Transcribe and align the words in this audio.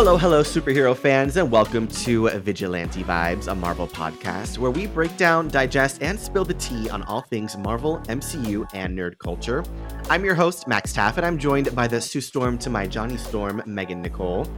Hello, 0.00 0.16
hello, 0.16 0.42
superhero 0.42 0.96
fans, 0.96 1.36
and 1.36 1.50
welcome 1.50 1.86
to 1.86 2.30
Vigilante 2.38 3.04
Vibes, 3.04 3.48
a 3.48 3.54
Marvel 3.54 3.86
podcast 3.86 4.56
where 4.56 4.70
we 4.70 4.86
break 4.86 5.14
down, 5.18 5.48
digest, 5.48 6.02
and 6.02 6.18
spill 6.18 6.42
the 6.42 6.54
tea 6.54 6.88
on 6.88 7.02
all 7.02 7.20
things 7.20 7.54
Marvel, 7.58 7.98
MCU, 8.08 8.66
and 8.72 8.98
nerd 8.98 9.18
culture. 9.18 9.62
I'm 10.08 10.24
your 10.24 10.34
host, 10.34 10.66
Max 10.66 10.94
Taff, 10.94 11.18
and 11.18 11.26
I'm 11.26 11.36
joined 11.36 11.76
by 11.76 11.86
the 11.86 12.00
Sue 12.00 12.22
Storm 12.22 12.56
to 12.60 12.70
my 12.70 12.86
Johnny 12.86 13.18
Storm, 13.18 13.62
Megan 13.66 14.02
Nichole. 14.02 14.48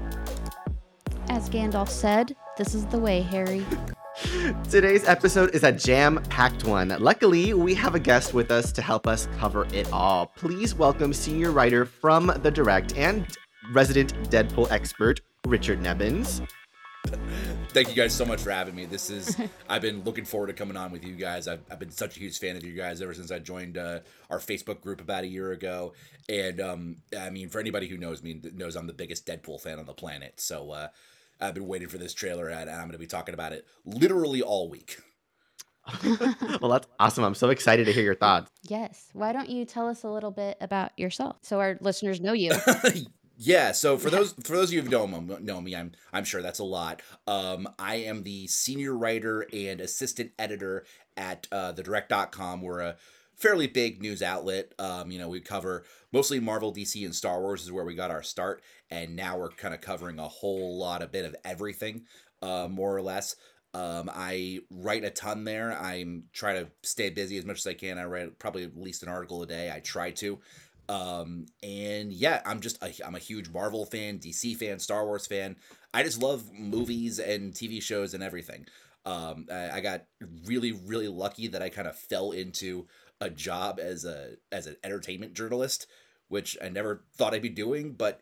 As 1.29 1.51
Gandalf 1.51 1.89
said, 1.89 2.37
this 2.57 2.73
is 2.73 2.87
the 2.87 2.99
way, 2.99 3.21
Harry. 3.23 3.67
Today's 4.71 5.09
episode 5.09 5.57
is 5.57 5.65
a 5.65 5.73
jam 5.73 6.23
packed 6.29 6.63
one. 6.63 6.95
Luckily, 7.01 7.53
we 7.53 7.75
have 7.75 7.97
a 7.97 8.01
guest 8.01 8.33
with 8.33 8.53
us 8.53 8.71
to 8.71 8.81
help 8.81 9.09
us 9.09 9.27
cover 9.41 9.67
it 9.75 9.93
all. 9.93 10.27
Please 10.37 10.77
welcome 10.77 11.13
senior 11.13 11.51
writer 11.51 11.85
from 11.85 12.33
The 12.43 12.51
Direct 12.53 12.97
and 12.97 13.27
resident 13.73 14.15
Deadpool 14.31 14.71
expert, 14.71 15.21
Richard 15.47 15.81
Nebens. 15.81 16.41
Thank 17.71 17.89
you 17.89 17.95
guys 17.95 18.15
so 18.15 18.25
much 18.25 18.41
for 18.41 18.51
having 18.51 18.75
me. 18.75 18.85
This 18.85 19.11
is 19.11 19.37
I've 19.69 19.83
been 19.83 20.03
looking 20.05 20.25
forward 20.25 20.49
to 20.49 20.53
coming 20.53 20.77
on 20.77 20.93
with 20.93 21.05
you 21.05 21.15
guys. 21.15 21.49
I've, 21.49 21.63
I've 21.71 21.79
been 21.79 21.91
such 21.91 22.17
a 22.17 22.21
huge 22.21 22.39
fan 22.39 22.57
of 22.57 22.65
you 22.65 22.75
guys 22.75 23.03
ever 23.03 23.13
since 23.15 23.31
I 23.31 23.39
joined 23.39 23.77
uh, 23.77 24.01
our 24.31 24.39
Facebook 24.39 24.81
group 24.81 25.01
about 25.01 25.25
a 25.25 25.27
year 25.27 25.53
ago. 25.53 25.95
And 26.29 26.61
um, 26.61 26.97
I 27.19 27.31
mean, 27.31 27.49
for 27.49 27.61
anybody 27.61 27.89
who 27.89 27.97
knows 27.97 28.23
me, 28.23 28.41
knows 28.55 28.77
I'm 28.77 28.87
the 28.87 28.93
biggest 28.93 29.27
Deadpool 29.27 29.61
fan 29.61 29.79
on 29.79 29.87
the 29.87 29.95
planet. 29.95 30.39
So 30.39 30.71
uh, 30.71 30.89
I've 31.41 31.55
been 31.55 31.67
waiting 31.67 31.89
for 31.89 31.99
this 31.99 32.15
trailer, 32.15 32.49
and 32.49 32.71
I'm 32.71 32.83
going 32.83 32.93
to 32.93 32.99
be 32.99 33.07
talking 33.07 33.35
about 33.35 33.53
it 33.53 33.67
literally 33.85 34.43
all 34.43 34.69
week. 34.69 34.99
well, 36.61 36.71
that's 36.71 36.87
awesome. 37.01 37.25
I'm 37.25 37.35
so 37.35 37.51
excited 37.51 37.87
to 37.87 37.93
hear 37.93 38.05
your 38.05 38.15
thoughts. 38.15 38.51
Yes. 38.69 39.09
Why 39.13 39.33
don't 39.33 39.49
you 39.49 39.65
tell 39.65 39.89
us 39.89 40.05
a 40.05 40.09
little 40.09 40.31
bit 40.31 40.57
about 40.61 40.97
yourself 40.97 41.39
so 41.43 41.59
our 41.59 41.79
listeners 41.81 42.21
know 42.21 42.33
you? 42.33 42.53
Yeah, 43.45 43.73
so 43.73 43.99
for 43.99 44.09
those 44.09 44.35
for 44.45 44.55
those 44.55 44.69
of 44.69 44.75
you 44.75 44.83
who 44.83 44.89
don't 44.89 45.43
know 45.45 45.61
me, 45.61 45.75
I'm 45.75 45.91
I'm 46.13 46.23
sure 46.23 46.43
that's 46.43 46.61
a 46.61 46.65
lot. 46.65 47.03
Um, 47.27 47.69
I 47.77 47.97
am 47.97 48.23
the 48.23 48.47
senior 48.47 48.97
writer 48.97 49.49
and 49.53 49.81
assistant 49.81 50.31
editor 50.39 50.85
at 51.17 51.49
uh, 51.51 51.73
thedirect.com. 51.73 52.63
We're 52.63 52.79
a 52.83 52.97
fairly 53.35 53.67
big 53.67 54.01
news 54.01 54.23
outlet. 54.23 54.73
Um, 54.79 55.11
you 55.11 55.19
know, 55.19 55.29
we 55.29 55.41
cover 55.41 55.83
mostly 56.13 56.39
Marvel, 56.39 56.73
DC, 56.73 57.05
and 57.05 57.13
Star 57.13 57.41
Wars 57.41 57.65
is 57.65 57.73
where 57.73 57.85
we 57.85 57.97
got 57.97 58.13
our 58.13 58.23
start, 58.23 58.63
and 58.91 59.17
now 59.17 59.37
we're 59.37 59.49
kind 59.51 59.75
of 59.75 59.81
covering 59.81 60.21
a 60.21 60.29
whole 60.29 60.79
lot, 60.79 61.03
a 61.03 61.09
bit 61.09 61.25
of 61.25 61.35
everything, 61.45 62.05
uh, 62.43 62.69
more 62.71 62.97
or 62.97 63.03
less. 63.03 63.35
Um, 63.75 64.09
I 64.13 64.61
write 64.71 65.03
a 65.05 65.11
ton 65.11 65.43
there. 65.45 65.73
I'm 65.73 66.25
trying 66.33 66.65
to 66.65 66.71
stay 66.83 67.11
busy 67.11 67.39
as 67.39 67.45
much 67.45 67.59
as 67.59 67.67
I 67.67 67.75
can. 67.75 67.99
I 67.99 68.05
write 68.05 68.39
probably 68.39 68.65
at 68.65 68.77
least 68.77 69.03
an 69.03 69.09
article 69.09 69.43
a 69.43 69.47
day. 69.47 69.73
I 69.75 69.81
try 69.81 70.11
to. 70.13 70.39
Um, 70.93 71.47
and 71.63 72.13
yeah, 72.13 72.43
I'm 72.45 72.61
just 72.61 72.83
a, 72.83 72.93
I'm 73.05 73.15
a 73.15 73.19
huge 73.19 73.49
Marvel 73.49 73.87
fan, 73.87 74.19
DC 74.19 74.57
fan, 74.59 74.79
Star 74.79 75.07
Wars 75.07 75.27
fan. 75.27 75.57
I 75.95 76.03
just 76.03 76.21
love 76.21 76.53
movies 76.53 77.19
and 77.19 77.55
TV 77.55 77.83
shows 77.83 78.13
and 78.13 78.23
everything. 78.23 78.67
Um, 79.07 79.47
I, 79.51 79.71
I 79.71 79.81
got 79.81 80.05
really 80.45 80.73
really 80.73 81.09
lucky 81.09 81.49
that 81.49 81.63
I 81.63 81.71
kind 81.71 81.89
of 81.89 81.97
fell 81.99 82.33
into 82.33 82.87
a 83.23 83.31
job 83.31 83.81
as 83.81 84.05
a 84.05 84.35
as 84.53 84.67
an 84.67 84.77
entertainment 84.85 85.33
journalist, 85.33 85.87
which 86.29 86.59
I 86.63 86.69
never 86.69 87.05
thought 87.17 87.33
I'd 87.33 87.41
be 87.41 87.49
doing, 87.49 87.95
but 87.95 88.21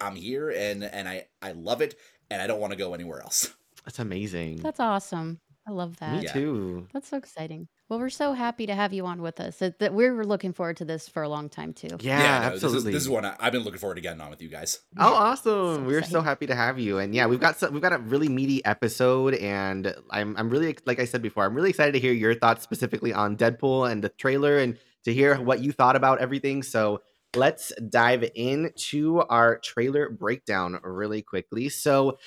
I'm 0.00 0.14
here 0.14 0.50
and 0.50 0.84
and 0.84 1.08
I 1.08 1.26
I 1.42 1.50
love 1.50 1.80
it 1.80 1.96
and 2.30 2.40
I 2.40 2.46
don't 2.46 2.60
want 2.60 2.70
to 2.70 2.78
go 2.78 2.94
anywhere 2.94 3.22
else. 3.22 3.52
That's 3.84 3.98
amazing. 3.98 4.58
That's 4.58 4.80
awesome. 4.80 5.40
I 5.66 5.72
love 5.72 5.96
that. 5.96 6.22
Me 6.22 6.28
too. 6.28 6.86
That's 6.92 7.08
so 7.08 7.16
exciting. 7.16 7.66
Well, 7.88 7.98
we're 7.98 8.08
so 8.08 8.32
happy 8.32 8.64
to 8.66 8.74
have 8.74 8.94
you 8.94 9.04
on 9.04 9.20
with 9.20 9.38
us. 9.40 9.58
That, 9.58 9.78
that 9.80 9.92
we're 9.92 10.24
looking 10.24 10.54
forward 10.54 10.78
to 10.78 10.86
this 10.86 11.06
for 11.06 11.22
a 11.22 11.28
long 11.28 11.50
time 11.50 11.74
too. 11.74 11.88
Yeah, 12.00 12.18
yeah 12.18 12.48
no, 12.48 12.54
absolutely. 12.54 12.58
This 12.60 12.74
is, 12.76 12.84
this 12.84 13.02
is 13.02 13.08
one 13.10 13.26
I, 13.26 13.36
have 13.38 13.52
been 13.52 13.62
looking 13.62 13.78
forward 13.78 13.96
to 13.96 14.00
getting 14.00 14.22
on 14.22 14.30
with 14.30 14.40
you 14.40 14.48
guys. 14.48 14.80
Oh, 14.98 15.12
awesome! 15.12 15.84
we're 15.84 16.02
so 16.02 16.22
happy 16.22 16.46
to 16.46 16.54
have 16.54 16.78
you, 16.78 16.98
and 16.98 17.14
yeah, 17.14 17.26
we've 17.26 17.40
got 17.40 17.58
some, 17.58 17.72
we've 17.74 17.82
got 17.82 17.92
a 17.92 17.98
really 17.98 18.28
meaty 18.28 18.64
episode, 18.64 19.34
and 19.34 19.94
I'm 20.10 20.34
I'm 20.36 20.48
really 20.48 20.76
like 20.86 20.98
I 20.98 21.04
said 21.04 21.20
before, 21.20 21.44
I'm 21.44 21.54
really 21.54 21.70
excited 21.70 21.92
to 21.92 22.00
hear 22.00 22.12
your 22.12 22.34
thoughts 22.34 22.62
specifically 22.62 23.12
on 23.12 23.36
Deadpool 23.36 23.90
and 23.90 24.02
the 24.02 24.08
trailer, 24.08 24.58
and 24.58 24.78
to 25.04 25.12
hear 25.12 25.36
what 25.36 25.60
you 25.60 25.72
thought 25.72 25.96
about 25.96 26.20
everything. 26.20 26.62
So 26.62 27.02
let's 27.36 27.72
dive 27.90 28.24
into 28.34 29.20
our 29.28 29.58
trailer 29.58 30.08
breakdown 30.08 30.78
really 30.82 31.22
quickly. 31.22 31.68
So 31.68 32.18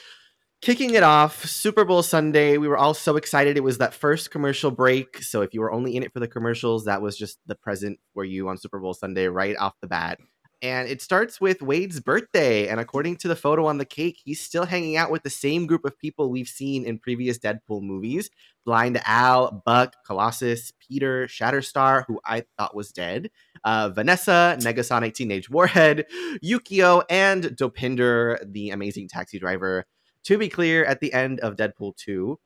Kicking 0.61 0.95
it 0.95 1.03
off, 1.03 1.45
Super 1.45 1.85
Bowl 1.85 2.01
Sunday, 2.01 2.57
we 2.57 2.67
were 2.67 2.77
all 2.77 2.95
so 2.95 3.15
excited. 3.15 3.57
It 3.57 3.63
was 3.63 3.77
that 3.77 3.93
first 3.93 4.31
commercial 4.31 4.71
break. 4.71 5.21
So 5.21 5.41
if 5.43 5.53
you 5.53 5.61
were 5.61 5.71
only 5.71 5.95
in 5.95 6.01
it 6.01 6.11
for 6.11 6.19
the 6.19 6.27
commercials, 6.27 6.85
that 6.85 7.01
was 7.01 7.15
just 7.15 7.37
the 7.45 7.55
present 7.55 7.99
for 8.13 8.25
you 8.25 8.49
on 8.49 8.57
Super 8.57 8.79
Bowl 8.79 8.95
Sunday 8.95 9.27
right 9.27 9.55
off 9.55 9.75
the 9.81 9.87
bat. 9.87 10.19
And 10.63 10.89
it 10.89 11.03
starts 11.03 11.39
with 11.39 11.61
Wade's 11.61 11.99
birthday. 11.99 12.67
And 12.67 12.79
according 12.79 13.17
to 13.17 13.27
the 13.27 13.35
photo 13.35 13.67
on 13.67 13.77
the 13.77 13.85
cake, 13.85 14.19
he's 14.25 14.41
still 14.41 14.65
hanging 14.65 14.97
out 14.97 15.11
with 15.11 15.21
the 15.21 15.29
same 15.29 15.67
group 15.67 15.85
of 15.85 15.99
people 15.99 16.31
we've 16.31 16.47
seen 16.47 16.85
in 16.85 16.97
previous 16.97 17.37
Deadpool 17.37 17.83
movies 17.83 18.31
Blind 18.65 18.99
Al, 19.05 19.61
Buck, 19.63 19.93
Colossus, 20.05 20.73
Peter, 20.79 21.27
Shatterstar, 21.27 22.05
who 22.07 22.19
I 22.25 22.45
thought 22.57 22.75
was 22.75 22.91
dead, 22.91 23.29
uh, 23.63 23.89
Vanessa, 23.89 24.57
Negasonic 24.59 25.13
Teenage 25.13 25.49
Warhead, 25.51 26.05
Yukio, 26.43 27.03
and 27.09 27.43
Dopinder, 27.43 28.39
the 28.43 28.71
amazing 28.71 29.07
taxi 29.07 29.37
driver. 29.37 29.85
To 30.27 30.37
be 30.37 30.49
clear, 30.49 30.83
at 30.83 30.99
the 30.99 31.13
end 31.13 31.39
of 31.39 31.55
Deadpool 31.55 31.95
2, 31.95 32.37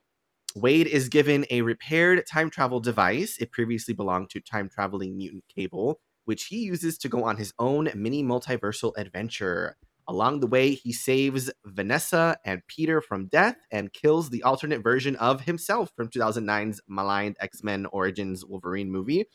Wade 0.54 0.86
is 0.86 1.08
given 1.08 1.44
a 1.50 1.62
repaired 1.62 2.24
time 2.28 2.48
travel 2.48 2.78
device. 2.78 3.38
It 3.38 3.50
previously 3.50 3.92
belonged 3.92 4.30
to 4.30 4.40
time 4.40 4.68
traveling 4.68 5.16
mutant 5.16 5.42
Cable, 5.52 5.98
which 6.24 6.44
he 6.44 6.58
uses 6.58 6.96
to 6.98 7.08
go 7.08 7.24
on 7.24 7.38
his 7.38 7.52
own 7.58 7.90
mini 7.96 8.22
multiversal 8.22 8.92
adventure. 8.96 9.76
Along 10.06 10.38
the 10.38 10.46
way, 10.46 10.74
he 10.74 10.92
saves 10.92 11.50
Vanessa 11.64 12.36
and 12.44 12.64
Peter 12.68 13.00
from 13.00 13.26
death 13.26 13.56
and 13.72 13.92
kills 13.92 14.30
the 14.30 14.44
alternate 14.44 14.84
version 14.84 15.16
of 15.16 15.40
himself 15.40 15.90
from 15.96 16.06
2009's 16.06 16.80
maligned 16.86 17.36
X 17.40 17.64
Men 17.64 17.86
Origins 17.86 18.44
Wolverine 18.44 18.92
movie. 18.92 19.26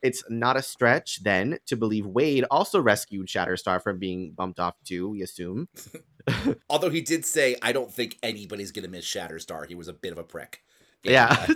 It's 0.00 0.24
not 0.30 0.56
a 0.56 0.62
stretch 0.62 1.22
then 1.24 1.58
to 1.66 1.76
believe 1.76 2.06
Wade 2.06 2.46
also 2.50 2.80
rescued 2.80 3.26
Shatterstar 3.26 3.82
from 3.82 3.98
being 3.98 4.32
bumped 4.32 4.60
off 4.60 4.76
too, 4.82 5.10
we 5.10 5.20
assume. 5.20 5.68
Although 6.70 6.90
he 6.90 7.00
did 7.00 7.24
say, 7.24 7.56
I 7.62 7.72
don't 7.72 7.92
think 7.92 8.18
anybody's 8.22 8.72
going 8.72 8.84
to 8.84 8.90
miss 8.90 9.04
Shatterstar. 9.04 9.66
He 9.66 9.74
was 9.74 9.88
a 9.88 9.92
bit 9.92 10.12
of 10.12 10.18
a 10.18 10.24
prick. 10.24 10.62
In, 11.04 11.12
yeah. 11.12 11.46
Uh, 11.48 11.54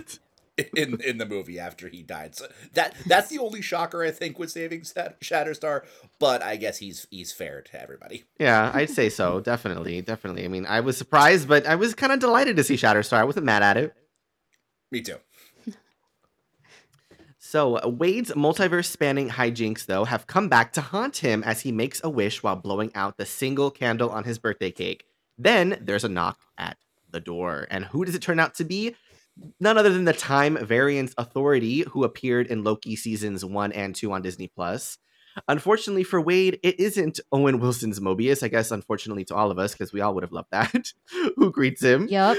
in 0.75 0.99
in 1.01 1.17
the 1.17 1.25
movie 1.25 1.59
after 1.59 1.87
he 1.87 2.01
died. 2.01 2.35
So 2.35 2.47
that 2.73 2.95
that's 3.05 3.29
the 3.29 3.39
only 3.39 3.61
shocker 3.61 4.03
I 4.03 4.11
think 4.11 4.39
with 4.39 4.51
saving 4.51 4.81
Shatterstar, 4.81 5.85
but 6.19 6.41
I 6.41 6.55
guess 6.55 6.77
he's 6.77 7.07
he's 7.11 7.31
fair 7.31 7.61
to 7.61 7.81
everybody. 7.81 8.25
Yeah, 8.39 8.71
I'd 8.73 8.89
say 8.89 9.09
so. 9.09 9.39
definitely, 9.43 10.01
definitely. 10.01 10.45
I 10.45 10.47
mean, 10.47 10.65
I 10.65 10.79
was 10.79 10.97
surprised, 10.97 11.47
but 11.47 11.65
I 11.67 11.75
was 11.75 11.93
kind 11.93 12.11
of 12.11 12.19
delighted 12.19 12.55
to 12.55 12.63
see 12.63 12.75
Shatterstar. 12.75 13.17
I 13.17 13.23
wasn't 13.23 13.45
mad 13.45 13.61
at 13.61 13.77
it. 13.77 13.93
Me 14.91 15.01
too. 15.01 15.17
So, 17.49 17.79
Wade's 17.87 18.33
multiverse 18.33 18.87
spanning 18.87 19.29
hijinks, 19.29 19.85
though, 19.85 20.03
have 20.03 20.27
come 20.27 20.49
back 20.49 20.73
to 20.73 20.81
haunt 20.81 21.15
him 21.15 21.45
as 21.45 21.61
he 21.61 21.71
makes 21.71 22.01
a 22.03 22.09
wish 22.09 22.43
while 22.43 22.57
blowing 22.57 22.91
out 22.93 23.15
the 23.15 23.25
single 23.25 23.71
candle 23.71 24.09
on 24.09 24.25
his 24.25 24.37
birthday 24.37 24.69
cake. 24.69 25.05
Then 25.37 25.79
there's 25.81 26.03
a 26.03 26.09
knock 26.09 26.37
at 26.57 26.75
the 27.09 27.21
door. 27.21 27.65
And 27.71 27.85
who 27.85 28.03
does 28.03 28.15
it 28.15 28.21
turn 28.21 28.41
out 28.41 28.55
to 28.55 28.65
be? 28.65 28.97
None 29.61 29.77
other 29.77 29.93
than 29.93 30.03
the 30.03 30.11
Time 30.11 30.57
Variance 30.57 31.13
Authority, 31.17 31.85
who 31.89 32.03
appeared 32.03 32.47
in 32.47 32.65
Loki 32.65 32.97
seasons 32.97 33.45
one 33.45 33.71
and 33.71 33.95
two 33.95 34.11
on 34.11 34.21
Disney 34.21 34.49
Plus. 34.53 34.97
Unfortunately 35.47 36.03
for 36.03 36.21
Wade, 36.21 36.59
it 36.63 36.79
isn't 36.79 37.19
Owen 37.31 37.59
Wilson's 37.59 37.99
Mobius. 37.99 38.43
I 38.43 38.47
guess, 38.47 38.71
unfortunately 38.71 39.25
to 39.25 39.35
all 39.35 39.51
of 39.51 39.59
us, 39.59 39.73
because 39.73 39.93
we 39.93 40.01
all 40.01 40.13
would 40.15 40.23
have 40.23 40.31
loved 40.31 40.51
that, 40.51 40.93
who 41.35 41.51
greets 41.51 41.81
him. 41.81 42.07
Yep. 42.09 42.37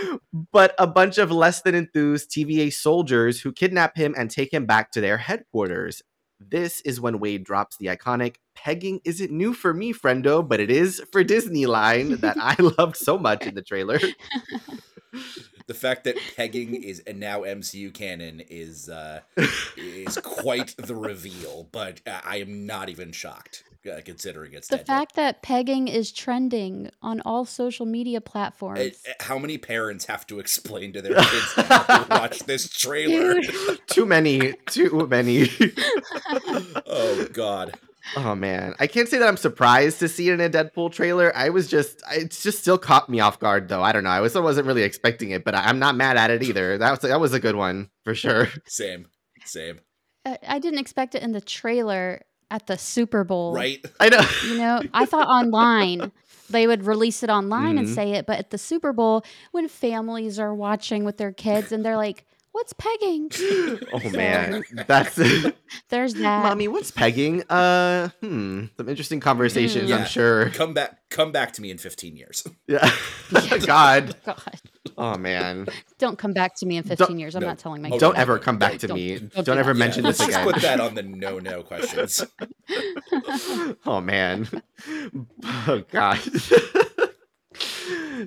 But 0.53 0.75
a 0.79 0.87
bunch 0.87 1.19
of 1.19 1.31
less 1.31 1.63
than 1.63 1.75
enthused 1.75 2.31
TVA 2.31 2.73
soldiers 2.73 3.41
who 3.41 3.53
kidnap 3.53 3.97
him 3.97 4.15
and 4.17 4.31
take 4.31 4.53
him 4.53 4.67
back 4.67 4.93
to 4.93 5.01
their 5.01 5.19
headquarters. 5.19 6.03
This 6.41 6.81
is 6.83 7.01
when 7.01 7.19
Wade 7.19 7.45
drops 7.45 7.77
the 7.77 7.87
iconic 7.87 8.37
pegging 8.55 9.01
isn't 9.05 9.31
new 9.31 9.53
for 9.53 9.75
me, 9.75 9.93
friendo, 9.93 10.47
but 10.47 10.61
it 10.61 10.71
is 10.71 11.03
for 11.13 11.25
Disney 11.25 11.67
line 11.67 12.17
that 12.17 12.37
I 12.41 12.57
loved 12.79 12.97
so 12.97 13.19
much 13.19 13.47
in 13.47 13.55
the 13.55 13.63
trailer. 13.63 13.99
The 15.69 15.75
fact 15.75 16.05
that 16.05 16.17
pegging 16.35 16.75
is 16.75 17.01
and 17.07 17.21
now 17.21 17.43
MCU 17.43 17.93
canon 17.95 18.43
is 18.49 18.89
uh, 18.89 19.21
is 19.77 20.17
quite 20.23 20.75
the 20.79 20.97
reveal, 20.97 21.69
but 21.71 22.01
I 22.07 22.39
am 22.39 22.67
not 22.67 22.89
even 22.89 23.13
shocked 23.13 23.63
uh, 23.89 24.01
considering 24.05 24.55
it's 24.55 24.69
the 24.69 24.79
fact 24.79 25.15
that 25.17 25.43
pegging 25.43 25.87
is 25.87 26.11
trending 26.11 26.91
on 27.03 27.21
all 27.21 27.45
social 27.45 27.85
media 27.85 28.21
platforms. 28.21 28.81
Uh, 28.81 29.13
how 29.21 29.39
many 29.39 29.59
parents 29.59 30.07
have 30.07 30.27
to 30.29 30.41
explain 30.41 30.93
to 30.95 31.03
their 31.03 31.15
kids 31.23 31.55
to 31.55 32.07
watch 32.11 32.41
this 32.41 32.71
trailer? 32.71 33.41
too 33.87 34.07
many, 34.07 34.55
too 34.67 35.07
many. 35.07 35.51
oh 36.87 37.29
God. 37.33 37.79
Oh 38.17 38.35
man, 38.35 38.75
I 38.81 38.87
can't 38.87 39.09
say 39.09 39.19
that 39.19 39.29
I'm 39.29 39.37
surprised 39.37 39.99
to 40.01 40.09
see 40.09 40.29
it 40.29 40.35
in 40.35 40.41
a 40.41 40.49
Deadpool 40.51 40.93
trailer. 40.93 41.35
I 41.37 41.51
was 41.51 41.69
just, 41.69 42.03
it's 42.13 42.43
just 42.43 42.59
still 42.61 42.79
caught 42.79 43.09
me 43.09 43.21
off 43.21 43.39
guard 43.39 43.69
though. 43.69 43.83
I 43.83 43.93
don't 43.93 44.05
know. 44.05 44.11
I 44.11 44.21
was, 44.21 44.35
I 44.37 44.41
wasn't 44.41 44.67
really 44.67 44.83
expecting 44.83 45.31
it, 45.31 45.45
but 45.45 45.55
I, 45.55 45.69
am 45.69 45.79
not 45.79 45.95
mad 45.97 46.17
at 46.17 46.31
it 46.31 46.43
either. 46.43 46.79
That 46.79 46.91
was 46.91 47.01
that 47.01 47.21
was 47.21 47.33
a 47.35 47.41
good 47.41 47.57
one 47.57 47.91
for 48.05 48.15
sure. 48.15 48.49
Same, 48.67 49.09
same. 49.45 49.81
I 50.47 50.59
didn't 50.59 50.79
expect 50.81 51.15
it 51.15 51.23
in 51.23 51.33
the 51.33 51.41
trailer 51.41 52.23
at 52.51 52.67
the 52.67 52.77
Super 52.79 53.25
Bowl. 53.25 53.55
Right. 53.55 53.85
I 54.01 54.09
know. 54.09 54.21
You 54.45 54.59
know, 54.59 54.83
I 54.93 55.05
thought 55.07 55.27
online 55.29 56.13
they 56.51 56.67
would 56.67 56.85
release 56.87 57.23
it 57.23 57.29
online 57.31 57.77
and 57.79 57.87
Mhm. 57.89 57.95
say 57.95 58.13
it, 58.13 58.27
but 58.27 58.39
at 58.39 58.51
the 58.51 58.59
Super 58.59 58.93
Bowl, 58.93 59.23
when 59.53 59.69
families 59.69 60.39
are 60.39 60.55
watching 60.55 61.05
with 61.05 61.19
their 61.19 61.33
kids 61.33 61.73
and 61.73 61.85
they're 61.85 61.97
like, 61.97 62.25
"What's 62.59 62.73
pegging?" 62.73 63.31
Oh 63.93 64.11
man, 64.11 64.65
that's 64.87 65.15
There's 65.91 66.15
that. 66.15 66.43
mommy. 66.43 66.67
What's 66.67 66.91
pegging? 66.91 67.45
Uh, 67.49 68.09
hmm, 68.21 68.65
some 68.77 68.89
interesting 68.89 69.21
conversations. 69.21 69.91
I'm 69.93 70.05
sure. 70.07 70.51
Come 70.51 70.75
back, 70.75 70.99
come 71.09 71.31
back 71.31 71.53
to 71.53 71.63
me 71.63 71.71
in 71.71 71.79
15 71.79 72.17
years. 72.17 72.45
Yeah. 72.67 72.91
God. 73.65 74.17
God, 74.27 74.61
Oh 74.97 75.17
man. 75.17 75.69
don't 75.99 76.19
come 76.19 76.33
back 76.33 76.57
to 76.57 76.67
me 76.67 76.77
in 76.79 76.83
15 76.83 77.19
years. 77.19 77.35
I'm 77.37 77.43
no. 77.43 77.49
not 77.49 77.59
telling 77.59 77.81
my 77.83 77.91
kids 77.91 78.01
Don't 78.01 78.17
that. 78.17 78.21
ever 78.21 78.39
come 78.41 78.59
back 78.59 78.79
to 78.81 78.89
don't- 78.89 78.97
me. 78.97 79.19
don't 79.21 79.33
Don't, 79.35 79.45
do 79.45 79.53
ever 79.53 79.73
that. 79.73 79.79
mention 79.79 80.03
Let's 80.05 80.19
this 80.19 80.27
just 80.29 80.39
again. 80.41 80.53
put 80.53 80.63
that 80.63 80.81
on 80.81 80.95
the 80.97 81.03
no-no 81.05 81.63
questions. 81.63 82.25
oh 83.87 84.01
man. 84.01 84.49
Oh 85.69 85.83
god. 85.93 86.19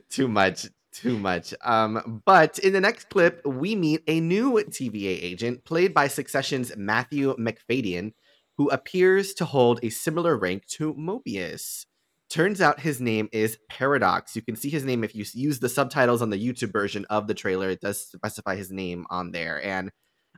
too 0.10 0.28
much. 0.28 0.68
Too 1.01 1.18
much. 1.18 1.53
Um, 1.63 2.21
but 2.25 2.59
in 2.59 2.74
the 2.74 2.81
next 2.81 3.09
clip, 3.09 3.42
we 3.45 3.75
meet 3.75 4.03
a 4.07 4.19
new 4.19 4.53
TVA 4.53 5.24
agent 5.24 5.65
played 5.65 5.94
by 5.94 6.07
Succession's 6.07 6.75
Matthew 6.77 7.36
Macfadyen, 7.38 8.13
who 8.57 8.69
appears 8.69 9.33
to 9.36 9.45
hold 9.45 9.80
a 9.81 9.89
similar 9.89 10.38
rank 10.38 10.68
to 10.68 10.94
Mobius. 10.94 11.86
Turns 12.30 12.62
out 12.62 12.80
his 12.80 13.01
name 13.01 13.30
is 13.31 13.57
Paradox. 13.68 14.36
You 14.36 14.44
can 14.44 14.56
see 14.56 14.69
his 14.69 14.86
name 14.86 15.03
if 15.03 15.15
you 15.15 15.25
use 15.33 15.59
the 15.59 15.69
subtitles 15.69 16.21
on 16.21 16.30
the 16.30 16.38
YouTube 16.38 16.71
version 16.71 17.06
of 17.09 17.27
the 17.27 17.33
trailer. 17.33 17.69
It 17.69 17.81
does 17.81 18.00
specify 18.00 18.56
his 18.56 18.71
name 18.71 19.06
on 19.09 19.31
there. 19.31 19.63
And 19.65 19.92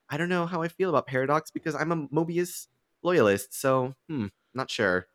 I 0.09 0.17
don't 0.17 0.29
know 0.29 0.45
how 0.45 0.61
I 0.61 0.69
feel 0.69 0.89
about 0.89 1.07
Paradox 1.07 1.51
because 1.51 1.75
I'm 1.75 1.91
a 1.91 2.07
Mobius 2.07 2.67
loyalist. 3.03 3.53
So, 3.53 3.95
hmm, 4.07 4.27
not 4.53 4.71
sure. 4.71 5.07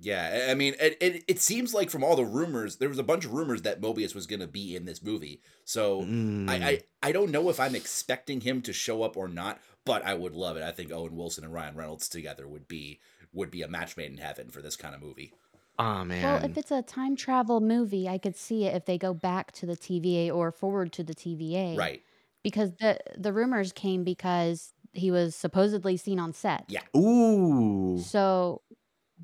Yeah, 0.00 0.46
I- 0.48 0.50
I 0.50 0.54
mean, 0.54 0.74
it, 0.80 0.96
it, 1.00 1.24
it 1.28 1.40
seems 1.40 1.72
like 1.72 1.88
from 1.88 2.02
all 2.04 2.16
the 2.16 2.24
rumors, 2.24 2.76
there 2.76 2.88
was 2.88 2.98
a 2.98 3.02
bunch 3.04 3.24
of 3.24 3.32
rumors 3.32 3.62
that 3.62 3.80
Mobius 3.80 4.14
was 4.14 4.26
going 4.26 4.40
to 4.40 4.46
be 4.48 4.74
in 4.76 4.84
this 4.84 5.02
movie. 5.02 5.40
So 5.64 6.02
Mm. 6.02 6.50
I, 6.50 6.54
I, 6.54 6.82
I 7.02 7.12
don't 7.12 7.30
know 7.30 7.48
if 7.48 7.60
I'm 7.60 7.74
expecting 7.74 8.40
him 8.40 8.60
to 8.62 8.72
show 8.72 9.02
up 9.02 9.16
or 9.16 9.28
not, 9.28 9.60
but 9.84 10.04
I 10.04 10.14
would 10.14 10.34
love 10.34 10.56
it. 10.56 10.62
I 10.62 10.72
think 10.72 10.90
Owen 10.92 11.16
Wilson 11.16 11.44
and 11.44 11.52
Ryan 11.52 11.76
Reynolds 11.76 12.08
together 12.08 12.46
would 12.48 12.66
be 12.68 13.00
would 13.32 13.50
be 13.50 13.62
a 13.62 13.68
match 13.68 13.96
made 13.96 14.10
in 14.12 14.18
heaven 14.18 14.48
for 14.50 14.62
this 14.62 14.76
kind 14.76 14.94
of 14.94 15.02
movie. 15.02 15.32
Oh 15.78 16.04
man. 16.04 16.22
Well, 16.22 16.44
if 16.50 16.56
it's 16.56 16.70
a 16.70 16.82
time 16.82 17.16
travel 17.16 17.60
movie, 17.60 18.08
I 18.08 18.16
could 18.18 18.36
see 18.36 18.64
it 18.64 18.76
if 18.76 18.84
they 18.86 18.96
go 18.98 19.12
back 19.12 19.50
to 19.52 19.66
the 19.66 19.76
TVA 19.76 20.32
or 20.32 20.52
forward 20.52 20.92
to 20.92 21.02
the 21.02 21.14
TVA. 21.14 21.76
Right. 21.76 22.02
Because 22.42 22.72
the 22.80 22.98
the 23.16 23.32
rumors 23.32 23.72
came 23.72 24.04
because 24.04 24.72
he 24.92 25.10
was 25.10 25.34
supposedly 25.34 25.96
seen 25.96 26.20
on 26.20 26.32
set. 26.32 26.64
Yeah. 26.68 26.82
Ooh. 26.96 27.98
So 27.98 28.62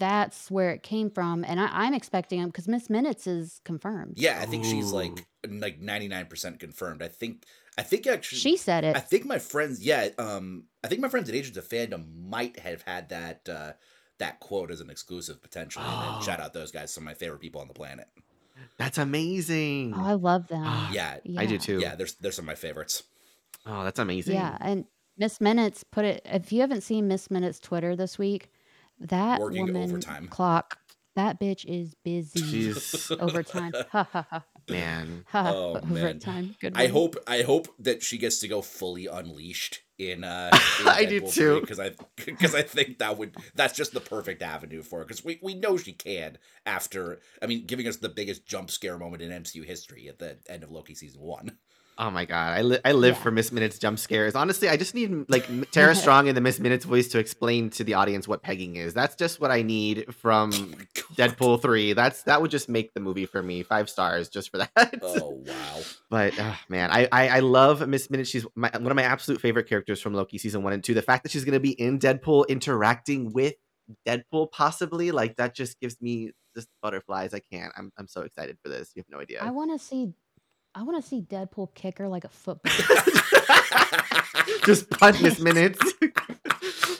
that's 0.01 0.51
where 0.51 0.71
it 0.71 0.83
came 0.83 1.09
from, 1.11 1.45
and 1.45 1.61
I, 1.61 1.69
I'm 1.71 1.95
expecting 1.95 2.41
him 2.41 2.49
because 2.49 2.67
Miss 2.67 2.91
Minutes 2.91 3.29
is 3.29 3.61
confirmed. 3.65 4.15
Yeah, 4.17 4.41
I 4.43 4.47
think 4.47 4.65
she's 4.65 4.91
like 4.91 5.25
like 5.49 5.81
99% 5.81 6.59
confirmed. 6.59 7.03
I 7.03 7.09
think 7.09 7.45
I 7.79 7.83
think 7.83 8.07
actually 8.09 8.39
She 8.39 8.57
said 8.57 8.83
it. 8.85 8.97
I 8.97 9.01
think 9.01 9.25
my 9.25 9.39
friends, 9.39 9.81
yeah, 9.85 10.09
um, 10.19 10.65
I 10.83 10.89
think 10.89 11.01
my 11.01 11.09
friends 11.09 11.29
at 11.29 11.35
Agents 11.37 11.57
of 11.57 11.69
Fandom 11.69 12.05
might 12.29 12.59
have 12.59 12.83
had 12.83 13.11
that 13.11 13.49
uh, 13.49 13.73
that 14.19 14.41
quote 14.41 14.71
as 14.73 14.81
an 14.81 14.91
exclusive 14.91 15.41
potentially. 15.41 15.85
Oh. 15.87 16.15
then 16.19 16.23
shout 16.27 16.41
out 16.41 16.53
those 16.53 16.73
guys, 16.73 16.93
some 16.93 17.03
of 17.05 17.07
my 17.07 17.15
favorite 17.15 17.41
people 17.41 17.61
on 17.61 17.69
the 17.69 17.75
planet. 17.75 18.09
That's 18.77 18.99
amazing. 18.99 19.95
oh, 19.97 20.05
I 20.05 20.13
love 20.15 20.49
them. 20.49 20.65
Yeah, 20.93 21.19
I 21.39 21.47
do 21.47 21.55
Yeah. 21.55 21.59
too. 21.59 21.79
yeah, 21.81 21.95
there's 21.95 22.15
there's 22.15 22.35
some 22.37 22.45
of 22.45 22.49
my 22.49 22.55
favorites. 22.55 23.05
Oh, 23.67 23.85
that's 23.85 23.99
amazing. 23.99 24.35
Yeah, 24.35 24.57
and 24.61 24.85
Miss 25.19 25.41
Minutes 25.41 25.85
put 25.85 26.05
it. 26.05 26.23
If 26.25 26.53
you 26.53 26.61
haven't 26.63 26.83
seen 26.83 27.07
Miss 27.09 27.31
Minutes 27.31 27.61
Twitter 27.61 27.95
this 27.95 28.19
week, 28.19 28.51
that 29.01 29.41
Working 29.41 29.67
woman 29.67 29.83
overtime. 29.91 30.29
clock, 30.29 30.79
that 31.17 31.41
bitch 31.41 31.65
is 31.65 31.95
busy. 32.05 32.41
She's 32.41 33.11
overtime. 33.11 33.73
Man. 34.69 35.25
Ha 35.29 35.43
ha. 35.43 35.53
Oh, 35.53 35.81
man. 35.85 36.05
Overtime. 36.05 36.55
Good. 36.61 36.75
I 36.77 36.87
hope 36.87 37.17
I 37.27 37.43
hope 37.43 37.67
that 37.81 38.03
she 38.05 38.19
gets 38.19 38.39
to 38.41 38.49
go 38.49 38.63
fully 38.63 39.07
unleashed 39.07 39.81
in 39.99 40.23
uh 40.23 40.51
I 40.87 41.07
do 41.07 41.21
too. 41.21 41.61
because 41.61 41.81
I 41.81 41.91
because 42.25 42.55
I 42.55 42.63
think 42.63 42.99
that 42.99 43.19
would 43.19 43.35
that's 43.57 43.75
just 43.75 43.93
the 43.93 44.01
perfect 44.01 44.43
avenue 44.43 44.83
for 44.83 45.01
her 45.01 45.05
because 45.05 45.25
we, 45.25 45.41
we 45.43 45.55
know 45.55 45.77
she 45.77 45.93
can 45.93 46.39
after 46.65 47.21
I 47.43 47.47
mean 47.47 47.67
giving 47.67 47.89
us 47.89 47.97
the 47.97 48.09
biggest 48.09 48.47
jump 48.47 48.71
scare 48.71 48.97
moment 48.97 49.23
in 49.23 49.31
MCU 49.43 49.65
history 49.65 50.09
at 50.09 50.21
the 50.21 50.39
end 50.49 50.63
of 50.63 50.71
Loki 50.71 50.95
season 50.95 51.21
one. 51.21 51.59
Oh 52.03 52.11
my 52.11 52.25
god, 52.25 52.57
I, 52.57 52.63
li- 52.63 52.79
I 52.83 52.93
live 52.93 53.17
Yeah. 53.17 53.23
for 53.23 53.31
Miss 53.31 53.53
Minutes 53.53 53.79
jump 53.79 53.99
scares. 53.99 54.35
Honestly, 54.35 54.71
I 54.71 54.79
just 54.79 54.95
need 54.95 55.27
like 55.29 55.49
M- 55.51 55.67
Tara 55.71 55.95
Strong 55.95 56.29
in 56.29 56.35
the 56.35 56.41
Miss 56.41 56.59
Minutes 56.59 56.87
voice 56.87 57.09
to 57.09 57.19
explain 57.19 57.69
to 57.71 57.85
the 57.85 57.93
audience 57.93 58.27
what 58.27 58.43
pegging 58.43 58.77
is. 58.77 58.95
That's 58.95 59.15
just 59.17 59.39
what 59.39 59.51
I 59.51 59.61
need 59.61 60.15
from 60.15 60.51
Oh. 60.55 61.03
Deadpool 61.17 61.61
three. 61.61 61.93
That's 61.93 62.23
that 62.23 62.41
would 62.41 62.51
just 62.51 62.69
make 62.71 62.95
the 62.95 63.01
movie 63.01 63.27
for 63.27 63.43
me 63.43 63.63
five 63.63 63.91
stars 63.91 64.31
just 64.31 64.51
for 64.51 64.59
that. 64.59 64.95
Oh 65.03 65.43
wow. 65.47 65.81
But 66.09 66.39
uh, 66.39 66.55
man, 66.71 66.91
I, 66.91 67.07
I 67.13 67.29
I 67.29 67.39
love 67.41 67.87
Miss 67.87 68.09
Minutes. 68.09 68.31
She's 68.31 68.47
my, 68.55 68.71
one 68.73 68.87
of 68.91 68.97
my 68.97 69.03
absolute 69.03 69.41
favorite 69.41 69.69
characters 69.69 70.01
from 70.01 70.15
Loki 70.15 70.39
season 70.39 70.63
one 70.63 70.73
and 70.73 70.83
two. 70.83 70.95
The 70.95 71.03
fact 71.03 71.23
that 71.25 71.33
she's 71.33 71.45
going 71.45 71.53
to 71.53 71.61
be 71.61 71.73
in 71.73 71.99
Deadpool 71.99 72.49
interacting 72.49 73.33
with 73.33 73.55
Deadpool, 74.09 74.51
possibly 74.53 75.11
like 75.11 75.37
that, 75.37 75.55
just 75.55 75.79
gives 75.81 76.01
me 76.01 76.31
just 76.57 76.69
butterflies. 76.83 77.35
I 77.35 77.41
can't. 77.41 77.73
I'm 77.77 77.93
I'm 77.99 78.09
so 78.09 78.23
excited 78.23 78.57
for 78.63 78.69
this. 78.71 78.91
You 78.95 79.01
have 79.01 79.11
no 79.11 79.21
idea. 79.21 79.41
I 79.43 79.51
want 79.51 79.71
to 79.79 79.85
see. 79.85 80.15
I 80.75 80.83
want 80.83 81.03
to 81.03 81.09
see 81.09 81.21
Deadpool 81.23 81.75
kick 81.75 81.99
her 81.99 82.09
like 82.09 82.25
a 82.25 82.29
football. 82.29 82.73
just 84.65 84.89
punt 84.91 85.21
Miss 85.23 85.41
Minutes. 85.41 85.81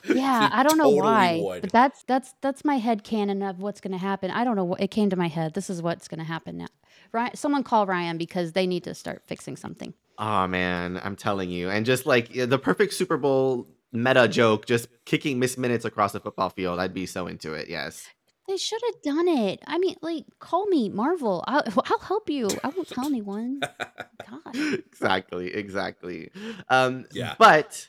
yeah, 0.09 0.49
He 0.49 0.55
I 0.55 0.63
don't 0.63 0.77
know 0.79 0.85
totally 0.85 1.01
why, 1.01 1.41
would. 1.43 1.63
but 1.63 1.73
that's 1.73 2.03
that's 2.05 2.35
that's 2.41 2.65
my 2.65 2.79
head 2.79 3.05
canon 3.05 3.43
of 3.43 3.61
what's 3.61 3.81
going 3.81 3.93
to 3.93 3.99
happen. 3.99 4.31
I 4.31 4.45
don't 4.45 4.57
know 4.57 4.65
what 4.65 4.81
it 4.81 4.91
came 4.91 5.11
to 5.11 5.17
my 5.17 5.29
head. 5.29 5.55
This 5.55 5.71
is 5.71 5.83
what's 5.83 6.09
going 6.09 6.19
to 6.19 6.25
happen 6.25 6.59
now. 6.59 6.67
Ryan, 7.13 7.35
someone 7.37 7.63
call 7.65 7.87
Ryan 7.87 8.19
because 8.19 8.53
they 8.53 8.67
need 8.67 8.85
to 8.85 8.95
start 8.95 9.23
fixing 9.27 9.57
something. 9.57 9.95
oh 10.19 10.47
man, 10.47 11.01
I'm 11.03 11.17
telling 11.17 11.51
you, 11.51 11.71
and 11.71 11.87
just 11.87 12.07
like 12.07 12.33
the 12.33 12.59
perfect 12.59 12.93
Super 12.95 13.17
Bowl 13.17 13.67
meta 13.93 14.29
joke, 14.29 14.67
just 14.67 14.89
kicking 15.05 15.39
Miss 15.39 15.57
Minutes 15.59 15.85
across 15.85 16.13
the 16.13 16.21
football 16.21 16.51
field. 16.51 16.79
I'd 16.81 16.95
be 16.95 17.07
so 17.07 17.27
into 17.27 17.55
it. 17.55 17.69
Yes. 17.69 18.07
They 18.51 18.57
should 18.57 18.81
have 18.85 19.01
done 19.03 19.29
it. 19.29 19.63
I 19.65 19.79
mean, 19.79 19.95
like, 20.03 20.25
call 20.41 20.67
me 20.67 20.89
Marvel. 20.89 21.45
I'll, 21.47 21.63
I'll 21.85 22.01
help 22.01 22.29
you. 22.29 22.49
I 22.65 22.69
won't 22.71 22.89
tell 22.89 23.07
anyone. 23.07 23.61
God. 24.29 24.57
exactly, 24.57 25.55
exactly. 25.55 26.31
Um, 26.69 27.07
Yeah. 27.13 27.37
But 27.39 27.87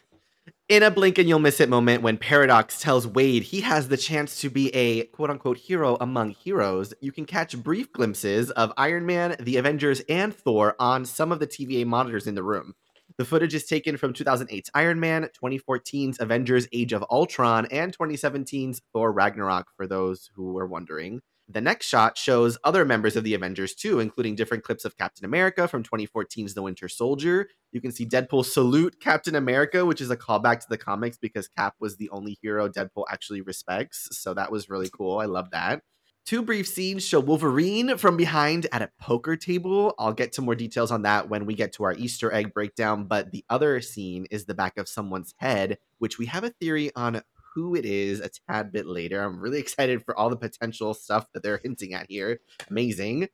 in 0.69 0.83
a 0.83 0.91
blink 0.91 1.17
and 1.17 1.27
you'll 1.27 1.39
miss 1.39 1.59
it 1.59 1.67
moment 1.67 2.03
when 2.03 2.19
Paradox 2.19 2.79
tells 2.79 3.07
Wade 3.07 3.41
he 3.41 3.61
has 3.61 3.87
the 3.87 3.97
chance 3.97 4.39
to 4.41 4.51
be 4.51 4.69
a 4.75 5.05
quote 5.05 5.31
unquote 5.31 5.57
hero 5.57 5.97
among 5.99 6.29
heroes, 6.29 6.93
you 7.01 7.11
can 7.11 7.25
catch 7.25 7.57
brief 7.57 7.91
glimpses 7.91 8.51
of 8.51 8.71
Iron 8.77 9.07
Man, 9.07 9.35
the 9.39 9.57
Avengers, 9.57 10.03
and 10.07 10.31
Thor 10.31 10.75
on 10.79 11.05
some 11.05 11.31
of 11.31 11.39
the 11.39 11.47
TVA 11.47 11.87
monitors 11.87 12.27
in 12.27 12.35
the 12.35 12.43
room. 12.43 12.75
The 13.21 13.25
footage 13.25 13.53
is 13.53 13.65
taken 13.67 13.97
from 13.97 14.13
2008's 14.13 14.71
Iron 14.73 14.99
Man, 14.99 15.29
2014's 15.39 16.19
Avengers 16.19 16.67
Age 16.73 16.91
of 16.91 17.05
Ultron, 17.11 17.67
and 17.67 17.95
2017's 17.95 18.81
Thor 18.91 19.11
Ragnarok, 19.11 19.67
for 19.77 19.85
those 19.85 20.31
who 20.33 20.53
were 20.53 20.65
wondering. 20.65 21.21
The 21.47 21.61
next 21.61 21.85
shot 21.85 22.17
shows 22.17 22.57
other 22.63 22.83
members 22.83 23.15
of 23.15 23.23
the 23.23 23.35
Avengers 23.35 23.75
too, 23.75 23.99
including 23.99 24.33
different 24.33 24.63
clips 24.63 24.85
of 24.85 24.97
Captain 24.97 25.23
America 25.23 25.67
from 25.67 25.83
2014's 25.83 26.55
The 26.55 26.63
Winter 26.63 26.89
Soldier. 26.89 27.47
You 27.71 27.79
can 27.79 27.91
see 27.91 28.07
Deadpool 28.07 28.43
salute 28.43 28.99
Captain 28.99 29.35
America, 29.35 29.85
which 29.85 30.01
is 30.01 30.09
a 30.09 30.17
callback 30.17 30.61
to 30.61 30.67
the 30.67 30.79
comics 30.79 31.19
because 31.19 31.47
Cap 31.47 31.75
was 31.79 31.97
the 31.97 32.09
only 32.09 32.39
hero 32.41 32.67
Deadpool 32.67 33.03
actually 33.07 33.41
respects. 33.41 34.07
So 34.13 34.33
that 34.33 34.51
was 34.51 34.67
really 34.67 34.89
cool. 34.89 35.19
I 35.19 35.25
love 35.25 35.51
that. 35.51 35.83
Two 36.25 36.41
brief 36.43 36.67
scenes 36.67 37.03
show 37.03 37.19
Wolverine 37.19 37.97
from 37.97 38.15
behind 38.15 38.67
at 38.71 38.81
a 38.81 38.91
poker 38.99 39.35
table. 39.35 39.93
I'll 39.97 40.13
get 40.13 40.31
to 40.33 40.41
more 40.41 40.55
details 40.55 40.91
on 40.91 41.01
that 41.01 41.29
when 41.29 41.45
we 41.45 41.55
get 41.55 41.73
to 41.73 41.83
our 41.83 41.93
Easter 41.93 42.31
egg 42.31 42.53
breakdown. 42.53 43.05
But 43.05 43.31
the 43.31 43.43
other 43.49 43.81
scene 43.81 44.27
is 44.31 44.45
the 44.45 44.53
back 44.53 44.77
of 44.77 44.87
someone's 44.87 45.33
head, 45.37 45.79
which 45.97 46.19
we 46.19 46.27
have 46.27 46.43
a 46.43 46.51
theory 46.51 46.91
on 46.95 47.21
who 47.53 47.75
it 47.75 47.85
is 47.85 48.19
a 48.19 48.29
tad 48.47 48.71
bit 48.71 48.85
later. 48.85 49.21
I'm 49.21 49.39
really 49.39 49.59
excited 49.59 50.05
for 50.05 50.17
all 50.17 50.29
the 50.29 50.37
potential 50.37 50.93
stuff 50.93 51.25
that 51.33 51.43
they're 51.43 51.57
hinting 51.63 51.93
at 51.93 52.05
here. 52.09 52.39
Amazing. 52.69 53.29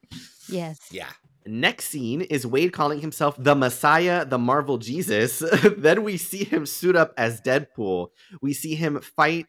Yes. 0.50 0.80
Yeah. 0.92 1.10
Next 1.46 1.86
scene 1.86 2.22
is 2.22 2.46
Wade 2.46 2.74
calling 2.74 3.00
himself 3.00 3.36
the 3.38 3.56
Messiah, 3.56 4.26
the 4.26 4.38
Marvel 4.38 4.78
Jesus. 4.78 5.42
then 5.78 6.04
we 6.04 6.18
see 6.18 6.44
him 6.44 6.66
suit 6.66 6.96
up 6.96 7.14
as 7.16 7.42
Deadpool. 7.42 8.10
We 8.42 8.54
see 8.54 8.76
him 8.76 9.00
fight 9.00 9.46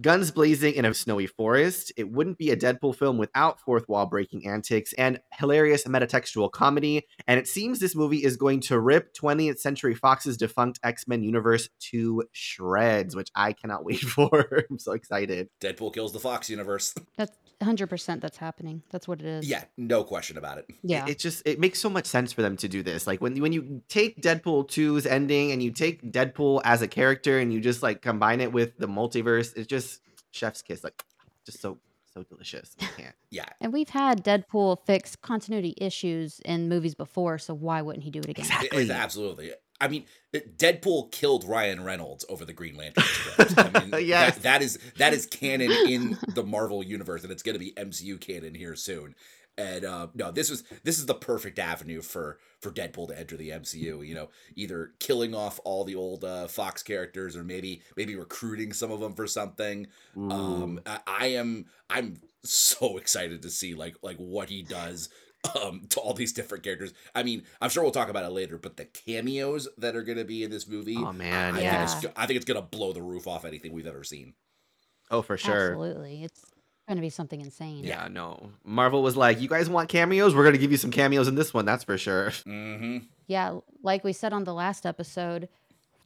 guns 0.00 0.30
blazing 0.30 0.74
in 0.74 0.84
a 0.84 0.94
snowy 0.94 1.26
forest. 1.26 1.92
It 1.96 2.10
wouldn't 2.10 2.38
be 2.38 2.50
a 2.50 2.56
Deadpool 2.56 2.96
film 2.96 3.18
without 3.18 3.60
fourth 3.60 3.88
wall 3.88 4.06
breaking 4.06 4.46
antics 4.46 4.92
and 4.94 5.20
hilarious 5.32 5.84
metatextual 5.84 6.50
comedy. 6.50 7.06
And 7.26 7.38
it 7.38 7.48
seems 7.48 7.78
this 7.78 7.94
movie 7.94 8.24
is 8.24 8.36
going 8.36 8.60
to 8.62 8.78
rip 8.78 9.14
20th 9.14 9.58
Century 9.58 9.94
Fox's 9.94 10.36
defunct 10.36 10.80
X 10.82 11.06
Men 11.06 11.22
universe 11.22 11.68
to 11.90 12.24
shreds, 12.32 13.14
which 13.14 13.30
I 13.34 13.52
cannot 13.52 13.84
wait 13.84 14.00
for. 14.00 14.64
I'm 14.70 14.78
so 14.78 14.92
excited. 14.92 15.48
Deadpool 15.60 15.94
kills 15.94 16.12
the 16.12 16.20
Fox 16.20 16.50
universe. 16.50 16.94
That's 17.16 17.36
100% 17.64 18.20
that's 18.20 18.36
happening. 18.36 18.82
That's 18.90 19.08
what 19.08 19.20
it 19.20 19.26
is. 19.26 19.48
yeah, 19.48 19.64
no 19.76 20.04
question 20.04 20.38
about 20.38 20.58
it. 20.58 20.66
Yeah. 20.82 21.04
it, 21.04 21.10
it 21.12 21.18
just 21.18 21.46
it 21.46 21.58
makes 21.58 21.78
so 21.78 21.88
much 21.88 22.06
sense 22.06 22.32
for 22.32 22.42
them 22.42 22.56
to 22.58 22.68
do 22.68 22.82
this 22.82 23.06
like 23.06 23.20
when 23.20 23.40
when 23.40 23.52
you 23.52 23.82
take 23.88 24.20
deadpool 24.20 24.68
2's 24.68 25.06
ending 25.06 25.52
and 25.52 25.62
you 25.62 25.70
take 25.70 26.02
deadpool 26.12 26.60
as 26.64 26.82
a 26.82 26.88
character 26.88 27.38
and 27.38 27.52
you 27.52 27.60
just 27.60 27.82
like 27.82 28.02
combine 28.02 28.40
it 28.40 28.52
with 28.52 28.76
the 28.78 28.86
multiverse 28.86 29.56
it's 29.56 29.66
just 29.66 30.00
chef's 30.32 30.62
kiss 30.62 30.84
like 30.84 31.02
just 31.44 31.60
so 31.60 31.78
so 32.14 32.22
delicious. 32.22 32.76
I 32.80 32.84
can't. 32.96 33.14
Yeah, 33.30 33.46
And 33.60 33.72
we've 33.72 33.88
had 33.88 34.24
Deadpool 34.24 34.78
fix 34.86 35.16
continuity 35.16 35.74
issues 35.78 36.38
in 36.44 36.68
movies 36.68 36.94
before, 36.94 37.36
so 37.36 37.52
why 37.52 37.82
wouldn't 37.82 38.04
he 38.04 38.10
do 38.10 38.20
it 38.20 38.28
again? 38.28 38.44
Exactly. 38.44 38.82
it's 38.82 38.90
absolutely. 38.92 39.50
I 39.80 39.88
mean, 39.88 40.04
Deadpool 40.32 41.10
killed 41.10 41.44
Ryan 41.44 41.82
Reynolds 41.84 42.24
over 42.28 42.44
the 42.44 42.52
Green 42.52 42.76
Lantern 42.76 43.04
script. 43.04 43.54
I 43.58 43.80
mean, 43.80 43.90
Yes. 44.06 44.34
that, 44.36 44.42
that 44.42 44.62
is 44.62 44.78
that 44.98 45.12
is 45.12 45.26
canon 45.26 45.70
in 45.88 46.16
the 46.34 46.44
Marvel 46.44 46.82
universe, 46.82 47.22
and 47.22 47.32
it's 47.32 47.42
going 47.42 47.54
to 47.54 47.58
be 47.58 47.72
MCU 47.72 48.20
canon 48.20 48.54
here 48.54 48.76
soon. 48.76 49.14
And 49.56 49.84
uh, 49.84 50.08
no, 50.14 50.32
this 50.32 50.50
was 50.50 50.64
this 50.82 50.98
is 50.98 51.06
the 51.06 51.14
perfect 51.14 51.58
avenue 51.58 52.02
for 52.02 52.38
for 52.60 52.72
Deadpool 52.72 53.08
to 53.08 53.18
enter 53.18 53.36
the 53.36 53.50
MCU. 53.50 54.04
You 54.06 54.14
know, 54.14 54.30
either 54.56 54.92
killing 54.98 55.32
off 55.34 55.60
all 55.64 55.84
the 55.84 55.94
old 55.94 56.24
uh, 56.24 56.48
Fox 56.48 56.82
characters, 56.82 57.36
or 57.36 57.44
maybe 57.44 57.82
maybe 57.96 58.16
recruiting 58.16 58.72
some 58.72 58.90
of 58.90 58.98
them 59.00 59.14
for 59.14 59.26
something. 59.28 59.86
Um, 60.16 60.80
I, 60.86 60.98
I 61.06 61.26
am 61.28 61.66
I'm 61.88 62.16
so 62.42 62.96
excited 62.98 63.42
to 63.42 63.50
see 63.50 63.74
like 63.74 63.94
like 64.02 64.16
what 64.16 64.48
he 64.48 64.62
does 64.62 65.08
um 65.62 65.82
to 65.90 66.00
all 66.00 66.14
these 66.14 66.32
different 66.32 66.64
characters. 66.64 66.92
I 67.14 67.22
mean, 67.22 67.42
I'm 67.60 67.70
sure 67.70 67.82
we'll 67.82 67.92
talk 67.92 68.08
about 68.08 68.24
it 68.24 68.30
later, 68.30 68.58
but 68.58 68.76
the 68.76 68.84
cameos 68.86 69.68
that 69.78 69.94
are 69.96 70.02
going 70.02 70.18
to 70.18 70.24
be 70.24 70.42
in 70.42 70.50
this 70.50 70.66
movie, 70.68 70.96
Oh, 70.96 71.12
man, 71.12 71.54
I, 71.56 71.60
yeah. 71.62 71.86
think 71.86 72.04
it's, 72.04 72.12
I 72.18 72.26
think 72.26 72.36
it's 72.36 72.44
going 72.44 72.60
to 72.60 72.66
blow 72.66 72.92
the 72.92 73.02
roof 73.02 73.26
off 73.26 73.44
anything 73.44 73.72
we've 73.72 73.86
ever 73.86 74.04
seen. 74.04 74.34
oh, 75.10 75.22
for 75.22 75.36
sure. 75.36 75.70
Absolutely. 75.72 76.24
It's 76.24 76.44
going 76.88 76.96
to 76.96 77.02
be 77.02 77.10
something 77.10 77.40
insane. 77.40 77.84
Yeah, 77.84 78.08
no. 78.10 78.50
Marvel 78.64 79.02
was 79.02 79.16
like, 79.16 79.40
"You 79.40 79.48
guys 79.48 79.68
want 79.70 79.88
cameos? 79.88 80.34
We're 80.34 80.44
gonna 80.44 80.58
give 80.58 80.70
you 80.70 80.76
some 80.76 80.90
cameos 80.90 81.28
in 81.28 81.34
this 81.34 81.52
one. 81.54 81.64
That's 81.64 81.84
for 81.84 81.96
sure." 81.98 82.30
Mm-hmm. 82.46 82.98
Yeah, 83.26 83.60
like 83.82 84.04
we 84.04 84.12
said 84.12 84.32
on 84.34 84.44
the 84.44 84.52
last 84.52 84.84
episode, 84.84 85.48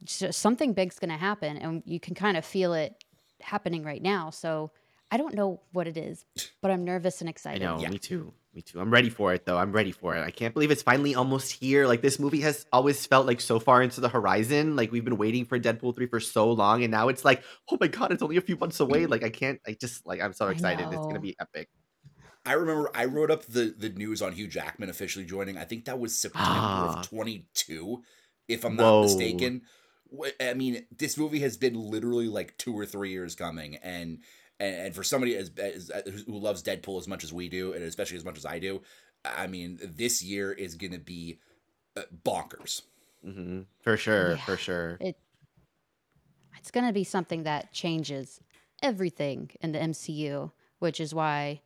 something 0.05 0.73
big's 0.73 0.99
going 0.99 1.09
to 1.11 1.17
happen, 1.17 1.57
and 1.57 1.83
you 1.85 1.99
can 1.99 2.15
kind 2.15 2.37
of 2.37 2.45
feel 2.45 2.73
it 2.73 3.03
happening 3.41 3.83
right 3.83 4.01
now. 4.01 4.29
So 4.29 4.71
I 5.11 5.17
don't 5.17 5.33
know 5.35 5.59
what 5.73 5.87
it 5.87 5.97
is, 5.97 6.23
but 6.61 6.71
I'm 6.71 6.85
nervous 6.85 7.19
and 7.21 7.29
excited. 7.29 7.61
I 7.63 7.65
excited. 7.65 7.77
know. 7.77 7.83
Yeah. 7.83 7.89
Me 7.91 7.97
too. 7.97 8.33
Me 8.53 8.63
too. 8.63 8.79
I'm 8.79 8.89
ready 8.91 9.11
for 9.11 9.31
it, 9.33 9.45
though. 9.45 9.57
I'm 9.57 9.71
ready 9.71 9.91
for 9.91 10.15
it. 10.15 10.21
I 10.25 10.31
can't 10.31 10.55
believe 10.55 10.71
it's 10.71 10.81
finally 10.81 11.13
almost 11.13 11.51
here. 11.51 11.85
Like 11.85 12.01
this 12.01 12.17
movie 12.17 12.41
has 12.41 12.65
always 12.73 13.05
felt 13.05 13.27
like 13.27 13.41
so 13.41 13.59
far 13.59 13.83
into 13.83 14.01
the 14.01 14.09
horizon. 14.09 14.75
Like 14.75 14.91
we've 14.91 15.05
been 15.05 15.17
waiting 15.17 15.45
for 15.45 15.59
Deadpool 15.59 15.95
three 15.95 16.07
for 16.07 16.19
so 16.19 16.51
long, 16.51 16.81
and 16.83 16.89
now 16.89 17.09
it's 17.09 17.23
like, 17.23 17.43
oh 17.71 17.77
my 17.79 17.87
god, 17.87 18.11
it's 18.11 18.23
only 18.23 18.37
a 18.37 18.41
few 18.41 18.57
months 18.57 18.79
away. 18.79 19.05
Like 19.05 19.23
I 19.23 19.29
can't. 19.29 19.59
I 19.67 19.77
just 19.79 20.05
like 20.07 20.19
I'm 20.19 20.33
so 20.33 20.47
excited. 20.47 20.87
It's 20.87 20.95
gonna 21.05 21.19
be 21.19 21.35
epic. 21.39 21.69
I 22.43 22.53
remember 22.53 22.89
I 22.95 23.05
wrote 23.05 23.29
up 23.29 23.43
the 23.45 23.75
the 23.77 23.89
news 23.89 24.21
on 24.21 24.31
Hugh 24.31 24.47
Jackman 24.47 24.89
officially 24.89 25.25
joining. 25.25 25.57
I 25.57 25.63
think 25.65 25.85
that 25.85 25.99
was 25.99 26.15
September 26.17 26.47
Ah. 26.47 26.99
of 27.01 27.07
22, 27.09 28.01
if 28.47 28.65
I'm 28.65 28.75
not 28.75 28.83
Whoa. 28.83 29.01
mistaken. 29.03 29.61
I 30.41 30.55
mean, 30.55 30.87
this 30.97 31.19
movie 31.19 31.41
has 31.41 31.55
been 31.55 31.75
literally 31.75 32.27
like 32.27 32.57
two 32.57 32.73
or 32.75 32.87
three 32.87 33.11
years 33.11 33.35
coming, 33.35 33.75
and 33.75 34.23
and, 34.59 34.75
and 34.75 34.95
for 34.95 35.03
somebody 35.03 35.35
as, 35.35 35.51
as 35.57 35.91
who 36.25 36.37
loves 36.37 36.63
Deadpool 36.63 36.99
as 36.99 37.07
much 37.07 37.23
as 37.23 37.33
we 37.33 37.49
do, 37.49 37.73
and 37.73 37.83
especially 37.83 38.17
as 38.17 38.25
much 38.25 38.37
as 38.37 38.45
I 38.45 38.59
do, 38.59 38.81
I 39.23 39.47
mean, 39.47 39.79
this 39.81 40.23
year 40.23 40.51
is 40.51 40.75
going 40.75 40.93
to 40.93 40.99
be 40.99 41.39
uh, 41.97 42.03
bonkers. 42.25 42.81
hmm 43.23 43.61
For 43.81 43.97
sure. 43.97 44.31
Yeah. 44.31 44.45
For 44.45 44.57
sure. 44.57 44.97
It 44.99 45.17
it's 46.57 46.71
going 46.71 46.87
to 46.87 46.93
be 46.93 47.05
something 47.05 47.43
that 47.43 47.71
changes 47.71 48.41
everything 48.83 49.49
in 49.61 49.71
the 49.71 49.79
MCU, 49.79 50.51
which 50.79 50.99
is 50.99 51.13
why 51.13 51.61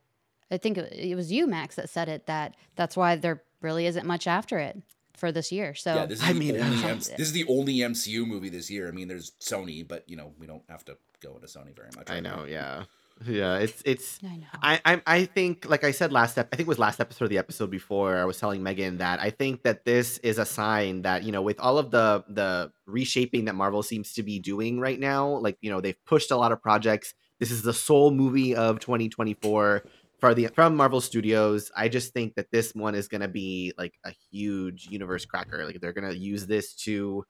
I 0.51 0.57
think 0.57 0.77
it 0.77 0.93
it 0.93 1.15
was 1.15 1.31
you, 1.31 1.47
Max, 1.47 1.75
that 1.75 1.89
said 1.89 2.09
it. 2.09 2.27
That 2.27 2.55
that's 2.75 2.95
why 2.95 3.15
there 3.15 3.41
really 3.62 3.88
isn't 3.88 4.05
much 4.05 4.27
after 4.27 4.59
it 4.59 4.77
for 5.17 5.31
this 5.31 5.51
year. 5.51 5.73
So 5.73 5.95
yeah, 5.95 6.05
this 6.05 6.21
is 6.21 6.29
I 6.29 6.33
mean, 6.33 6.59
only 6.59 6.83
uh, 6.89 6.95
this 6.95 7.09
is 7.19 7.31
the 7.31 7.45
only 7.47 7.77
MCU 7.77 8.25
movie 8.25 8.50
this 8.50 8.69
year. 8.69 8.88
I 8.88 8.91
mean, 8.91 9.07
there's 9.07 9.31
Sony, 9.39 9.88
but 9.88 10.07
you 10.07 10.15
know 10.15 10.33
we 10.38 10.45
don't 10.47 10.63
have 10.69 10.85
to 10.85 10.97
go 11.24 11.36
into 11.36 11.48
Sony 11.48 11.75
very 11.75 11.89
much. 11.96 12.10
I 12.10 12.15
right 12.15 12.24
know. 12.24 12.38
now. 12.38 12.44
Yeah. 12.46 12.84
Yeah. 13.25 13.58
It's 13.58 13.82
it's. 13.86 14.20
I 14.24 14.38
know. 14.38 14.48
I, 14.62 14.82
I 14.86 15.01
I 15.06 15.25
think, 15.25 15.70
like 15.70 15.84
I 15.84 15.92
said 15.92 16.12
last 16.12 16.38
ep- 16.38 16.50
I 16.51 16.56
think 16.56 16.68
it 16.68 16.70
was 16.70 16.80
last 16.80 17.00
episode 17.00 17.25
of 17.25 17.30
the 17.30 17.38
episode 17.38 17.70
before. 17.70 18.18
I 18.18 18.25
was 18.25 18.39
telling 18.39 18.63
Megan 18.63 18.98
that 18.98 19.20
I 19.20 19.30
think 19.30 19.63
that 19.63 19.86
this 19.86 20.18
is 20.20 20.38
a 20.39 20.46
sign 20.46 21.03
that 21.03 21.24
you 21.24 21.32
know, 21.32 21.42
with 21.42 21.60
all 21.60 21.77
of 21.77 21.92
the 21.92 22.24
the 22.27 22.72
reshaping 22.86 23.46
that 23.46 23.56
Marvel 23.56 23.84
seems 23.84 24.13
to 24.13 24.24
be 24.24 24.39
doing 24.39 24.80
right 24.80 25.00
now, 25.00 25.27
like 25.38 25.58
you 25.62 25.72
know, 25.72 25.80
they've 25.80 26.03
pushed 26.06 26.32
a 26.32 26.38
lot 26.38 26.51
of 26.51 26.62
projects. 26.62 27.13
This 27.39 27.51
is 27.51 27.62
the 27.62 27.74
sole 27.74 28.12
movie 28.12 28.56
of 28.56 28.80
2024 28.80 29.84
for 30.20 30.34
the 30.34 30.48
from 30.48 30.75
Marvel 30.75 31.01
Studios. 31.01 31.72
I 31.75 31.89
just 31.89 32.13
think 32.13 32.36
that 32.36 32.51
this 32.51 32.74
one 32.74 32.96
is 32.96 33.08
gonna 33.08 33.27
be 33.27 33.74
like 33.77 33.94
a 34.06 34.12
huge 34.32 34.88
universe 34.89 35.25
cracker. 35.25 35.65
Like 35.65 35.80
they're 35.82 35.94
gonna 35.94 36.13
use 36.13 36.48
this 36.48 36.74
to 36.86 37.25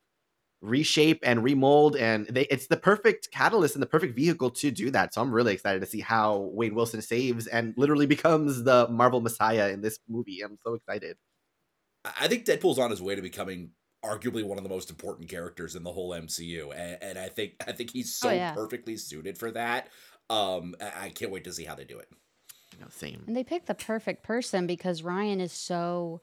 reshape 0.63 1.19
and 1.23 1.43
remold 1.43 1.95
and 1.97 2.25
they 2.27 2.43
it's 2.45 2.67
the 2.67 2.77
perfect 2.77 3.29
catalyst 3.31 3.75
and 3.75 3.83
the 3.83 3.87
perfect 3.87 4.15
vehicle 4.15 4.49
to 4.49 4.71
do 4.71 4.89
that 4.89 5.13
so 5.13 5.21
i'm 5.21 5.33
really 5.33 5.53
excited 5.53 5.81
to 5.81 5.85
see 5.85 5.99
how 5.99 6.37
wade 6.53 6.73
wilson 6.73 7.01
saves 7.01 7.47
and 7.47 7.73
literally 7.77 8.05
becomes 8.15 8.63
the 8.63 8.87
marvel 8.89 9.19
messiah 9.21 9.69
in 9.71 9.81
this 9.81 9.99
movie 10.07 10.41
i'm 10.41 10.57
so 10.65 10.73
excited 10.75 11.17
I 12.05 12.13
I 12.21 12.27
think 12.27 12.45
Deadpool's 12.45 12.79
on 12.79 12.91
his 12.91 13.01
way 13.01 13.15
to 13.15 13.21
becoming 13.21 13.71
arguably 14.03 14.43
one 14.43 14.57
of 14.57 14.63
the 14.63 14.69
most 14.69 14.89
important 14.89 15.29
characters 15.29 15.75
in 15.75 15.83
the 15.83 15.91
whole 15.93 16.13
MCU, 16.13 16.71
and, 16.71 17.01
and 17.01 17.17
I 17.19 17.29
think 17.29 17.55
I 17.67 17.71
think 17.71 17.91
he's 17.91 18.15
so 18.15 18.29
Oh, 18.29 18.29
yeah. 18.31 18.57
perfectly 18.57 18.97
suited 18.97 19.37
for 19.37 19.51
that. 19.51 19.89
Um, 20.29 20.75
I 20.81 21.05
I 21.05 21.09
can't 21.09 21.31
wait 21.31 21.43
to 21.45 21.53
see 21.53 21.63
how 21.65 21.75
they 21.75 21.85
do 21.85 21.99
it. 21.99 22.09
you 22.71 22.79
know 22.79 22.87
same 22.89 23.27
And 23.27 23.35
they 23.35 23.43
picked 23.43 23.67
the 23.67 23.75
perfect 23.75 24.23
person 24.23 24.67
because 24.67 25.03
Ryan 25.03 25.39
is 25.39 25.53
so 25.53 26.21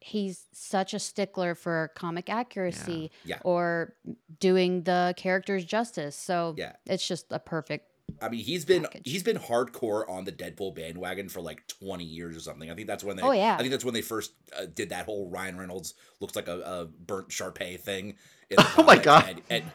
he's 0.00 0.46
such 0.52 0.94
a 0.94 0.98
stickler 0.98 1.54
for 1.54 1.90
comic 1.94 2.28
accuracy 2.30 3.10
Yeah. 3.24 3.38
or 3.44 3.94
doing 4.40 4.82
the 4.84 5.14
characters 5.16 5.64
justice. 5.64 6.16
So 6.16 6.54
Yeah. 6.56 6.72
it's 6.86 7.06
just 7.06 7.26
a 7.30 7.38
perfect 7.38 7.86
I 8.22 8.30
mean, 8.30 8.40
he's 8.40 8.64
been 8.64 8.84
Package. 8.84 9.02
he's 9.04 9.22
been 9.22 9.36
hardcore 9.36 10.08
on 10.08 10.24
the 10.24 10.32
Deadpool 10.32 10.74
bandwagon 10.74 11.28
for 11.28 11.42
like 11.42 11.66
twenty 11.66 12.04
years 12.04 12.34
or 12.36 12.40
something. 12.40 12.70
I 12.70 12.74
think 12.74 12.86
that's 12.86 13.04
when 13.04 13.16
they. 13.18 13.22
Oh, 13.22 13.32
yeah. 13.32 13.54
I 13.54 13.58
think 13.58 13.70
that's 13.70 13.84
when 13.84 13.92
they 13.92 14.00
first 14.00 14.32
uh, 14.58 14.64
did 14.64 14.88
that 14.88 15.04
whole 15.04 15.28
Ryan 15.28 15.58
Reynolds 15.58 15.92
looks 16.18 16.34
like 16.34 16.48
a, 16.48 16.58
a 16.60 16.84
burnt 16.86 17.30
Shar-Pei 17.30 17.76
thing. 17.76 18.14
in 18.48 18.56
the 18.56 18.66
Oh 18.78 18.82
my 18.82 18.96
God. 18.96 19.42
And, 19.50 19.62
and 19.62 19.72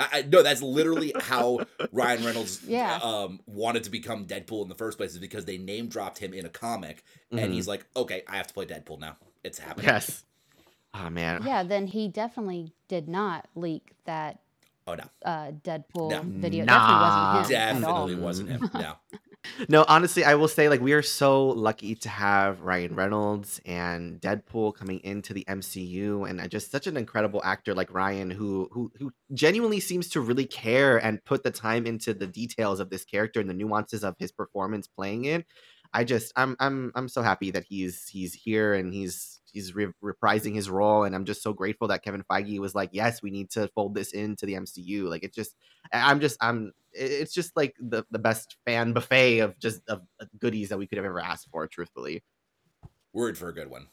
I, 0.00 0.08
I, 0.18 0.22
no, 0.22 0.42
that's 0.42 0.62
literally 0.62 1.12
how 1.20 1.60
Ryan 1.92 2.24
Reynolds 2.24 2.60
Yeah. 2.66 2.96
um, 3.02 3.38
wanted 3.46 3.84
to 3.84 3.90
become 3.90 4.26
Deadpool 4.26 4.62
in 4.64 4.68
the 4.68 4.74
first 4.74 4.98
place 4.98 5.12
is 5.12 5.18
because 5.18 5.44
they 5.44 5.56
name 5.56 5.86
dropped 5.88 6.18
him 6.18 6.34
in 6.34 6.44
a 6.44 6.50
comic, 6.50 7.04
Mhm. 7.32 7.40
and 7.44 7.52
he's 7.54 7.68
like, 7.68 7.86
okay, 7.96 8.22
I 8.26 8.36
have 8.36 8.48
to 8.48 8.52
play 8.54 8.66
Deadpool 8.66 8.98
now. 8.98 9.16
It's 9.44 9.58
happening. 9.58 9.86
yes 9.86 10.24
oh 10.94 11.10
man 11.10 11.42
yeah, 11.44 11.62
then 11.62 11.86
he 11.86 12.08
definitely 12.08 12.72
did 12.88 13.08
not 13.08 13.46
leak 13.54 13.92
that 14.04 14.40
Oh 14.88 14.94
no, 14.94 15.04
uh 15.24 15.50
Deadpool 15.50 16.10
No. 16.10 16.22
video. 16.28 16.64
Nah. 16.64 16.78
Definitely 16.78 17.00
wasn't 17.02 17.50
him 17.50 17.80
definitely 17.82 18.14
wasn't 18.14 18.48
him. 18.50 18.70
No. 18.72 18.94
no 19.68 19.84
honestly 19.88 20.24
i 20.24 20.34
will 20.34 20.48
say 20.48 20.68
like 20.68 20.80
we 20.80 20.92
are 20.92 21.02
so 21.02 21.48
lucky 21.48 21.94
to 21.94 22.08
have 22.08 22.62
ryan 22.62 22.94
reynolds 22.94 23.60
and 23.64 24.20
deadpool 24.20 24.74
coming 24.74 24.98
into 25.04 25.32
the 25.32 25.44
mcu 25.48 26.28
and 26.28 26.50
just 26.50 26.70
such 26.70 26.86
an 26.86 26.96
incredible 26.96 27.40
actor 27.44 27.74
like 27.74 27.92
ryan 27.92 28.30
who 28.30 28.68
who 28.72 28.90
who 28.98 29.12
genuinely 29.32 29.78
seems 29.80 30.08
to 30.08 30.20
really 30.20 30.46
care 30.46 30.98
and 30.98 31.24
put 31.24 31.44
the 31.44 31.50
time 31.50 31.86
into 31.86 32.12
the 32.12 32.26
details 32.26 32.80
of 32.80 32.90
this 32.90 33.04
character 33.04 33.38
and 33.40 33.48
the 33.48 33.54
nuances 33.54 34.02
of 34.02 34.16
his 34.18 34.32
performance 34.32 34.86
playing 34.88 35.24
it 35.26 35.46
i 35.94 36.04
just 36.04 36.32
i'm 36.36 36.56
i'm 36.60 36.92
i'm 36.94 37.08
so 37.08 37.22
happy 37.22 37.50
that 37.50 37.64
he's 37.64 38.06
he's 38.08 38.32
here 38.34 38.74
and 38.74 38.92
he's 38.92 39.40
he's 39.52 39.74
re- 39.74 39.92
reprising 40.02 40.54
his 40.54 40.68
role 40.68 41.04
and 41.04 41.14
i'm 41.14 41.24
just 41.24 41.42
so 41.42 41.52
grateful 41.52 41.88
that 41.88 42.02
kevin 42.02 42.22
feige 42.30 42.58
was 42.58 42.74
like 42.74 42.90
yes 42.92 43.22
we 43.22 43.30
need 43.30 43.48
to 43.50 43.68
fold 43.68 43.94
this 43.94 44.12
into 44.12 44.46
the 44.46 44.54
mcu 44.54 45.08
like 45.08 45.22
it 45.24 45.32
just 45.34 45.54
I- 45.92 46.10
i'm 46.10 46.20
just 46.20 46.36
i'm 46.40 46.72
it's 46.92 47.32
just 47.34 47.56
like 47.56 47.74
the 47.78 48.04
the 48.10 48.18
best 48.18 48.56
fan 48.64 48.92
buffet 48.92 49.40
of 49.40 49.58
just 49.58 49.80
of 49.88 50.02
uh, 50.20 50.24
goodies 50.38 50.68
that 50.70 50.78
we 50.78 50.86
could 50.86 50.98
have 50.98 51.04
ever 51.04 51.20
asked 51.20 51.48
for 51.50 51.66
truthfully 51.66 52.22
We're 53.12 53.34
for 53.34 53.48
a 53.48 53.54
good 53.54 53.70
one. 53.70 53.88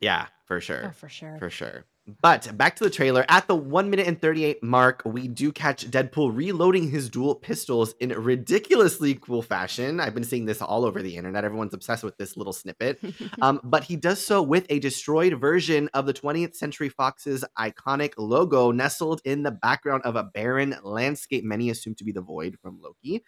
yeah 0.00 0.26
for 0.46 0.60
sure 0.60 0.86
Oh, 0.86 0.92
for 0.92 1.08
sure. 1.08 1.36
for 1.38 1.50
sure. 1.50 1.84
But 2.20 2.56
back 2.56 2.74
to 2.76 2.84
the 2.84 2.90
trailer. 2.90 3.24
At 3.28 3.46
the 3.46 3.54
1 3.54 3.88
minute 3.88 4.08
and 4.08 4.20
38 4.20 4.60
mark, 4.60 5.02
we 5.04 5.28
do 5.28 5.52
catch 5.52 5.88
Deadpool 5.88 6.36
reloading 6.36 6.90
his 6.90 7.08
dual 7.08 7.36
pistols 7.36 7.94
in 8.00 8.08
ridiculously 8.10 9.14
cool 9.14 9.40
fashion. 9.40 10.00
I've 10.00 10.14
been 10.14 10.24
seeing 10.24 10.44
this 10.44 10.60
all 10.60 10.84
over 10.84 11.00
the 11.00 11.16
internet. 11.16 11.44
Everyone's 11.44 11.74
obsessed 11.74 12.02
with 12.02 12.16
this 12.16 12.36
little 12.36 12.52
snippet. 12.52 13.00
Um, 13.40 13.60
but 13.64 13.84
he 13.84 13.96
does 13.96 14.24
so 14.24 14.42
with 14.42 14.66
a 14.68 14.78
destroyed 14.78 15.40
version 15.40 15.88
of 15.94 16.06
the 16.06 16.12
20th 16.12 16.54
Century 16.54 16.88
Fox's 16.88 17.44
iconic 17.58 18.12
logo 18.18 18.70
nestled 18.70 19.20
in 19.24 19.42
the 19.42 19.50
background 19.50 20.02
of 20.04 20.16
a 20.16 20.22
barren 20.22 20.76
landscape, 20.82 21.44
many 21.44 21.70
assume 21.70 21.94
to 21.96 22.04
be 22.04 22.12
the 22.12 22.20
Void 22.20 22.56
from 22.62 22.80
Loki. 22.80 23.24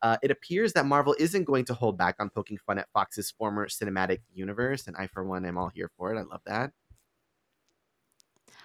Uh, 0.00 0.16
it 0.22 0.30
appears 0.30 0.72
that 0.72 0.86
Marvel 0.86 1.14
isn't 1.18 1.44
going 1.44 1.64
to 1.66 1.74
hold 1.74 1.96
back 1.98 2.16
on 2.18 2.30
poking 2.30 2.58
fun 2.58 2.78
at 2.78 2.88
Fox's 2.92 3.30
former 3.30 3.68
cinematic 3.68 4.20
universe, 4.32 4.86
and 4.86 4.96
I, 4.96 5.06
for 5.06 5.22
one, 5.24 5.44
am 5.44 5.58
all 5.58 5.70
here 5.72 5.90
for 5.96 6.14
it. 6.14 6.18
I 6.18 6.22
love 6.22 6.42
that. 6.46 6.72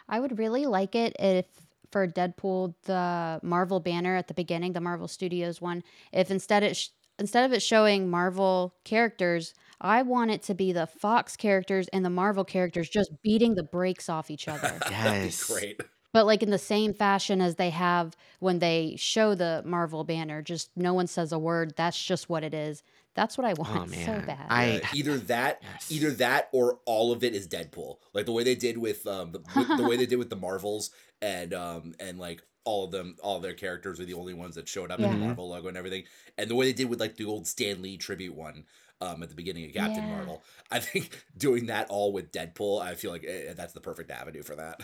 I 0.09 0.19
would 0.19 0.37
really 0.39 0.65
like 0.65 0.95
it 0.95 1.15
if 1.19 1.45
for 1.91 2.07
Deadpool 2.07 2.73
the 2.83 3.39
Marvel 3.43 3.79
banner 3.79 4.15
at 4.15 4.27
the 4.27 4.33
beginning, 4.33 4.73
the 4.73 4.81
Marvel 4.81 5.07
Studios 5.07 5.61
one, 5.61 5.83
if 6.11 6.29
instead 6.31 6.63
it 6.63 6.75
sh- 6.75 6.89
instead 7.19 7.45
of 7.45 7.53
it 7.53 7.61
showing 7.61 8.09
Marvel 8.09 8.75
characters, 8.83 9.53
I 9.79 10.01
want 10.01 10.31
it 10.31 10.43
to 10.43 10.53
be 10.53 10.71
the 10.71 10.87
Fox 10.87 11.35
characters 11.35 11.87
and 11.93 12.03
the 12.03 12.09
Marvel 12.09 12.43
characters 12.43 12.89
just 12.89 13.11
beating 13.23 13.55
the 13.55 13.63
brakes 13.63 14.09
off 14.09 14.29
each 14.29 14.47
other. 14.47 14.79
That'd 14.89 15.21
be 15.23 15.27
Yes. 15.27 15.43
great. 15.43 15.81
But 16.13 16.25
like 16.25 16.41
in 16.41 16.49
the 16.49 16.57
same 16.57 16.93
fashion 16.93 17.41
as 17.41 17.55
they 17.55 17.69
have 17.69 18.15
when 18.39 18.59
they 18.59 18.95
show 18.97 19.35
the 19.35 19.61
Marvel 19.65 20.03
banner, 20.03 20.41
just 20.41 20.71
no 20.75 20.93
one 20.93 21.07
says 21.07 21.31
a 21.31 21.39
word. 21.39 21.73
That's 21.77 22.01
just 22.01 22.27
what 22.29 22.43
it 22.43 22.53
is. 22.53 22.81
That's 23.17 23.37
what 23.37 23.45
I 23.45 23.53
want 23.53 23.89
so 23.93 24.21
bad. 24.25 24.45
I- 24.47 24.77
Uh, 24.83 24.87
either 24.93 25.17
that, 25.17 25.59
Yes. 25.63 25.91
either 25.91 26.11
that, 26.11 26.47
or 26.53 26.79
all 26.85 27.11
of 27.11 27.23
it 27.23 27.33
is 27.35 27.47
Deadpool. 27.47 27.97
Like 28.13 28.25
the 28.27 28.31
way 28.31 28.43
they 28.43 28.55
did 28.55 28.77
with 28.77 29.05
um, 29.07 29.31
the, 29.33 29.39
with 29.55 29.77
the 29.77 29.83
way 29.87 29.97
they 29.97 30.05
did 30.05 30.17
with 30.19 30.29
the 30.29 30.35
Marvels, 30.35 30.91
and 31.21 31.53
um, 31.53 31.95
and 31.99 32.19
like 32.19 32.43
all 32.63 32.85
of 32.85 32.91
them, 32.91 33.15
all 33.23 33.37
of 33.37 33.41
their 33.41 33.53
characters 33.55 33.99
are 33.99 34.05
the 34.05 34.13
only 34.13 34.33
ones 34.35 34.53
that 34.55 34.69
showed 34.69 34.91
up 34.91 34.99
in 34.99 35.09
the 35.09 35.17
Marvel 35.25 35.49
logo 35.49 35.67
and 35.67 35.77
everything. 35.77 36.03
And 36.37 36.49
the 36.49 36.55
way 36.55 36.65
they 36.67 36.73
did 36.73 36.89
with 36.89 36.99
like 36.99 37.15
the 37.17 37.25
old 37.25 37.47
Stan 37.47 37.81
Lee 37.81 37.97
tribute 37.97 38.35
one. 38.35 38.63
Um, 38.99 39.21
at 39.21 39.29
the 39.29 39.35
beginning 39.35 39.63
of 39.65 39.73
Captain 39.73 40.03
Yeah. 40.03 40.15
Marvel, 40.15 40.41
I 40.71 40.79
think 40.79 41.23
doing 41.37 41.67
that 41.67 41.87
all 41.91 42.11
with 42.11 42.31
Deadpool, 42.31 42.81
I 42.81 42.95
feel 42.95 43.11
like 43.11 43.23
eh, 43.27 43.53
that's 43.55 43.73
the 43.73 43.79
perfect 43.79 44.09
avenue 44.09 44.41
for 44.41 44.55
that. 44.55 44.81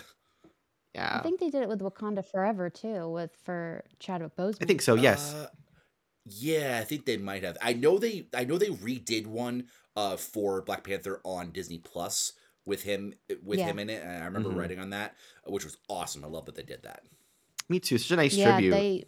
Yeah. 0.94 1.16
I 1.18 1.22
think 1.22 1.40
they 1.40 1.50
did 1.50 1.62
it 1.62 1.68
with 1.68 1.80
Wakanda 1.80 2.24
Forever 2.24 2.70
too, 2.70 3.08
with 3.08 3.32
for 3.42 3.82
Chadwick 3.98 4.36
Boseman. 4.36 4.62
I 4.62 4.66
think 4.66 4.82
so. 4.82 4.94
Yes. 4.94 5.34
Uh, 5.34 5.48
yeah, 6.24 6.78
I 6.80 6.84
think 6.84 7.04
they 7.06 7.16
might 7.16 7.42
have. 7.42 7.56
I 7.62 7.72
know 7.74 7.98
they. 7.98 8.26
I 8.34 8.44
know 8.44 8.58
they 8.58 8.68
redid 8.68 9.26
one 9.26 9.66
uh 9.96 10.16
for 10.16 10.62
Black 10.62 10.84
Panther 10.84 11.20
on 11.24 11.50
Disney 11.52 11.78
Plus 11.78 12.32
with 12.66 12.82
him 12.82 13.14
with 13.42 13.58
Yeah. 13.58 13.66
him 13.66 13.78
in 13.78 13.90
it. 13.90 14.02
And 14.02 14.22
I 14.22 14.26
remember 14.26 14.50
Mhm. 14.50 14.56
writing 14.56 14.78
on 14.78 14.90
that, 14.90 15.14
which 15.46 15.64
was 15.64 15.76
awesome. 15.88 16.24
I 16.24 16.28
love 16.28 16.46
that 16.46 16.54
they 16.54 16.62
did 16.62 16.82
that. 16.82 17.02
Me 17.68 17.78
too. 17.80 17.98
Such 17.98 18.10
a 18.12 18.16
nice 18.16 18.34
yeah, 18.34 18.52
tribute. 18.52 18.70
they. 18.70 19.04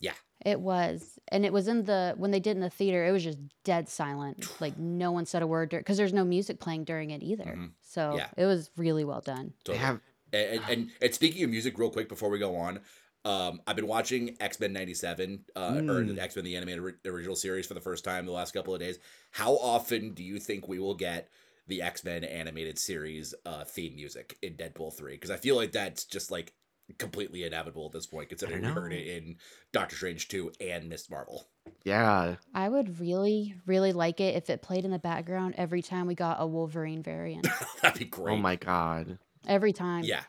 Yeah. 0.00 0.14
It 0.44 0.60
was, 0.60 1.18
and 1.28 1.44
it 1.46 1.52
was 1.52 1.68
in 1.68 1.84
the 1.84 2.14
when 2.18 2.30
they 2.30 2.40
did 2.40 2.56
in 2.56 2.60
the 2.60 2.70
theater. 2.70 3.04
It 3.06 3.12
was 3.12 3.24
just 3.24 3.38
dead 3.64 3.88
silent. 3.88 4.44
Like 4.60 4.78
no 4.78 5.10
one 5.12 5.26
said 5.26 5.42
a 5.42 5.46
word 5.46 5.70
because 5.70 5.96
there's 5.96 6.12
no 6.12 6.24
music 6.24 6.60
playing 6.60 6.84
during 6.84 7.10
it 7.10 7.22
either. 7.22 7.44
Mhm. 7.44 7.70
So 7.82 8.16
Yeah. 8.16 8.28
it 8.36 8.46
was 8.46 8.70
really 8.76 9.04
well 9.04 9.20
done. 9.20 9.54
They 9.64 9.72
Totally. 9.72 9.78
have 9.78 10.00
And, 10.32 10.60
and, 10.60 10.70
and, 10.70 10.90
and 11.00 11.14
speaking 11.14 11.44
of 11.44 11.50
music, 11.50 11.78
real 11.78 11.90
quick 11.90 12.08
before 12.08 12.28
we 12.28 12.38
go 12.40 12.56
on, 12.56 12.80
um, 13.24 13.60
I've 13.66 13.76
been 13.76 13.86
watching 13.86 14.36
X 14.40 14.60
Men 14.60 14.72
'97 14.72 15.44
uh, 15.56 15.60
or 15.60 15.80
Mm. 15.80 16.18
X 16.18 16.36
Men 16.36 16.44
the 16.44 16.56
animated 16.56 16.80
ori- 16.80 16.94
original 17.06 17.36
series 17.36 17.66
for 17.66 17.74
the 17.74 17.80
first 17.80 18.04
time 18.04 18.26
the 18.26 18.32
last 18.32 18.52
couple 18.52 18.74
of 18.74 18.80
days. 18.80 18.98
How 19.30 19.54
often 19.54 20.12
do 20.14 20.22
you 20.22 20.38
think 20.38 20.68
we 20.68 20.78
will 20.78 20.94
get 20.94 21.28
the 21.66 21.80
X 21.82 22.04
Men 22.04 22.24
animated 22.24 22.78
series 22.78 23.34
uh, 23.46 23.64
theme 23.64 23.94
music 23.96 24.36
in 24.42 24.54
Deadpool 24.54 24.92
three? 24.94 25.14
Because 25.14 25.30
I 25.30 25.36
feel 25.36 25.56
like 25.56 25.72
that's 25.72 26.04
just 26.04 26.30
like 26.30 26.52
completely 26.98 27.44
inevitable 27.44 27.86
at 27.86 27.92
this 27.92 28.04
point, 28.06 28.28
considering 28.28 28.60
we 28.60 28.68
heard 28.68 28.92
it 28.92 29.06
in 29.06 29.36
Doctor 29.72 29.96
Strange 29.96 30.28
two 30.28 30.52
and 30.60 30.88
Miss 30.90 31.08
Marvel. 31.08 31.46
yeah. 31.82 32.34
I 32.54 32.68
would 32.68 33.00
really, 33.00 33.54
really 33.64 33.92
like 33.94 34.20
it 34.20 34.34
if 34.36 34.50
it 34.50 34.60
played 34.60 34.84
in 34.84 34.90
the 34.90 34.98
background 34.98 35.54
every 35.56 35.80
time 35.80 36.06
we 36.06 36.14
got 36.14 36.36
a 36.40 36.46
Wolverine 36.46 37.02
variant. 37.02 37.46
That'd 37.82 37.98
be 38.00 38.04
great. 38.04 38.34
Oh 38.34 38.36
my 38.36 38.56
god. 38.56 39.18
every 39.48 39.72
time. 39.72 40.04
Yeah, 40.04 40.24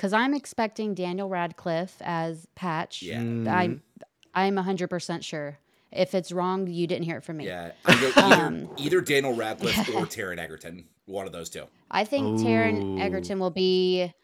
Because 0.00 0.14
I'm 0.14 0.32
expecting 0.32 0.94
Daniel 0.94 1.28
Radcliffe 1.28 1.96
as 2.00 2.46
Patch. 2.54 3.02
Yeah. 3.02 3.18
I'm 3.20 3.82
I'm 4.34 4.56
100% 4.56 5.22
sure. 5.22 5.58
If 5.92 6.14
it's 6.14 6.32
wrong, 6.32 6.66
you 6.68 6.86
didn't 6.86 7.04
hear 7.04 7.18
it 7.18 7.24
from 7.24 7.36
me. 7.36 7.46
yeah. 7.46 7.72
Either, 7.84 8.06
either, 8.16 8.34
Um, 8.42 8.70
either 8.78 9.02
Daniel 9.02 9.34
Radcliffe 9.36 9.88
yeah. 9.88 9.96
or 9.98 10.06
Taron 10.06 10.38
Egerton, 10.38 10.86
one 11.04 11.26
of 11.26 11.32
those 11.32 11.50
two. 11.50 11.64
I 11.90 12.04
think 12.06 12.40
Taron 12.40 12.96
Ooh. 12.96 12.98
Egerton 12.98 13.38
will 13.40 13.50
be 13.50 14.14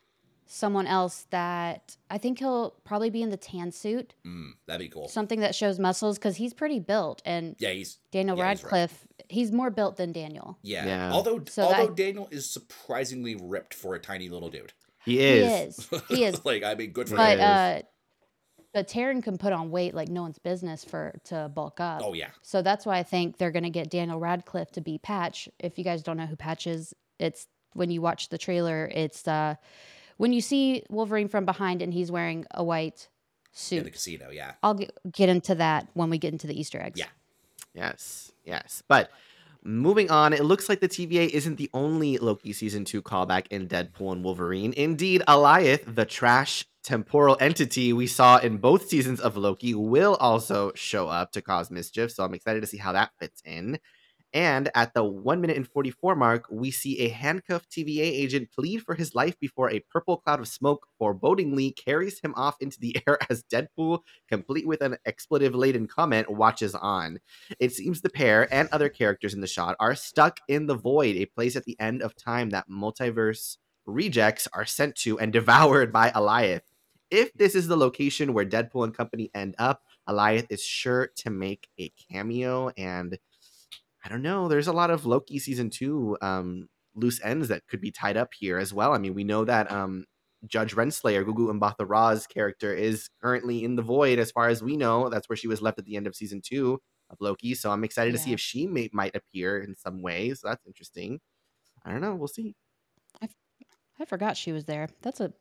someone 0.46 0.86
else 0.86 1.26
that 1.28 1.98
I 2.08 2.16
think 2.16 2.38
he'll 2.38 2.70
probably 2.84 3.10
be 3.10 3.20
in 3.20 3.28
the 3.28 3.36
tan 3.36 3.70
suit, 3.70 4.14
Mm, 4.24 4.52
that'd 4.66 4.80
be 4.80 4.88
cool. 4.88 5.08
something 5.08 5.40
that 5.40 5.54
shows 5.54 5.78
muscles 5.78 6.16
because 6.16 6.36
he's 6.36 6.54
pretty 6.54 6.78
built. 6.80 7.20
And 7.26 7.54
Yeah, 7.58 7.70
he's 7.72 7.98
Daniel 8.12 8.38
yeah, 8.38 8.48
he's 8.50 8.62
right. 8.64 8.72
Radcliffe, 8.72 9.06
he's 9.28 9.52
more 9.52 9.68
built 9.70 9.96
than 9.98 10.12
Daniel. 10.12 10.56
Yeah. 10.62 10.86
Yeah. 10.86 11.12
Although 11.12 11.42
So 11.48 11.64
although 11.64 11.88
that- 11.88 11.96
Daniel 11.96 12.28
is 12.30 12.48
surprisingly 12.48 13.34
ripped 13.34 13.74
for 13.74 13.94
a 13.94 13.98
tiny 13.98 14.30
little 14.30 14.48
dude. 14.48 14.72
He 15.06 15.12
He 15.16 15.20
is. 15.24 15.78
is. 15.78 16.02
He 16.08 16.24
is. 16.24 16.44
like 16.44 16.62
I 16.62 16.74
mean, 16.74 16.90
good 16.90 17.08
for 17.08 17.16
but 17.16 17.32
him. 17.34 17.38
Yes. 17.38 17.82
uh, 17.82 17.86
but 18.74 18.88
Taron 18.88 19.22
can 19.22 19.38
put 19.38 19.54
on 19.54 19.70
weight 19.70 19.94
like 19.94 20.08
no 20.08 20.20
one's 20.20 20.38
business 20.38 20.84
for 20.84 21.14
to 21.24 21.50
bulk 21.54 21.80
up. 21.80 22.02
Oh 22.04 22.12
yeah. 22.12 22.28
So 22.42 22.60
that's 22.60 22.84
why 22.84 22.98
I 22.98 23.02
think 23.04 23.38
they're 23.38 23.50
going 23.52 23.62
to 23.64 23.70
get 23.70 23.88
Daniel 23.88 24.20
Radcliffe 24.20 24.70
to 24.72 24.82
be 24.82 24.98
Patch. 24.98 25.48
If 25.58 25.78
you 25.78 25.84
guys 25.84 26.02
don't 26.02 26.18
know 26.18 26.26
who 26.26 26.36
Patch 26.36 26.66
is, 26.66 26.92
it's 27.18 27.46
when 27.72 27.90
you 27.90 28.02
watch 28.02 28.28
the 28.28 28.36
trailer, 28.36 28.90
it's 28.92 29.26
uh 29.26 29.54
when 30.18 30.32
you 30.34 30.42
see 30.42 30.82
Wolverine 30.90 31.28
from 31.28 31.46
behind 31.46 31.80
and 31.80 31.92
he's 31.92 32.10
wearing 32.10 32.44
a 32.50 32.62
white 32.62 33.08
suit. 33.52 33.78
In 33.78 33.84
the 33.84 33.90
casino, 33.90 34.30
yeah. 34.30 34.52
I'll 34.62 34.74
get, 34.74 34.92
get 35.10 35.28
into 35.30 35.54
that 35.54 35.88
when 35.94 36.10
we 36.10 36.18
get 36.18 36.32
into 36.32 36.46
the 36.46 36.58
Easter 36.58 36.80
eggs. 36.80 36.98
Yeah. 36.98 37.06
Yes, 37.74 38.32
yes. 38.44 38.82
But 38.88 39.10
moving 39.66 40.10
on, 40.10 40.32
it 40.32 40.44
looks 40.44 40.68
like 40.68 40.80
the 40.80 40.88
TVA 40.88 41.28
isn't 41.28 41.56
the 41.56 41.68
only 41.74 42.18
Loki 42.18 42.52
season 42.52 42.84
two 42.84 43.02
callback 43.02 43.46
in 43.50 43.68
Deadpool 43.68 44.12
and 44.12 44.24
Wolverine. 44.24 44.72
Indeed, 44.74 45.22
Alioth, 45.28 45.94
the 45.94 46.04
trash 46.04 46.64
temporal 46.82 47.36
entity 47.40 47.92
we 47.92 48.06
saw 48.06 48.38
in 48.38 48.58
both 48.58 48.88
seasons 48.88 49.20
of 49.20 49.36
Loki, 49.36 49.74
will 49.74 50.14
also 50.16 50.72
show 50.74 51.08
up 51.08 51.32
to 51.32 51.42
cause 51.42 51.70
mischief. 51.70 52.12
So 52.12 52.24
I'm 52.24 52.34
excited 52.34 52.60
to 52.60 52.66
see 52.66 52.78
how 52.78 52.92
that 52.92 53.10
fits 53.18 53.42
in. 53.44 53.78
And 54.32 54.70
at 54.74 54.92
the 54.92 55.04
one 55.04 55.40
minute 55.40 55.56
and 55.56 55.66
44 55.66 56.14
mark, 56.16 56.46
we 56.50 56.70
see 56.70 57.00
a 57.00 57.08
handcuffed 57.08 57.70
TVA 57.70 58.00
agent 58.00 58.50
plead 58.52 58.82
for 58.82 58.94
his 58.94 59.14
life 59.14 59.38
before 59.40 59.70
a 59.70 59.80
purple 59.90 60.18
cloud 60.18 60.40
of 60.40 60.48
smoke 60.48 60.86
forebodingly 61.00 61.74
carries 61.76 62.20
him 62.20 62.34
off 62.36 62.56
into 62.60 62.78
the 62.78 62.96
air 63.06 63.18
as 63.30 63.44
Deadpool, 63.44 64.00
complete 64.28 64.66
with 64.66 64.82
an 64.82 64.96
expletive 65.06 65.54
laden 65.54 65.86
comment, 65.86 66.30
watches 66.30 66.74
on. 66.74 67.18
It 67.58 67.72
seems 67.72 68.00
the 68.00 68.10
pair 68.10 68.52
and 68.52 68.68
other 68.72 68.88
characters 68.88 69.32
in 69.32 69.40
the 69.40 69.46
shot 69.46 69.76
are 69.80 69.94
stuck 69.94 70.40
in 70.48 70.66
the 70.66 70.74
void, 70.74 71.16
a 71.16 71.26
place 71.26 71.56
at 71.56 71.64
the 71.64 71.78
end 71.80 72.02
of 72.02 72.16
time 72.16 72.50
that 72.50 72.68
multiverse 72.68 73.56
rejects 73.86 74.48
are 74.52 74.66
sent 74.66 74.96
to 74.96 75.18
and 75.18 75.32
devoured 75.32 75.92
by 75.92 76.10
Alioth. 76.10 76.62
If 77.10 77.32
this 77.34 77.54
is 77.54 77.68
the 77.68 77.76
location 77.76 78.32
where 78.32 78.44
Deadpool 78.44 78.84
and 78.84 78.94
company 78.94 79.30
end 79.32 79.54
up, 79.58 79.82
Alioth 80.08 80.46
is 80.50 80.62
sure 80.62 81.08
to 81.16 81.30
make 81.30 81.68
a 81.78 81.92
cameo. 82.10 82.70
And 82.76 83.16
I 84.06 84.08
don't 84.08 84.22
know, 84.22 84.46
there's 84.46 84.68
a 84.68 84.72
lot 84.72 84.90
of 84.90 85.04
Loki 85.04 85.40
season 85.40 85.68
two 85.68 86.16
um, 86.22 86.68
loose 86.94 87.20
ends 87.24 87.48
that 87.48 87.66
could 87.66 87.80
be 87.80 87.90
tied 87.90 88.16
up 88.16 88.28
here 88.38 88.56
as 88.56 88.72
well. 88.72 88.92
I 88.92 88.98
mean, 88.98 89.14
we 89.14 89.24
know 89.24 89.44
that 89.44 89.68
um, 89.72 90.04
Judge 90.46 90.76
Renslayer, 90.76 91.24
Gugu 91.24 91.52
Mbatha 91.58 91.84
Raw's 91.88 92.24
character, 92.28 92.72
is 92.72 93.10
currently 93.20 93.64
in 93.64 93.74
the 93.74 93.82
void 93.82 94.20
as 94.20 94.30
far 94.30 94.48
as 94.48 94.62
we 94.62 94.76
know. 94.76 95.08
That's 95.08 95.28
where 95.28 95.36
she 95.36 95.48
was 95.48 95.60
left 95.60 95.80
at 95.80 95.86
the 95.86 95.96
end 95.96 96.06
of 96.06 96.14
season 96.14 96.40
two 96.40 96.78
of 97.10 97.16
Loki. 97.20 97.56
So 97.56 97.72
I'm 97.72 97.82
excited 97.82 98.12
to 98.12 98.18
see 98.18 98.32
if 98.32 98.38
she 98.38 98.68
may, 98.68 98.88
might 98.92 99.16
appear 99.16 99.58
in 99.58 99.74
some 99.74 100.02
way. 100.02 100.32
So 100.34 100.46
that's 100.46 100.64
interesting. 100.64 101.18
I 101.84 101.90
don't 101.90 102.00
know. 102.00 102.14
We'll 102.14 102.28
see. 102.28 102.54
I 103.98 104.04
forgot 104.04 104.36
she 104.36 104.52
was 104.52 104.66
there. 104.66 104.88
That's 105.02 105.20
a 105.20 105.32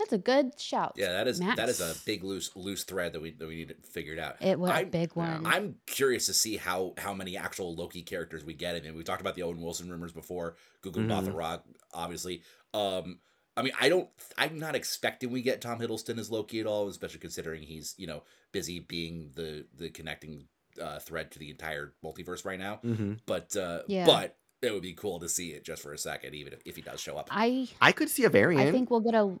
that's 0.00 0.12
a 0.12 0.18
good 0.18 0.58
shout. 0.58 0.94
Yeah, 0.96 1.12
that 1.12 1.28
is 1.28 1.38
that 1.38 1.68
is 1.68 1.80
a 1.80 1.94
big 2.04 2.24
loose 2.24 2.50
loose 2.56 2.82
thread 2.82 3.12
that 3.12 3.22
we 3.22 3.30
that 3.32 3.46
we 3.46 3.54
need 3.54 3.68
to 3.68 3.76
figure 3.88 4.12
it 4.14 4.18
out. 4.18 4.42
It 4.42 4.58
was 4.58 4.70
a 4.70 4.74
I'm- 4.74 4.90
big 4.90 5.14
one. 5.14 5.46
I'm 5.46 5.76
curious 5.86 6.26
to 6.26 6.34
see 6.34 6.56
how 6.56 6.94
how 6.98 7.14
many 7.14 7.36
actual 7.36 7.74
Loki 7.76 8.02
characters 8.02 8.44
we 8.44 8.54
get. 8.54 8.74
I 8.74 8.80
mean, 8.80 8.96
we 8.96 9.04
talked 9.04 9.20
about 9.20 9.36
the 9.36 9.42
Owen 9.44 9.60
Wilson 9.60 9.88
rumors 9.90 10.12
before. 10.12 10.56
Google 10.82 11.02
mm 11.02 11.34
Rock, 11.34 11.64
obviously. 11.94 12.42
Um, 12.74 13.20
I 13.56 13.62
mean, 13.62 13.72
I 13.80 13.88
don't. 13.88 14.08
I'm 14.38 14.58
not 14.58 14.74
expecting 14.74 15.30
we 15.30 15.42
get 15.42 15.60
Tom 15.60 15.78
Hiddleston 15.78 16.18
as 16.18 16.30
Loki 16.30 16.60
at 16.60 16.66
all, 16.66 16.88
especially 16.88 17.20
considering 17.20 17.62
he's 17.62 17.94
you 17.98 18.06
know 18.06 18.22
busy 18.52 18.80
being 18.80 19.30
the 19.34 19.66
the 19.76 19.90
connecting 19.90 20.46
uh, 20.80 20.98
thread 20.98 21.30
to 21.32 21.38
the 21.38 21.50
entire 21.50 21.92
multiverse 22.04 22.44
right 22.44 22.58
now. 22.58 22.76
hmm 22.76 23.14
But 23.26 23.54
uh, 23.56 23.82
Yeah. 23.86 24.06
but 24.06 24.36
it 24.62 24.72
would 24.72 24.82
be 24.82 24.92
cool 24.92 25.18
to 25.20 25.28
see 25.28 25.50
it 25.52 25.64
just 25.64 25.82
for 25.82 25.92
a 25.92 25.98
second, 25.98 26.34
even 26.34 26.52
if, 26.52 26.60
if 26.64 26.76
he 26.76 26.82
does 26.82 27.00
show 27.00 27.16
up. 27.16 27.28
I 27.30 27.68
I 27.80 27.92
could 27.92 28.08
see 28.08 28.24
a 28.24 28.30
variant. 28.30 28.68
I 28.68 28.70
think 28.72 28.90
we'll 28.90 29.00
get 29.00 29.14
a 29.14 29.38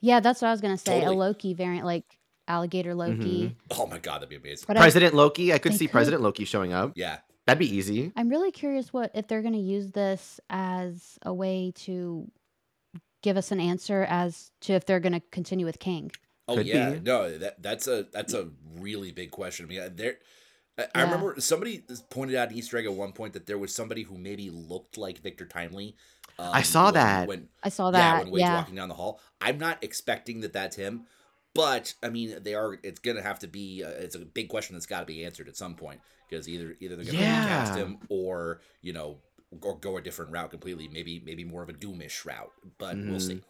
Yeah, 0.00 0.20
that's 0.20 0.40
what 0.42 0.48
I 0.48 0.52
was 0.52 0.60
going 0.60 0.76
to 0.76 0.82
say. 0.82 1.00
Totally. 1.00 1.16
A 1.16 1.18
Loki 1.18 1.54
variant 1.54 1.84
like 1.86 2.04
alligator 2.46 2.94
Loki. 2.94 3.54
Mm-hmm. 3.70 3.80
Oh 3.80 3.86
my 3.86 3.98
god, 3.98 4.16
that'd 4.16 4.28
be 4.28 4.36
amazing. 4.36 4.64
But 4.66 4.76
I, 4.76 4.80
President 4.80 5.14
Loki. 5.14 5.52
I 5.52 5.58
could 5.58 5.74
see 5.74 5.86
could. 5.86 5.92
President 5.92 6.22
Loki 6.22 6.44
showing 6.44 6.72
up. 6.72 6.92
Yeah, 6.94 7.18
That'd 7.48 7.60
be 7.60 7.76
easy. 7.76 8.12
I'm 8.14 8.28
really 8.28 8.50
curious 8.50 8.92
what 8.92 9.10
if 9.14 9.26
they're 9.26 9.40
going 9.40 9.54
to 9.54 9.58
use 9.58 9.90
this 9.92 10.38
as 10.50 11.18
a 11.22 11.32
way 11.32 11.72
to 11.76 12.30
give 13.22 13.38
us 13.38 13.50
an 13.50 13.58
answer 13.58 14.06
as 14.06 14.50
to 14.60 14.74
if 14.74 14.84
they're 14.84 15.00
going 15.00 15.14
to 15.14 15.22
continue 15.30 15.64
with 15.64 15.78
Kang. 15.78 16.10
Oh 16.46 16.56
Could 16.56 16.66
yeah, 16.66 16.90
be. 16.90 17.00
no, 17.00 17.38
that 17.38 17.62
that's 17.62 17.86
a 17.86 18.06
that's 18.12 18.34
a 18.34 18.50
really 18.76 19.12
big 19.12 19.30
question. 19.30 19.64
I 19.64 19.68
mean, 19.70 19.80
uh, 19.80 19.88
there. 19.90 20.18
I, 20.78 20.86
I 20.94 21.02
remember 21.02 21.34
somebody 21.40 21.82
pointed 22.10 22.36
out 22.36 22.50
an 22.50 22.56
Easter 22.56 22.78
egg 22.78 22.86
at 22.86 22.92
one 22.92 23.12
point 23.12 23.32
that 23.34 23.46
there 23.46 23.58
was 23.58 23.74
somebody 23.74 24.02
who 24.02 24.16
maybe 24.16 24.50
looked 24.50 24.96
like 24.96 25.18
Victor 25.18 25.44
Timely. 25.46 25.96
Um, 26.38 26.50
I 26.52 26.62
saw 26.62 26.84
when- 26.86 26.94
that. 26.94 27.28
when 27.28 27.48
I 27.62 27.68
saw 27.68 27.90
that. 27.90 27.98
yeah 27.98 28.12
that. 28.16 28.22
when 28.24 28.32
Wade's 28.32 28.40
Yeah. 28.42 28.54
walking 28.56 28.74
down 28.76 28.88
the 28.88 28.94
hall. 28.94 29.20
I'm 29.40 29.58
not 29.58 29.82
expecting 29.82 30.40
that 30.42 30.52
that's 30.52 30.76
him, 30.76 31.06
but 31.54 31.94
I 32.02 32.08
mean 32.10 32.36
they 32.42 32.54
are. 32.54 32.78
It's 32.82 33.00
gonna 33.00 33.22
have 33.22 33.40
to 33.40 33.48
be. 33.48 33.82
Uh, 33.84 33.88
it's 33.90 34.14
a 34.14 34.20
big 34.20 34.48
question 34.48 34.74
that's 34.76 34.86
got 34.86 35.00
to 35.00 35.06
be 35.06 35.24
answered 35.24 35.48
at 35.48 35.56
some 35.56 35.74
point 35.74 36.00
because 36.28 36.48
either 36.48 36.76
either 36.80 36.96
they're 36.96 37.04
gonna 37.06 37.18
Yeah. 37.18 37.42
recast 37.42 37.76
him 37.76 37.98
or 38.08 38.60
you 38.82 38.92
know 38.92 39.18
or 39.62 39.78
go 39.78 39.96
a 39.96 40.00
different 40.02 40.30
route 40.30 40.50
completely. 40.50 40.86
Maybe 40.88 41.20
maybe 41.24 41.42
more 41.42 41.62
of 41.62 41.68
a 41.70 41.72
Doomish 41.72 42.24
route, 42.24 42.52
but 42.78 42.96
we'll 42.96 43.16
Mhm. 43.16 43.20
see. 43.26 43.42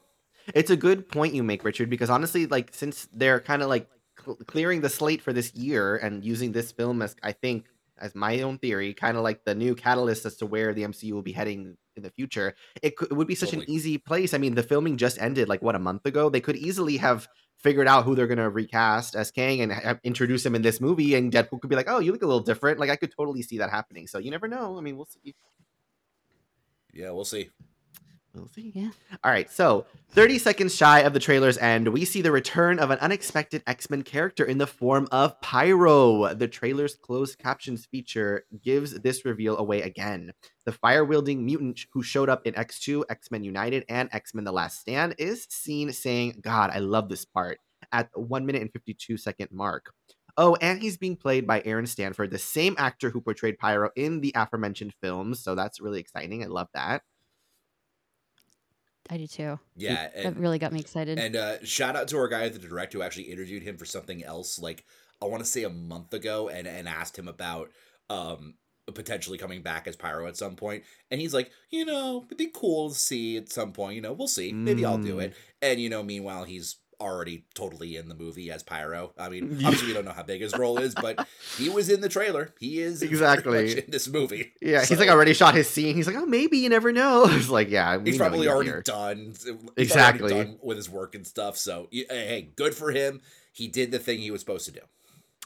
It's 0.54 0.70
a 0.70 0.76
good 0.76 1.08
point 1.10 1.34
you 1.34 1.42
make, 1.42 1.62
Richard, 1.64 1.90
because 1.90 2.08
honestly, 2.08 2.46
like 2.46 2.70
since 2.72 3.06
they're 3.12 3.40
kind 3.40 3.60
of 3.62 3.68
like 3.68 3.86
cl- 4.24 4.38
clearing 4.46 4.80
the 4.80 4.88
slate 4.88 5.22
for 5.22 5.32
this 5.32 5.54
year 5.54 5.96
and 5.96 6.24
using 6.24 6.52
this 6.52 6.72
film 6.72 7.02
as 7.02 7.16
I 7.22 7.32
think 7.32 7.66
as 8.00 8.14
my 8.14 8.42
own 8.42 8.58
theory, 8.58 8.94
kind 8.94 9.16
of 9.16 9.22
like 9.22 9.44
the 9.44 9.54
new 9.54 9.74
catalyst 9.74 10.24
as 10.24 10.36
to 10.36 10.46
where 10.46 10.72
the 10.72 10.82
MCU 10.82 11.12
will 11.12 11.22
be 11.22 11.32
heading 11.32 11.76
in 11.96 12.02
the 12.02 12.10
future. 12.10 12.54
It, 12.82 12.96
could, 12.96 13.10
it 13.10 13.14
would 13.14 13.26
be 13.26 13.34
such 13.34 13.52
an 13.52 13.64
easy 13.68 13.98
place. 13.98 14.34
I 14.34 14.38
mean, 14.38 14.54
the 14.54 14.62
filming 14.62 14.96
just 14.96 15.20
ended 15.20 15.48
like 15.48 15.62
what 15.62 15.74
a 15.74 15.80
month 15.80 16.06
ago. 16.06 16.30
They 16.30 16.40
could 16.40 16.56
easily 16.56 16.96
have 16.98 17.28
figured 17.58 17.88
out 17.88 18.04
who 18.04 18.14
they're 18.14 18.28
going 18.28 18.38
to 18.38 18.50
recast 18.50 19.16
as 19.16 19.30
Kang 19.30 19.60
and 19.60 19.72
ha- 19.72 19.98
introduce 20.04 20.46
him 20.46 20.54
in 20.54 20.62
this 20.62 20.80
movie, 20.80 21.16
and 21.16 21.32
Deadpool 21.32 21.60
could 21.60 21.70
be 21.70 21.76
like, 21.76 21.88
"Oh, 21.88 21.98
you 21.98 22.12
look 22.12 22.22
a 22.22 22.26
little 22.26 22.42
different." 22.42 22.78
Like 22.78 22.90
I 22.90 22.96
could 22.96 23.12
totally 23.16 23.42
see 23.42 23.58
that 23.58 23.70
happening. 23.70 24.06
So 24.06 24.18
you 24.18 24.30
never 24.30 24.48
know. 24.48 24.78
I 24.78 24.80
mean, 24.80 24.96
we'll 24.96 25.06
see. 25.06 25.34
Yeah, 26.92 27.10
we'll 27.10 27.24
see. 27.24 27.50
We'll 28.34 28.48
see. 28.48 28.72
Yeah. 28.74 28.90
All 29.24 29.32
right. 29.32 29.50
So 29.50 29.86
30 30.10 30.38
seconds 30.38 30.74
shy 30.74 31.00
of 31.00 31.12
the 31.12 31.18
trailer's 31.18 31.58
end, 31.58 31.88
we 31.88 32.04
see 32.04 32.22
the 32.22 32.30
return 32.30 32.78
of 32.78 32.90
an 32.90 32.98
unexpected 32.98 33.62
X 33.66 33.90
Men 33.90 34.02
character 34.02 34.44
in 34.44 34.58
the 34.58 34.66
form 34.66 35.08
of 35.10 35.40
Pyro. 35.40 36.34
The 36.34 36.48
trailer's 36.48 36.94
closed 36.94 37.38
captions 37.38 37.86
feature 37.86 38.44
gives 38.62 39.00
this 39.00 39.24
reveal 39.24 39.56
away 39.56 39.82
again. 39.82 40.32
The 40.66 40.72
fire 40.72 41.04
wielding 41.04 41.44
mutant 41.44 41.86
who 41.92 42.02
showed 42.02 42.28
up 42.28 42.46
in 42.46 42.54
X2, 42.54 43.04
X 43.08 43.30
Men 43.30 43.44
United, 43.44 43.84
and 43.88 44.08
X 44.12 44.34
Men 44.34 44.44
The 44.44 44.52
Last 44.52 44.80
Stand 44.80 45.14
is 45.18 45.46
seen 45.50 45.92
saying, 45.92 46.40
God, 46.40 46.70
I 46.72 46.78
love 46.78 47.08
this 47.08 47.24
part, 47.24 47.58
at 47.92 48.12
the 48.12 48.20
1 48.20 48.46
minute 48.46 48.62
and 48.62 48.72
52 48.72 49.16
second 49.16 49.48
mark. 49.50 49.92
Oh, 50.36 50.56
and 50.60 50.80
he's 50.80 50.96
being 50.96 51.16
played 51.16 51.48
by 51.48 51.62
Aaron 51.64 51.86
Stanford, 51.86 52.30
the 52.30 52.38
same 52.38 52.76
actor 52.78 53.10
who 53.10 53.20
portrayed 53.20 53.58
Pyro 53.58 53.90
in 53.96 54.20
the 54.20 54.32
aforementioned 54.36 54.94
films. 55.00 55.42
So 55.42 55.56
that's 55.56 55.80
really 55.80 55.98
exciting. 55.98 56.44
I 56.44 56.46
love 56.46 56.68
that. 56.74 57.02
I 59.10 59.16
do 59.16 59.26
too. 59.26 59.58
Yeah, 59.76 60.08
that 60.22 60.36
really 60.36 60.58
got 60.58 60.72
me 60.72 60.80
excited. 60.80 61.18
and 61.18 61.34
uh, 61.36 61.64
shout 61.64 61.96
out 61.96 62.08
to 62.08 62.18
our 62.18 62.28
guy 62.28 62.44
at 62.44 62.52
the 62.52 62.58
director, 62.58 62.98
who 62.98 63.02
actually 63.02 63.24
interviewed 63.24 63.62
him 63.62 63.76
for 63.76 63.84
something 63.84 64.22
else. 64.24 64.58
Like 64.58 64.84
I 65.22 65.26
want 65.26 65.42
to 65.42 65.48
say 65.48 65.64
a 65.64 65.70
month 65.70 66.12
ago, 66.14 66.48
and 66.48 66.66
and 66.66 66.88
asked 66.88 67.18
him 67.18 67.28
about 67.28 67.70
um 68.10 68.54
potentially 68.94 69.36
coming 69.36 69.60
back 69.62 69.86
as 69.86 69.96
Pyro 69.96 70.26
at 70.26 70.36
some 70.36 70.56
point. 70.56 70.58
point, 70.58 70.84
and 71.10 71.20
he's 71.20 71.34
like, 71.34 71.50
you 71.70 71.84
know, 71.84 72.22
it'd 72.26 72.38
be 72.38 72.50
cool 72.52 72.88
to 72.88 72.94
see 72.94 73.36
at 73.36 73.50
some 73.50 73.72
point. 73.72 73.94
You 73.96 74.00
know, 74.00 74.14
we'll 74.14 74.28
see. 74.28 74.50
Maybe 74.52 74.84
I'll 74.84 74.96
do 74.98 75.16
Mm. 75.16 75.22
it. 75.24 75.34
And 75.60 75.78
you 75.80 75.90
know, 75.90 76.02
meanwhile, 76.02 76.44
he's 76.44 76.76
already 77.00 77.44
totally 77.54 77.96
in 77.96 78.08
the 78.08 78.14
movie 78.14 78.50
as 78.50 78.62
Pyro. 78.62 79.12
I 79.18 79.28
mean, 79.28 79.52
obviously 79.64 79.88
we 79.88 79.94
don't 79.94 80.04
know 80.04 80.12
how 80.12 80.22
big 80.22 80.40
his 80.40 80.56
role 80.56 80.78
is, 80.78 80.94
but 80.94 81.26
he 81.56 81.68
was 81.68 81.88
in 81.88 82.00
the 82.00 82.08
trailer. 82.08 82.52
He 82.58 82.80
is 82.80 83.02
Exactly. 83.02 83.78
in 83.78 83.90
this 83.90 84.08
movie. 84.08 84.52
Yeah, 84.60 84.84
he's 84.84 84.98
like 84.98 85.08
already 85.08 85.34
shot 85.34 85.54
his 85.54 85.68
scene. 85.68 85.94
He's 85.94 86.06
like, 86.06 86.16
oh, 86.16 86.26
maybe 86.26 86.58
you 86.58 86.68
never 86.68 86.92
know. 86.92 87.24
It's 87.30 87.48
like, 87.48 87.70
yeah, 87.70 87.98
He's 88.04 88.16
probably 88.18 88.48
already 88.48 88.70
here. 88.70 88.82
done. 88.82 89.26
He's 89.28 89.46
already 89.46 89.62
Exactly. 89.76 90.30
done 90.34 90.58
with 90.62 90.76
his 90.76 90.90
work 90.90 91.14
and 91.14 91.26
stuff. 91.26 91.56
So, 91.56 91.88
hey, 91.92 92.50
good 92.56 92.74
for 92.74 92.90
him. 92.90 93.20
He 93.52 93.68
did 93.68 93.90
the 93.90 93.98
thing 93.98 94.18
he 94.18 94.30
was 94.30 94.40
supposed 94.40 94.66
to 94.66 94.72
do. 94.72 94.80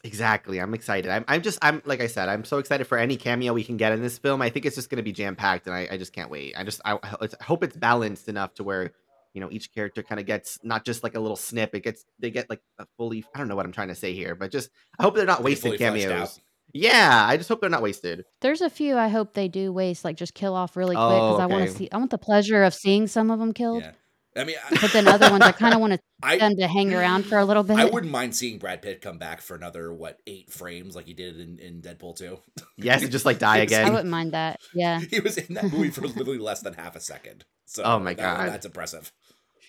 Exactly. 0.05 0.59
I'm 0.61 0.75
excited. 0.75 1.11
I'm, 1.11 1.25
I'm 1.29 1.43
just, 1.43 1.59
I'm 1.62 1.81
like 1.85 2.01
I 2.01 2.09
said, 2.09 2.29
I'm 2.29 2.45
so 2.45 2.59
excited 2.59 2.87
for 2.88 2.99
any 2.99 3.17
cameo 3.17 3.53
we 3.53 3.62
can 3.62 3.77
get 3.77 3.93
in 3.93 4.03
this 4.03 4.19
film. 4.19 4.43
I 4.43 4.51
think 4.51 4.67
it's 4.67 4.75
just 4.75 4.91
going 4.91 4.97
to 4.97 5.03
be 5.05 5.12
jam 5.12 5.37
packed, 5.37 5.67
and 5.69 5.77
I, 5.77 5.87
I 5.93 5.97
just 5.97 6.12
can't 6.12 6.29
wait. 6.29 6.55
I 6.57 6.65
just, 6.65 6.81
I, 6.85 6.95
I 7.03 7.29
hope 7.45 7.62
it's 7.62 7.77
balanced 7.77 8.29
enough 8.29 8.53
to 8.55 8.65
where, 8.65 8.93
you 9.35 9.40
know, 9.40 9.49
each 9.51 9.73
character 9.75 10.03
kind 10.03 10.21
of 10.21 10.27
gets 10.27 10.59
not 10.62 10.85
just 10.85 11.03
like 11.03 11.14
a 11.14 11.21
little 11.21 11.37
snip. 11.37 11.75
It 11.75 11.81
gets, 11.83 12.05
they 12.18 12.31
get 12.31 12.51
like 12.51 12.61
a 12.79 12.87
fully. 12.97 13.25
I 13.35 13.38
don't 13.38 13.49
know 13.49 13.57
what 13.57 13.66
I'm 13.66 13.73
trying 13.73 13.88
to 13.88 13.95
say 13.95 14.12
here, 14.14 14.35
but 14.35 14.51
just, 14.51 14.71
I 14.99 15.03
hope 15.03 15.14
they're 15.14 15.27
not 15.27 15.40
Like, 15.40 15.47
wasted 15.47 15.79
cameos. 15.79 16.40
Yeah, 16.75 17.27
I 17.29 17.37
just 17.37 17.49
hope 17.49 17.61
they're 17.61 17.68
not 17.71 17.83
wasted. 17.83 18.25
There's 18.40 18.62
a 18.62 18.71
few 18.71 18.97
I 18.97 19.09
hope 19.09 19.35
they 19.35 19.49
do 19.49 19.73
waste, 19.73 20.05
like 20.05 20.16
just 20.16 20.35
kill 20.35 20.55
off 20.55 20.77
really 20.77 20.97
quick 20.97 21.07
because 21.09 21.38
Oh, 21.38 21.42
I 21.42 21.47
want 21.47 21.68
to 21.68 21.75
see. 21.75 21.88
I 21.92 21.99
want 21.99 22.11
the 22.11 22.18
pleasure 22.18 22.64
of 22.64 22.73
seeing 22.73 23.07
some 23.07 23.31
of 23.31 23.38
them 23.38 23.53
killed. 23.53 23.83
Yeah. 23.83 23.92
I 24.35 24.45
mean, 24.45 24.57
I, 24.64 24.79
But 24.81 24.92
then 24.92 25.07
other 25.09 25.31
ones, 25.31 25.42
I 25.42 25.53
kind 25.53 25.75
of 25.75 25.81
want 25.81 25.92
to 25.92 26.01
I, 26.23 26.38
them 26.38 26.57
to 26.57 26.66
hang 26.66 26.95
around 26.95 27.25
for 27.27 27.38
a 27.38 27.45
little 27.45 27.62
bit. 27.62 27.77
I 27.77 27.85
wouldn't 27.85 28.11
mind 28.11 28.35
seeing 28.35 28.59
Brad 28.59 28.81
Pitt 28.81 29.03
come 29.03 29.18
back 29.18 29.42
for 29.42 29.55
another, 29.55 29.92
what, 29.92 30.21
eight 30.27 30.51
frames 30.51 30.97
like 30.97 31.05
he 31.05 31.12
did 31.12 31.38
in, 31.38 31.59
in 31.59 31.83
Deadpool 31.83 32.16
2. 32.16 32.38
Yes, 32.79 33.03
and 33.03 33.12
just 33.12 33.27
like 33.27 33.38
die 33.38 33.59
again. 33.59 33.87
I 33.87 33.90
wouldn't 33.90 34.09
mind 34.09 34.33
that. 34.33 34.59
Yeah. 34.75 35.01
he 35.11 35.21
was 35.21 35.37
in 35.37 35.55
that 35.55 35.64
movie 35.64 35.90
for 35.90 36.01
literally 36.03 36.38
less 36.38 36.62
than 36.62 36.73
half 36.73 36.97
a 36.97 37.01
second. 37.01 37.45
Oh 37.45 37.53
so, 37.66 37.83
Oh 37.85 37.99
my 37.99 38.14
that- 38.14 38.38
God. 38.38 38.49
That's 38.49 38.66
impressive. 38.66 39.12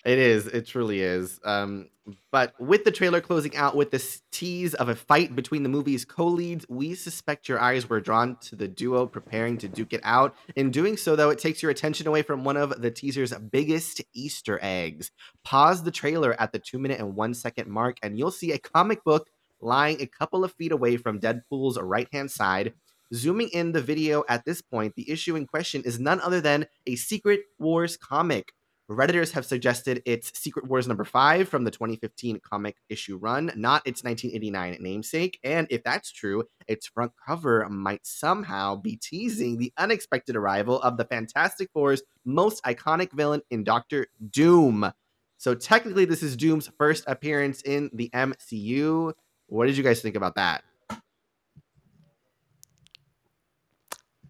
It 0.04 0.18
is. 0.18 0.46
It 0.46 0.66
truly 0.66 1.00
is. 1.00 1.40
Um, 1.44 1.88
but 2.30 2.52
with 2.60 2.84
the 2.84 2.90
trailer 2.90 3.22
closing 3.22 3.56
out 3.56 3.74
with 3.74 3.90
this 3.90 4.20
tease 4.30 4.74
of 4.74 4.90
a 4.90 4.94
fight 4.94 5.34
between 5.34 5.62
the 5.62 5.70
movie's 5.70 6.04
co-leads, 6.04 6.66
we 6.68 6.94
suspect 6.94 7.48
your 7.48 7.58
eyes 7.58 7.88
were 7.88 8.00
drawn 8.00 8.36
to 8.42 8.56
the 8.56 8.68
duo 8.68 9.06
preparing 9.06 9.56
to 9.58 9.68
duke 9.68 9.94
it 9.94 10.02
out. 10.04 10.36
In 10.56 10.70
doing 10.70 10.98
so, 10.98 11.16
though, 11.16 11.30
it 11.30 11.38
takes 11.38 11.62
your 11.62 11.70
attention 11.70 12.06
away 12.06 12.20
from 12.20 12.44
one 12.44 12.58
of 12.58 12.82
the 12.82 12.90
teaser's 12.90 13.32
biggest 13.32 14.02
Easter 14.12 14.58
eggs. 14.60 15.10
Pause 15.42 15.84
the 15.84 15.90
trailer 15.90 16.38
at 16.38 16.52
the 16.52 16.58
two 16.58 16.78
minute 16.78 17.00
and 17.00 17.16
one 17.16 17.32
second 17.32 17.70
mark, 17.70 17.96
and 18.02 18.18
you'll 18.18 18.30
see 18.30 18.52
a 18.52 18.58
comic 18.58 19.02
book 19.04 19.28
lying 19.62 20.02
a 20.02 20.06
couple 20.06 20.44
of 20.44 20.52
feet 20.52 20.72
away 20.72 20.98
from 20.98 21.20
Deadpool's 21.20 21.80
right 21.80 22.08
hand 22.12 22.30
side. 22.30 22.74
Zooming 23.14 23.48
in 23.50 23.72
the 23.72 23.80
video 23.80 24.24
at 24.28 24.44
this 24.44 24.60
point, 24.60 24.94
the 24.96 25.10
issue 25.10 25.36
in 25.36 25.46
question 25.46 25.82
is 25.84 25.98
none 25.98 26.20
other 26.20 26.42
than 26.42 26.66
a 26.86 26.96
Secret 26.96 27.40
Wars 27.58 27.96
comic. 27.96 28.52
Redditors 28.90 29.32
have 29.32 29.46
suggested 29.46 30.02
it's 30.04 30.38
Secret 30.38 30.68
Wars 30.68 30.86
number 30.86 31.04
five 31.04 31.48
from 31.48 31.64
the 31.64 31.70
2015 31.70 32.40
comic 32.40 32.76
issue 32.90 33.16
run, 33.16 33.50
not 33.56 33.80
its 33.86 34.04
1989 34.04 34.76
namesake. 34.78 35.38
And 35.42 35.66
if 35.70 35.82
that's 35.82 36.12
true, 36.12 36.44
its 36.68 36.86
front 36.86 37.12
cover 37.26 37.66
might 37.70 38.06
somehow 38.06 38.76
be 38.76 38.96
teasing 38.96 39.56
the 39.56 39.72
unexpected 39.78 40.36
arrival 40.36 40.82
of 40.82 40.98
the 40.98 41.06
Fantastic 41.06 41.70
Four's 41.72 42.02
most 42.26 42.62
iconic 42.64 43.12
villain 43.12 43.40
in 43.50 43.64
Doctor 43.64 44.06
Doom. 44.30 44.92
So 45.38 45.54
technically, 45.54 46.04
this 46.04 46.22
is 46.22 46.36
Doom's 46.36 46.70
first 46.76 47.04
appearance 47.06 47.62
in 47.62 47.88
the 47.94 48.10
MCU. 48.12 49.14
What 49.46 49.66
did 49.66 49.78
you 49.78 49.82
guys 49.82 50.02
think 50.02 50.14
about 50.14 50.34
that? 50.34 50.62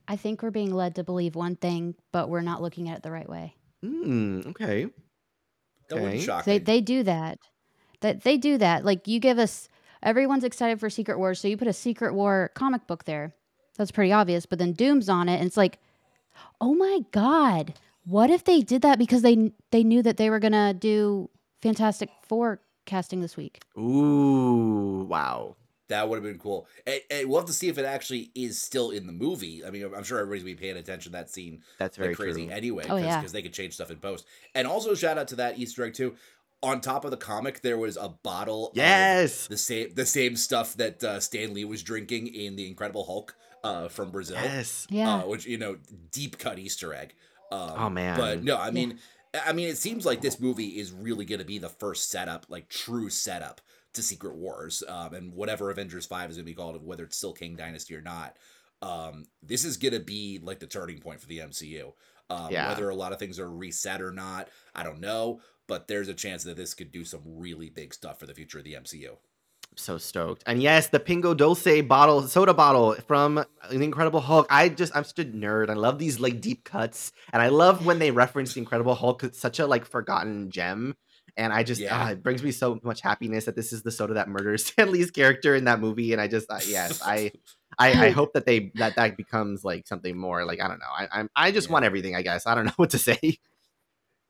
I 0.07 0.14
think 0.14 0.43
we're 0.43 0.53
being 0.53 0.73
led 0.73 0.95
to 0.97 1.03
believe 1.03 1.35
one 1.35 1.57
thing, 1.57 1.97
but 2.12 2.29
we're 2.29 2.40
not 2.40 2.62
looking 2.62 2.88
at 2.88 2.99
it 2.99 3.03
the 3.03 3.11
right 3.11 3.29
way. 3.29 3.57
Hmm. 3.85 4.40
Okay. 4.49 4.87
That 5.88 5.97
wouldn't 5.97 6.14
Okay. 6.14 6.20
shock 6.20 6.44
They 6.44 6.59
they 6.59 6.81
do 6.81 7.03
that. 7.03 7.38
That 8.01 8.23
they 8.23 8.37
do 8.38 8.59
that. 8.59 8.85
Like 8.85 9.07
you 9.07 9.20
give 9.20 9.38
us 9.38 9.68
everyone's 10.03 10.44
excited 10.44 10.81
for 10.81 10.88
Secret 10.90 11.18
Wars, 11.18 11.38
so 11.40 11.49
you 11.49 11.57
put 11.57 11.68
a 11.68 11.73
Secret 11.73 12.14
War 12.14 12.51
comic 12.55 12.87
book 12.87 13.05
there. 13.05 13.35
That's 13.77 13.90
pretty 13.90 14.12
obvious. 14.12 14.47
But 14.47 14.59
then 14.59 14.73
Doom's 14.73 15.09
on 15.09 15.29
it, 15.29 15.37
and 15.37 15.47
it's 15.47 15.57
like, 15.57 15.79
oh 16.61 16.75
my 16.75 17.01
god, 17.12 17.75
what 18.05 18.31
if 18.31 18.44
they 18.44 18.61
did 18.61 18.83
that 18.83 18.99
because 18.99 19.23
they 19.23 19.53
they 19.70 19.85
knew 19.85 20.03
that 20.03 20.16
they 20.16 20.31
were 20.31 20.38
gonna 20.40 20.73
do 20.75 21.29
Fantastic 21.62 22.11
Four 22.23 22.61
casting 22.87 23.20
this 23.20 23.37
week? 23.37 23.61
Ooh. 23.79 25.07
Wow. 25.09 25.57
That 25.88 26.09
would 26.09 26.16
have 26.16 26.23
been 26.25 26.38
cool. 26.38 26.66
And, 26.87 27.01
and 27.11 27.29
we'll 27.29 27.40
have 27.40 27.47
to 27.47 27.53
see 27.53 27.68
if 27.68 27.77
it 27.79 27.85
actually 27.85 28.31
is 28.35 28.61
still 28.61 28.90
in 28.90 29.07
the 29.07 29.12
movie. 29.12 29.64
I 29.64 29.70
mean, 29.70 29.85
I'm 29.94 30.03
sure 30.05 30.18
everybody's 30.18 30.42
gonna 30.44 30.55
be 30.57 30.61
paying 30.61 30.77
attention 30.77 31.12
to 31.12 31.18
that 31.18 31.31
scene 31.31 31.62
That's 31.79 31.97
very 31.97 32.11
like 32.11 32.16
crazy 32.16 32.47
true. 32.47 32.55
anyway, 32.55 32.85
Oh, 32.88 32.97
because 32.97 33.05
yeah. 33.05 33.23
they 33.33 33.42
could 33.42 33.53
change 33.53 33.75
stuff 33.75 33.90
in 33.90 33.99
post. 33.99 34.25
And 34.55 34.66
also 34.66 34.94
shout 34.94 35.18
out 35.18 35.29
to 35.29 35.37
that 35.37 35.59
Easter 35.59 35.85
egg 35.85 35.94
too. 35.94 36.14
On 36.62 36.81
top 36.81 37.05
of 37.05 37.11
the 37.11 37.18
comic, 37.18 37.61
there 37.61 37.77
was 37.77 37.99
a 37.99 38.09
bottle 38.09 38.68
of 38.70 38.77
Yes. 38.77 39.47
the 39.49 39.59
same 39.59 39.92
the 39.94 40.07
same 40.07 40.37
stuff 40.37 40.75
that 40.79 41.05
uh, 41.05 41.20
Stan 41.20 41.53
Lee 41.53 41.66
was 41.66 41.83
drinking 41.83 42.29
in 42.29 42.57
the 42.57 42.66
Incredible 42.66 43.05
Hulk 43.05 43.37
uh, 43.62 43.88
from 43.88 44.11
Brazil. 44.11 44.38
Yes. 44.42 44.87
Yeah. 44.88 45.16
uh, 45.16 45.27
which 45.27 45.44
you 45.44 45.59
know, 45.59 45.77
deep 46.11 46.38
cut 46.38 46.59
Easter 46.59 46.94
egg. 46.94 47.14
Um, 47.53 47.73
Oh, 47.77 47.90
man. 47.90 48.18
But 48.18 48.42
no, 48.42 48.57
I 48.57 48.70
mean, 48.70 48.99
I 49.47 49.53
mean, 49.53 49.68
it 49.68 49.77
seems 49.77 50.07
like 50.07 50.23
this 50.23 50.40
movie 50.40 50.79
is 50.79 50.90
really 50.92 51.25
going 51.27 51.40
to 51.40 51.44
be 51.44 51.59
the 51.59 51.68
first 51.68 52.11
setup, 52.11 52.47
like 52.49 52.68
true 52.70 53.11
setup 53.11 53.61
to 53.94 54.02
Secret 54.02 54.35
Wars, 54.35 54.83
um, 54.88 55.14
and 55.14 55.33
whatever 55.35 55.70
Avengers 55.70 56.07
Five 56.07 56.30
is 56.30 56.37
going 56.37 56.44
to 56.44 56.50
be 56.50 56.54
called, 56.54 56.85
whether 56.85 57.04
it's 57.04 57.16
still 57.16 57.33
Kang 57.33 57.57
Dynasty 57.57 57.94
or 57.96 58.02
not. 58.02 58.37
Um, 58.83 59.24
this 59.42 59.64
is 59.64 59.76
going 59.76 59.94
to 59.94 60.00
be 60.00 60.38
like 60.42 60.59
the 60.59 60.66
turning 60.66 60.98
point 60.98 61.20
for 61.20 61.26
the 61.26 61.38
MCU. 61.38 61.92
Um, 62.28 62.50
Yeah. 62.50 62.68
Whether 62.68 62.88
a 62.90 62.94
lot 62.94 63.12
of 63.12 63.18
things 63.18 63.38
are 63.38 63.50
reset 63.50 64.02
or 64.02 64.11
not, 64.12 64.48
I 64.74 64.83
don't 64.83 65.00
know. 65.00 65.40
But 65.66 65.88
there's 65.88 66.09
a 66.09 66.14
chance 66.14 66.44
that 66.44 66.57
this 66.57 66.74
could 66.74 66.92
do 66.92 67.04
some 67.04 67.22
really 67.24 67.70
big 67.70 67.94
stuff 67.94 68.18
for 68.20 68.26
the 68.26 68.35
future 68.35 68.59
of 68.59 68.64
the 68.64 68.74
MCU. 68.74 69.16
so 69.76 69.96
stoked. 69.98 70.42
And 70.46 70.62
yes, 70.62 70.88
the 70.88 71.00
Pingo 71.00 71.35
Doce 71.35 71.80
bottle, 71.88 72.22
soda 72.28 72.52
bottle 72.54 72.94
from 73.09 73.44
The 73.70 73.83
Incredible 73.83 74.20
Hulk. 74.20 74.46
I 74.50 74.68
just, 74.68 74.94
I'm 74.94 75.02
such 75.04 75.18
a 75.20 75.24
nerd. 75.24 75.70
I 75.70 75.72
love 75.74 75.98
these 75.98 76.20
like 76.20 76.40
deep 76.40 76.64
cuts, 76.64 77.11
and 77.33 77.40
I 77.42 77.48
love 77.48 77.85
when 77.87 77.98
they 77.98 78.11
reference 78.11 78.52
The 78.54 78.61
Incredible 78.61 78.94
Hulk. 78.94 79.24
It's 79.24 79.38
such 79.38 79.59
a 79.59 79.66
like 79.66 79.85
forgotten 79.87 80.50
gem, 80.50 80.94
and 81.37 81.53
I 81.53 81.62
just, 81.62 81.83
Yeah. 81.83 81.90
ah, 81.90 82.11
it 82.11 82.23
brings 82.23 82.42
me 82.42 82.53
so 82.53 82.79
much 82.83 83.01
happiness 83.01 83.44
that 83.47 83.57
this 83.57 83.73
is 83.73 83.83
the 83.83 83.90
soda 83.90 84.14
that 84.14 84.29
murders 84.29 84.64
Stan 84.66 84.90
Lee's 84.92 85.11
character 85.11 85.55
in 85.55 85.64
that 85.64 85.81
movie. 85.81 86.12
And 86.12 86.20
I 86.20 86.29
just, 86.29 86.51
uh, 86.51 86.61
yes, 86.64 87.01
I. 87.05 87.33
I, 87.77 88.07
I 88.07 88.11
hope 88.11 88.35
that 88.35 88.47
they 88.47 88.70
that 88.77 88.94
that 88.94 89.16
becomes 89.16 89.64
like 89.64 89.88
something 89.88 90.16
more 90.16 90.44
like 90.44 90.61
I 90.61 90.68
don't 90.68 90.79
know 90.79 90.87
I 90.97 91.09
I'm, 91.11 91.29
I 91.35 91.51
just 91.51 91.68
Yeah. 91.68 91.73
want 91.73 91.85
everything 91.85 92.14
I 92.14 92.23
guess 92.23 92.47
I 92.47 92.55
don't 92.55 92.64
know 92.66 92.73
what 92.77 92.90
to 92.90 92.99
say 92.99 93.38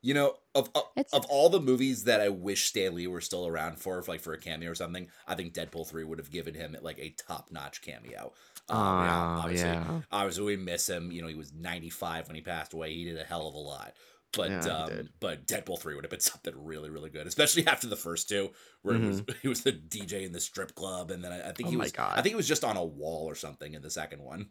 You 0.03 0.13
know, 0.13 0.35
of 0.55 0.69
of, 0.75 0.85
of 1.15 1.25
all 1.31 1.49
the 1.49 1.61
movies 1.61 2.05
that 2.05 2.21
I 2.21 2.29
wish 2.29 2.67
Stan 2.67 2.95
Lee 2.95 3.07
were 3.07 3.23
still 3.23 3.47
around 3.47 3.79
for, 3.79 4.03
like 4.07 4.21
for 4.21 4.35
a 4.35 4.39
cameo 4.39 4.71
or 4.71 4.75
something, 4.75 5.09
I 5.27 5.35
think 5.35 5.55
Deadpool 5.55 5.87
three 5.89 6.05
would 6.05 6.19
have 6.19 6.31
given 6.31 6.53
him 6.55 6.77
like 6.83 6.99
a 6.99 7.11
top 7.11 7.51
notch 7.51 7.81
cameo. 7.81 8.35
Um, 8.69 9.31
oh 9.33 9.35
obviously, 9.35 9.81
yeah 9.81 10.03
obviously 10.11 10.45
we 10.45 10.57
miss 10.57 10.89
him. 10.89 11.11
You 11.11 11.23
know, 11.23 11.29
he 11.29 11.35
was 11.35 11.55
ninety 11.55 11.89
five 11.89 12.27
when 12.27 12.35
he 12.37 12.43
passed 12.43 12.75
away. 12.75 12.93
He 12.95 13.05
did 13.05 13.19
a 13.19 13.25
hell 13.25 13.49
of 13.49 13.55
a 13.55 13.59
lot. 13.59 13.95
But 14.37 14.51
Yeah, 14.51 14.61
um, 14.67 15.09
but 15.21 15.47
Deadpool 15.47 15.79
three 15.81 15.95
would 15.95 16.05
have 16.05 16.11
been 16.11 16.21
something 16.33 16.53
really 16.57 16.91
really 16.91 17.11
good, 17.11 17.27
especially 17.27 17.67
after 17.67 17.87
the 17.87 17.97
first 17.97 18.29
two, 18.29 18.51
where 18.83 18.97
he 18.97 19.07
was 19.07 19.23
he 19.43 19.49
was 19.49 19.63
the 19.63 19.73
DJ 19.73 20.25
in 20.27 20.33
the 20.33 20.41
strip 20.41 20.75
club, 20.75 21.11
and 21.11 21.23
then 21.25 21.33
I, 21.33 21.41
I 21.51 21.53
think 21.53 21.59
Mm-hmm. 21.59 21.67
Oh 21.69 21.71
he 21.71 21.77
was 21.77 21.93
God. 21.93 22.13
I 22.13 22.23
think 22.23 22.33
he 22.33 22.37
was 22.37 22.49
just 22.49 22.65
on 22.65 22.77
a 22.77 22.85
wall 22.85 23.27
or 23.29 23.35
something 23.35 23.75
in 23.75 23.83
the 23.83 23.91
second 23.91 24.23
one. 24.23 24.49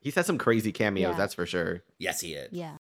He's 0.00 0.14
had 0.14 0.24
some 0.26 0.38
crazy 0.38 0.72
cameos, 0.72 1.10
Yeah. 1.12 1.16
that's 1.16 1.34
for 1.34 1.44
sure. 1.46 1.82
Yes, 1.98 2.20
he 2.20 2.32
is. 2.34 2.48
Yeah. 2.52 2.76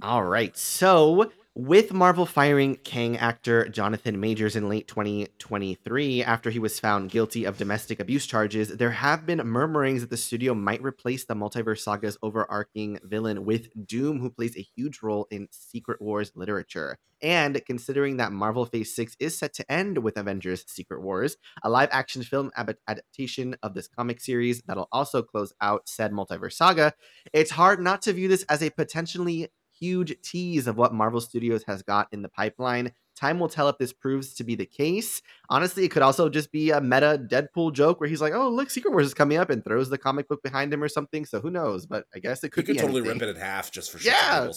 All 0.00 0.22
right. 0.22 0.56
So, 0.56 1.30
with 1.54 1.92
Marvel 1.92 2.24
firing 2.24 2.76
Kang 2.76 3.18
actor 3.18 3.68
Jonathan 3.68 4.18
Majors 4.18 4.56
in 4.56 4.70
late 4.70 4.88
2023 4.88 6.24
after 6.24 6.48
he 6.48 6.58
was 6.58 6.80
found 6.80 7.10
guilty 7.10 7.44
of 7.44 7.58
domestic 7.58 8.00
abuse 8.00 8.24
charges, 8.26 8.68
there 8.68 8.90
have 8.90 9.26
been 9.26 9.46
murmurings 9.46 10.00
that 10.00 10.08
the 10.08 10.16
studio 10.16 10.54
might 10.54 10.82
replace 10.82 11.26
the 11.26 11.34
Multiverse 11.34 11.80
Saga's 11.80 12.16
overarching 12.22 12.98
villain 13.04 13.44
with 13.44 13.68
Doom, 13.86 14.18
who 14.20 14.30
plays 14.30 14.56
a 14.56 14.66
huge 14.74 15.02
role 15.02 15.26
in 15.30 15.46
Secret 15.50 16.00
Wars 16.00 16.32
literature. 16.34 16.96
And 17.20 17.60
considering 17.66 18.16
that 18.16 18.32
Marvel 18.32 18.64
Phase 18.64 18.96
6 18.96 19.16
is 19.20 19.38
set 19.38 19.52
to 19.54 19.70
end 19.70 19.98
with 19.98 20.16
Avengers 20.16 20.64
Secret 20.66 21.02
Wars, 21.02 21.36
a 21.62 21.68
live 21.68 21.90
action 21.92 22.22
film 22.22 22.50
ab- 22.56 22.76
adaptation 22.88 23.56
of 23.62 23.74
this 23.74 23.88
comic 23.88 24.20
series 24.20 24.62
that'll 24.62 24.88
also 24.90 25.22
close 25.22 25.52
out 25.60 25.86
said 25.86 26.12
multiverse 26.12 26.54
saga, 26.54 26.94
it's 27.32 27.52
hard 27.52 27.78
not 27.78 28.00
to 28.02 28.12
view 28.14 28.26
this 28.26 28.42
as 28.44 28.62
a 28.62 28.70
potentially 28.70 29.48
huge 29.82 30.14
tease 30.22 30.68
of 30.68 30.76
what 30.76 30.94
Marvel 30.94 31.20
Studios 31.20 31.64
has 31.64 31.82
got 31.82 32.06
in 32.12 32.22
the 32.22 32.28
pipeline. 32.28 32.92
Time 33.16 33.40
will 33.40 33.48
tell 33.48 33.68
if 33.68 33.78
this 33.78 33.92
proves 33.92 34.32
to 34.34 34.44
be 34.44 34.54
the 34.54 34.64
case. 34.64 35.20
Honestly, 35.50 35.84
it 35.84 35.90
could 35.90 36.02
also 36.02 36.28
just 36.28 36.52
be 36.52 36.70
a 36.70 36.80
meta 36.80 37.20
Deadpool 37.30 37.72
joke 37.72 38.00
where 38.00 38.08
he's 38.08 38.22
like, 38.22 38.32
"Oh, 38.32 38.48
look, 38.48 38.70
Secret 38.70 38.92
Wars 38.92 39.06
is 39.06 39.14
coming 39.14 39.38
up," 39.38 39.50
and 39.50 39.64
throws 39.64 39.90
the 39.90 39.98
comic 39.98 40.28
book 40.28 40.42
behind 40.42 40.72
him 40.72 40.82
or 40.82 40.88
something. 40.88 41.26
So 41.26 41.40
who 41.40 41.50
knows? 41.50 41.84
But 41.84 42.06
I 42.14 42.20
guess 42.20 42.44
it 42.44 42.50
could, 42.50 42.64
could 42.64 42.74
be 42.74 42.78
totally 42.80 43.00
anything. 43.00 43.18
rip 43.18 43.28
it 43.28 43.36
in 43.36 43.42
half 43.42 43.70
just 43.72 43.90
for 43.90 43.98
Yeah. 43.98 44.50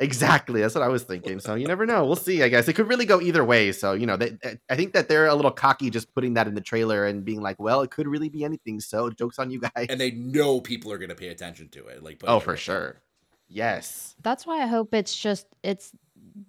Exactly. 0.00 0.60
That's 0.60 0.76
what 0.76 0.84
I 0.84 0.88
was 0.88 1.02
thinking. 1.02 1.40
So 1.40 1.56
you 1.56 1.66
never 1.66 1.84
know. 1.84 2.06
We'll 2.06 2.14
see. 2.14 2.44
I 2.44 2.48
guess 2.48 2.68
it 2.68 2.74
could 2.74 2.86
really 2.86 3.04
go 3.04 3.20
either 3.20 3.44
way. 3.44 3.72
So 3.72 3.94
you 3.94 4.06
know, 4.06 4.16
they, 4.16 4.36
eh, 4.44 4.54
I 4.70 4.76
think 4.76 4.92
that 4.92 5.08
they're 5.08 5.26
a 5.26 5.34
little 5.34 5.50
cocky 5.50 5.90
just 5.90 6.14
putting 6.14 6.34
that 6.34 6.46
in 6.46 6.54
the 6.54 6.60
trailer 6.60 7.04
and 7.04 7.24
being 7.24 7.40
like, 7.40 7.58
"Well, 7.58 7.82
it 7.82 7.90
could 7.90 8.06
really 8.06 8.28
be 8.28 8.44
anything." 8.44 8.78
So 8.78 9.10
jokes 9.10 9.40
on 9.40 9.50
you 9.50 9.60
guys. 9.60 9.86
and 9.88 10.00
they 10.00 10.12
know 10.12 10.60
people 10.60 10.92
are 10.92 10.98
going 10.98 11.08
to 11.08 11.16
pay 11.16 11.28
attention 11.28 11.68
to 11.70 11.88
it. 11.88 12.04
Like, 12.04 12.22
oh, 12.24 12.38
for 12.38 12.56
sure. 12.56 13.02
Yes. 13.48 14.14
That's 14.22 14.46
why 14.46 14.62
I 14.62 14.66
hope 14.66 14.94
it's 14.94 15.16
just 15.16 15.46
it's 15.62 15.92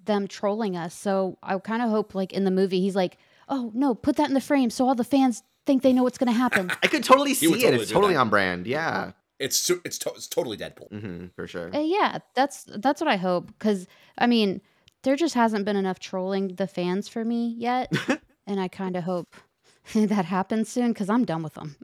them 0.05 0.27
trolling 0.27 0.75
us. 0.77 0.93
So 0.93 1.37
I 1.41 1.57
kind 1.59 1.81
of 1.81 1.89
hope 1.89 2.13
like 2.15 2.33
in 2.33 2.43
the 2.43 2.51
movie 2.51 2.81
he's 2.81 2.95
like, 2.95 3.17
"Oh, 3.47 3.71
no, 3.73 3.95
put 3.95 4.17
that 4.17 4.27
in 4.27 4.33
the 4.33 4.41
frame 4.41 4.69
so 4.69 4.87
all 4.87 4.95
the 4.95 5.03
fans 5.03 5.43
think 5.65 5.81
they 5.83 5.93
know 5.93 6.03
what's 6.03 6.17
going 6.17 6.31
to 6.31 6.37
happen." 6.37 6.71
I 6.83 6.87
could 6.87 7.03
totally 7.03 7.33
see 7.33 7.47
would 7.47 7.61
it. 7.63 7.73
it's 7.73 7.91
totally 7.91 8.13
that. 8.13 8.19
on 8.19 8.29
brand. 8.29 8.67
Yeah. 8.67 9.11
It's 9.39 9.69
it's 9.85 9.97
to- 9.99 10.09
it's 10.15 10.27
totally 10.27 10.57
Deadpool. 10.57 10.89
hmm 10.99 11.25
for 11.35 11.47
sure. 11.47 11.73
Uh, 11.73 11.79
yeah, 11.79 12.17
that's 12.35 12.65
that's 12.77 12.99
what 12.99 13.07
I 13.07 13.15
hope 13.15 13.57
cuz 13.59 13.87
I 14.17 14.27
mean, 14.27 14.61
there 15.03 15.15
just 15.15 15.33
hasn't 15.35 15.63
been 15.63 15.77
enough 15.77 15.99
trolling 15.99 16.55
the 16.55 16.67
fans 16.67 17.07
for 17.07 17.23
me 17.23 17.55
yet, 17.57 17.91
and 18.47 18.59
I 18.59 18.67
kind 18.67 18.97
of 18.97 19.05
hope 19.05 19.35
that 19.93 20.25
happens 20.25 20.67
soon 20.67 20.93
cuz 20.93 21.09
I'm 21.09 21.23
done 21.23 21.41
with 21.41 21.53
them. 21.53 21.77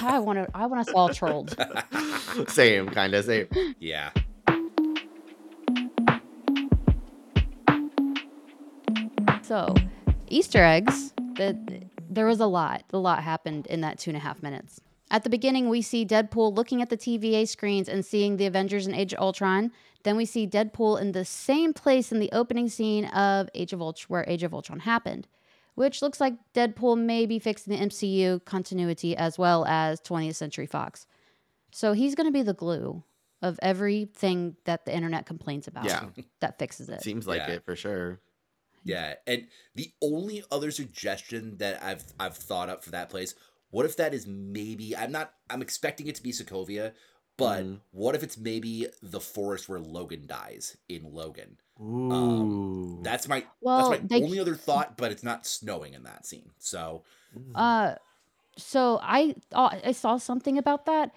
I 0.00 0.20
want 0.20 0.38
to 0.38 0.46
I 0.54 0.66
want 0.66 0.88
us 0.88 0.94
all 0.94 1.08
trolled. 1.08 1.56
same, 2.48 2.88
kind 2.90 3.12
of 3.14 3.24
same. 3.24 3.48
Yeah. 3.80 4.10
So, 9.50 9.74
Easter 10.28 10.62
eggs. 10.62 11.12
That 11.34 11.56
there 12.08 12.24
was 12.26 12.38
a 12.38 12.46
lot. 12.46 12.84
A 12.92 12.98
lot 12.98 13.24
happened 13.24 13.66
in 13.66 13.80
that 13.80 13.98
two 13.98 14.10
and 14.10 14.16
a 14.16 14.20
half 14.20 14.44
minutes. 14.44 14.80
At 15.10 15.24
the 15.24 15.28
beginning, 15.30 15.68
we 15.68 15.82
see 15.82 16.06
Deadpool 16.06 16.54
looking 16.54 16.82
at 16.82 16.88
the 16.88 16.96
TVA 16.96 17.48
screens 17.48 17.88
and 17.88 18.06
seeing 18.06 18.36
the 18.36 18.46
Avengers 18.46 18.86
and 18.86 18.94
Age 18.94 19.12
of 19.12 19.18
Ultron. 19.18 19.72
Then 20.04 20.16
we 20.16 20.24
see 20.24 20.46
Deadpool 20.46 21.00
in 21.00 21.10
the 21.10 21.24
same 21.24 21.72
place 21.72 22.12
in 22.12 22.20
the 22.20 22.30
opening 22.30 22.68
scene 22.68 23.06
of 23.06 23.48
Age 23.52 23.72
of 23.72 23.82
Ultron, 23.82 24.06
where 24.06 24.24
Age 24.28 24.44
of 24.44 24.54
Ultron 24.54 24.78
happened, 24.78 25.26
which 25.74 26.00
looks 26.00 26.20
like 26.20 26.34
Deadpool 26.54 26.96
may 26.96 27.26
be 27.26 27.40
fixing 27.40 27.74
the 27.76 27.84
MCU 27.84 28.44
continuity 28.44 29.16
as 29.16 29.36
well 29.36 29.64
as 29.66 30.00
20th 30.00 30.36
Century 30.36 30.66
Fox. 30.66 31.08
So 31.72 31.92
he's 31.92 32.14
going 32.14 32.28
to 32.28 32.32
be 32.32 32.42
the 32.42 32.54
glue 32.54 33.02
of 33.42 33.58
everything 33.62 34.54
that 34.64 34.84
the 34.84 34.94
internet 34.94 35.26
complains 35.26 35.66
about. 35.66 35.86
Yeah. 35.86 36.04
that 36.38 36.60
fixes 36.60 36.88
it. 36.88 37.02
Seems 37.02 37.26
like 37.26 37.38
Yeah. 37.48 37.54
it 37.54 37.64
for 37.64 37.74
sure. 37.74 38.20
Yeah, 38.84 39.14
and 39.26 39.46
the 39.74 39.92
only 40.00 40.42
other 40.50 40.70
suggestion 40.70 41.56
that 41.58 41.82
I've 41.82 42.04
I've 42.18 42.36
thought 42.36 42.68
up 42.68 42.82
for 42.82 42.90
that 42.90 43.10
place, 43.10 43.34
what 43.70 43.84
if 43.86 43.96
that 43.96 44.14
is 44.14 44.26
maybe 44.26 44.96
I'm 44.96 45.12
not 45.12 45.34
I'm 45.50 45.62
expecting 45.62 46.06
it 46.06 46.14
to 46.16 46.22
be 46.22 46.32
Sokovia, 46.32 46.92
but 47.36 47.64
Mhm. 47.64 47.80
what 47.90 48.14
if 48.14 48.22
it's 48.22 48.38
maybe 48.38 48.88
the 49.02 49.20
forest 49.20 49.68
where 49.68 49.80
Logan 49.80 50.26
dies 50.26 50.76
in 50.88 51.12
Logan? 51.12 51.58
Ooh. 51.80 53.00
That's 53.02 53.28
my 53.28 53.44
Well, 53.60 53.76
that's 53.76 54.02
my 54.02 54.08
they 54.08 54.22
only 54.22 54.38
other 54.38 54.54
thought, 54.54 54.96
but 54.96 55.12
it's 55.12 55.22
not 55.22 55.46
snowing 55.46 55.94
in 55.94 56.02
that 56.04 56.26
scene. 56.26 56.50
So 56.58 57.04
Mm. 57.36 57.52
Uh, 57.54 57.94
so 58.56 58.98
I 59.02 59.34
thought 59.50 59.80
I 59.84 59.92
saw 59.92 60.16
something 60.16 60.58
about 60.58 60.86
that, 60.86 61.12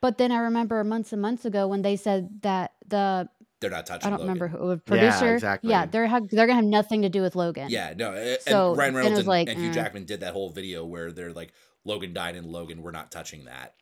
but 0.00 0.18
then 0.18 0.30
I 0.32 0.38
remember 0.38 0.84
months 0.84 1.12
and 1.12 1.22
months 1.22 1.44
ago 1.44 1.66
when 1.68 1.82
they 1.82 1.96
said 1.96 2.42
that 2.42 2.72
the 2.86 3.28
they're 3.60 3.70
not 3.70 3.86
touching 3.86 4.06
I 4.06 4.10
don't 4.10 4.20
Logan. 4.20 4.34
remember 4.34 4.48
who 4.58 4.68
the 4.68 4.76
producer. 4.78 5.34
exactly. 5.34 5.70
Yeah, 5.70 5.86
they're 5.86 6.06
ha- 6.06 6.20
they're 6.30 6.46
gonna 6.46 6.56
have 6.56 6.64
nothing 6.64 7.02
to 7.02 7.08
do 7.08 7.22
with 7.22 7.34
Logan. 7.36 7.68
Yeah, 7.70 7.94
no, 7.96 8.12
a- 8.12 8.34
and 8.34 8.42
So, 8.42 8.74
Ryan 8.74 8.94
Reynolds 8.94 9.12
was 9.12 9.18
and, 9.20 9.28
like, 9.28 9.48
and 9.48 9.58
Hugh 9.58 9.70
mm. 9.70 9.74
Jackman 9.74 10.04
did 10.04 10.20
that 10.20 10.32
whole 10.32 10.50
video 10.50 10.84
where 10.84 11.10
they're 11.12 11.32
like, 11.32 11.52
Logan 11.84 12.12
died 12.12 12.36
and 12.36 12.46
Logan, 12.46 12.82
we're 12.82 12.90
not 12.92 13.10
touching 13.10 13.44
that. 13.46 13.74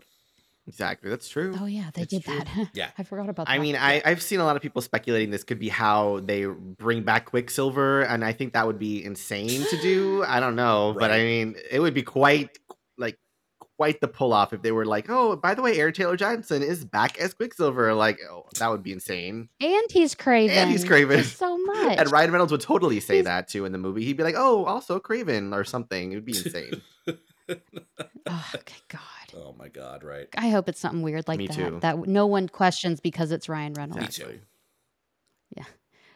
exactly. 0.67 1.11
That's 1.11 1.29
true. 1.29 1.57
Oh 1.61 1.67
yeah, 1.67 1.91
they 1.95 2.03
It's 2.03 2.11
did 2.13 2.25
true. 2.25 2.39
that. 2.39 2.71
Yeah. 2.75 2.89
I 2.99 3.03
forgot 3.05 3.29
about 3.29 3.47
that. 3.47 3.53
I 3.53 3.59
mean, 3.59 3.77
I, 3.77 4.03
I've 4.05 4.23
seen 4.23 4.41
a 4.41 4.45
lot 4.45 4.57
of 4.57 4.63
people 4.63 4.83
speculating 4.83 5.31
this 5.31 5.45
could 5.45 5.59
be 5.59 5.69
how 5.69 6.21
they 6.25 6.45
bring 6.47 7.03
back 7.03 7.27
Quicksilver, 7.27 8.03
and 8.03 8.25
I 8.25 8.33
think 8.33 8.53
that 8.55 8.67
would 8.67 8.79
be 8.79 9.05
insane 9.05 9.65
to 9.71 9.77
do. 9.81 10.25
I 10.27 10.41
don't 10.41 10.57
know, 10.57 10.95
but 10.99 11.11
I 11.13 11.19
mean, 11.19 11.55
it 11.71 11.81
would 11.81 11.95
be 11.95 12.03
quite 12.03 12.51
like 12.51 12.59
quite 13.77 14.01
the 14.01 14.09
pull 14.09 14.33
off 14.33 14.53
if 14.53 14.63
they 14.63 14.73
were 14.73 14.85
like, 14.87 15.07
"Oh, 15.11 15.37
by 15.37 15.55
the 15.55 15.63
way, 15.63 15.79
Aaron 15.79 15.93
Taylor 15.93 16.17
Johnson 16.17 16.63
is 16.63 16.85
back 16.85 17.19
as 17.19 17.35
Quicksilver." 17.35 17.93
Like, 17.95 18.19
oh, 18.31 18.47
that 18.59 18.71
would 18.71 18.83
be 18.83 18.93
insane. 18.93 19.49
and 19.61 19.85
he's 19.91 20.15
Kraven. 20.15 20.51
And 20.51 20.71
he's 20.71 20.85
Kraven. 20.85 21.19
Just 21.19 21.37
so 21.39 21.57
much. 21.59 21.99
And 21.99 22.11
Ryan 22.11 22.33
Reynolds 22.33 22.53
would 22.53 22.61
totally 22.63 23.01
say 23.01 23.15
He's- 23.17 23.25
that 23.27 23.49
too 23.49 23.65
in 23.65 23.73
the 23.73 23.79
movie. 23.79 24.05
He'd 24.05 24.17
be 24.17 24.23
like, 24.23 24.35
"Oh, 24.37 24.65
also 24.65 24.99
Kraven 24.99 25.55
or 25.55 25.65
something." 25.65 26.13
It 26.13 26.15
would 26.17 26.25
be 26.25 26.37
insane. 26.37 26.81
oh 28.27 28.51
okay, 28.55 28.77
God. 28.89 29.01
Oh 29.37 29.55
my 29.59 29.69
god, 29.69 30.03
right? 30.03 30.29
I 30.37 30.49
hope 30.51 30.69
it's 30.69 30.81
something 30.81 31.03
weird 31.03 31.29
like 31.29 31.39
Me 31.39 31.47
that 31.47 31.55
too. 31.57 31.79
that 31.83 32.07
no 32.07 32.27
one 32.27 32.49
questions 32.49 33.01
because 33.01 33.31
it's 33.31 33.49
Ryan 33.49 33.75
Reynolds. 33.75 34.01
Me 34.01 34.07
too. 34.27 34.39
Yeah. 35.57 35.65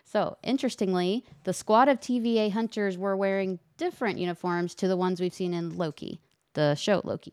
So, 0.04 0.38
interestingly, 0.42 1.24
the 1.44 1.52
squad 1.52 1.88
of 1.88 2.00
TVA 2.00 2.50
hunters 2.50 2.98
were 2.98 3.16
wearing 3.16 3.60
different 3.76 4.18
uniforms 4.18 4.74
to 4.76 4.88
the 4.88 4.96
ones 4.96 5.20
we've 5.20 5.32
seen 5.32 5.54
in 5.54 5.76
Loki, 5.76 6.20
the 6.54 6.74
show 6.74 7.00
Loki. 7.04 7.32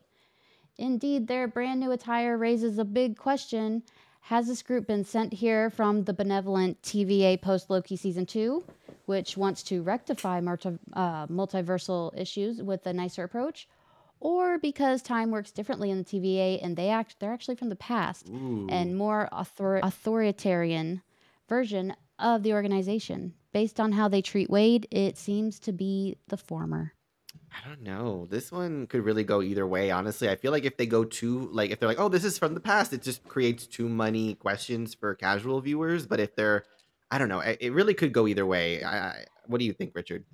Indeed, 0.77 1.27
their 1.27 1.47
brand 1.47 1.79
new 1.79 1.91
attire 1.91 2.37
raises 2.37 2.77
a 2.77 2.85
big 2.85 3.17
question. 3.17 3.83
Has 4.21 4.47
this 4.47 4.61
group 4.61 4.87
been 4.87 5.05
sent 5.05 5.33
here 5.33 5.69
from 5.69 6.03
the 6.03 6.13
benevolent 6.13 6.81
TVA 6.81 7.41
post 7.41 7.69
Loki 7.69 7.95
season 7.95 8.25
two, 8.25 8.63
which 9.05 9.37
wants 9.37 9.63
to 9.63 9.81
rectify 9.81 10.39
multi- 10.41 10.77
uh, 10.93 11.27
multiversal 11.27 12.17
issues 12.17 12.61
with 12.61 12.85
a 12.85 12.93
nicer 12.93 13.23
approach? 13.23 13.67
Or 14.19 14.57
because 14.57 15.01
time 15.01 15.31
works 15.31 15.51
differently 15.51 15.91
in 15.91 15.99
the 15.99 16.03
TVA 16.03 16.59
and 16.63 16.75
they 16.75 16.89
act 16.89 17.19
they're 17.19 17.33
actually 17.33 17.55
from 17.55 17.69
the 17.69 17.75
past 17.75 18.27
Ooh. 18.29 18.67
and 18.69 18.97
more 18.97 19.29
author- 19.31 19.79
authoritarian 19.83 21.01
version 21.47 21.95
of 22.19 22.43
the 22.43 22.53
organization. 22.53 23.33
Based 23.53 23.79
on 23.79 23.93
how 23.93 24.07
they 24.07 24.21
treat 24.21 24.49
Wade, 24.49 24.87
it 24.91 25.17
seems 25.17 25.59
to 25.59 25.71
be 25.71 26.17
the 26.27 26.37
former. 26.37 26.93
I 27.51 27.67
don't 27.67 27.81
know. 27.81 28.27
This 28.29 28.51
one 28.51 28.87
could 28.87 29.03
really 29.03 29.23
go 29.23 29.41
either 29.41 29.65
way. 29.65 29.89
Honestly, 29.89 30.29
I 30.29 30.35
feel 30.35 30.51
like 30.51 30.65
if 30.65 30.77
they 30.77 30.85
go 30.85 31.03
too 31.03 31.49
like 31.51 31.71
if 31.71 31.79
they're 31.79 31.89
like, 31.89 31.99
"Oh, 31.99 32.09
this 32.09 32.23
is 32.23 32.37
from 32.37 32.53
the 32.53 32.59
past," 32.59 32.93
it 32.93 33.01
just 33.01 33.23
creates 33.23 33.65
too 33.65 33.87
many 33.89 34.35
questions 34.35 34.93
for 34.93 35.15
casual 35.15 35.61
viewers. 35.61 36.05
But 36.05 36.19
if 36.19 36.35
they're, 36.35 36.65
I 37.09 37.17
don't 37.17 37.29
know, 37.29 37.39
it 37.39 37.57
it 37.61 37.71
really 37.71 37.93
could 37.93 38.13
go 38.13 38.27
either 38.27 38.45
way. 38.45 38.83
I, 38.83 39.07
I, 39.09 39.25
what 39.47 39.59
do 39.59 39.65
you 39.65 39.73
think, 39.73 39.95
Richard? 39.95 40.25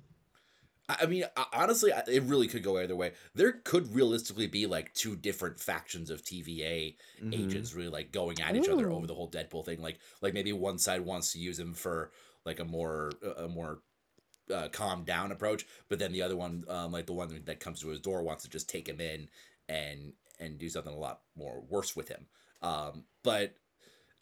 I 0.88 0.96
I 1.02 1.06
mean, 1.06 1.24
I- 1.36 1.46
honestly, 1.52 1.92
I- 1.92 2.02
it 2.08 2.24
really 2.24 2.48
could 2.48 2.62
go 2.62 2.78
either 2.78 2.96
way. 2.96 3.12
There 3.34 3.52
could 3.52 3.94
realistically 3.94 4.46
be 4.48 4.66
like 4.66 4.92
two 4.94 5.16
different 5.16 5.58
factions 5.60 6.10
of 6.10 6.22
TVA 6.22 6.96
Mhm. 7.22 7.34
agents, 7.34 7.74
really 7.74 7.88
like 7.88 8.12
going 8.12 8.40
at 8.42 8.56
each 8.56 8.68
other 8.68 8.88
Ooh. 8.90 8.94
over 8.96 9.06
the 9.06 9.14
whole 9.14 9.30
Deadpool 9.30 9.64
thing. 9.64 9.80
Like, 9.80 9.98
like 10.20 10.34
maybe 10.34 10.52
one 10.52 10.78
side 10.78 11.00
wants 11.02 11.32
to 11.32 11.38
use 11.38 11.58
him 11.58 11.74
for 11.74 12.10
like 12.44 12.58
a 12.60 12.64
more, 12.64 13.12
a 13.38 13.48
more 13.48 13.80
uh, 14.52 14.68
calm 14.68 15.04
down 15.04 15.32
approach, 15.32 15.66
but 15.88 15.98
then 15.98 16.12
the 16.12 16.22
other 16.22 16.36
one, 16.36 16.64
um, 16.68 16.92
like 16.92 17.06
the 17.06 17.12
one 17.12 17.42
that 17.44 17.60
comes 17.60 17.80
to 17.80 17.88
his 17.88 18.00
door, 18.00 18.22
wants 18.22 18.44
to 18.44 18.50
just 18.50 18.68
take 18.68 18.88
him 18.88 19.00
in 19.00 19.28
and 19.68 20.12
and 20.40 20.58
do 20.58 20.68
something 20.68 20.92
a 20.92 20.98
lot 20.98 21.20
more 21.36 21.62
worse 21.68 21.94
with 21.94 22.08
him. 22.08 22.26
Um, 22.62 23.04
but 23.22 23.54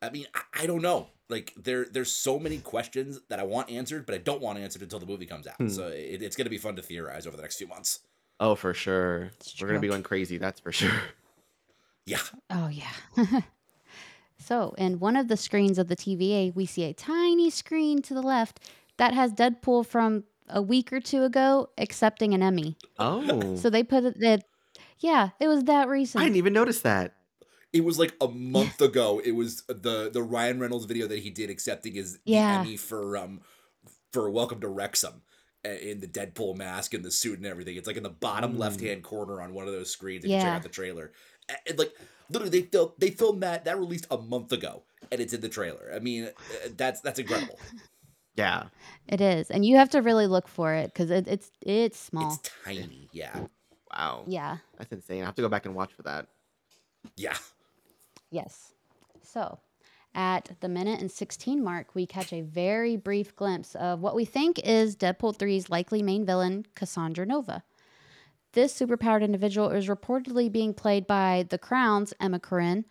I 0.00 0.11
mean, 0.11 0.26
I, 0.35 0.62
I 0.62 0.66
don't 0.66 0.82
know. 0.82 1.08
Like 1.28 1.54
there, 1.56 1.87
there's 1.90 2.12
so 2.12 2.38
many 2.38 2.58
questions 2.58 3.20
that 3.28 3.38
I 3.38 3.44
want 3.44 3.70
answered, 3.70 4.04
but 4.04 4.14
I 4.14 4.18
don't 4.18 4.42
want 4.42 4.58
answered 4.58 4.82
until 4.82 4.98
the 4.98 5.06
movie 5.06 5.26
comes 5.26 5.46
out. 5.46 5.56
Hmm. 5.56 5.68
So 5.68 5.88
it, 5.88 6.22
it's 6.22 6.37
gonna 6.37 6.50
be 6.50 6.58
fun 6.58 6.76
to 6.76 6.82
theorize 6.82 7.26
over 7.26 7.37
the 7.37 7.42
next 7.42 7.56
few 7.56 7.68
months. 7.68 8.00
Oh, 8.40 8.54
for 8.54 8.74
sure. 8.74 9.30
It's 9.40 9.61
We're 9.61 9.68
gonna 9.68 9.80
be 9.80 9.88
going 9.88 10.02
crazy. 10.02 10.38
That's 10.38 10.61
for 10.61 10.72
sure. 10.72 11.00
Yeah, 12.04 12.18
Oh, 12.50 12.68
yeah. 12.68 12.90
So, 14.42 14.74
in 14.76 14.98
one 14.98 15.16
of 15.16 15.28
the 15.28 15.37
screens 15.37 15.78
of 15.78 15.87
the 15.87 15.94
TVA, 15.94 16.52
we 16.52 16.66
see 16.66 16.82
a 16.82 16.92
tiny 16.92 17.48
screen 17.48 18.02
to 18.02 18.12
the 18.12 18.22
left 18.22 18.58
that 18.98 19.14
has 19.14 19.33
Deadpool 19.33 19.87
from 19.87 20.24
a 20.48 20.61
week 20.61 20.92
or 20.92 21.00
two 21.00 21.22
ago 21.24 21.70
accepting 21.78 22.35
an 22.35 22.42
Emmy. 22.42 22.76
Oh, 22.98 23.57
So 23.57 23.70
they 23.70 23.83
put 23.83 24.05
it 24.05 24.20
that, 24.20 24.44
yeah, 24.98 25.31
it 25.40 25.48
was 25.48 25.64
that 25.64 25.88
recent. 25.88 26.20
I 26.20 26.24
didn't 26.26 26.37
even 26.37 26.52
notice 26.52 26.81
that. 26.83 27.14
It 27.72 27.85
was 27.85 27.98
like 27.98 28.14
a 28.20 28.28
month 28.28 28.81
ago. 28.83 29.20
It 29.24 29.33
was 29.33 29.62
the 29.66 30.11
the 30.12 30.22
Ryan 30.22 30.61
Reynolds 30.61 30.85
video 30.85 31.07
that 31.07 31.20
he 31.20 31.31
did 31.31 31.48
accepting 31.48 31.94
his 31.94 32.18
Yeah. 32.24 32.61
Emmy 32.61 32.76
for 32.76 33.16
um 33.16 33.40
for 34.12 34.28
Welcome 34.31 34.61
to 34.61 34.68
Wrexham 34.68 35.22
uh, 35.64 35.70
in 35.70 36.00
the 36.00 36.07
Deadpool 36.07 36.55
mask 36.57 36.92
and 36.92 37.02
the 37.02 37.11
suit 37.11 37.38
and 37.38 37.46
everything. 37.46 37.76
It's 37.76 37.87
like 37.87 37.96
in 37.96 38.02
the 38.02 38.11
bottom 38.11 38.55
Mm. 38.57 38.59
left 38.59 38.81
hand 38.83 39.02
corner 39.02 39.40
on 39.40 39.55
one 39.55 39.66
of 39.66 39.72
those 39.72 39.90
screens. 39.90 40.22
If 40.26 40.31
you 40.31 40.37
check 40.37 40.46
out 40.52 40.62
the 40.62 40.68
trailer, 40.68 41.12
and 41.66 41.78
like 41.78 41.94
literally 42.28 42.61
they 42.61 42.66
filmed 42.66 42.92
they 42.98 43.11
filmed 43.11 43.42
that 43.42 43.64
that 43.64 43.78
released 43.78 44.07
a 44.11 44.18
month 44.18 44.52
ago 44.52 44.83
and 45.11 45.18
it's 45.22 45.33
in 45.33 45.40
the 45.40 45.48
trailer. 45.48 45.90
I 45.94 45.98
mean, 45.98 46.24
uh, 46.26 46.68
that's 46.76 47.00
that's 47.00 47.18
incredible. 47.20 47.59
Yeah. 48.37 48.64
It 49.09 49.21
is, 49.21 49.51
and 49.51 49.64
you 49.64 49.77
have 49.77 49.90
to 49.90 50.01
really 50.01 50.27
look 50.27 50.49
for 50.49 50.73
it 50.75 50.87
because 50.87 51.11
it, 51.11 51.29
it's 51.29 51.51
it's 51.61 51.99
small. 51.99 52.35
It's 52.35 52.51
tiny. 52.64 53.09
Yeah. 53.12 53.47
Wow. 53.92 54.25
yeah. 54.27 54.59
That's 54.79 54.92
insane. 54.92 55.23
I 55.23 55.27
have 55.27 55.35
to 55.35 55.42
go 55.42 55.49
back 55.49 55.66
and 55.66 55.75
watch 55.75 55.92
for 55.92 56.03
that. 56.03 56.27
Yeah. 57.16 57.37
Yes. 58.31 58.73
So, 59.23 59.59
at 60.14 60.51
the 60.61 60.68
minute 60.68 61.01
and 61.01 61.11
16 61.11 61.62
mark, 61.62 61.95
we 61.95 62.07
catch 62.07 62.33
a 62.33 62.40
very 62.40 62.97
brief 62.97 63.37
glimpse 63.37 63.75
of 63.75 64.01
what 64.01 64.14
we 64.14 64.25
think 64.25 64.59
is 64.61 64.97
Deadpool 64.97 65.37
3's 65.37 65.68
likely 65.68 66.03
main 66.03 66.25
villain, 66.25 66.66
Cassandra 66.75 67.27
Nova. 67.27 67.62
This 68.53 68.79
superpowered 68.79 69.23
individual 69.23 69.71
is 69.71 69.88
reportedly 69.88 70.53
being 70.53 70.75
played 70.75 71.07
by 71.07 71.47
The 71.49 71.59
Crown's 71.59 72.12
Emma 72.21 72.38
Corrin, 72.38 72.85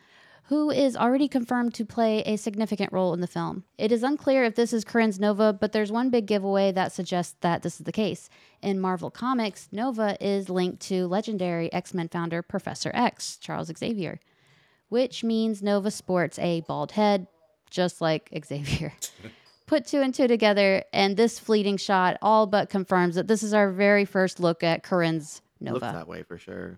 who 0.44 0.70
is 0.70 0.98
already 0.98 1.28
confirmed 1.28 1.74
to 1.76 1.86
play 1.86 2.22
a 2.24 2.38
significant 2.38 2.92
role 2.92 3.14
in 3.14 3.22
the 3.22 3.28
film. 3.28 3.64
It 3.78 3.92
is 3.92 4.04
unclear 4.04 4.44
if 4.44 4.56
this 4.56 4.74
is 4.74 4.84
Corrin's 4.84 5.20
Nova, 5.20 5.54
but 5.54 5.72
there's 5.72 5.92
one 5.92 6.10
big 6.10 6.26
giveaway 6.26 6.72
that 6.72 6.92
suggests 6.92 7.36
that 7.42 7.62
this 7.62 7.80
is 7.80 7.86
the 7.86 7.92
case. 7.92 8.30
In 8.62 8.80
Marvel 8.80 9.10
Comics, 9.10 9.70
Nova 9.72 10.18
is 10.20 10.50
linked 10.50 10.82
to 10.84 11.08
legendary 11.08 11.72
X 11.72 11.94
Men 11.94 12.10
founder 12.10 12.42
Professor 12.42 12.92
X, 12.94 13.38
Charles 13.38 13.72
Xavier 13.78 14.20
which 14.92 15.24
means 15.24 15.64
Nova 15.64 15.90
sports 15.90 16.38
a 16.38 16.60
bald 16.68 16.92
head, 16.92 17.26
just 17.70 18.02
like 18.02 18.30
Xavier. 18.46 18.92
Put 19.66 19.86
two 19.86 20.02
and 20.02 20.14
two 20.14 20.28
together, 20.28 20.84
and 20.92 21.16
this 21.16 21.40
fleeting 21.40 21.78
shot 21.78 22.18
all 22.22 22.46
but 22.46 22.70
confirms 22.70 23.16
that 23.16 23.30
this 23.30 23.42
is 23.42 23.54
our 23.54 23.72
very 23.72 24.04
first 24.04 24.42
look 24.42 24.64
at 24.64 24.84
Corrin's 24.84 25.42
Looks 25.62 25.82
Nova. 25.82 25.94
that 25.98 26.10
way 26.10 26.24
for 26.24 26.38
sure. 26.38 26.78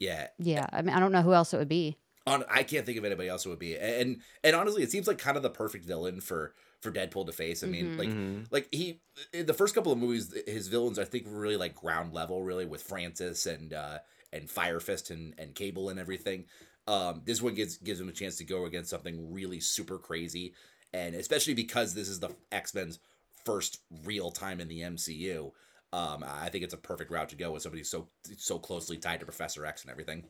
Yeah. 0.00 0.26
Yeah, 0.40 0.66
I 0.72 0.82
mean, 0.82 0.92
I 0.92 0.98
don't 0.98 1.12
know 1.12 1.22
who 1.22 1.34
else 1.34 1.54
it 1.54 1.58
would 1.58 1.68
be. 1.68 1.96
On, 2.26 2.42
I 2.48 2.62
can't 2.62 2.86
think 2.86 2.96
of 2.96 3.04
anybody 3.04 3.28
else 3.28 3.44
who 3.44 3.50
would 3.50 3.58
be, 3.58 3.76
and 3.76 4.22
and 4.42 4.56
honestly, 4.56 4.82
it 4.82 4.90
seems 4.90 5.06
like 5.06 5.18
kind 5.18 5.36
of 5.36 5.42
the 5.42 5.50
perfect 5.50 5.84
villain 5.84 6.20
for 6.22 6.54
for 6.80 6.90
Deadpool 6.90 7.26
to 7.26 7.32
face. 7.32 7.62
I 7.62 7.66
mean, 7.66 7.92
Mhm. 7.94 7.98
like 7.98 8.08
Mhm. 8.08 8.46
like 8.50 8.68
he 8.72 9.00
in 9.32 9.44
the 9.46 9.52
first 9.54 9.74
couple 9.74 9.92
of 9.92 9.98
movies, 9.98 10.34
his 10.46 10.68
villains 10.68 10.98
I 10.98 11.04
think 11.04 11.26
were 11.26 11.38
really 11.38 11.56
like 11.58 11.74
ground 11.74 12.14
level, 12.14 12.42
really 12.42 12.64
with 12.64 12.82
Francis 12.82 13.44
and 13.46 13.74
uh 13.74 13.98
and 14.32 14.50
Fire 14.50 14.80
Fist 14.80 15.10
and 15.10 15.34
and 15.38 15.54
Cable 15.54 15.90
and 15.90 16.00
everything. 16.00 16.46
Um, 16.86 17.22
this 17.26 17.42
one 17.42 17.54
gives 17.54 17.76
gives 17.76 18.00
him 18.00 18.08
a 18.08 18.12
chance 18.12 18.36
to 18.36 18.44
go 18.44 18.64
against 18.64 18.88
something 18.90 19.30
really 19.32 19.60
super 19.60 19.98
crazy, 19.98 20.54
and 20.94 21.14
especially 21.14 21.54
because 21.54 21.92
this 21.92 22.08
is 22.08 22.20
the 22.20 22.34
X 22.50 22.74
Men's 22.74 23.00
first 23.44 23.80
real 24.02 24.30
time 24.30 24.60
in 24.60 24.68
the 24.68 24.80
MCU. 24.80 25.52
Um, 25.92 26.24
I 26.26 26.48
think 26.48 26.64
it's 26.64 26.74
a 26.74 26.78
perfect 26.78 27.10
route 27.10 27.28
to 27.28 27.36
go 27.36 27.52
with 27.52 27.62
somebody 27.62 27.84
so 27.84 28.08
so 28.38 28.58
closely 28.58 28.96
tied 28.96 29.20
to 29.20 29.26
Professor 29.26 29.66
X 29.66 29.82
and 29.82 29.90
everything. 29.90 30.24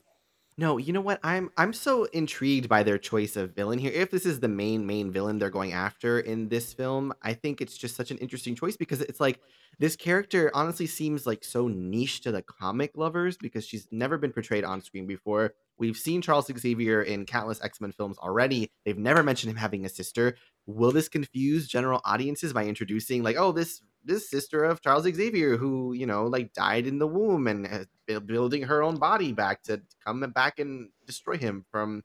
No, 0.57 0.77
you 0.79 0.93
know 0.93 1.01
what? 1.01 1.19
I'm 1.25 1.51
I'm 1.57 1.73
so 1.73 2.05
intrigued 2.05 2.69
by 2.69 2.85
their 2.85 2.97
choice 2.97 3.35
of 3.35 3.57
villain 3.57 3.81
here. 3.81 3.91
If 3.91 4.13
this 4.13 4.25
is 4.25 4.39
the 4.39 4.47
main 4.47 4.87
main 4.87 5.11
villain 5.11 5.39
they're 5.39 5.51
going 5.51 5.73
after 5.73 6.21
in 6.21 6.49
this 6.49 6.73
film, 6.73 7.13
I 7.23 7.35
think 7.35 7.61
it's 7.61 7.77
just 7.77 7.97
such 7.97 8.13
an 8.13 8.19
interesting 8.19 8.55
choice 8.55 8.77
because 8.77 9.01
it's 9.01 9.19
like 9.19 9.41
this 9.81 9.97
character 9.97 10.53
honestly 10.55 10.87
seems 10.87 11.27
like 11.27 11.43
so 11.43 11.67
niche 11.67 12.21
to 12.21 12.31
the 12.31 12.43
comic 12.43 12.93
lovers 12.97 13.37
because 13.37 13.67
she's 13.67 13.89
never 13.91 14.17
been 14.17 14.33
portrayed 14.33 14.63
on 14.63 14.81
screen 14.81 15.09
before. 15.09 15.55
We've 15.77 15.97
seen 15.97 16.23
Charles 16.23 16.47
Xavier 16.57 17.03
in 17.03 17.27
countless 17.27 17.61
X-Men 17.61 17.91
films 17.91 18.17
already. 18.19 18.71
They've 18.85 18.97
never 18.97 19.25
mentioned 19.25 19.51
him 19.51 19.57
having 19.57 19.85
a 19.85 19.89
sister. 19.89 20.37
Will 20.67 20.93
this 20.93 21.09
confuse 21.09 21.67
general 21.67 22.01
audiences 22.05 22.53
by 22.53 22.67
introducing 22.67 23.25
like, 23.25 23.35
oh, 23.37 23.51
this 23.51 23.83
this 24.05 24.31
sister 24.31 24.63
of 24.63 24.83
Charles 24.83 25.05
Xavier 25.05 25.57
who, 25.57 25.95
you 25.95 26.07
know, 26.07 26.27
like 26.27 26.53
died 26.53 26.87
in 26.87 26.99
the 26.99 27.09
womb 27.09 27.49
and 27.49 27.67
been 27.67 27.87
building 28.07 28.63
her 28.65 28.83
own 28.83 28.97
body 28.97 29.33
back 29.33 29.63
to 29.65 29.81
come 30.05 30.21
back 30.33 30.59
and 30.59 30.91
destroy 31.07 31.37
him 31.37 31.65
from 31.71 32.03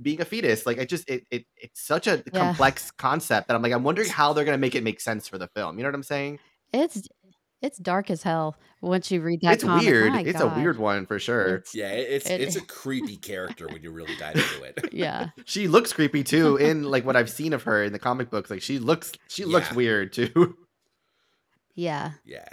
being 0.00 0.20
a 0.20 0.24
fetus. 0.24 0.66
Like 0.66 0.78
I 0.80 0.84
just 0.84 1.08
it, 1.08 1.24
it 1.30 1.44
it's 1.56 1.80
such 1.80 2.06
a 2.06 2.22
Yeah. 2.32 2.38
complex 2.40 2.90
concept 2.90 3.48
that 3.48 3.54
I'm 3.54 3.62
like 3.62 3.72
I'm 3.72 3.84
wondering 3.84 4.08
how 4.08 4.32
they're 4.32 4.44
gonna 4.44 4.58
make 4.58 4.74
it 4.74 4.82
make 4.82 5.00
sense 5.00 5.28
for 5.28 5.38
the 5.38 5.48
film. 5.48 5.76
You 5.78 5.82
know 5.84 5.88
what 5.88 5.94
I'm 5.96 6.02
saying? 6.02 6.38
It's 6.72 7.08
it's 7.60 7.78
dark 7.78 8.10
as 8.10 8.24
hell 8.24 8.56
once 8.80 9.12
you 9.12 9.20
read 9.20 9.40
that. 9.42 9.54
it's 9.54 9.62
comic. 9.62 9.86
weird. 9.86 10.12
My 10.12 10.22
It's 10.22 10.40
God. 10.40 10.56
a 10.56 10.60
weird 10.60 10.78
one 10.78 11.06
for 11.06 11.20
sure. 11.20 11.56
It's- 11.58 11.74
Yeah, 11.76 11.90
it's 11.92 12.28
It- 12.28 12.40
it's 12.40 12.56
a 12.56 12.60
creepy 12.66 13.16
character 13.16 13.68
when 13.68 13.82
you 13.82 13.92
really 13.92 14.16
dive 14.16 14.34
into 14.34 14.62
it. 14.64 14.88
yeah, 14.92 15.28
She 15.44 15.68
looks 15.68 15.92
creepy 15.92 16.24
too 16.24 16.56
in 16.56 16.82
like 16.82 17.04
what 17.06 17.14
I've 17.14 17.30
seen 17.30 17.52
of 17.52 17.62
her 17.62 17.84
in 17.84 17.92
the 17.92 18.00
comic 18.00 18.30
books. 18.30 18.50
Like 18.50 18.62
she 18.62 18.80
looks 18.80 19.12
she 19.28 19.44
looks 19.44 19.70
weird 19.72 20.12
too. 20.12 20.56
yeah. 21.74 22.12
Yeah. 22.24 22.48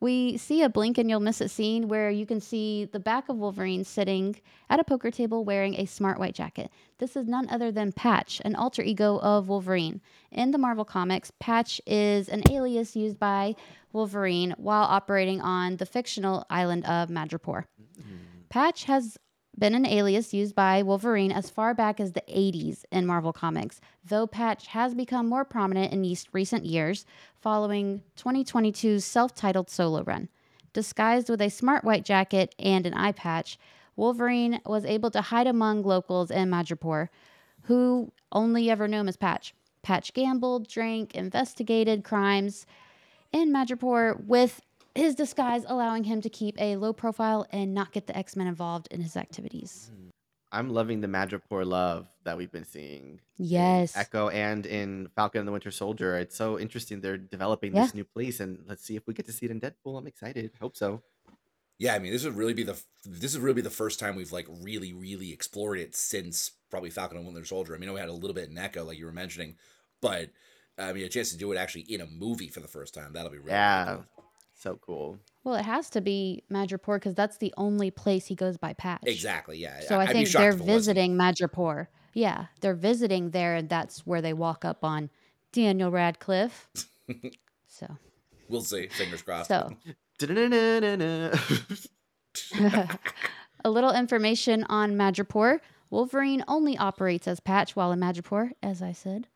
We 0.00 0.38
see 0.38 0.62
a 0.62 0.70
blink 0.70 0.96
and 0.96 1.10
you'll 1.10 1.20
miss 1.20 1.42
it 1.42 1.50
scene 1.50 1.86
where 1.86 2.10
you 2.10 2.24
can 2.24 2.40
see 2.40 2.86
the 2.86 2.98
back 2.98 3.28
of 3.28 3.36
Wolverine 3.36 3.84
sitting 3.84 4.40
at 4.70 4.80
a 4.80 4.84
poker 4.84 5.10
table 5.10 5.44
wearing 5.44 5.74
a 5.74 5.84
smart 5.84 6.18
white 6.18 6.34
jacket. 6.34 6.70
This 6.98 7.16
is 7.16 7.28
none 7.28 7.50
other 7.50 7.70
than 7.70 7.92
Patch, 7.92 8.40
an 8.44 8.56
alter 8.56 8.82
ego 8.82 9.18
of 9.18 9.48
Wolverine. 9.48 10.00
In 10.32 10.52
the 10.52 10.58
Marvel 10.58 10.86
Comics, 10.86 11.30
Patch 11.38 11.82
is 11.86 12.30
an 12.30 12.50
alias 12.50 12.96
used 12.96 13.18
by 13.18 13.54
Wolverine 13.92 14.54
while 14.56 14.84
operating 14.84 15.42
on 15.42 15.76
the 15.76 15.86
fictional 15.86 16.46
island 16.48 16.86
of 16.86 17.10
Madripoor. 17.10 17.64
Mm-hmm. 18.00 18.16
Patch 18.48 18.84
has 18.84 19.18
been 19.58 19.74
an 19.74 19.86
alias 19.86 20.32
used 20.32 20.54
by 20.54 20.82
Wolverine 20.82 21.32
as 21.32 21.50
far 21.50 21.74
back 21.74 22.00
as 22.00 22.12
the 22.12 22.22
80s 22.22 22.84
in 22.90 23.06
Marvel 23.06 23.32
Comics, 23.32 23.80
though 24.04 24.26
Patch 24.26 24.68
has 24.68 24.94
become 24.94 25.28
more 25.28 25.44
prominent 25.44 25.92
in 25.92 26.16
recent 26.32 26.64
years 26.64 27.04
following 27.40 28.02
2022's 28.16 29.04
self 29.04 29.34
titled 29.34 29.68
solo 29.68 30.02
run. 30.02 30.28
Disguised 30.72 31.28
with 31.28 31.42
a 31.42 31.50
smart 31.50 31.84
white 31.84 32.04
jacket 32.04 32.54
and 32.58 32.86
an 32.86 32.94
eye 32.94 33.12
patch, 33.12 33.58
Wolverine 33.96 34.60
was 34.64 34.84
able 34.84 35.10
to 35.10 35.20
hide 35.20 35.46
among 35.46 35.82
locals 35.82 36.30
in 36.30 36.48
Madripoor, 36.48 37.08
who 37.62 38.12
only 38.32 38.70
ever 38.70 38.88
knew 38.88 39.00
him 39.00 39.08
as 39.08 39.16
Patch. 39.16 39.54
Patch 39.82 40.14
gambled, 40.14 40.68
drank, 40.68 41.14
investigated 41.14 42.04
crimes 42.04 42.66
in 43.32 43.52
Madripoor 43.52 44.24
with 44.24 44.60
his 45.00 45.14
disguise 45.14 45.64
allowing 45.66 46.04
him 46.04 46.20
to 46.20 46.28
keep 46.28 46.60
a 46.60 46.76
low 46.76 46.92
profile 46.92 47.46
and 47.50 47.74
not 47.74 47.92
get 47.92 48.06
the 48.06 48.16
X-Men 48.16 48.46
involved 48.46 48.86
in 48.90 49.00
his 49.00 49.16
activities. 49.16 49.90
Mm-hmm. 49.92 50.08
I'm 50.52 50.70
loving 50.70 51.00
the 51.00 51.06
Madripoor 51.06 51.64
love 51.64 52.08
that 52.24 52.36
we've 52.36 52.50
been 52.50 52.64
seeing. 52.64 53.20
Yes. 53.38 53.96
Echo 53.96 54.28
and 54.30 54.66
in 54.66 55.08
Falcon 55.14 55.38
and 55.40 55.48
the 55.48 55.52
Winter 55.52 55.70
Soldier. 55.70 56.16
It's 56.18 56.36
so 56.36 56.58
interesting 56.58 57.00
they're 57.00 57.16
developing 57.16 57.74
Yeah. 57.74 57.82
this 57.84 57.94
new 57.94 58.04
place 58.04 58.40
and 58.40 58.58
let's 58.66 58.84
see 58.84 58.96
if 58.96 59.06
we 59.06 59.14
get 59.14 59.26
to 59.26 59.32
see 59.32 59.46
it 59.46 59.52
in 59.52 59.60
Deadpool. 59.60 59.96
I'm 59.98 60.06
excited. 60.08 60.50
Hope 60.60 60.76
so. 60.76 61.02
Yeah, 61.78 61.94
I 61.94 61.98
mean, 61.98 62.12
this 62.12 62.24
would 62.24 62.36
really 62.36 62.52
be 62.52 62.64
the 62.64 62.78
this 63.06 63.32
would 63.34 63.42
really 63.42 63.54
be 63.62 63.62
the 63.62 63.70
first 63.70 63.98
time 64.00 64.16
we've 64.16 64.32
like 64.32 64.46
really 64.60 64.92
really 64.92 65.32
explored 65.32 65.78
it 65.78 65.94
since 65.96 66.50
probably 66.70 66.90
Falcon 66.90 67.16
and 67.16 67.26
Winter 67.26 67.44
Soldier. 67.44 67.74
I 67.74 67.78
mean, 67.78 67.90
we 67.92 68.00
had 68.00 68.10
a 68.10 68.12
little 68.12 68.34
bit 68.34 68.50
in 68.50 68.58
Echo, 68.58 68.84
like 68.84 68.98
you 68.98 69.06
were 69.06 69.12
mentioning, 69.12 69.56
but 70.02 70.30
I 70.76 70.92
mean, 70.92 71.04
a 71.04 71.08
chance 71.08 71.30
to 71.30 71.38
do 71.38 71.52
it 71.52 71.56
actually 71.56 71.82
in 71.82 72.00
a 72.02 72.06
movie 72.06 72.48
for 72.48 72.60
the 72.60 72.68
first 72.68 72.92
time. 72.92 73.12
That'll 73.12 73.30
be 73.30 73.38
really, 73.38 73.50
really 73.50 73.56
Yeah. 73.58 73.94
cool. 74.16 74.19
So 74.60 74.78
cool. 74.82 75.18
Well, 75.42 75.54
it 75.54 75.64
has 75.64 75.88
to 75.90 76.02
be 76.02 76.42
Madripoor 76.52 76.96
because 76.96 77.14
that's 77.14 77.38
the 77.38 77.54
only 77.56 77.90
place 77.90 78.26
he 78.26 78.34
goes 78.34 78.58
by 78.58 78.74
Patch. 78.74 79.00
Exactly. 79.04 79.56
Yeah. 79.56 79.80
So 79.80 79.98
I, 79.98 80.02
I'd 80.02 80.10
think 80.10 80.28
they're 80.28 80.50
if 80.50 80.56
it 80.56 80.60
wasn't. 80.60 80.76
visiting 80.76 81.16
Madripoor. 81.16 81.86
Yeah, 82.12 82.46
they're 82.60 82.74
visiting 82.74 83.30
there, 83.30 83.56
and 83.56 83.70
that's 83.70 84.06
where 84.06 84.20
they 84.20 84.34
walk 84.34 84.66
up 84.66 84.84
on 84.84 85.08
Daniel 85.52 85.90
Radcliffe. 85.90 86.68
so, 87.68 87.86
We'll 88.50 88.62
see. 88.62 88.88
Fingers 88.88 89.22
crossed. 89.22 89.48
so 89.48 89.70
a 93.64 93.70
little 93.70 93.92
information 93.92 94.64
on 94.64 94.92
Madripoor. 94.92 95.60
Wolverine 95.88 96.44
only 96.46 96.76
operates 96.76 97.26
as 97.26 97.40
Patch 97.40 97.74
while 97.74 97.92
in 97.92 98.00
Madripoor, 98.00 98.50
as 98.62 98.82
I 98.82 98.92
said. 98.92 99.28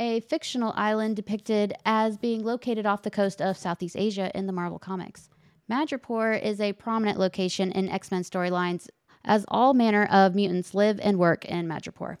A 0.00 0.20
fictional 0.20 0.72
island 0.76 1.14
depicted 1.16 1.74
as 1.84 2.16
being 2.16 2.42
located 2.42 2.86
off 2.86 3.02
the 3.02 3.10
coast 3.10 3.42
of 3.42 3.58
Southeast 3.58 3.96
Asia 3.98 4.30
in 4.34 4.46
the 4.46 4.52
Marvel 4.52 4.78
Comics. 4.78 5.28
Madripoor 5.70 6.42
is 6.42 6.58
a 6.58 6.72
prominent 6.72 7.18
location 7.18 7.70
in 7.70 7.86
X 7.90 8.10
Men 8.10 8.22
storylines, 8.22 8.88
as 9.26 9.44
all 9.48 9.74
manner 9.74 10.06
of 10.10 10.34
mutants 10.34 10.72
live 10.72 10.98
and 11.02 11.18
work 11.18 11.44
in 11.44 11.68
Madripoor. 11.68 12.16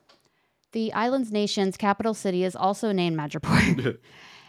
The 0.72 0.92
island's 0.92 1.32
nation's 1.32 1.78
capital 1.78 2.12
city 2.12 2.44
is 2.44 2.54
also 2.54 2.92
named 2.92 3.16
Madripoor. 3.16 3.96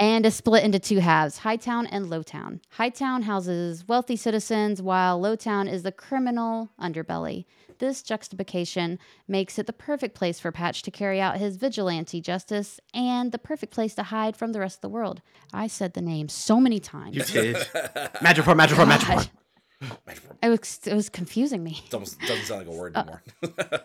and 0.00 0.24
is 0.24 0.34
split 0.34 0.64
into 0.64 0.78
two 0.78 0.98
halves 0.98 1.38
Hightown 1.38 1.86
and 1.86 2.06
Lowtown. 2.06 2.60
Hightown 2.70 3.22
houses 3.22 3.86
wealthy 3.86 4.16
citizens, 4.16 4.80
while 4.80 5.20
Lowtown 5.20 5.70
is 5.70 5.82
the 5.82 5.92
criminal 5.92 6.70
underbelly. 6.80 7.44
This 7.78 8.02
juxtaposition 8.02 8.98
makes 9.28 9.58
it 9.58 9.66
the 9.66 9.72
perfect 9.72 10.14
place 10.14 10.40
for 10.40 10.50
Patch 10.52 10.82
to 10.82 10.90
carry 10.90 11.20
out 11.20 11.36
his 11.36 11.56
vigilante 11.56 12.20
justice 12.20 12.80
and 12.92 13.30
the 13.30 13.38
perfect 13.38 13.72
place 13.72 13.94
to 13.94 14.04
hide 14.04 14.36
from 14.36 14.52
the 14.52 14.60
rest 14.60 14.78
of 14.78 14.82
the 14.82 14.88
world. 14.88 15.20
I 15.52 15.66
said 15.66 15.92
the 15.92 16.02
name 16.02 16.28
so 16.28 16.60
many 16.60 16.80
times. 16.80 17.16
You 17.16 17.24
did. 17.24 17.56
Madripoor, 17.56 18.56
Madripoor, 18.56 18.86
Madripoor. 18.86 19.30
It 20.42 20.48
was, 20.48 20.80
it 20.86 20.94
was 20.94 21.08
confusing 21.08 21.62
me. 21.62 21.82
It 21.86 21.92
almost 21.94 22.20
doesn't 22.20 22.44
sound 22.44 22.66
like 22.66 22.74
a 22.74 22.78
word 22.78 22.96
Uh, 22.96 23.00
anymore. 23.00 23.22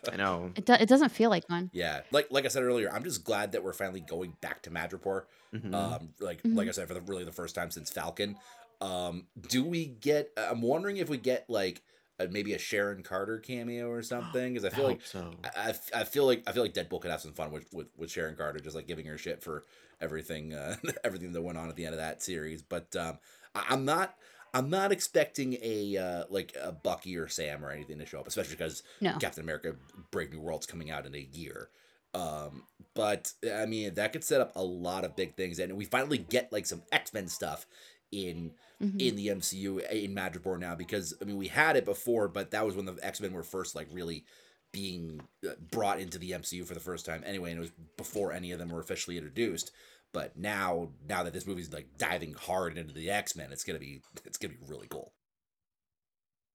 I 0.12 0.16
know. 0.16 0.52
It, 0.56 0.66
do, 0.66 0.74
it 0.74 0.88
doesn't 0.88 1.10
feel 1.10 1.30
like 1.30 1.48
one. 1.50 1.70
yeah, 1.74 2.02
like 2.12 2.28
like 2.32 2.46
I 2.46 2.50
said 2.50 2.64
earlier, 2.64 2.91
I'm 2.91 3.04
just 3.04 3.24
glad 3.24 3.52
that 3.54 3.64
we're 3.64 3.74
finally 3.74 4.00
going 4.02 4.36
back 4.41 4.62
to 4.64 4.70
Madripoor. 4.70 5.24
Mhm. 5.54 5.74
Um, 5.74 6.10
like 6.20 6.43
Mhm. 6.43 6.56
like 6.56 6.68
I 6.68 6.72
said, 6.72 6.88
for 6.88 6.93
the, 6.93 7.02
really 7.02 7.24
the 7.24 7.32
first 7.32 7.56
time 7.56 7.72
since 7.72 7.89
Falcon. 7.89 8.38
Um, 8.82 9.28
do 9.50 9.64
we 9.64 9.86
get? 9.86 10.32
I'm 10.38 10.62
wondering 10.62 10.98
if 10.98 11.10
we 11.10 11.18
get 11.18 11.50
like 11.50 11.82
a, 12.20 12.28
maybe 12.28 12.54
a 12.54 12.58
Sharon 12.60 13.04
Carter 13.04 13.39
cameo 13.39 13.89
or 13.89 14.02
something, 14.02 14.54
because 14.54 14.66
I 14.66 14.68
I 14.70 14.72
feel 14.72 14.88
like 14.88 15.02
so. 15.02 15.32
I, 15.43 15.70
I- 15.93 16.00
I 16.02 16.04
feel 16.04 16.26
like 16.26 16.43
I 16.48 16.52
feel 16.52 16.64
like 16.64 16.74
Deadpool 16.74 17.02
could 17.02 17.12
have 17.12 17.22
some 17.22 17.34
fun 17.34 17.52
with, 17.52 17.74
with, 17.74 17.88
with 17.98 18.12
Sharon 18.12 18.36
Carter, 18.36 18.60
just 18.60 18.76
like 18.76 18.88
giving 18.88 19.06
her 19.08 19.18
shit 19.18 19.41
for 19.43 19.66
everything 20.02 20.54
uh, 20.54 20.76
everything 21.04 21.32
that 21.34 21.41
went 21.41 21.58
on 21.58 21.70
at 21.70 21.76
the 21.76 21.86
end 21.86 21.93
of 21.93 22.00
that 22.00 22.22
series. 22.24 22.62
But 22.62 22.96
um, 22.96 23.20
I, 23.54 23.66
I'm 23.70 23.86
not 23.86 24.16
I'm 24.56 24.70
not 24.70 24.91
expecting 24.91 25.58
a 25.62 25.97
uh, 25.97 26.24
like 26.30 26.56
a 26.60 26.72
Bucky 26.72 27.16
or 27.18 27.28
Sam 27.28 27.64
or 27.64 27.70
anything 27.70 27.99
to 27.99 28.06
show 28.06 28.20
up, 28.20 28.28
especially 28.28 28.56
because 28.56 28.82
No. 29.01 29.16
Captain 29.20 29.43
America: 29.43 29.76
Brave 30.12 30.32
New 30.32 30.39
World's 30.39 30.66
coming 30.66 30.89
out 30.89 31.06
in 31.06 31.14
a 31.14 31.20
year. 31.32 31.70
Um, 32.14 32.64
but 32.93 33.34
I 33.53 33.66
mean 33.66 33.93
that 33.95 34.14
could 34.14 34.24
set 34.24 34.39
up 34.41 34.53
a 34.56 34.64
lot 34.64 35.03
of 35.03 35.16
big 35.16 35.36
things, 35.36 35.60
and 35.60 35.76
we 35.76 35.86
finally 35.86 36.18
get 36.18 36.51
like 36.53 36.66
some 36.66 36.82
X 36.91 37.14
Men 37.14 37.28
stuff 37.28 37.68
in 38.12 38.53
Mhm. 38.82 39.01
in 39.01 39.16
the 39.16 39.28
MCU 39.30 39.80
in 39.80 40.14
Madripoor 40.16 40.60
now 40.60 40.76
because 40.76 41.14
I 41.22 41.26
mean 41.26 41.38
we 41.38 41.47
had 41.47 41.76
it 41.78 41.86
before, 41.86 42.28
but 42.28 42.51
that 42.51 42.66
was 42.66 42.76
when 42.76 42.86
the 42.86 42.97
X 43.01 43.20
Men 43.22 43.34
were 43.34 43.43
first 43.43 43.76
like 43.76 43.88
really 43.91 44.26
being 44.72 45.22
uh, 45.47 45.51
brought 45.72 45.99
into 46.01 46.18
the 46.18 46.32
MCU 46.32 46.66
for 46.66 46.74
the 46.74 46.80
first 46.82 47.06
time 47.06 47.24
anyway, 47.26 47.51
and 47.51 47.58
it 47.58 47.62
was 47.62 47.72
before 47.97 48.34
any 48.34 48.51
of 48.51 48.60
them 48.60 48.70
were 48.70 48.82
officially 48.82 49.18
introduced. 49.18 49.72
But 50.16 50.38
now, 50.38 50.91
now 51.09 51.24
that 51.24 51.34
this 51.34 51.45
movie's 51.45 51.74
like 51.74 51.97
diving 51.97 52.36
hard 52.36 52.78
into 52.78 52.93
the 52.93 53.11
X 53.11 53.36
Men, 53.36 53.51
it's 53.51 53.66
gonna 53.66 53.80
be 53.80 54.01
it's 54.24 54.38
gonna 54.38 54.53
be 54.53 54.66
really 54.66 54.88
cool. 54.88 55.11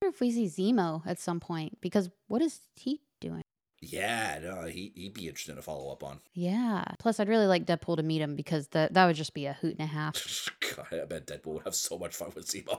I 0.01 0.07
wonder 0.07 0.15
if 0.15 0.21
we 0.23 0.31
see 0.31 0.47
Zemo 0.47 1.03
at 1.07 1.19
some 1.19 1.41
point 1.41 1.79
because 1.83 2.09
what 2.27 2.41
is 2.41 2.61
he 2.75 3.03
doing? 3.21 3.43
Yeah, 3.83 4.39
no, 4.43 4.63
he 4.63 4.93
he'd 4.95 5.13
be 5.13 5.29
interesting 5.29 5.57
to 5.57 5.63
follow 5.63 5.93
up 5.93 6.03
on. 6.03 6.21
Yeah. 6.33 6.85
Plus, 6.99 7.21
I'd 7.21 7.29
really 7.29 7.47
like 7.47 7.67
Deadpool 7.67 7.99
to 7.99 8.03
meet 8.03 8.23
him 8.23 8.35
because 8.35 8.69
that 8.69 8.95
that 8.95 9.05
would 9.05 9.17
just 9.17 9.35
be 9.35 9.45
a 9.45 9.53
hoot 9.53 9.77
and 9.79 9.83
a 9.83 9.93
half. 9.93 10.49
God, 10.75 10.87
I 10.91 11.05
bet 11.05 11.27
Deadpool 11.27 11.53
would 11.53 11.65
have 11.65 11.75
so 11.75 11.99
much 11.99 12.17
fun 12.17 12.33
with 12.35 12.47
Zemo. 12.47 12.79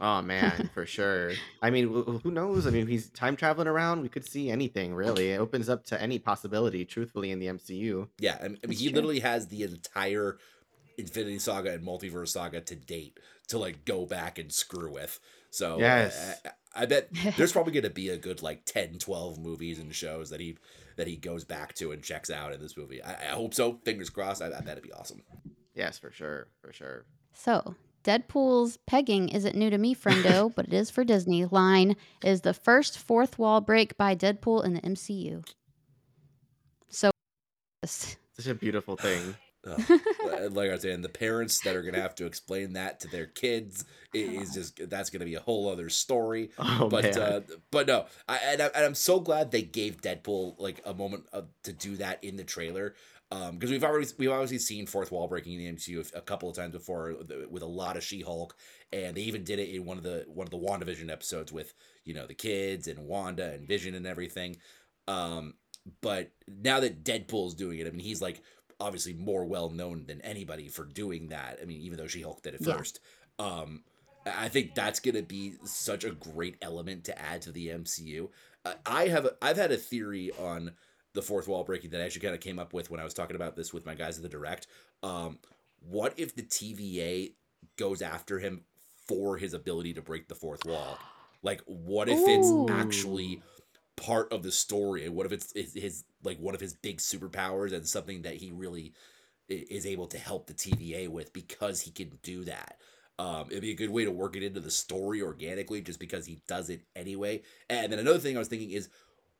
Oh 0.00 0.22
man, 0.22 0.70
for 0.74 0.86
sure. 0.86 1.32
I 1.60 1.70
mean, 1.70 1.88
wh- 1.92 2.06
wh- 2.08 2.22
who 2.22 2.30
knows? 2.30 2.66
I 2.66 2.70
mean, 2.70 2.82
if 2.82 2.88
he's 2.88 3.10
time 3.10 3.34
traveling 3.36 3.66
around. 3.68 4.00
We 4.02 4.08
could 4.08 4.24
see 4.24 4.48
anything 4.50 4.94
really. 4.94 5.32
It 5.32 5.38
opens 5.40 5.68
up 5.68 5.84
to 5.86 6.00
any 6.00 6.18
possibility, 6.18 6.84
truthfully, 6.84 7.30
in 7.32 7.40
the 7.40 7.46
MCU. 7.46 8.08
Yeah, 8.18 8.36
I 8.40 8.42
mean, 8.42 8.42
I 8.42 8.48
mean 8.48 8.58
That's 8.62 8.78
he 8.80 8.86
true. 8.88 8.94
literally 8.94 9.20
has 9.20 9.48
the 9.48 9.64
entire 9.64 10.38
Infinity 10.96 11.38
Saga 11.40 11.72
and 11.74 11.84
Multiverse 11.86 12.28
Saga 12.28 12.60
to 12.60 12.76
date 12.76 13.18
to 13.48 13.58
like 13.58 13.84
go 13.84 14.06
back 14.06 14.38
and 14.38 14.52
screw 14.52 14.92
with. 14.92 15.18
So 15.50 15.74
uh, 15.74 15.78
Yes. 15.78 16.40
I, 16.44 16.82
I 16.82 16.86
bet 16.86 17.08
there's 17.36 17.52
probably 17.52 17.72
going 17.72 17.82
to 17.84 17.90
be 17.90 18.08
a 18.10 18.16
good 18.16 18.40
like 18.42 18.64
10, 18.66 18.98
12 18.98 19.38
movies 19.38 19.78
and 19.80 19.92
shows 19.94 20.30
that 20.30 20.38
he 20.40 20.58
that 20.96 21.06
he 21.08 21.16
goes 21.16 21.44
back 21.44 21.74
to 21.74 21.90
and 21.92 22.02
checks 22.02 22.30
out 22.30 22.52
in 22.52 22.60
this 22.60 22.76
movie. 22.76 23.02
I, 23.02 23.12
I 23.14 23.34
hope 23.34 23.54
so. 23.54 23.78
Fingers 23.84 24.10
crossed. 24.10 24.42
I, 24.42 24.46
I 24.46 24.60
bet 24.60 24.72
it'd 24.78 24.82
be 24.84 24.92
awesome. 24.92 25.22
Yes, 25.74 25.98
for 25.98 26.10
sure, 26.10 26.48
for 26.60 26.72
sure. 26.72 27.04
So, 27.34 27.74
Deadpool's 28.04 28.78
pegging 28.86 29.28
isn't 29.28 29.54
new 29.56 29.70
to 29.70 29.78
me, 29.78 29.94
friendo, 29.94 30.52
but 30.56 30.66
it 30.66 30.72
is 30.72 30.90
for 30.90 31.04
Disney. 31.04 31.44
Line 31.46 31.96
is 32.24 32.40
the 32.42 32.54
first 32.54 32.98
fourth 32.98 33.38
wall 33.38 33.60
break 33.60 33.96
by 33.96 34.14
Deadpool 34.14 34.64
in 34.64 34.74
the 34.74 34.80
MCU. 34.80 35.44
So, 36.88 37.10
Such 37.84 38.46
a 38.46 38.54
beautiful 38.54 38.96
thing. 38.96 39.34
Ugh. 39.66 39.80
Uh, 39.90 40.48
like 40.50 40.70
I 40.70 40.72
was 40.74 40.82
saying, 40.82 41.02
the 41.02 41.08
parents 41.08 41.60
that 41.62 41.74
are 41.74 41.82
going 41.82 41.94
to 41.94 42.00
have 42.00 42.14
to 42.16 42.26
explain 42.26 42.74
that 42.74 43.00
to 43.00 43.08
their 43.08 43.26
kids 43.26 43.84
i- 44.14 44.18
is 44.18 44.54
just 44.54 44.88
that's 44.88 45.10
going 45.10 45.20
to 45.20 45.26
be 45.26 45.34
a 45.34 45.40
whole 45.40 45.68
other 45.68 45.90
story. 45.90 46.50
Oh 46.58 46.88
but 46.88 47.02
man. 47.04 47.18
uh, 47.18 47.40
but 47.70 47.86
no, 47.88 48.06
I 48.28 48.38
and, 48.44 48.62
I 48.62 48.66
and 48.66 48.84
I'm 48.84 48.94
so 48.94 49.18
glad 49.20 49.50
they 49.50 49.62
gave 49.62 50.00
Deadpool 50.00 50.54
like 50.58 50.80
a 50.86 50.94
moment 50.94 51.24
of, 51.32 51.48
to 51.64 51.72
do 51.72 51.96
that 51.96 52.22
in 52.22 52.36
the 52.36 52.44
trailer. 52.44 52.94
Um, 53.30 53.56
because 53.58 53.70
we've 53.70 53.84
already 53.84 54.08
we've 54.16 54.30
obviously 54.30 54.58
seen 54.58 54.86
fourth 54.86 55.12
wall 55.12 55.28
breaking 55.28 55.52
in 55.54 55.58
the 55.58 55.76
MCU 55.78 56.14
a 56.14 56.20
couple 56.22 56.48
of 56.48 56.56
times 56.56 56.72
before 56.72 57.14
with- 57.50 57.62
a 57.62 57.66
lot 57.66 57.96
of 57.98 58.02
She 58.02 58.22
Hulk, 58.22 58.56
and 58.90 59.14
they 59.14 59.20
even 59.22 59.44
did 59.44 59.58
it 59.58 59.68
in 59.68 59.84
one 59.84 59.98
of 59.98 60.02
the 60.02 60.24
one 60.28 60.46
of 60.46 60.50
the 60.50 60.56
WandaVision 60.58 61.10
episodes 61.10 61.52
with 61.52 61.74
you 62.04 62.14
know 62.14 62.26
the 62.26 62.34
kids 62.34 62.88
and 62.88 63.00
Wanda 63.00 63.52
and 63.52 63.68
Vision 63.68 63.94
and 63.94 64.06
everything. 64.06 64.56
Um, 65.06 65.54
but 66.00 66.30
now 66.46 66.80
that 66.80 67.04
Deadpool's 67.04 67.54
doing 67.54 67.78
it, 67.80 67.86
I 67.86 67.90
mean 67.90 68.00
he's 68.00 68.22
like 68.22 68.42
obviously 68.80 69.12
more 69.12 69.44
well 69.44 69.68
known 69.68 70.06
than 70.06 70.22
anybody 70.22 70.68
for 70.68 70.84
doing 70.86 71.28
that. 71.28 71.58
I 71.60 71.66
mean 71.66 71.82
even 71.82 71.98
though 71.98 72.06
She 72.06 72.22
Hulk 72.22 72.42
did 72.42 72.54
it 72.54 72.62
Yeah. 72.62 72.76
first. 72.78 73.00
Um, 73.38 73.84
I 74.24 74.48
think 74.48 74.74
that's 74.74 75.00
gonna 75.00 75.22
be 75.22 75.54
such 75.64 76.04
a 76.04 76.10
great 76.12 76.56
element 76.62 77.04
to 77.04 77.18
add 77.20 77.42
to 77.42 77.52
the 77.52 77.68
MCU. 77.68 78.30
Uh, 78.64 78.74
I 78.86 79.08
have 79.08 79.28
I've 79.42 79.56
had 79.58 79.70
a 79.70 79.76
theory 79.76 80.30
on 80.32 80.72
the 81.18 81.22
fourth 81.22 81.48
wall 81.48 81.64
breaking 81.64 81.90
that 81.90 82.00
I 82.00 82.04
actually 82.04 82.20
kind 82.20 82.34
of 82.34 82.40
came 82.40 82.60
up 82.60 82.72
with 82.72 82.92
when 82.92 83.00
I 83.00 83.04
was 83.04 83.12
talking 83.12 83.34
about 83.34 83.56
this 83.56 83.74
with 83.74 83.84
my 83.84 83.96
guys 83.96 84.18
at 84.18 84.22
the 84.22 84.28
direct. 84.28 84.68
Um, 85.02 85.40
what 85.80 86.14
if 86.16 86.36
the 86.36 86.44
TVA 86.44 87.32
goes 87.76 88.02
after 88.02 88.38
him 88.38 88.62
for 89.08 89.36
his 89.36 89.52
ability 89.52 89.94
to 89.94 90.00
break 90.00 90.28
the 90.28 90.36
fourth 90.36 90.64
wall? 90.64 90.96
Like, 91.42 91.60
what 91.66 92.08
if 92.08 92.20
Ooh. 92.20 92.66
it's 92.68 92.72
actually 92.72 93.42
part 93.96 94.32
of 94.32 94.44
the 94.44 94.52
story? 94.52 95.06
And 95.06 95.16
what 95.16 95.26
if 95.26 95.32
it's 95.32 95.52
his, 95.52 95.74
his 95.74 96.04
like 96.22 96.38
one 96.38 96.54
of 96.54 96.60
his 96.60 96.72
big 96.72 96.98
superpowers 96.98 97.72
and 97.72 97.84
something 97.84 98.22
that 98.22 98.36
he 98.36 98.52
really 98.52 98.94
is 99.48 99.86
able 99.86 100.06
to 100.06 100.18
help 100.18 100.46
the 100.46 100.54
TVA 100.54 101.08
with 101.08 101.32
because 101.32 101.80
he 101.80 101.90
can 101.90 102.16
do 102.22 102.44
that? 102.44 102.78
Um, 103.18 103.46
it'd 103.50 103.62
be 103.62 103.72
a 103.72 103.76
good 103.76 103.90
way 103.90 104.04
to 104.04 104.12
work 104.12 104.36
it 104.36 104.44
into 104.44 104.60
the 104.60 104.70
story 104.70 105.20
organically 105.20 105.80
just 105.80 105.98
because 105.98 106.26
he 106.26 106.38
does 106.46 106.70
it 106.70 106.82
anyway. 106.94 107.42
And 107.68 107.92
then 107.92 107.98
another 107.98 108.20
thing 108.20 108.36
I 108.36 108.38
was 108.38 108.46
thinking 108.46 108.70
is, 108.70 108.88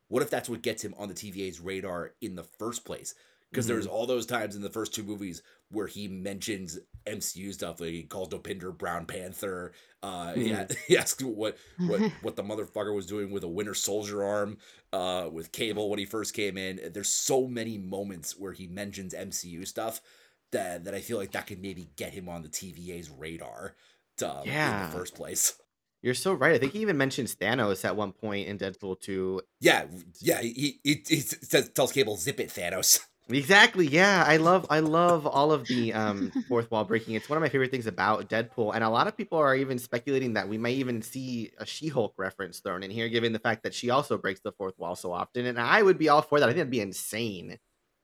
what 0.09 0.23
if 0.23 0.31
that's 0.31 0.49
what 0.49 0.63
gets 0.63 0.83
him 0.85 0.95
on 0.99 1.09
the 1.09 1.15
TVA's 1.15 1.61
radar 1.61 2.13
in 2.21 2.35
the 2.35 2.45
first 2.45 2.85
place? 2.85 3.15
Because 3.51 3.67
there's 3.67 3.87
all 3.87 4.07
those 4.07 4.27
times 4.27 4.57
in 4.57 4.61
the 4.63 4.69
first 4.69 4.93
two 4.95 5.03
movies 5.03 5.43
where 5.71 5.87
he 5.87 6.07
mentions 6.07 6.79
MCU 7.07 7.51
stuff, 7.55 7.81
like 7.81 7.91
he 7.91 8.03
calls 8.03 8.29
Dopinder 8.29 8.77
Brown 8.77 9.07
Panther. 9.07 9.73
Uh, 10.03 10.35
he, 10.35 10.51
Mhm. 10.51 10.77
he 10.87 10.99
asks 10.99 11.23
what 11.25 11.57
what 11.79 12.01
what 12.23 12.37
the 12.37 12.43
motherfucker 12.43 12.95
was 12.95 13.07
doing 13.07 13.31
with 13.31 13.45
a 13.45 13.49
Winter 13.49 13.73
Soldier 13.73 14.23
arm, 14.23 14.59
uh, 14.93 15.31
with 15.33 15.51
Cable 15.53 15.89
when 15.89 15.99
he 15.99 16.05
first 16.05 16.35
came 16.35 16.59
in. 16.59 16.79
There's 16.93 17.09
so 17.09 17.47
many 17.47 17.79
moments 17.79 18.37
where 18.39 18.53
he 18.53 18.67
mentions 18.67 19.15
MCU 19.15 19.67
stuff 19.67 20.03
that 20.51 20.85
that 20.85 20.95
I 20.95 21.01
feel 21.01 21.17
like 21.17 21.33
that 21.33 21.47
could 21.47 21.63
maybe 21.63 21.89
get 21.97 22.13
him 22.13 22.29
on 22.29 22.43
the 22.43 22.49
TVA's 22.51 23.09
radar. 23.11 23.75
To, 24.19 24.43
in 24.43 24.91
the 24.91 24.99
first 24.99 25.15
place. 25.15 25.55
You're 26.03 26.15
so 26.15 26.33
right. 26.33 26.55
I 26.55 26.59
think 26.59 26.73
he 26.73 26.81
even 26.81 26.97
mentions 26.97 27.35
Thanos 27.35 27.85
at 27.85 27.97
one 27.97 28.13
point 28.13 28.49
in 28.49 28.57
Deadpool 28.59 29.01
2. 29.01 29.43
Yeah, 29.61 29.87
yeah. 30.21 30.41
He 30.41 30.81
he, 30.85 31.03
he 31.07 31.21
says 31.21 31.71
tells 31.71 31.93
Cable 31.93 32.17
zip 32.17 32.41
it, 32.41 32.49
Thanos. 32.51 33.01
Exactly. 33.31 33.87
Yeah, 33.87 34.25
I 34.27 34.39
love 34.39 34.65
I 34.71 34.81
love 34.81 35.27
all 35.27 35.53
of 35.53 35.67
the 35.67 35.93
um 35.93 36.33
fourth 36.49 36.71
wall 36.71 36.85
breaking. 36.87 37.15
It's 37.15 37.29
one 37.29 37.37
of 37.37 37.43
my 37.43 37.51
favorite 37.51 37.71
things 37.71 37.87
about 37.87 38.31
Deadpool, 38.31 38.75
and 38.75 38.83
a 38.83 38.89
lot 38.89 39.07
of 39.07 39.19
people 39.19 39.37
are 39.37 39.55
even 39.55 39.79
speculating 39.79 40.33
that 40.33 40.49
we 40.49 40.57
might 40.57 40.77
even 40.77 41.03
see 41.03 41.51
a 41.59 41.67
She-Hulk 41.67 42.15
reference 42.17 42.61
thrown 42.61 42.83
in 42.83 42.91
here, 42.91 43.07
given 43.11 43.35
the 43.35 43.39
fact 43.39 43.65
that 43.65 43.75
she 43.75 43.91
also 43.91 44.17
breaks 44.17 44.41
the 44.41 44.53
fourth 44.53 44.79
wall 44.79 44.97
so 44.97 45.13
often. 45.13 45.45
And 45.45 45.61
I 45.61 45.83
would 45.83 45.99
be 45.99 46.09
all 46.09 46.23
for 46.23 46.41
that. 46.41 46.47
I 46.47 46.53
think 46.53 46.57
that'd 46.61 46.71
be 46.71 46.81
insane. 46.81 47.59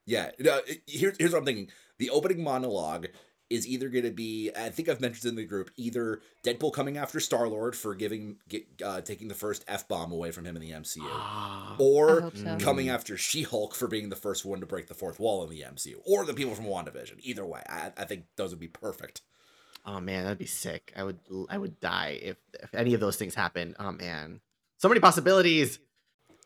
Yeah, 0.04 0.30
it- 0.38 0.82
here's 0.86 1.16
here's 1.18 1.32
what 1.32 1.38
I'm 1.38 1.46
thinking. 1.46 1.70
The 1.98 2.10
opening 2.10 2.44
monologue 2.44 3.06
is 3.50 3.66
either 3.66 3.88
going 3.88 4.04
to 4.04 4.10
be, 4.10 4.50
I 4.56 4.70
think 4.70 4.88
I've 4.88 5.00
mentioned 5.00 5.30
in 5.30 5.36
the 5.36 5.44
group, 5.44 5.70
either 5.76 6.20
Deadpool 6.44 6.72
coming 6.72 6.96
after 6.96 7.20
Star 7.20 7.46
Lord 7.46 7.76
for 7.76 7.94
giving 7.94 8.36
get, 8.48 8.66
uh, 8.84 9.00
taking 9.00 9.28
the 9.28 9.34
first 9.34 9.64
f 9.68 9.86
bomb 9.86 10.12
away 10.12 10.30
from 10.30 10.44
him 10.44 10.56
in 10.56 10.62
the 10.62 10.70
MCU, 10.70 11.78
or 11.78 12.20
so. 12.20 12.30
Mm. 12.30 12.60
coming 12.60 12.88
after 12.88 13.16
She 13.16 13.42
Hulk 13.42 13.74
for 13.74 13.86
being 13.86 14.08
the 14.08 14.16
first 14.16 14.44
one 14.44 14.60
to 14.60 14.66
break 14.66 14.88
the 14.88 14.94
fourth 14.94 15.20
wall 15.20 15.44
in 15.44 15.50
the 15.50 15.60
MCU, 15.60 15.96
or 16.04 16.24
the 16.24 16.34
people 16.34 16.54
from 16.54 16.64
WandaVision. 16.64 17.18
Either 17.20 17.44
way, 17.44 17.62
I, 17.68 17.92
I 17.96 18.04
think 18.04 18.24
those 18.36 18.50
would 18.50 18.60
be 18.60 18.68
perfect. 18.68 19.20
Oh 19.86 20.00
man, 20.00 20.24
that'd 20.24 20.38
be 20.38 20.46
sick. 20.46 20.92
I 20.96 21.04
would 21.04 21.18
I 21.50 21.58
would 21.58 21.78
die 21.80 22.18
if 22.22 22.36
if 22.62 22.74
any 22.74 22.94
of 22.94 23.00
those 23.00 23.16
things 23.16 23.34
happen. 23.34 23.74
Oh 23.78 23.92
man, 23.92 24.40
so 24.78 24.88
many 24.88 25.00
possibilities. 25.00 25.78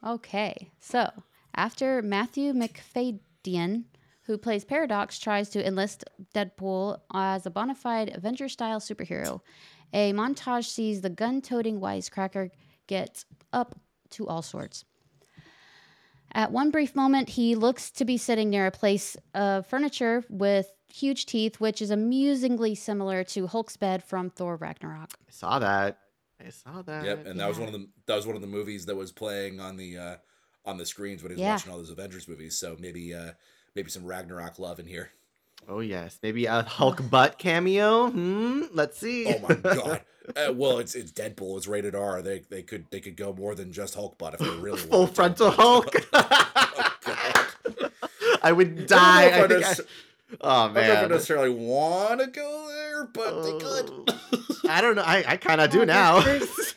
Okay, 0.05 0.71
so 0.81 1.11
after 1.55 2.03
Matthew 2.03 2.53
Macfadyen, 2.53 3.85
who 4.29 4.37
plays 4.39 4.63
Paradox, 4.63 5.19
tries 5.19 5.49
to 5.49 5.67
enlist 5.67 6.05
Deadpool 6.35 6.99
as 7.15 7.47
a 7.47 7.51
bona 7.51 7.75
fide 7.75 8.15
Avenger 8.15 8.49
style 8.49 8.79
superhero, 8.79 9.41
a 9.95 10.13
montage 10.13 10.67
sees 10.67 11.01
the 11.01 11.09
gun 11.09 11.41
toting 11.41 11.81
wisecracker 11.81 12.51
get 12.87 13.25
up 13.55 13.81
to 14.11 14.29
all 14.29 14.43
sorts. 14.43 14.85
At 16.35 16.53
one 16.53 16.71
brief 16.71 16.95
moment, 16.95 17.31
he 17.31 17.55
looks 17.55 17.91
to 17.93 18.05
be 18.05 18.19
sitting 18.19 18.51
near 18.51 18.67
a 18.67 18.71
place 18.71 19.17
of 19.35 19.67
furniture 19.67 20.23
with 20.29 20.71
huge 20.93 21.25
teeth, 21.25 21.59
which 21.59 21.81
is 21.81 21.91
amusingly 21.91 22.75
similar 22.75 23.25
to 23.25 23.47
Hulk's 23.47 23.79
bed 23.79 24.05
from 24.05 24.29
Thor 24.29 24.57
Ragnarok. 24.57 25.15
I 25.27 25.31
saw 25.31 25.59
that. 25.59 26.01
I 26.45 26.51
saw 26.51 26.83
that. 26.83 27.05
Yep, 27.07 27.27
and 27.27 27.41
that 27.41 27.49
was 27.49 27.59
one 27.59 27.69
of 27.69 27.73
the 27.73 27.89
that 28.07 28.15
was 28.15 28.27
one 28.27 28.37
of 28.37 28.43
the 28.43 28.47
movies 28.47 28.85
that 28.87 28.95
was 28.95 29.11
playing 29.11 29.59
on 29.59 29.79
the 29.79 29.97
uh 29.97 30.17
on 30.67 30.77
the 30.77 30.85
screens 30.85 31.23
when 31.23 31.31
he 31.31 31.35
was 31.37 31.41
Yeah. 31.41 31.53
watching 31.55 31.73
all 31.73 31.79
those 31.79 31.91
Avengers 31.91 32.29
movies. 32.29 32.57
So 32.59 32.77
maybe 32.79 33.15
uh 33.15 33.33
maybe 33.79 33.91
some 33.91 34.05
Ragnarok 34.05 34.59
love 34.59 34.81
in 34.81 34.87
here. 34.87 35.11
Oh 35.69 35.79
yes, 35.81 36.19
maybe 36.23 36.47
a 36.47 36.63
Hulk 36.63 37.09
butt 37.09 37.39
cameo. 37.39 38.11
Hmm. 38.11 38.63
Let's 38.73 38.99
see. 38.99 39.27
Oh 39.29 39.39
my 39.49 39.55
god. 39.75 40.01
Uh, 40.37 40.53
well, 40.53 40.79
it's 40.79 40.95
it's 40.97 41.13
Deadpool. 41.13 41.57
It's 41.57 41.69
rated 41.69 41.95
R. 41.95 42.21
They 42.23 42.41
they 42.51 42.63
could 42.63 42.87
they 42.91 42.99
could 43.01 43.17
go 43.17 43.33
more 43.33 43.55
than 43.55 43.71
just 43.73 43.95
Hulk 43.95 44.19
butt 44.19 44.35
if 44.35 44.41
they 44.41 44.49
really 44.59 44.79
Full 44.79 45.01
wanted 45.03 45.09
to. 45.11 45.15
frontal 45.15 45.51
Hulk. 45.53 45.95
Oh, 46.13 46.97
God. 47.05 47.91
I 48.43 48.53
would 48.53 48.67
I 48.67 48.71
don't 48.71 48.81
know 48.81 48.87
die. 48.87 49.25
if 49.25 49.33
I 49.35 49.39
I 49.39 49.45
I- 49.45 49.61
nec- 49.61 49.87
Oh 50.43 50.49
I 50.51 50.65
don't 50.67 50.75
know 50.75 50.81
if 50.83 50.89
I 50.91 51.01
man. 51.03 51.11
necessarily 51.11 51.51
want 51.51 52.21
to 52.21 52.27
go 52.27 52.69
there, 52.69 53.05
but 53.07 53.43
they 53.43 53.59
could. 53.59 54.15
I 54.69 54.81
don't 54.83 54.97
know. 54.97 55.03
I, 55.03 55.25
I 55.27 55.37
kind 55.39 55.61
of 55.61 55.71
Oh, 55.71 55.73
do 55.79 55.87
now. 55.87 56.21
first- 56.21 56.75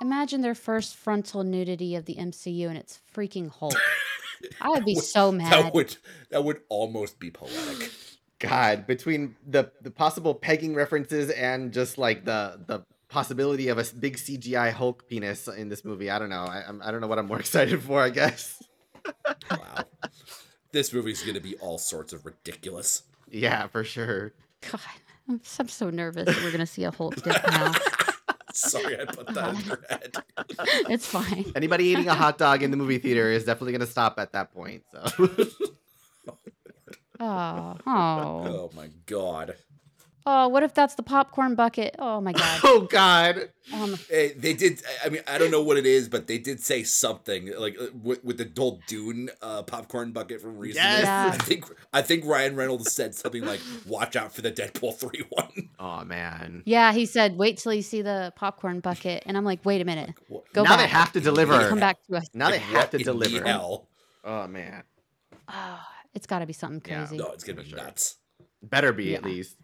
Imagine 0.00 0.42
their 0.42 0.54
first 0.54 0.94
frontal 0.94 1.42
nudity 1.42 1.96
of 1.96 2.04
the 2.04 2.14
MCU 2.16 2.68
and 2.68 2.76
it's 2.76 3.00
freaking 3.14 3.50
Hulk. 3.50 3.74
I 4.60 4.68
would 4.70 4.84
be 4.84 4.94
so 4.96 5.30
mad. 5.32 5.52
that 5.52 5.74
would 5.74 5.96
that 6.30 6.44
would 6.44 6.60
almost 6.68 7.18
be 7.18 7.30
poetic. 7.30 7.90
God, 8.40 8.86
between 8.86 9.36
the 9.46 9.70
the 9.80 9.90
possible 9.90 10.34
pegging 10.34 10.74
references 10.74 11.30
and 11.30 11.72
just 11.72 11.98
like 11.98 12.24
the 12.24 12.60
the 12.66 12.84
possibility 13.08 13.68
of 13.68 13.78
a 13.78 13.84
big 13.98 14.16
CGI 14.16 14.72
Hulk 14.72 15.08
penis 15.08 15.46
in 15.48 15.68
this 15.68 15.84
movie, 15.84 16.10
I 16.10 16.18
don't 16.18 16.30
know. 16.30 16.44
I 16.44 16.62
I'm, 16.66 16.82
I 16.82 16.90
don't 16.90 17.00
know 17.00 17.06
what 17.06 17.18
I'm 17.18 17.26
more 17.26 17.38
excited 17.40 17.82
for. 17.82 18.02
I 18.02 18.10
guess. 18.10 18.62
Wow. 19.50 19.84
this 20.72 20.92
movie's 20.92 21.22
gonna 21.22 21.40
be 21.40 21.56
all 21.56 21.78
sorts 21.78 22.12
of 22.12 22.24
ridiculous. 22.26 23.02
Yeah, 23.30 23.66
for 23.68 23.84
sure. 23.84 24.32
God, 24.70 24.80
I'm, 25.28 25.40
so- 25.42 25.62
I'm 25.62 25.68
so 25.68 25.90
nervous 25.90 26.26
that 26.26 26.42
we're 26.42 26.52
gonna 26.52 26.66
see 26.66 26.84
a 26.84 26.90
Hulk 26.90 27.16
dick 27.22 27.36
now. 27.48 27.72
Sorry, 28.56 29.00
I 29.00 29.04
put 29.04 29.26
that 29.34 29.54
in 29.54 29.60
your 29.66 29.84
head. 29.88 30.16
It's 30.90 31.06
fine. 31.06 31.52
Anybody 31.56 31.84
eating 31.86 32.08
a 32.08 32.14
hot 32.14 32.38
dog 32.38 32.62
in 32.62 32.70
the 32.70 32.76
movie 32.76 32.98
theater 32.98 33.30
is 33.30 33.44
definitely 33.44 33.72
going 33.72 33.80
to 33.80 33.86
stop 33.86 34.18
at 34.18 34.32
that 34.32 34.52
point. 34.54 34.84
So. 34.92 35.28
Oh, 37.20 37.76
oh, 37.86 37.90
Oh 37.90 38.70
my 38.74 38.88
god. 39.06 39.54
Oh! 40.26 40.48
What 40.48 40.62
if 40.62 40.74
that's 40.74 40.94
the 40.94 41.02
popcorn 41.02 41.54
bucket? 41.54 41.94
Oh 41.98 42.20
my 42.20 42.32
god. 42.32 42.60
oh 42.64 42.80
God. 42.90 43.50
Um, 43.72 43.96
Hey, 44.10 44.32
they 44.32 44.52
did. 44.52 44.82
I 45.04 45.08
mean, 45.08 45.22
I 45.26 45.38
don't 45.38 45.50
know 45.50 45.62
what 45.62 45.76
it 45.78 45.86
is, 45.86 46.08
but 46.08 46.26
they 46.26 46.38
did 46.38 46.60
say 46.60 46.82
something 46.82 47.50
like 47.58 47.76
uh, 47.80 47.86
with, 48.02 48.22
with 48.24 48.36
the 48.38 48.44
Dole 48.44 48.80
Dune 48.86 49.30
uh, 49.40 49.62
popcorn 49.62 50.12
bucket 50.12 50.40
from 50.40 50.58
recently. 50.58 50.88
Yes. 50.90 51.04
Yeah. 51.04 51.30
I 51.32 51.36
think 51.38 51.64
I 51.92 52.02
think 52.02 52.24
Ryan 52.26 52.56
Reynolds 52.56 52.92
said 52.92 53.14
something 53.14 53.44
like, 53.44 53.60
"Watch 53.86 54.16
out 54.16 54.32
for 54.34 54.42
the 54.42 54.52
Deadpool 54.52 54.94
three 54.98 55.24
one." 55.30 55.70
Oh 55.78 56.04
man. 56.04 56.62
yeah, 56.66 56.92
he 56.92 57.06
said, 57.06 57.36
"Wait 57.36 57.56
till 57.58 57.72
you 57.74 57.82
see 57.82 58.02
the 58.02 58.32
popcorn 58.36 58.80
bucket," 58.80 59.22
and 59.26 59.36
I'm 59.36 59.44
like, 59.44 59.64
"Wait 59.64 59.80
a 59.80 59.84
minute, 59.84 60.10
Go 60.52 60.62
now 60.62 60.70
back. 60.70 60.78
they 60.80 60.86
have 60.88 61.12
to 61.12 61.20
deliver. 61.20 61.68
come 61.68 61.80
back 61.80 62.02
to 62.06 62.16
us." 62.16 62.26
Now 62.34 62.50
they 62.50 62.58
have 62.58 62.90
to 62.90 62.98
deliver. 62.98 63.44
Hell, 63.44 63.88
Oh 64.24 64.46
man. 64.46 64.82
Oh, 65.48 65.80
it's 66.14 66.26
got 66.26 66.38
to 66.40 66.46
be 66.46 66.52
something 66.54 66.80
Yeah. 66.86 67.00
crazy. 67.06 67.16
no, 67.18 67.32
it's 67.32 67.44
gonna 67.44 67.62
be 67.62 67.68
sure. 67.68 67.78
nuts, 67.78 68.16
Better 68.62 68.92
be 68.92 69.14
at 69.14 69.24
least. 69.24 69.56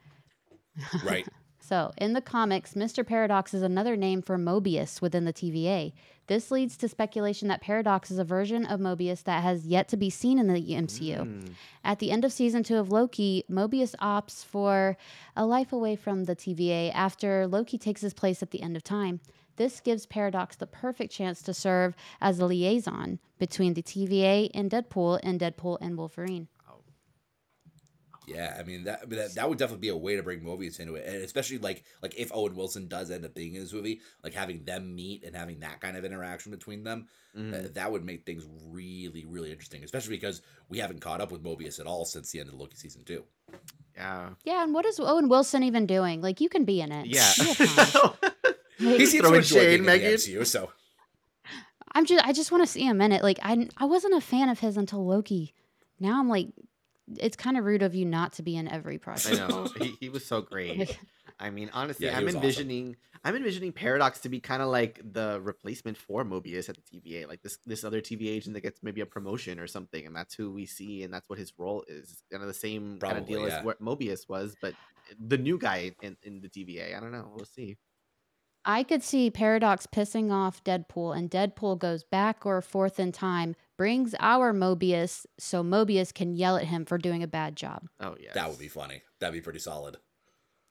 Right? 1.05 1.27
So, 1.63 1.93
in 1.97 2.15
the 2.15 2.21
comics, 2.21 2.75
Mr. 2.75 3.07
Paradox 3.07 3.55
is 3.55 3.63
another 3.63 3.95
name 3.95 4.23
for 4.23 4.37
Mobius 4.37 5.01
within 5.01 5.25
the 5.25 5.33
TVA. 5.33 5.93
This 6.27 6.51
leads 6.51 6.77
to 6.79 6.89
speculation 6.89 7.47
that 7.47 7.61
Paradox 7.61 8.11
is 8.11 8.19
a 8.19 8.25
version 8.25 8.67
of 8.67 8.81
Mobius 8.81 9.23
that 9.23 9.45
has 9.45 9.67
yet 9.67 9.87
to 9.89 9.97
be 9.97 10.11
seen 10.11 10.41
in 10.41 10.49
the 10.49 10.61
MCU. 10.61 11.19
Mm. 11.19 11.53
At 11.85 12.01
the 12.01 12.11
end 12.11 12.25
of 12.25 12.33
season 12.33 12.65
two 12.65 12.79
of 12.79 12.91
Loki, 12.91 13.45
Mobius 13.49 13.95
opts 14.03 14.45
for 14.45 14.97
a 15.37 15.47
life 15.47 15.73
away 15.73 15.95
from 15.95 16.25
the 16.25 16.35
TVA 16.35 16.93
after 16.93 17.47
Loki 17.47 17.79
takes 17.79 18.01
his 18.01 18.15
place 18.15 18.43
at 18.43 18.51
the 18.51 18.63
end 18.63 18.77
of 18.77 18.83
time. 18.83 19.21
This 19.55 19.81
gives 19.81 20.07
Paradox 20.07 20.57
the 20.57 20.67
perfect 20.67 21.13
chance 21.13 21.43
to 21.43 21.55
serve 21.55 21.95
as 22.21 22.41
a 22.41 22.47
liaison 22.47 23.21
between 23.39 23.75
the 23.75 23.83
TVA 23.83 24.51
and 24.55 24.71
Deadpool 24.71 25.21
and 25.23 25.39
Deadpool 25.39 25.79
and 25.81 25.97
Wolverine. 25.97 26.49
Yeah, 28.35 28.57
I 28.59 28.63
mean 28.63 28.85
that, 28.85 29.09
that 29.11 29.35
that 29.35 29.49
would 29.49 29.59
definitely 29.59 29.81
be 29.83 29.89
a 29.89 29.97
way 29.97 30.17
to 30.17 30.23
bring 30.23 30.41
Mobius 30.41 30.79
into 30.81 30.95
it, 30.95 31.07
and 31.07 31.17
especially 31.23 31.59
like 31.59 31.83
like 32.03 32.15
if 32.19 32.31
Owen 32.33 32.55
Wilson 32.55 32.87
does 32.89 33.11
end 33.11 33.25
up 33.25 33.35
being 33.35 33.55
in 33.55 33.63
this 33.63 33.73
movie, 33.73 34.01
like 34.23 34.35
having 34.35 34.65
them 34.65 34.95
meet 34.95 35.25
and 35.25 35.35
having 35.35 35.61
that 35.61 35.81
kind 35.81 35.97
of 35.97 36.05
interaction 36.05 36.53
between 36.53 36.85
them, 36.85 37.07
Mhm. 37.37 37.53
uh, 37.55 37.69
that 37.75 37.91
would 37.93 38.05
make 38.05 38.25
things 38.25 38.45
really 38.69 39.25
really 39.27 39.51
interesting. 39.51 39.83
Especially 39.85 40.17
because 40.17 40.43
we 40.69 40.79
haven't 40.79 41.01
caught 41.01 41.21
up 41.21 41.33
with 41.33 41.43
Mobius 41.43 41.81
at 41.81 41.87
all 41.87 42.05
since 42.05 42.31
the 42.31 42.41
end 42.41 42.49
of 42.49 42.55
Loki 42.55 42.77
season 42.77 43.03
two. 43.05 43.25
Yeah. 43.97 44.31
Yeah, 44.45 44.63
and 44.63 44.73
what 44.73 44.87
is 44.87 45.01
Owen 45.01 45.29
Wilson 45.29 45.63
even 45.65 45.85
doing? 45.87 46.21
Like, 46.23 46.41
you 46.41 46.49
can 46.49 46.65
be 46.65 46.81
in 46.81 46.93
it. 46.93 47.07
Yeah. 47.07 47.31
You 47.37 47.45
have 47.45 47.93
time. 47.93 48.13
Like, 48.79 48.97
He 48.99 49.07
seems 49.07 49.13
to 49.25 49.29
Throwing 49.29 49.35
enjoy 49.43 49.57
shade, 49.57 49.67
being 49.67 49.81
in 49.81 49.87
the 49.87 50.15
MCU, 50.15 50.47
so 50.47 50.71
I'm 51.93 52.07
just 52.07 52.25
I 52.25 52.33
just 52.33 52.53
want 52.53 52.63
to 52.65 52.71
see 52.71 52.85
him 52.85 53.01
in 53.01 53.13
it. 53.13 53.23
Like 53.23 53.39
I 53.43 53.69
I 53.77 53.85
wasn't 53.87 54.15
a 54.15 54.21
fan 54.21 54.49
of 54.49 54.61
his 54.61 54.77
until 54.77 55.05
Loki. 55.05 55.53
Now 55.99 56.19
I'm 56.21 56.29
like 56.29 56.49
it's 57.19 57.37
kind 57.37 57.57
of 57.57 57.65
rude 57.65 57.83
of 57.83 57.95
you 57.95 58.05
not 58.05 58.35
to 58.35 58.43
be 58.43 58.57
in 58.57 58.69
every 58.69 58.99
project. 58.99 59.41
I 59.41 59.49
know. 59.49 59.67
He, 59.79 59.97
he 60.01 60.09
was 60.09 60.25
so 60.25 60.41
great. 60.41 60.99
I 61.41 61.51
mean, 61.51 61.71
honestly, 61.73 62.07
Yeah, 62.07 62.19
I'm 62.19 62.25
was 62.25 62.35
awesome. 62.35 62.45
envisioning 62.45 62.97
I'm 63.23 63.37
envisioning 63.37 63.73
Paradox 63.73 64.21
to 64.21 64.31
be 64.31 64.41
kind 64.41 64.63
of 64.63 64.69
like 64.69 65.01
the 65.13 65.41
replacement 65.43 65.99
for 65.99 66.25
Mobius 66.25 66.71
at 66.71 66.77
the 66.77 66.83
TVA, 66.83 67.29
like 67.29 67.43
this 67.43 67.59
this 67.67 67.85
other 67.85 68.01
TVA 68.01 68.29
agent 68.29 68.55
that 68.55 68.63
gets 68.63 68.83
maybe 68.83 69.03
a 69.03 69.07
promotion 69.07 69.59
or 69.59 69.67
something, 69.67 70.07
and 70.07 70.17
that's 70.17 70.35
who 70.35 70.51
we 70.51 70.65
see, 70.65 71.03
and 71.03 71.13
that's 71.13 71.29
what 71.29 71.39
his 71.39 71.53
role 71.59 71.85
is. 71.87 72.23
Kind 72.31 72.43
of 72.43 72.49
the 72.49 72.55
same 72.55 72.99
kind 72.99 73.19
of 73.19 73.27
deal 73.27 73.47
yeah. 73.47 73.59
as 73.59 73.65
what 73.65 73.83
Mobius 73.83 74.29
was, 74.29 74.57
but 74.63 74.75
the 75.19 75.37
new 75.37 75.59
guy 75.59 75.93
in, 76.03 76.17
in 76.23 76.41
the 76.41 76.49
TVA. 76.49 76.97
I 76.97 77.01
don't 77.01 77.13
know. 77.13 77.31
We'll 77.35 77.45
see. 77.45 77.77
I 78.65 78.83
could 78.83 79.03
see 79.03 79.31
Paradox 79.31 79.87
pissing 79.87 80.31
off 80.31 80.63
Deadpool 80.65 81.17
and 81.17 81.31
Deadpool 81.31 81.79
goes 81.79 82.05
back 82.05 82.45
or 82.45 82.61
forth 82.61 83.01
in 83.01 83.11
time, 83.11 83.57
brings 83.81 84.15
our 84.21 84.53
Mobius 84.53 85.25
so 85.39 85.65
Mobius 85.65 86.13
can 86.13 86.35
yell 86.35 86.59
at 86.59 86.65
him 86.65 86.85
for 86.85 86.99
doing 86.99 87.23
a 87.23 87.27
bad 87.27 87.57
job. 87.57 87.89
Oh 87.99 88.15
yeah, 88.21 88.33
that 88.35 88.51
would 88.51 88.59
be 88.59 88.69
funny. 88.69 89.01
That'd 89.21 89.33
be 89.33 89.41
pretty 89.41 89.59
solid. 89.59 89.97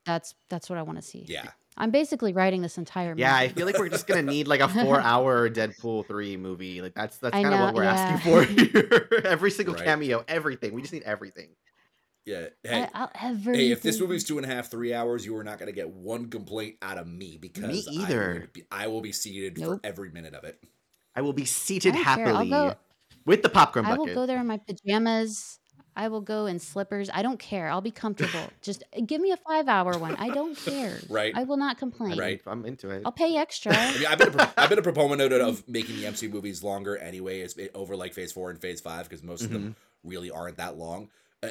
That's 0.06 0.32
that's 0.48 0.70
what 0.70 0.78
I 0.78 0.82
want 0.82 0.96
to 0.98 1.02
see. 1.02 1.24
Yeah, 1.26 1.48
I'm 1.76 1.90
basically 1.90 2.32
writing 2.32 2.62
this 2.62 2.78
entire 2.78 3.10
movie. 3.10 3.22
Yeah, 3.22 3.34
I 3.34 3.48
feel 3.48 3.66
like 3.66 3.76
we're 3.78 3.88
just 3.88 4.06
gonna 4.06 4.22
need 4.22 4.46
like 4.46 4.60
a 4.60 4.68
four-hour 4.68 5.50
Deadpool 5.58 6.06
three 6.06 6.36
movie. 6.36 6.80
Like 6.82 6.94
that's 6.94 7.16
that's 7.18 7.32
kind 7.32 7.52
of 7.52 7.58
what 7.58 7.74
we're 7.74 7.82
yeah. 7.82 7.94
asking 7.94 8.32
for 8.32 8.42
here. 8.44 9.08
Every 9.24 9.50
single 9.50 9.74
Right. 9.74 9.84
cameo, 9.84 10.24
everything. 10.28 10.72
We 10.72 10.80
just 10.80 10.92
need 10.92 11.02
everything. 11.02 11.48
yeah. 12.24 12.46
Hey, 12.62 12.86
I, 12.94 13.08
hey, 13.16 13.72
if 13.72 13.82
this 13.82 13.96
everything. 13.96 14.00
movie's 14.06 14.22
two 14.24 14.38
and 14.38 14.46
a 14.46 14.54
half, 14.54 14.70
three 14.70 14.94
hours, 14.94 15.26
you 15.26 15.36
are 15.36 15.42
not 15.42 15.58
gonna 15.58 15.72
get 15.72 15.90
one 15.90 16.30
complaint 16.30 16.76
out 16.80 16.96
of 16.96 17.08
me 17.08 17.38
because 17.40 17.88
I 17.88 17.92
either. 17.92 18.32
will 18.42 18.46
be, 18.52 18.62
I 18.70 18.86
will 18.86 19.00
be 19.00 19.10
seated 19.10 19.58
Nope. 19.58 19.80
for 19.82 19.86
every 19.86 20.10
minute 20.12 20.34
of 20.34 20.44
it. 20.44 20.62
I 21.16 21.22
will 21.22 21.32
be 21.32 21.44
seated 21.44 21.94
I 21.94 21.96
don't 21.96 22.04
care. 22.04 22.26
I'll 22.28 22.32
happily 22.34 22.50
go- 22.50 22.74
with 23.30 23.42
the 23.42 23.48
popcorn 23.48 23.84
bucket. 23.84 23.96
I 23.96 23.98
will 23.98 24.14
go 24.14 24.26
there 24.26 24.40
in 24.40 24.46
my 24.48 24.58
pajamas. 24.58 25.60
I 25.94 26.08
will 26.08 26.20
go 26.20 26.46
in 26.46 26.58
slippers. 26.58 27.08
I 27.12 27.22
don't 27.22 27.38
care. 27.38 27.68
I'll 27.68 27.80
be 27.80 27.92
comfortable. 27.92 28.50
Just 28.60 28.82
uh, 28.96 29.02
give 29.06 29.20
me 29.20 29.30
a 29.30 29.36
five 29.36 29.68
hour 29.68 29.96
one. 29.98 30.16
I 30.16 30.30
don't 30.30 30.56
care. 30.56 30.98
Right. 31.08 31.32
I 31.34 31.44
will 31.44 31.56
not 31.56 31.78
complain. 31.78 32.18
Right. 32.18 32.40
I'm 32.46 32.64
into 32.66 32.90
it. 32.90 33.02
I'll 33.04 33.12
pay 33.12 33.36
extra. 33.36 33.72
I 33.76 33.98
mean, 33.98 34.06
I've 34.06 34.18
been 34.18 34.28
a, 34.28 34.32
pro- 34.32 34.46
I've 34.56 34.68
been 34.68 34.78
a 34.78 34.82
proponent 34.82 35.32
of 35.32 35.66
making 35.68 35.96
the 35.96 36.06
MC 36.06 36.28
movies 36.28 36.62
longer 36.62 36.96
anyway, 36.96 37.40
it's 37.40 37.54
over 37.74 37.96
like 37.96 38.14
Phase 38.14 38.32
Four 38.32 38.50
and 38.50 38.60
Phase 38.60 38.80
Five 38.80 39.08
because 39.08 39.22
most 39.22 39.42
of 39.42 39.50
them 39.50 39.76
really 40.04 40.30
aren't 40.30 40.56
that 40.56 40.76
long. 40.76 41.08
Uh, 41.42 41.50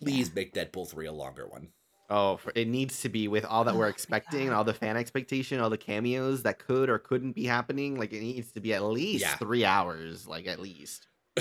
please 0.00 0.34
make 0.34 0.52
Deadpool 0.54 0.88
three 0.88 1.06
a 1.06 1.12
longer 1.12 1.46
one. 1.46 1.68
Oh, 2.10 2.38
for, 2.38 2.52
it 2.54 2.66
needs 2.68 3.00
to 3.02 3.08
be 3.10 3.28
with 3.28 3.44
all 3.44 3.64
that 3.64 3.74
Oh 3.74 3.78
we're 3.78 3.84
my 3.84 3.90
expecting, 3.90 4.40
and 4.42 4.50
God. 4.50 4.56
all 4.56 4.64
the 4.64 4.72
fan 4.74 4.96
expectation, 4.96 5.60
all 5.60 5.68
the 5.68 5.76
cameos 5.76 6.42
that 6.44 6.58
could 6.58 6.88
or 6.88 6.98
couldn't 6.98 7.32
be 7.32 7.44
happening. 7.44 7.98
Like 7.98 8.12
it 8.14 8.20
needs 8.20 8.50
to 8.52 8.60
be 8.60 8.72
at 8.72 8.82
least 8.82 9.22
Yeah. 9.22 9.36
three 9.36 9.64
hours. 9.64 10.26
Like 10.26 10.46
at 10.46 10.58
least. 10.58 11.06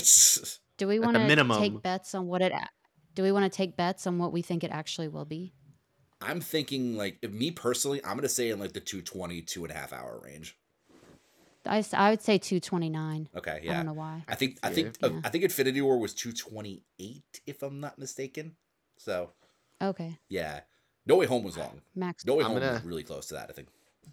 Do 0.78 0.88
we 0.88 0.98
At 0.98 1.02
want 1.04 1.14
the 1.14 1.20
to 1.20 1.26
minimum. 1.28 1.60
take 1.60 1.82
bets 1.82 2.14
on 2.14 2.28
what 2.28 2.42
it? 2.42 2.52
a- 2.52 2.68
Do 3.16 3.24
we 3.24 3.32
want 3.32 3.52
to 3.52 3.56
take 3.56 3.76
bets 3.78 4.06
on 4.06 4.20
what 4.20 4.32
we 4.34 4.42
think 4.42 4.64
it 4.64 4.72
actually 4.72 5.08
will 5.08 5.26
be? 5.26 5.54
I'm 6.22 6.42
thinking 6.42 6.98
like 6.98 7.18
if 7.22 7.32
me 7.32 7.52
personally, 7.52 8.04
I'm 8.04 8.18
gonna 8.18 8.28
say 8.30 8.50
in 8.50 8.60
like 8.60 8.74
the 8.74 8.80
220, 8.82 9.42
two 9.44 9.64
and 9.64 9.72
a 9.72 9.76
half 9.76 9.94
hour 9.94 10.20
range. 10.24 10.58
I, 11.66 11.80
s- 11.80 11.94
I 11.94 12.10
would 12.12 12.22
say 12.22 12.38
two 12.38 12.60
twenty 12.60 12.90
nine. 12.90 13.28
Okay, 13.36 13.62
yeah. 13.64 13.74
I 13.74 13.76
don't 13.78 13.86
know 13.88 13.94
why. 13.94 14.24
I 14.28 14.36
think 14.36 14.58
I 14.64 14.70
see 14.70 14.84
think 14.84 14.88
it. 14.88 15.04
uh, 15.04 15.10
Yeah. 15.14 15.22
I 15.24 15.30
think 15.30 15.44
Infinity 15.44 15.82
War 15.82 15.98
was 16.00 16.14
228 16.14 17.42
if 17.46 17.62
I'm 17.64 17.80
not 17.80 17.98
mistaken. 18.00 18.56
So 18.98 19.32
Okay, 19.82 20.18
yeah, 20.30 20.62
No 21.06 21.16
Way 21.18 21.26
Home 21.28 21.44
was 21.44 21.58
long. 21.58 21.82
Max. 21.96 22.26
No 22.26 22.36
Way 22.36 22.44
I'm 22.44 22.52
Home 22.52 22.60
was 22.60 22.70
gonna- 22.70 22.82
really 22.86 23.04
close 23.04 23.28
to 23.28 23.36
that. 23.36 23.50
I 23.50 23.54
think. 23.54 23.68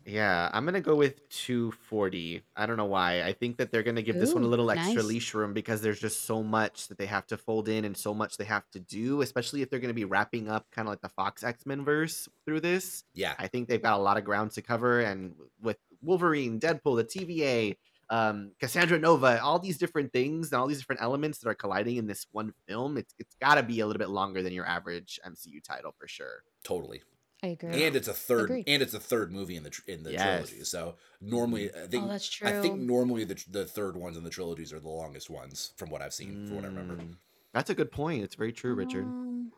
Yeah, 0.05 0.51
I'm 0.53 0.65
gonna 0.65 0.81
go 0.81 0.97
with 0.97 1.27
240. 1.31 2.43
I 2.57 2.67
don't 2.67 2.77
know 2.77 2.85
why. 2.85 3.23
I 3.23 3.33
think 3.33 3.57
that 3.59 3.71
they're 3.71 3.83
gonna 3.85 4.03
give 4.03 4.17
this 4.17 4.35
one 4.35 4.43
a 4.43 4.47
Ooh, 4.47 4.51
little 4.51 4.71
extra 4.71 4.95
nice. 4.97 5.05
leash 5.05 5.33
room 5.35 5.55
because 5.55 5.81
there's 5.83 6.01
just 6.01 6.25
so 6.25 6.43
much 6.43 6.89
that 6.89 6.99
they 6.99 7.07
have 7.07 7.27
to 7.29 7.37
fold 7.37 7.69
in 7.69 7.85
and 7.85 7.97
so 7.97 8.13
much 8.13 8.37
they 8.37 8.45
have 8.45 8.69
to 8.73 8.81
do, 8.81 9.23
especially 9.23 9.63
if 9.63 9.71
they're 9.71 9.79
gonna 9.79 9.95
be 9.95 10.05
wrapping 10.05 10.49
up 10.49 10.71
kind 10.73 10.89
of 10.89 10.93
like 10.93 11.01
the 11.01 11.09
Fox 11.09 11.43
X 11.45 11.65
Men 11.65 11.85
verse 11.85 12.29
through 12.45 12.61
this. 12.61 13.05
Yeah, 13.15 13.35
I 13.39 13.47
think 13.47 13.69
they've 13.69 13.81
got 13.81 13.99
a 13.99 14.03
lot 14.03 14.19
of 14.19 14.25
ground 14.25 14.51
to 14.53 14.63
cover, 14.63 15.01
and 15.01 15.35
with 15.63 15.79
Wolverine, 16.03 16.61
Deadpool, 16.61 16.97
the 16.97 17.05
TVA, 17.05 17.77
um, 18.11 18.53
Cassandra 18.61 18.99
Nova, 18.99 19.41
all 19.43 19.59
these 19.59 19.79
different 19.79 20.13
things 20.13 20.53
and 20.53 20.61
all 20.61 20.67
these 20.67 20.79
different 20.79 21.03
elements 21.03 21.39
that 21.39 21.49
are 21.49 21.55
colliding 21.55 21.97
in 21.97 22.07
this 22.07 22.27
one 22.33 22.53
film. 22.69 22.97
It's 22.99 23.15
it's 23.19 23.35
got 23.41 23.57
to 23.57 23.63
be 23.63 23.81
a 23.81 23.87
little 23.87 23.99
bit 23.99 24.11
longer 24.11 24.43
than 24.43 24.53
your 24.53 24.67
average 24.67 25.19
MCU 25.27 25.63
title 25.63 25.95
for 25.99 26.07
sure. 26.09 26.43
Totally. 26.65 27.03
I 27.43 27.49
agree. 27.49 27.85
And 27.85 27.95
it's 27.97 28.09
a 28.09 28.15
third 28.15 28.45
Agreed. 28.45 28.65
and 28.69 28.83
it's 28.83 28.95
a 28.95 29.01
third 29.01 29.31
movie 29.33 29.57
in 29.57 29.65
the 29.65 29.81
in 29.87 30.03
the 30.03 30.13
Yes. 30.13 30.23
trilogy. 30.23 30.65
So 30.65 30.97
normally 31.21 31.71
I 31.75 31.87
think 31.87 32.05
oh, 32.05 32.09
that's 32.09 32.29
true. 32.29 32.49
I 32.49 32.53
think 32.53 32.81
normally 32.81 33.25
the 33.25 33.43
the 33.51 33.67
third 33.67 33.97
ones 33.97 34.17
in 34.17 34.25
the 34.25 34.31
trilogies 34.31 34.73
are 34.73 34.81
the 34.81 34.89
longest 34.89 35.29
ones 35.29 35.73
from 35.77 35.91
what 35.91 36.01
I've 36.01 36.15
seen, 36.15 36.47
from 36.47 36.57
what 36.57 36.65
I 36.65 36.69
remember. 36.69 36.95
Mm, 36.97 37.17
That's 37.53 37.69
a 37.71 37.75
good 37.75 37.93
point. 37.93 38.23
It's 38.25 38.35
very 38.35 38.53
true, 38.53 38.75
Richard. 38.75 39.05
Um, 39.05 39.53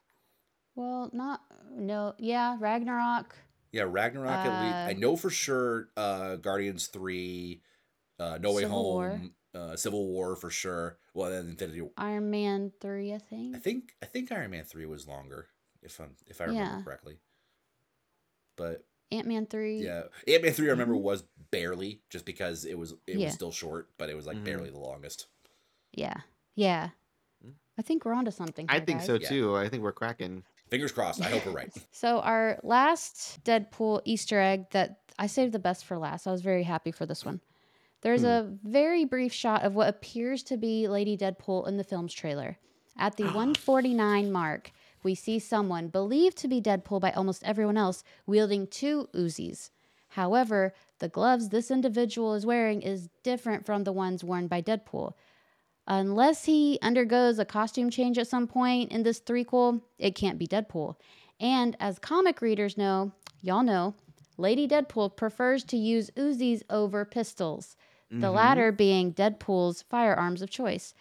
well, 0.74 1.10
not 1.12 1.42
no. 1.72 2.14
Yeah, 2.18 2.56
Ragnarok. 2.58 3.34
Yeah, 3.72 3.84
Ragnarok 3.88 4.30
at 4.46 4.62
least. 4.62 4.74
I 4.74 4.90
Uh, 4.92 4.98
know 4.98 5.16
for 5.16 5.30
sure 5.30 5.88
uh 5.96 6.36
Guardians 6.36 6.86
3, 6.88 7.62
uh 8.18 8.38
No 8.40 8.52
Way 8.52 8.62
Civil 8.62 8.82
War. 8.84 9.10
Home, 9.10 9.34
uh 9.54 9.76
Civil 9.76 10.06
War 10.08 10.36
for 10.36 10.50
sure. 10.50 10.98
Well, 11.14 11.30
then 11.30 11.48
Infinity 11.48 11.82
Iron 11.96 12.30
Man 12.30 12.72
three, 12.80 13.12
I 13.14 13.18
think. 13.18 13.56
I 13.56 13.58
think 13.58 13.94
I 14.02 14.06
think 14.06 14.30
Iron 14.32 14.50
Man 14.50 14.64
3 14.64 14.86
was 14.86 15.06
longer 15.08 15.46
if 15.82 15.98
I'm 16.00 16.14
if 16.26 16.40
I 16.40 16.44
remember 16.44 16.76
Yeah. 16.78 16.82
correctly. 16.82 17.18
But 18.56 18.84
Ant 19.12 19.26
Man 19.28 19.46
three. 19.46 19.84
yeah, 19.84 20.04
Ant 20.26 20.42
Man 20.42 20.52
3 20.52 20.66
I 20.68 20.70
remember 20.70 20.94
Mhm. 20.94 21.02
was 21.02 21.22
barely 21.50 22.02
just 22.10 22.24
because 22.24 22.64
it 22.64 22.76
was 22.78 22.92
it 23.06 23.16
Yeah. 23.18 23.26
was 23.26 23.34
still 23.34 23.52
short, 23.52 23.90
but 23.98 24.10
it 24.10 24.14
was 24.16 24.26
like 24.26 24.36
Mhm. 24.38 24.44
barely 24.44 24.70
the 24.70 24.78
longest. 24.80 25.26
Yeah. 25.92 26.20
Yeah. 26.54 26.90
I 27.78 27.82
think 27.82 28.04
we're 28.06 28.14
onto 28.14 28.30
something. 28.30 28.66
I 28.70 28.80
think 28.80 29.00
guys. 29.00 29.06
so 29.06 29.14
Yeah. 29.14 29.28
too. 29.28 29.56
I 29.56 29.68
think 29.68 29.82
we're 29.82 29.92
cracking. 29.92 30.44
Fingers 30.70 30.90
crossed. 30.92 31.20
I 31.22 31.28
hope 31.28 31.44
we're 31.46 31.52
right. 31.52 31.72
So 31.92 32.20
our 32.20 32.58
last 32.62 33.42
Deadpool 33.44 34.00
Easter 34.04 34.40
egg 34.40 34.70
that 34.70 35.00
I 35.18 35.26
saved 35.28 35.52
the 35.52 35.58
best 35.58 35.84
for 35.84 35.96
last. 35.98 36.26
I 36.26 36.32
was 36.32 36.40
very 36.42 36.62
happy 36.64 36.90
for 36.90 37.06
this 37.06 37.24
one. 37.24 37.40
There's 38.06 38.20
Hmm. 38.20 38.26
a 38.26 38.42
very 38.62 39.04
brief 39.04 39.32
shot 39.32 39.64
of 39.64 39.74
what 39.74 39.88
appears 39.88 40.44
to 40.44 40.56
be 40.56 40.86
Lady 40.86 41.16
Deadpool 41.18 41.66
in 41.66 41.76
the 41.76 41.82
film's 41.82 42.14
trailer. 42.14 42.56
At 42.96 43.16
the 43.16 43.24
149 43.34 44.30
mark, 44.30 44.70
we 45.02 45.16
see 45.16 45.40
someone 45.40 45.88
believed 45.88 46.36
to 46.38 46.46
be 46.46 46.60
Deadpool 46.60 47.00
by 47.00 47.10
almost 47.10 47.42
everyone 47.42 47.76
else 47.76 48.04
wielding 48.24 48.68
two 48.68 49.08
Uzis. 49.12 49.70
However, 50.10 50.72
the 51.00 51.08
gloves 51.08 51.48
this 51.48 51.68
individual 51.68 52.34
is 52.34 52.46
wearing 52.46 52.80
is 52.80 53.08
different 53.24 53.66
from 53.66 53.82
the 53.82 53.92
ones 53.92 54.22
worn 54.22 54.46
by 54.46 54.62
Deadpool. 54.62 55.14
Unless 55.88 56.44
he 56.44 56.78
undergoes 56.80 57.40
a 57.40 57.44
costume 57.44 57.90
change 57.90 58.18
at 58.18 58.28
some 58.28 58.46
point 58.46 58.92
in 58.92 59.02
this 59.02 59.18
threequel, 59.18 59.82
it 59.98 60.14
can't 60.14 60.38
be 60.38 60.46
Deadpool. 60.46 60.94
And 61.40 61.76
as 61.80 61.98
comic 61.98 62.40
readers 62.40 62.78
know, 62.78 63.10
y'all 63.42 63.64
know, 63.64 63.96
Lady 64.38 64.68
Deadpool 64.68 65.16
prefers 65.16 65.64
to 65.64 65.76
use 65.76 66.10
Uzis 66.10 66.62
over 66.70 67.04
pistols, 67.04 67.74
the 68.10 68.28
Mhm. 68.28 68.34
latter 68.34 68.72
being 68.72 69.12
Deadpool's 69.12 69.82
firearms 69.82 70.42
of 70.42 70.50
choice. 70.50 70.94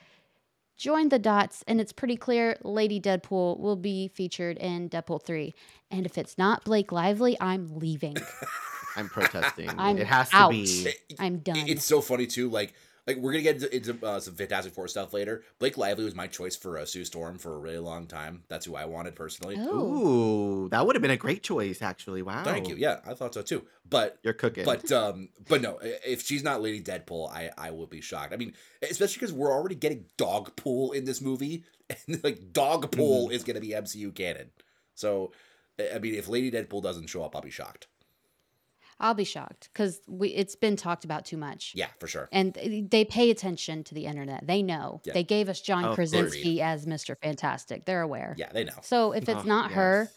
Join 0.77 1.07
the 1.09 1.19
dots, 1.19 1.63
and 1.67 1.79
it's 1.79 1.93
pretty 1.93 2.17
clear 2.17 2.57
Lady 2.63 2.99
Deadpool 2.99 3.59
will 3.59 3.77
be 3.77 4.09
featured 4.09 4.57
in 4.57 4.89
Deadpool 4.89 5.23
3. 5.23 5.53
And 5.89 6.05
if 6.05 6.17
it's 6.17 6.37
not 6.37 6.65
Blake 6.65 6.91
Lively, 6.91 7.37
I'm 7.39 7.77
leaving. 7.79 8.17
I'm 8.97 9.07
protesting. 9.09 9.69
I'm 9.77 9.97
it 9.97 10.07
has 10.07 10.29
to 10.31 10.49
be. 10.49 10.89
I'm 11.19 11.39
done. 11.39 11.67
It's 11.67 11.85
so 11.85 12.01
funny 12.01 12.27
too. 12.27 12.49
Like, 12.49 12.73
like 13.07 13.17
we're 13.17 13.31
gonna 13.33 13.43
get 13.43 13.55
into, 13.55 13.75
into 13.75 14.05
uh, 14.05 14.19
some 14.19 14.35
Fantastic 14.35 14.73
Four 14.73 14.87
stuff 14.87 15.13
later. 15.13 15.43
Blake 15.59 15.77
Lively 15.77 16.05
was 16.05 16.15
my 16.15 16.27
choice 16.27 16.55
for 16.55 16.77
uh, 16.77 16.85
Sue 16.85 17.05
Storm 17.05 17.37
for 17.37 17.53
a 17.53 17.57
really 17.57 17.77
long 17.77 18.07
time. 18.07 18.43
That's 18.47 18.65
who 18.65 18.75
I 18.75 18.85
wanted 18.85 19.15
personally. 19.15 19.57
oh. 19.59 20.65
Ooh, 20.65 20.69
that 20.69 20.85
would 20.85 20.95
have 20.95 21.01
been 21.01 21.11
a 21.11 21.17
great 21.17 21.43
choice, 21.43 21.81
actually. 21.81 22.21
Wow. 22.21 22.43
Thank 22.43 22.67
you. 22.67 22.75
Yeah, 22.75 22.99
I 23.05 23.13
thought 23.13 23.33
so 23.33 23.41
too. 23.41 23.63
But 23.87 24.17
You're 24.23 24.33
cooking. 24.33 24.65
but 24.65 24.91
um 24.91 25.29
but 25.47 25.61
no, 25.61 25.77
if 25.81 26.23
she's 26.23 26.43
not 26.43 26.61
Lady 26.61 26.81
Deadpool, 26.81 27.29
I 27.31 27.51
I 27.57 27.71
will 27.71 27.87
be 27.87 28.01
shocked. 28.01 28.33
I 28.33 28.37
mean, 28.37 28.53
especially 28.81 29.19
because 29.19 29.33
we're 29.33 29.53
already 29.53 29.75
getting 29.75 30.05
Dogpool 30.17 30.95
in 30.95 31.05
this 31.05 31.21
movie, 31.21 31.63
and 32.07 32.23
like 32.23 32.51
Dogpool 32.53 33.31
is 33.31 33.43
gonna 33.43 33.61
be 33.61 33.69
MCU 33.69 34.13
canon. 34.15 34.49
So, 34.95 35.31
I 35.79 35.95
I 35.95 35.99
mean, 35.99 36.15
if 36.15 36.27
Lady 36.27 36.49
Deadpool 36.49 36.81
doesn't 36.81 37.07
show 37.07 37.23
up, 37.23 37.35
I'll 37.35 37.41
be 37.41 37.51
shocked. 37.51 37.87
I'll 38.99 39.13
be 39.13 39.25
shocked 39.25 39.69
because 39.73 39.99
it's 40.21 40.55
been 40.55 40.75
talked 40.77 41.03
about 41.03 41.25
too 41.25 41.35
much. 41.37 41.73
Yeah, 41.75 41.87
for 41.99 42.07
sure. 42.07 42.29
And 42.31 42.53
th- 42.53 42.89
they 42.89 43.03
pay 43.03 43.29
attention 43.29 43.83
to 43.85 43.93
the 43.93 44.05
internet. 44.05 44.47
They 44.47 44.63
know. 44.63 45.01
Yeah. 45.03 45.13
They 45.13 45.23
gave 45.23 45.49
us 45.49 45.59
John 45.59 45.83
oh, 45.83 45.89
Of 45.89 45.95
course. 45.97 46.11
Krasinski 46.11 46.61
as 46.61 46.85
Mr. 46.85 47.17
Fantastic. 47.21 47.83
They're 47.85 48.01
aware. 48.01 48.35
Yeah, 48.37 48.49
they 48.53 48.63
know. 48.63 48.73
So 48.81 49.11
if 49.11 49.27
it's 49.27 49.41
Oh, 49.43 49.47
not 49.47 49.71
her, 49.71 50.09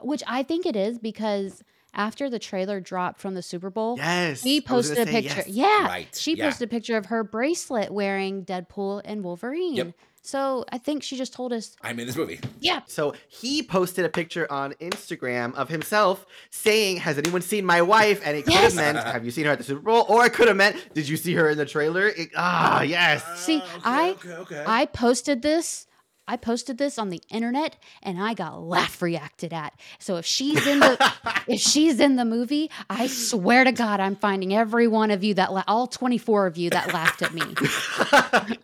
which 0.00 0.22
I 0.26 0.42
think 0.42 0.64
it 0.64 0.74
is 0.74 0.98
because 0.98 1.62
after 1.92 2.30
the 2.30 2.38
trailer 2.38 2.80
dropped 2.80 3.20
from 3.20 3.34
the 3.34 3.42
Super 3.42 3.68
Bowl, 3.70 3.96
Yes. 3.98 4.42
she 4.42 4.60
posted 4.60 4.98
a 4.98 5.06
picture. 5.06 5.42
yes. 5.46 5.48
Yeah. 5.48 5.86
Right, 5.86 6.14
She 6.16 6.34
yeah. 6.34 6.46
posted 6.46 6.68
a 6.68 6.70
picture 6.70 6.96
of 6.96 7.06
her 7.06 7.24
bracelet 7.24 7.90
wearing 7.90 8.44
Deadpool 8.44 9.02
and 9.04 9.22
Wolverine. 9.22 9.74
Yep. 9.74 9.92
So 10.28 10.66
I 10.70 10.76
think 10.76 11.02
she 11.02 11.16
just 11.16 11.32
told 11.32 11.54
us, 11.54 11.74
I'm 11.80 11.98
in 11.98 12.06
this 12.06 12.14
movie. 12.16 12.38
yeah, 12.60 12.80
So 12.86 13.14
he 13.28 13.62
posted 13.62 14.04
a 14.04 14.10
picture 14.10 14.46
on 14.52 14.74
Instagram 14.74 15.54
of 15.54 15.70
himself 15.70 16.26
saying, 16.50 16.98
"Has 16.98 17.16
anyone 17.16 17.40
seen 17.40 17.64
my 17.64 17.80
wife?" 17.80 18.20
And 18.22 18.36
it 18.36 18.42
could 18.44 18.52
Yes. 18.52 18.74
have 18.74 18.74
meant, 18.94 18.98
"Have 18.98 19.24
you 19.24 19.30
seen 19.30 19.46
her 19.46 19.52
at 19.52 19.58
the 19.58 19.64
Super 19.64 19.80
Bowl?" 19.80 20.04
Or 20.06 20.26
it 20.26 20.34
could 20.34 20.48
have 20.48 20.56
meant, 20.58 20.76
"Did 20.92 21.08
you 21.08 21.16
see 21.16 21.32
her 21.32 21.48
in 21.48 21.56
the 21.56 21.64
trailer?" 21.64 22.08
It- 22.08 22.28
ah, 22.36 22.82
yes. 22.82 23.24
See, 23.40 23.62
I- 23.82 24.10
okay, 24.10 24.32
okay. 24.34 24.64
I 24.66 24.84
posted 24.84 25.40
this. 25.40 25.86
I 26.30 26.36
posted 26.36 26.76
this 26.76 26.98
on 26.98 27.08
the 27.08 27.22
internet 27.30 27.76
and 28.02 28.22
I 28.22 28.34
got 28.34 28.60
laugh 28.62 29.00
reacted 29.00 29.54
at. 29.54 29.72
So 29.98 30.16
if 30.16 30.26
she's 30.26 30.66
in 30.66 30.80
the 30.80 30.98
if 31.48 31.58
she's 31.58 32.00
in 32.00 32.16
the 32.16 32.26
movie, 32.26 32.70
I 32.90 33.06
swear 33.06 33.64
to 33.64 33.72
God, 33.72 33.98
I'm 33.98 34.14
finding 34.14 34.54
every 34.54 34.88
one 34.88 35.10
of 35.10 35.24
you 35.24 35.32
that 35.40 35.54
la- 35.54 35.64
all 35.66 35.86
24 35.86 36.46
of 36.46 36.58
you 36.58 36.68
that 36.68 36.92
laughed 36.92 37.22
at 37.22 37.32
me, 37.32 37.40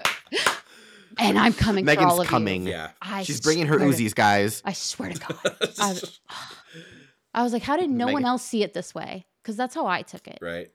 and 1.18 1.38
I'm 1.38 1.52
coming 1.52 1.84
for 1.84 1.90
all 1.92 1.96
Megan's 1.96 2.20
of 2.20 2.26
coming. 2.26 2.66
yeah. 2.66 2.90
I 3.02 3.22
She's 3.22 3.40
bringing 3.40 3.66
her 3.66 3.78
swear 3.78 3.90
to- 3.92 3.96
Uzis, 3.96 4.14
guys. 4.14 4.62
I 4.64 4.72
swear 4.72 5.12
to 5.12 5.18
God. 5.18 5.38
I, 5.80 6.00
I 7.34 7.42
was 7.42 7.52
like, 7.52 7.62
how 7.62 7.76
did 7.76 7.90
no 7.90 8.06
one 8.08 8.24
else 8.24 8.44
see 8.44 8.62
it 8.62 8.74
this 8.74 8.94
way? 8.94 9.26
Because 9.42 9.56
that's 9.56 9.74
how 9.74 9.86
I 9.86 10.02
took 10.02 10.26
it. 10.28 10.38
right. 10.40 10.70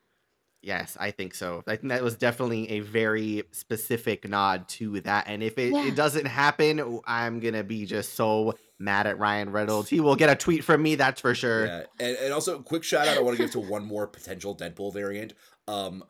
Yes, 0.61 0.97
I 0.99 1.11
think 1.11 1.35
so. 1.35 1.63
I 1.67 1.77
think 1.77 1.87
that 1.87 2.03
was 2.03 2.17
definitely 2.17 2.69
a 2.71 2.79
very 2.81 3.43
specific 3.51 4.27
nod 4.27 4.67
to 4.67 4.99
that. 5.01 5.29
And 5.29 5.41
if 5.41 5.57
it, 5.57 5.71
Yeah. 5.71 5.85
it 5.87 5.95
doesn't 5.95 6.25
happen, 6.25 6.99
I'm 7.07 7.39
gonna 7.39 7.63
be 7.63 7.85
just 7.85 8.15
so 8.15 8.55
mad 8.77 9.07
at 9.07 9.17
Ryan 9.17 9.51
Reynolds. 9.53 9.87
He 9.87 10.01
will 10.01 10.17
get 10.17 10.29
a 10.29 10.35
tweet 10.35 10.65
from 10.65 10.81
me, 10.83 10.95
that's 10.95 11.21
for 11.21 11.33
sure. 11.33 11.65
Yeah, 11.65 11.83
and, 12.01 12.17
and 12.17 12.33
also 12.33 12.59
quick 12.59 12.83
shout 12.83 13.07
out 13.07 13.17
I 13.17 13.21
want 13.21 13.37
to 13.37 13.41
give 13.43 13.51
to 13.51 13.59
one 13.61 13.85
more 13.85 14.05
potential 14.05 14.53
Deadpool 14.53 14.91
variant. 14.93 15.31
Um, 15.69 16.03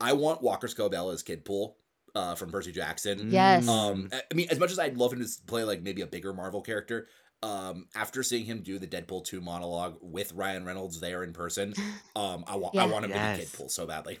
I 0.00 0.14
want 0.14 0.40
Walker 0.40 0.66
Scobell 0.66 1.12
as 1.12 1.22
Kidpool 1.22 1.74
uh, 2.14 2.34
from 2.34 2.50
Percy 2.50 2.72
Jackson. 2.72 3.30
Yes. 3.30 3.68
Um, 3.68 4.08
I 4.12 4.22
I 4.30 4.34
mean, 4.34 4.48
as 4.50 4.58
much 4.58 4.70
as 4.70 4.78
I'd 4.78 4.96
love 4.96 5.12
him 5.12 5.20
to 5.20 5.28
play 5.46 5.64
like 5.64 5.82
maybe 5.82 6.02
a 6.02 6.06
bigger 6.06 6.32
Marvel 6.32 6.60
character, 6.62 7.06
um, 7.42 7.86
after 7.94 8.22
seeing 8.22 8.44
him 8.44 8.60
do 8.62 8.78
the 8.78 8.86
Deadpool 8.86 9.24
two 9.24 9.40
monologue 9.40 9.96
with 10.00 10.32
Ryan 10.34 10.64
Reynolds 10.64 11.00
there 11.00 11.22
in 11.22 11.32
person, 11.32 11.74
um, 12.16 12.44
I 12.46 12.56
want 12.56 12.76
I 12.76 12.86
want 12.86 13.04
him 13.04 13.10
Yes. 13.12 13.38
to 13.38 13.44
be 13.58 13.64
Kidpool 13.64 13.70
so 13.70 13.86
badly. 13.86 14.18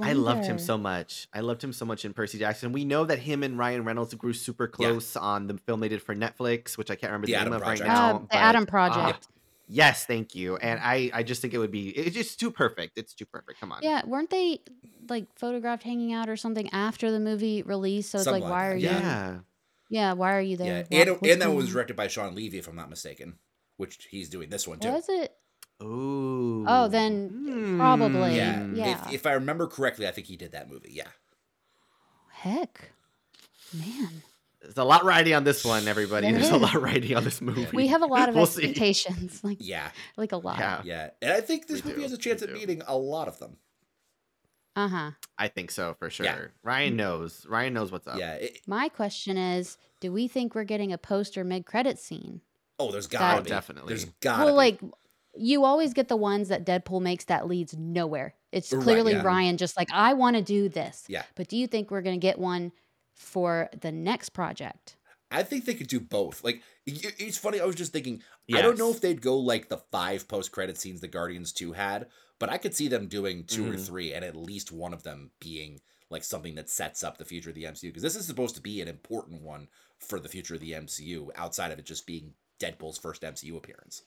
I 0.00 0.14
loved 0.14 0.44
him 0.44 0.58
so 0.58 0.78
much. 0.78 1.28
I 1.34 1.40
loved 1.40 1.62
him 1.62 1.72
so 1.72 1.84
much 1.84 2.04
in 2.04 2.14
Percy 2.14 2.38
Jackson. 2.38 2.72
We 2.72 2.84
know 2.84 3.04
that 3.04 3.18
him 3.18 3.42
and 3.42 3.58
Ryan 3.58 3.84
Reynolds 3.84 4.14
grew 4.14 4.32
super 4.32 4.66
close 4.66 5.16
on 5.16 5.48
the 5.48 5.58
film 5.58 5.80
they 5.80 5.88
did 5.88 6.02
for 6.02 6.14
Netflix, 6.14 6.78
which 6.78 6.90
I 6.90 6.94
can't 6.94 7.10
remember 7.12 7.26
The 7.26 7.32
the, 7.34 7.38
name 7.38 7.46
Adam 7.48 7.54
of 7.54 7.62
Project. 7.62 7.88
right 7.88 7.94
now. 7.94 8.08
Uh, 8.08 8.12
the 8.20 8.26
but, 8.30 8.36
Adam 8.36 8.62
ah, 8.66 8.70
Project. 8.70 9.28
Yes, 9.72 10.04
thank 10.04 10.34
you. 10.34 10.56
And 10.56 10.80
mm. 10.80 10.84
I, 10.84 11.10
I 11.14 11.22
just 11.22 11.40
think 11.40 11.54
it 11.54 11.58
would 11.58 11.70
be. 11.70 11.90
It's 11.90 12.16
just 12.16 12.40
too 12.40 12.50
perfect. 12.50 12.98
It's 12.98 13.14
too 13.14 13.24
perfect. 13.24 13.60
Come 13.60 13.70
on. 13.70 13.78
Yeah, 13.82 14.02
weren't 14.04 14.30
they 14.30 14.60
like 15.08 15.26
photographed 15.38 15.84
hanging 15.84 16.12
out 16.12 16.28
or 16.28 16.36
something 16.36 16.68
after 16.72 17.12
the 17.12 17.20
movie 17.20 17.62
release? 17.62 18.08
So 18.10 18.18
it's 18.18 18.24
Something 18.24 18.42
like, 18.42 18.50
like 18.50 18.58
why 18.58 18.68
that, 18.68 18.74
are 18.74 18.76
you? 18.76 18.86
Yeah. 18.88 19.38
Yeah, 19.88 20.12
why 20.14 20.34
are 20.34 20.40
you 20.40 20.56
Yeah, 20.56 20.82
there? 20.82 20.86
and, 20.90 21.10
what's 21.10 21.32
and 21.32 21.42
that 21.42 21.46
going 21.46 21.56
was 21.56 21.66
on? 21.66 21.72
directed 21.72 21.96
by 21.96 22.08
Shawn 22.08 22.34
Levy, 22.34 22.58
if 22.58 22.68
I'm 22.68 22.76
not 22.76 22.90
mistaken, 22.90 23.38
which 23.76 24.06
he's 24.10 24.28
doing 24.28 24.50
this 24.50 24.66
one 24.66 24.78
too. 24.78 24.90
Was 24.90 25.08
it? 25.08 25.34
Oh, 25.80 25.86
Ooh. 25.86 26.64
Oh, 26.66 26.88
then 26.88 27.76
probably. 27.78 28.36
Yeah, 28.36 28.60
hmm. 28.60 28.74
Yeah. 28.74 29.06
If, 29.06 29.14
if 29.14 29.26
I 29.26 29.32
remember 29.32 29.66
correctly, 29.66 30.06
I 30.06 30.10
think 30.10 30.26
he 30.26 30.36
did 30.36 30.52
that 30.52 30.68
movie. 30.68 30.92
Yeah. 30.92 31.08
Heck, 32.32 32.92
man, 33.72 34.22
There's 34.62 34.76
a 34.76 34.84
lot 34.84 35.04
riding 35.04 35.34
on 35.34 35.44
this 35.44 35.64
one, 35.64 35.88
everybody. 35.88 36.30
There 36.30 36.38
There's 36.40 36.52
a 36.52 36.58
lot 36.58 36.74
riding 36.80 37.16
on 37.16 37.24
this 37.24 37.40
movie. 37.40 37.66
we 37.72 37.86
have 37.86 38.02
a 38.02 38.06
lot 38.06 38.28
of 38.28 38.34
We'll 38.34 38.46
see. 38.46 38.64
expectations, 38.64 39.42
like 39.42 39.56
Yeah. 39.60 39.88
like 40.16 40.32
a 40.32 40.36
lot. 40.36 40.58
Yeah, 40.58 40.82
Yeah. 40.84 41.10
And 41.22 41.32
I 41.32 41.40
think 41.40 41.66
this 41.66 41.82
We 41.84 41.90
movie 41.90 42.00
do, 42.00 42.02
has 42.02 42.12
a 42.12 42.18
chance 42.18 42.40
we 42.42 42.48
at 42.48 42.54
do. 42.54 42.60
beating 42.60 42.82
a 42.86 42.96
lot 42.96 43.26
of 43.28 43.38
them. 43.38 43.56
Uh 44.76 44.88
huh. 44.88 45.10
I 45.38 45.48
think 45.48 45.70
so 45.70 45.94
for 45.98 46.10
sure. 46.10 46.26
Yeah. 46.26 46.38
Ryan 46.62 46.96
knows. 46.96 47.44
Ryan 47.48 47.74
knows 47.74 47.90
what's 47.90 48.06
up. 48.06 48.18
Yeah. 48.18 48.34
it- 48.34 48.60
My 48.66 48.88
question 48.88 49.36
is, 49.36 49.76
do 50.00 50.12
we 50.12 50.28
think 50.28 50.54
we're 50.54 50.64
getting 50.64 50.92
a 50.92 50.98
post 50.98 51.36
or 51.36 51.44
mid 51.44 51.66
credit 51.66 51.98
scene? 51.98 52.40
oh, 52.78 52.90
there's 52.90 53.06
gotta 53.06 53.36
That- 53.36 53.44
be. 53.44 53.50
Definitely. 53.50 53.88
There's 53.88 54.04
gotta 54.20 54.44
well, 54.44 54.54
be. 54.54 54.56
like 54.56 54.80
you 55.36 55.64
always 55.64 55.92
get 55.94 56.08
the 56.08 56.16
ones 56.16 56.48
that 56.48 56.64
Deadpool 56.66 57.00
makes 57.02 57.24
that 57.26 57.46
leads 57.46 57.76
nowhere. 57.76 58.34
It's 58.52 58.72
Right, 58.72 58.82
clearly 58.82 59.12
yeah. 59.12 59.22
Ryan 59.22 59.56
just 59.58 59.76
like 59.76 59.88
I 59.92 60.14
want 60.14 60.36
to 60.36 60.42
do 60.42 60.68
this. 60.68 61.04
Yeah. 61.08 61.22
But 61.34 61.48
do 61.48 61.56
you 61.56 61.66
think 61.66 61.90
we're 61.90 62.00
gonna 62.02 62.16
get 62.18 62.38
one 62.38 62.72
for 63.20 63.68
the 63.78 63.92
next 63.92 64.30
project? 64.30 64.96
I 65.30 65.42
think 65.44 65.64
they 65.64 65.74
could 65.74 65.86
do 65.86 66.00
both. 66.00 66.42
Like, 66.42 66.62
it's 66.86 67.38
funny. 67.38 67.60
I 67.60 67.64
was 67.64 67.76
just 67.76 67.92
thinking, 67.92 68.22
I 68.52 68.62
don't 68.62 68.78
know 68.78 68.90
if 68.90 69.00
they'd 69.00 69.22
go 69.22 69.38
like 69.38 69.68
the 69.68 69.78
five 69.92 70.26
post 70.26 70.50
credit 70.50 70.76
scenes 70.76 71.00
the 71.00 71.06
Guardians 71.06 71.52
2 71.52 71.72
had, 71.72 72.08
but 72.40 72.48
I 72.48 72.58
could 72.58 72.74
see 72.74 72.88
them 72.88 73.06
doing 73.06 73.44
2 73.44 73.68
or 73.68 73.74
Mhm. 73.74 73.86
three, 73.86 74.12
and 74.12 74.24
at 74.24 74.34
least 74.34 74.72
one 74.72 74.92
of 74.92 75.04
them 75.04 75.30
being 75.38 75.80
like 76.08 76.24
something 76.24 76.56
that 76.56 76.68
sets 76.68 77.04
up 77.04 77.18
the 77.18 77.24
future 77.24 77.50
of 77.50 77.54
the 77.54 77.66
MCU 77.66 77.90
because 77.90 78.02
this 78.02 78.16
is 78.16 78.26
supposed 78.26 78.56
to 78.56 78.60
be 78.60 78.80
an 78.80 78.88
important 78.88 79.42
one 79.42 79.68
for 79.98 80.18
the 80.18 80.28
future 80.28 80.54
of 80.54 80.60
the 80.60 80.74
MCU 80.74 81.30
outside 81.36 81.70
of 81.70 81.78
it 81.78 81.84
just 81.84 82.06
being 82.06 82.34
Deadpool's 82.58 82.98
first 82.98 83.22
MCU 83.22 83.56
appearance. 83.56 84.02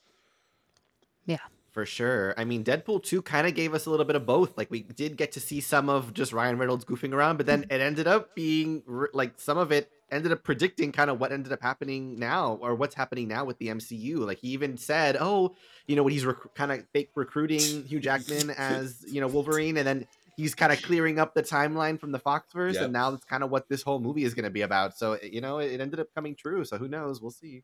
Yeah. 1.25 1.37
For 1.73 1.87
sure. 1.87 2.35
I 2.37 2.45
mean, 2.45 2.63
Deadpool 2.63 3.01
2 3.01 3.23
kind 3.23 3.47
of 3.47 3.55
gave 3.55 3.73
us 3.73 3.87
a 3.87 3.89
little 3.89 4.05
bit 4.05 4.15
of 4.15 4.27
both. 4.27 4.55
Like, 4.57 4.69
we 4.69 4.81
did 4.83 5.17
get 5.17 5.31
to 5.31 5.39
see 5.39 5.59
some 5.59 5.89
of 5.89 6.13
just 6.13 6.31
Ryan 6.31 6.59
Reynolds 6.59 6.85
goofing 6.85 7.13
around, 7.13 7.37
but 7.37 7.47
then 7.47 7.63
it 7.71 7.81
ended 7.81 8.05
up 8.05 8.35
being 8.35 8.83
like 9.11 9.33
some 9.37 9.57
of 9.57 9.71
it 9.71 9.89
ended 10.11 10.31
up 10.31 10.43
predicting 10.43 10.91
kind 10.91 11.09
of 11.09 11.19
what 11.19 11.31
ended 11.31 11.51
up 11.51 11.63
happening 11.63 12.19
now 12.19 12.59
or 12.61 12.75
what's 12.75 12.93
happening 12.93 13.27
now 13.27 13.43
with 13.43 13.57
the 13.57 13.69
MCU. 13.69 14.17
Like, 14.19 14.37
he 14.37 14.49
even 14.49 14.77
said, 14.77 15.17
oh, 15.19 15.55
you 15.87 15.95
know, 15.95 16.03
when 16.03 16.13
he's 16.13 16.25
rec- 16.27 16.53
kind 16.53 16.71
of 16.71 16.85
fake 16.93 17.09
recruiting 17.15 17.83
Hugh 17.85 17.99
Jackman 17.99 18.51
as, 18.51 19.03
you 19.07 19.19
know, 19.19 19.27
Wolverine, 19.27 19.75
and 19.77 19.87
then 19.87 20.05
he's 20.37 20.53
kind 20.53 20.71
of 20.71 20.79
clearing 20.83 21.17
up 21.17 21.33
the 21.33 21.41
timeline 21.41 21.99
from 21.99 22.11
the 22.11 22.19
Foxverse, 22.19 22.73
Yep. 22.75 22.83
and 22.83 22.93
now 22.93 23.09
that's 23.09 23.25
kind 23.25 23.43
of 23.43 23.49
what 23.49 23.67
this 23.67 23.81
whole 23.81 23.99
movie 23.99 24.23
is 24.25 24.35
going 24.35 24.45
to 24.45 24.51
be 24.51 24.61
about. 24.61 24.95
So, 24.95 25.17
you 25.23 25.41
know, 25.41 25.57
it 25.57 25.81
ended 25.81 25.99
up 25.99 26.07
coming 26.13 26.35
true. 26.35 26.63
So, 26.65 26.77
who 26.77 26.87
knows? 26.87 27.19
We'll 27.19 27.31
see. 27.31 27.63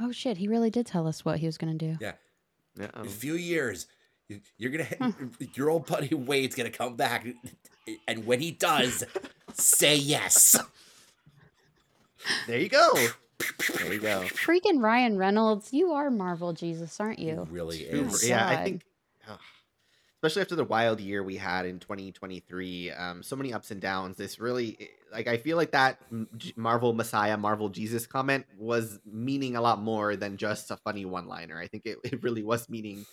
Oh 0.00 0.12
shit, 0.12 0.36
he 0.38 0.46
really 0.48 0.70
did 0.70 0.86
tell 0.86 1.06
us 1.06 1.24
what 1.24 1.38
he 1.38 1.46
was 1.46 1.56
gonna 1.56 1.72
do. 1.72 1.96
Yeah. 2.02 2.12
In 2.78 2.90
a 2.94 3.04
few 3.04 3.34
years, 3.34 3.86
you- 4.28 4.40
you're 4.58 4.70
gonna 4.72 4.84
hmm. 5.12 5.28
your 5.54 5.70
old 5.70 5.86
buddy 5.86 6.14
Wade's 6.14 6.54
gonna 6.54 6.70
come 6.70 6.96
back, 6.96 7.26
and 8.08 8.26
when 8.26 8.40
he 8.40 8.50
does, 8.50 9.04
say 9.54 9.96
yes. 9.96 10.56
There 12.46 12.58
you 12.58 12.68
go. 12.68 12.92
There 13.76 13.92
you 13.92 14.00
go. 14.00 14.22
Freaking 14.22 14.82
Ryan 14.82 15.16
Reynolds, 15.16 15.72
you 15.72 15.92
are 15.92 16.10
Marvel 16.10 16.52
Jesus, 16.52 16.98
aren't 16.98 17.18
He 17.20 17.26
you? 17.26 17.46
really 17.50 17.84
Super- 17.90 18.08
is. 18.08 18.28
Yeah, 18.28 18.48
I 18.48 18.64
think, 18.64 18.82
ugh, 19.28 19.38
especially 20.16 20.42
after 20.42 20.56
the 20.56 20.64
wild 20.64 21.00
year 21.00 21.22
we 21.22 21.36
had 21.36 21.66
in 21.66 21.78
2023, 21.78 22.90
um, 22.92 23.22
so 23.22 23.36
many 23.36 23.52
ups 23.52 23.70
and 23.70 23.80
downs. 23.80 24.16
This 24.16 24.40
really, 24.40 24.88
like, 25.12 25.28
I 25.28 25.36
feel 25.36 25.56
like 25.56 25.72
that 25.72 26.00
Marvel 26.56 26.92
Messiah, 26.92 27.36
Marvel 27.36 27.68
Jesus 27.68 28.06
comment 28.06 28.46
was 28.58 28.98
meaning 29.04 29.56
a 29.56 29.60
lot 29.60 29.80
more 29.80 30.16
than 30.16 30.36
just 30.36 30.70
a 30.70 30.76
funny 30.78 31.04
one 31.04 31.26
liner. 31.28 31.58
I 31.58 31.66
think 31.66 31.84
it, 31.84 31.98
it 32.04 32.22
really 32.22 32.42
was 32.42 32.68
meaning 32.68 33.04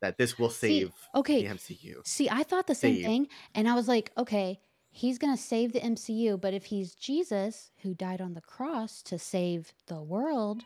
that 0.00 0.18
this 0.18 0.38
will 0.38 0.50
See, 0.50 0.80
save 0.80 0.92
okay. 1.14 1.46
the 1.46 1.54
MCU. 1.54 2.06
See, 2.06 2.28
I 2.30 2.42
thought 2.42 2.66
the 2.66 2.74
same 2.74 2.96
Save. 2.96 3.04
thing, 3.04 3.28
and 3.54 3.68
I 3.68 3.74
was 3.74 3.88
like, 3.88 4.10
okay, 4.16 4.60
he's 4.90 5.18
gonna 5.18 5.36
save 5.36 5.72
the 5.72 5.80
MCU, 5.80 6.40
but 6.40 6.54
if 6.54 6.66
he's 6.66 6.94
Jesus 6.94 7.70
who 7.82 7.94
died 7.94 8.20
on 8.20 8.34
the 8.34 8.40
cross 8.40 9.02
to 9.02 9.18
save 9.18 9.72
the 9.86 10.02
world, 10.02 10.62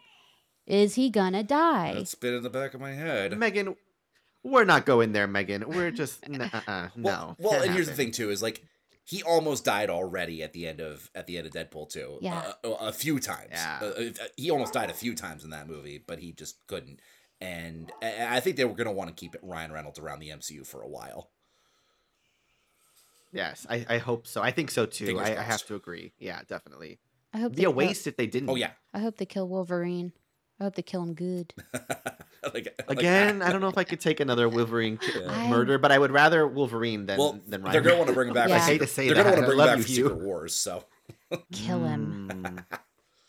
is 0.66 0.96
he 0.96 1.10
gonna 1.10 1.42
die? 1.44 1.94
That's 1.94 2.14
been 2.14 2.34
in 2.34 2.42
the 2.42 2.50
back 2.50 2.74
of 2.74 2.80
my 2.80 2.92
head. 2.92 3.38
Megan, 3.38 3.76
we're 4.46 4.64
not 4.64 4.86
going 4.86 5.12
there, 5.12 5.26
Megan. 5.26 5.64
We're 5.68 5.90
just, 5.90 6.24
n- 6.28 6.40
uh-uh, 6.40 6.88
Well, 6.96 7.36
no. 7.36 7.36
well, 7.38 7.52
can't 7.52 7.64
and 7.66 7.74
here's 7.74 7.88
the 7.88 7.94
thing 7.94 8.10
too: 8.12 8.30
is 8.30 8.42
like 8.42 8.62
he 9.04 9.22
almost 9.22 9.64
died 9.64 9.90
already 9.90 10.42
at 10.42 10.52
the 10.52 10.66
end 10.66 10.80
of 10.80 11.10
at 11.14 11.26
the 11.26 11.38
end 11.38 11.46
of 11.46 11.52
Deadpool 11.52 11.88
two. 11.90 12.18
Yeah. 12.20 12.52
a, 12.64 12.68
a 12.68 12.92
few 12.92 13.20
times. 13.20 13.50
Yeah. 13.52 13.78
Uh, 13.82 13.84
uh, 13.86 14.10
he 14.36 14.50
almost 14.50 14.72
died 14.72 14.90
a 14.90 14.94
few 14.94 15.14
times 15.14 15.44
in 15.44 15.50
that 15.50 15.68
movie, 15.68 16.02
but 16.04 16.18
he 16.18 16.32
just 16.32 16.66
couldn't. 16.66 17.00
And 17.40 17.92
I 18.02 18.36
I 18.36 18.40
think 18.40 18.56
they 18.56 18.64
were 18.64 18.74
going 18.74 18.86
to 18.86 18.92
want 18.92 19.08
to 19.10 19.14
keep 19.14 19.34
it 19.34 19.40
Ryan 19.44 19.70
Reynolds 19.72 19.98
around 19.98 20.20
the 20.20 20.30
MCU 20.30 20.66
for 20.66 20.82
a 20.82 20.88
while. 20.88 21.30
Yes, 23.32 23.66
I, 23.68 23.84
I 23.88 23.98
hope 23.98 24.26
so. 24.26 24.40
I 24.42 24.50
think 24.50 24.70
so 24.70 24.86
too. 24.86 25.18
I, 25.18 25.36
I 25.38 25.42
have 25.42 25.64
to 25.66 25.74
agree. 25.74 26.12
Yeah, 26.18 26.40
definitely. 26.48 26.98
I 27.34 27.38
hope 27.38 27.54
be 27.54 27.62
a 27.62 27.66
kill- 27.66 27.74
waste 27.74 28.06
if 28.06 28.16
they 28.16 28.26
didn't. 28.26 28.48
Oh 28.48 28.54
yeah, 28.54 28.70
I 28.94 29.00
hope 29.00 29.18
they 29.18 29.26
kill 29.26 29.46
Wolverine. 29.48 30.12
I 30.60 30.64
hope 30.64 30.74
they 30.74 30.82
kill 30.82 31.02
him 31.02 31.14
good. 31.14 31.52
like, 31.74 32.54
like 32.54 32.74
Again, 32.88 33.40
that. 33.40 33.48
I 33.48 33.52
don't 33.52 33.60
know 33.60 33.68
if 33.68 33.76
I 33.78 33.84
could 33.84 34.00
take 34.00 34.20
another 34.20 34.48
Wolverine 34.50 34.98
Yeah. 35.14 35.48
murder, 35.48 35.78
but 35.78 35.92
I 35.92 35.98
would 35.98 36.10
rather 36.12 36.46
Wolverine 36.46 37.06
than 37.06 37.18
Well, 37.18 37.40
than 37.46 37.62
Ryan. 37.62 37.72
they're 37.72 37.82
going 37.82 37.94
to 37.94 37.98
want 37.98 38.08
to 38.08 38.14
bring 38.14 38.28
him 38.28 38.34
back. 38.34 38.48
Yeah. 38.48 38.56
I 38.56 38.58
hate 38.60 38.78
to 38.80 38.86
say 38.86 39.06
they're 39.08 39.16
that. 39.22 39.22
going 39.24 39.34
to 39.36 39.40
want 39.42 39.44
to 39.44 39.56
bring 39.56 39.58
love 39.58 39.78
back 39.78 39.88
you, 39.88 39.94
Secret 39.96 40.18
Wars. 40.18 40.54
So 40.54 40.84
Kill 41.52 41.84
him. 41.84 42.30
Mm. 42.32 42.64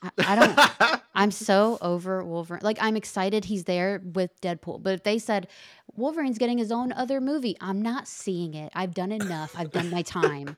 I, 0.03 0.09
I 0.19 0.35
don't. 0.35 1.01
I'm 1.15 1.31
so 1.31 1.79
over 1.81 2.23
Wolverine. 2.23 2.61
Like 2.63 2.77
I'm 2.79 2.95
excited 2.95 3.45
he's 3.45 3.63
there 3.63 4.01
with 4.13 4.39
Deadpool, 4.41 4.83
but 4.83 4.93
if 4.93 5.03
they 5.03 5.17
said 5.17 5.47
Wolverine's 5.95 6.37
getting 6.37 6.59
his 6.59 6.71
own 6.71 6.91
other 6.93 7.19
movie, 7.19 7.57
I'm 7.59 7.81
not 7.81 8.07
seeing 8.07 8.53
it. 8.53 8.71
I've 8.75 8.93
done 8.93 9.11
enough. 9.11 9.53
I've 9.57 9.71
done 9.71 9.89
my 9.89 10.03
time. 10.03 10.55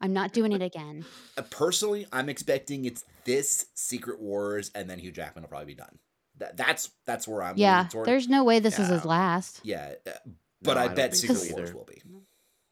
I'm 0.00 0.12
not 0.12 0.32
doing 0.32 0.52
it 0.52 0.62
again. 0.62 1.04
Uh, 1.36 1.42
personally, 1.42 2.06
I'm 2.12 2.28
expecting 2.28 2.84
it's 2.84 3.04
this 3.24 3.66
Secret 3.74 4.20
Wars, 4.20 4.70
and 4.74 4.88
then 4.88 4.98
Hugh 4.98 5.12
Jackman 5.12 5.42
will 5.42 5.48
probably 5.48 5.66
be 5.66 5.74
done. 5.74 5.98
That, 6.38 6.56
that's 6.56 6.90
that's 7.06 7.28
where 7.28 7.42
I'm. 7.42 7.56
yeah, 7.58 7.78
leaning 7.78 7.90
toward. 7.90 8.06
there's 8.06 8.28
no 8.28 8.44
way 8.44 8.60
this 8.60 8.78
is 8.78 8.88
his 8.88 9.04
last. 9.04 9.60
Yeah, 9.62 9.94
uh, 10.06 10.12
but 10.62 10.74
No, 10.74 10.80
I, 10.80 10.84
I 10.84 10.88
bet 10.88 11.14
Secret 11.14 11.36
Wars 11.36 11.50
either. 11.50 11.74
will 11.76 11.84
be. 11.84 12.02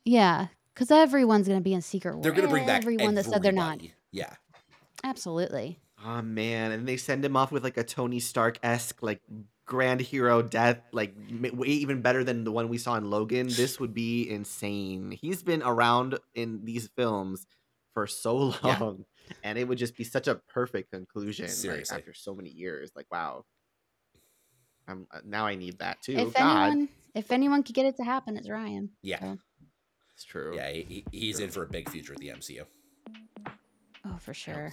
Yeah, 0.06 0.46
because 0.72 0.90
everyone's 0.90 1.48
gonna 1.48 1.60
be 1.60 1.74
in 1.74 1.82
Secret 1.82 2.14
Wars. 2.14 2.22
They're 2.22 2.32
going 2.32 2.46
to 2.46 2.50
bring 2.50 2.66
back 2.66 2.82
everyone 2.82 3.14
that 3.16 3.26
said 3.26 3.42
they're 3.42 3.52
not. 3.52 3.80
Yeah, 4.10 4.32
Absolutely. 5.04 5.78
Oh 6.04 6.22
man, 6.22 6.72
and 6.72 6.86
they 6.86 6.96
send 6.96 7.24
him 7.24 7.36
off 7.36 7.50
with 7.52 7.64
like 7.64 7.76
a 7.76 7.84
Tony 7.84 8.20
Stark 8.20 8.58
esque 8.62 9.02
like 9.02 9.20
grand 9.68 10.00
hero 10.00 10.42
death, 10.42 10.80
like 10.92 11.14
way 11.52 11.68
even 11.68 12.02
better 12.02 12.24
than 12.24 12.42
the 12.42 12.50
one 12.50 12.68
we 12.68 12.78
saw 12.78 12.96
in 12.96 13.08
Logan. 13.10 13.46
This 13.46 13.78
would 13.78 13.94
be 13.94 14.28
insane. 14.28 15.12
He's 15.12 15.42
been 15.44 15.62
around 15.62 16.18
in 16.34 16.64
these 16.64 16.88
films 16.96 17.46
for 17.94 18.06
so 18.08 18.54
Yeah. 18.64 18.78
long, 18.80 19.04
and 19.44 19.56
it 19.58 19.68
would 19.68 19.78
just 19.78 19.96
be 19.96 20.02
such 20.04 20.26
a 20.26 20.36
perfect 20.36 20.90
conclusion. 20.90 21.46
like, 21.64 21.92
after 21.92 22.12
so 22.14 22.34
many 22.34 22.50
years, 22.50 22.90
like 22.96 23.06
wow. 23.12 23.44
I'm, 24.88 25.06
uh, 25.12 25.20
now 25.24 25.46
I 25.46 25.54
need 25.54 25.78
that 25.80 26.00
too. 26.02 26.16
if 26.16 26.34
God, 26.34 26.38
anyone, 26.72 26.88
if 27.14 27.30
anyone 27.30 27.62
could 27.62 27.74
get 27.74 27.84
it 27.86 27.96
to 27.98 28.04
happen, 28.04 28.36
it's 28.38 28.48
Ryan. 28.48 28.88
yeah, 29.02 29.20
So, 29.20 29.38
it's 30.14 30.24
true. 30.24 30.56
yeah. 30.56 30.70
He, 30.70 31.04
he- 31.12 31.18
he's 31.26 31.40
in 31.40 31.50
for 31.50 31.62
a 31.62 31.68
big 31.68 31.90
future 31.90 32.14
at 32.14 32.18
the 32.20 32.28
MCU. 32.28 32.64
oh, 34.06 34.16
for 34.18 34.30
I 34.30 34.34
hope 34.34 34.34
sure. 34.34 34.72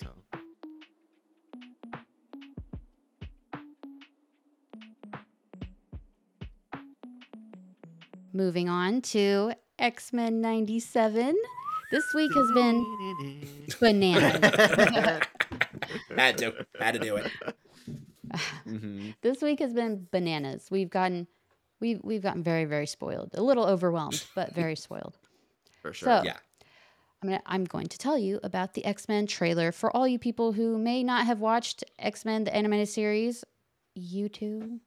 Moving 8.36 8.68
on 8.68 9.02
to 9.14 9.54
X 9.80 10.12
Men 10.12 10.42
'97. 10.42 11.38
This 11.90 12.04
week 12.14 12.32
has 12.36 12.52
been 12.52 13.48
bananas. 13.80 14.42
Had 16.18 16.38
to, 16.40 16.66
had 16.80 16.94
to 16.96 17.00
do 17.00 17.16
it. 17.16 17.32
Mhm. 18.68 19.14
this 19.22 19.42
week 19.42 19.60
has 19.60 19.72
been 19.74 20.08
bananas. 20.12 20.68
We've 20.70 20.90
gotten 20.90 21.28
we've 21.80 22.02
we've 22.04 22.22
gotten 22.22 22.44
very 22.44 22.66
very 22.66 22.88
spoiled. 22.88 23.30
A 23.36 23.42
little 23.42 23.66
overwhelmed, 23.66 24.22
but 24.36 24.54
very 24.54 24.76
spoiled. 24.88 25.18
For 25.82 25.94
sure. 25.94 26.08
So- 26.20 26.24
Yeah, 26.26 26.36
I'm 27.24 27.30
gonna, 27.30 27.42
I'm 27.46 27.64
going 27.64 27.88
to 27.88 27.98
tell 27.98 28.18
you 28.18 28.42
about 28.44 28.74
the 28.74 28.84
X 28.84 29.08
Men 29.08 29.28
trailer 29.28 29.72
for 29.72 29.96
all 29.96 30.06
you 30.06 30.20
people 30.20 30.52
who 30.52 30.78
may 30.78 31.04
not 31.04 31.26
have 31.26 31.40
watched 31.40 31.86
X 32.00 32.26
Men 32.26 32.44
the 32.44 32.54
animated 32.54 32.90
series. 32.90 33.46
You 33.94 34.28
too. 34.28 34.82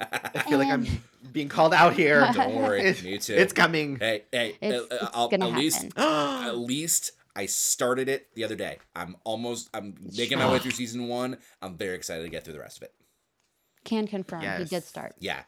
I 0.00 0.40
feel 0.48 0.58
like 0.58 0.68
I'm 0.72 0.86
being 1.32 1.48
called 1.48 1.72
out 1.74 1.94
here. 1.94 2.28
Don't 2.34 2.54
worry, 2.56 2.80
It's- 2.80 3.02
me 3.04 3.18
too. 3.18 3.34
It's 3.34 3.52
coming. 3.52 3.96
hey, 3.96 4.24
hey. 4.32 4.56
It's- 4.60 4.80
uh, 4.80 4.86
it's 4.90 5.10
I'll, 5.14 5.28
gonna 5.28 5.50
at 5.50 5.56
least, 5.56 5.86
at 5.96 6.56
least 6.56 7.12
I 7.36 7.46
started 7.46 8.08
it 8.08 8.28
the 8.34 8.44
other 8.44 8.56
day. 8.56 8.78
I'm 8.94 9.16
almost. 9.24 9.68
I'm 9.74 9.94
making 10.16 10.38
my 10.38 10.50
way 10.50 10.58
through 10.58 10.70
season 10.72 11.08
one. 11.08 11.38
I'm 11.62 11.76
very 11.76 11.94
excited 11.96 12.22
to 12.24 12.28
get 12.28 12.44
through 12.44 12.54
the 12.54 12.60
rest 12.60 12.78
of 12.78 12.84
it. 12.84 12.94
Can 13.84 14.06
confirm. 14.06 14.40
You 14.42 14.48
Yes. 14.48 14.70
did 14.70 14.84
start. 14.84 15.14
Yeah, 15.18 15.42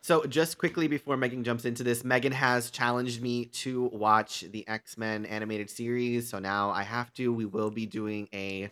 So, 0.00 0.24
just 0.24 0.58
quickly 0.58 0.88
before 0.88 1.16
Megan 1.16 1.44
jumps 1.44 1.64
into 1.64 1.84
this, 1.84 2.02
Megan 2.04 2.32
has 2.32 2.70
challenged 2.70 3.22
me 3.22 3.44
to 3.46 3.84
watch 3.92 4.40
the 4.50 4.66
X 4.68 4.98
Men 4.98 5.24
animated 5.26 5.70
series. 5.70 6.28
So 6.28 6.38
now 6.38 6.70
I 6.70 6.82
have 6.82 7.12
to. 7.14 7.32
We 7.32 7.44
will 7.44 7.70
be 7.70 7.86
doing 7.86 8.28
a 8.32 8.70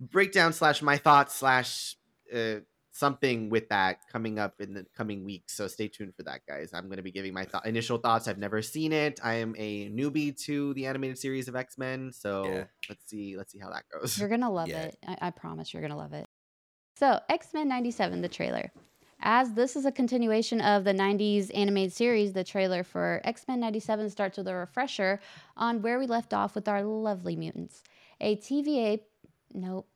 breakdown 0.00 0.52
slash 0.52 0.82
my 0.82 0.96
thoughts 0.96 1.34
slash 1.34 1.96
uh, 2.34 2.56
something 2.98 3.50
with 3.50 3.68
that 3.68 3.98
coming 4.10 4.38
up 4.38 4.60
in 4.60 4.72
the 4.74 4.86
coming 4.96 5.24
weeks. 5.24 5.54
So 5.56 5.66
stay 5.66 5.88
tuned 5.88 6.14
for 6.16 6.22
that, 6.24 6.40
guys. 6.48 6.70
I'm 6.72 6.86
going 6.86 6.96
to 6.96 7.02
be 7.02 7.10
giving 7.12 7.34
my 7.34 7.44
th- 7.44 7.64
initial 7.64 7.98
thoughts. 7.98 8.26
I've 8.28 8.38
never 8.38 8.62
seen 8.62 8.92
it. 8.92 9.20
I 9.22 9.34
am 9.34 9.54
a 9.58 9.88
newbie 9.90 10.36
to 10.44 10.72
the 10.74 10.86
animated 10.86 11.18
series 11.18 11.48
of 11.48 11.56
X 11.56 11.76
Men. 11.78 12.12
So 12.12 12.44
Yeah. 12.46 12.64
let's 12.88 13.06
see. 13.08 13.36
Let's 13.36 13.52
see 13.52 13.58
how 13.58 13.70
that 13.70 13.84
goes. 13.92 14.18
You're 14.18 14.28
gonna 14.28 14.50
love 14.50 14.68
Yeah. 14.68 14.82
it. 14.84 14.98
I, 15.06 15.18
I 15.22 15.30
promise 15.30 15.72
you're 15.72 15.82
gonna 15.82 15.96
love 15.96 16.12
it. 16.12 16.26
So 16.96 17.20
X 17.28 17.52
Men 17.52 17.68
'97, 17.68 18.22
the 18.22 18.28
trailer. 18.28 18.72
As 19.20 19.54
this 19.54 19.76
is 19.76 19.86
a 19.86 19.92
continuation 19.92 20.60
of 20.60 20.84
the 20.84 20.92
90s 20.92 21.50
animated 21.54 21.92
series, 21.94 22.32
the 22.34 22.44
trailer 22.44 22.82
for 22.82 23.20
X 23.24 23.44
Men 23.48 23.60
97 23.60 24.10
starts 24.10 24.36
with 24.38 24.46
a 24.48 24.54
refresher 24.54 25.20
on 25.56 25.80
where 25.82 25.98
we 25.98 26.06
left 26.06 26.34
off 26.34 26.54
with 26.54 26.68
our 26.68 26.82
lovely 26.82 27.34
mutants. 27.36 27.82
A 28.20 28.36
TVA, 28.36 29.00
nope, 29.54 29.88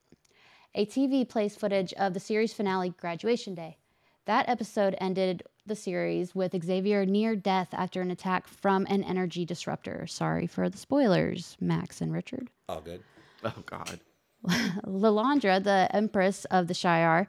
a 0.74 0.86
TV 0.86 1.28
plays 1.28 1.56
footage 1.56 1.92
of 1.94 2.14
the 2.14 2.20
series 2.20 2.52
finale, 2.52 2.94
Graduation 2.98 3.54
Day. 3.54 3.76
That 4.26 4.48
episode 4.48 4.94
ended 5.00 5.42
the 5.66 5.74
series 5.74 6.34
with 6.34 6.54
Xavier 6.62 7.04
near 7.04 7.34
death 7.34 7.68
after 7.72 8.00
an 8.00 8.10
attack 8.10 8.46
from 8.46 8.86
an 8.88 9.02
energy 9.02 9.44
disruptor. 9.44 10.06
Sorry 10.06 10.46
for 10.46 10.68
the 10.68 10.78
spoilers, 10.78 11.56
Max 11.60 12.00
and 12.00 12.12
Richard. 12.12 12.50
all 12.68 12.80
good. 12.80 13.02
oh 13.44 13.52
God. 13.66 14.00
Lilandra, 14.86 15.62
the 15.62 15.88
Empress 15.92 16.44
of 16.46 16.68
the 16.68 16.74
Shi'ar, 16.74 17.26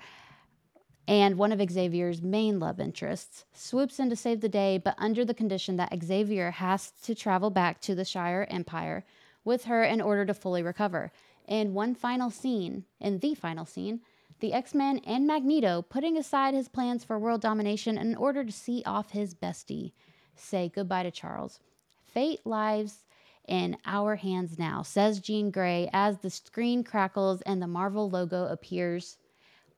and 1.08 1.38
one 1.38 1.52
of 1.52 1.72
Xavier's 1.72 2.22
main 2.22 2.60
love 2.60 2.80
interests, 2.80 3.46
swoops 3.54 4.00
in 4.00 4.10
to 4.10 4.16
save 4.16 4.42
the 4.42 4.48
day, 4.50 4.78
but 4.78 4.96
under 4.98 5.26
the 5.26 5.34
condition 5.34 5.78
that 5.78 5.94
Xavier 6.04 6.52
has 6.52 6.92
to 7.04 7.16
travel 7.16 7.50
back 7.50 7.82
to 7.82 7.96
the 7.96 8.04
Shi'ar 8.04 8.46
Empire 8.50 9.04
with 9.44 9.66
her 9.66 9.84
in 9.84 10.00
order 10.00 10.26
to 10.26 10.34
fully 10.34 10.62
recover. 10.62 11.12
In 11.48 11.74
one 11.74 11.96
final 11.96 12.30
scene, 12.30 12.86
in 13.00 13.20
the 13.20 13.36
final 13.36 13.66
scene, 13.66 14.02
the 14.40 14.54
X 14.54 14.74
Men 14.74 15.00
and 15.06 15.28
Magneto, 15.28 15.82
putting 15.82 16.18
aside 16.18 16.54
his 16.54 16.68
plans 16.68 17.04
for 17.04 17.20
world 17.20 17.42
domination 17.42 17.98
in 17.98 18.16
order 18.16 18.44
to 18.44 18.52
see 18.52 18.84
off 18.86 19.12
his 19.12 19.34
bestie, 19.36 19.92
say 20.36 20.72
goodbye 20.74 21.04
to 21.04 21.12
Charles. 21.12 21.60
Fate 22.04 22.40
lies 22.46 23.06
in 23.48 23.78
our 23.86 24.16
hands 24.16 24.58
now, 24.58 24.82
says 24.82 25.20
Jean 25.20 25.52
Grey 25.52 25.90
as 25.94 26.18
the 26.20 26.30
screen 26.30 26.84
crackles 26.84 27.42
and 27.42 27.62
the 27.62 27.68
Marvel 27.68 28.10
logo 28.10 28.46
appears. 28.46 29.18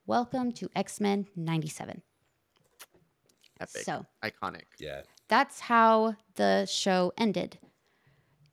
Welcome 0.05 0.51
to 0.53 0.70
X 0.76 0.99
Men 0.99 1.28
97. 1.36 2.01
Epic. 3.59 3.82
So 3.84 4.05
Iconic. 4.24 4.64
Yeah. 4.80 5.01
that's 5.28 5.59
how 5.61 6.16
the 6.36 6.66
show 6.66 7.14
ended. 7.18 7.57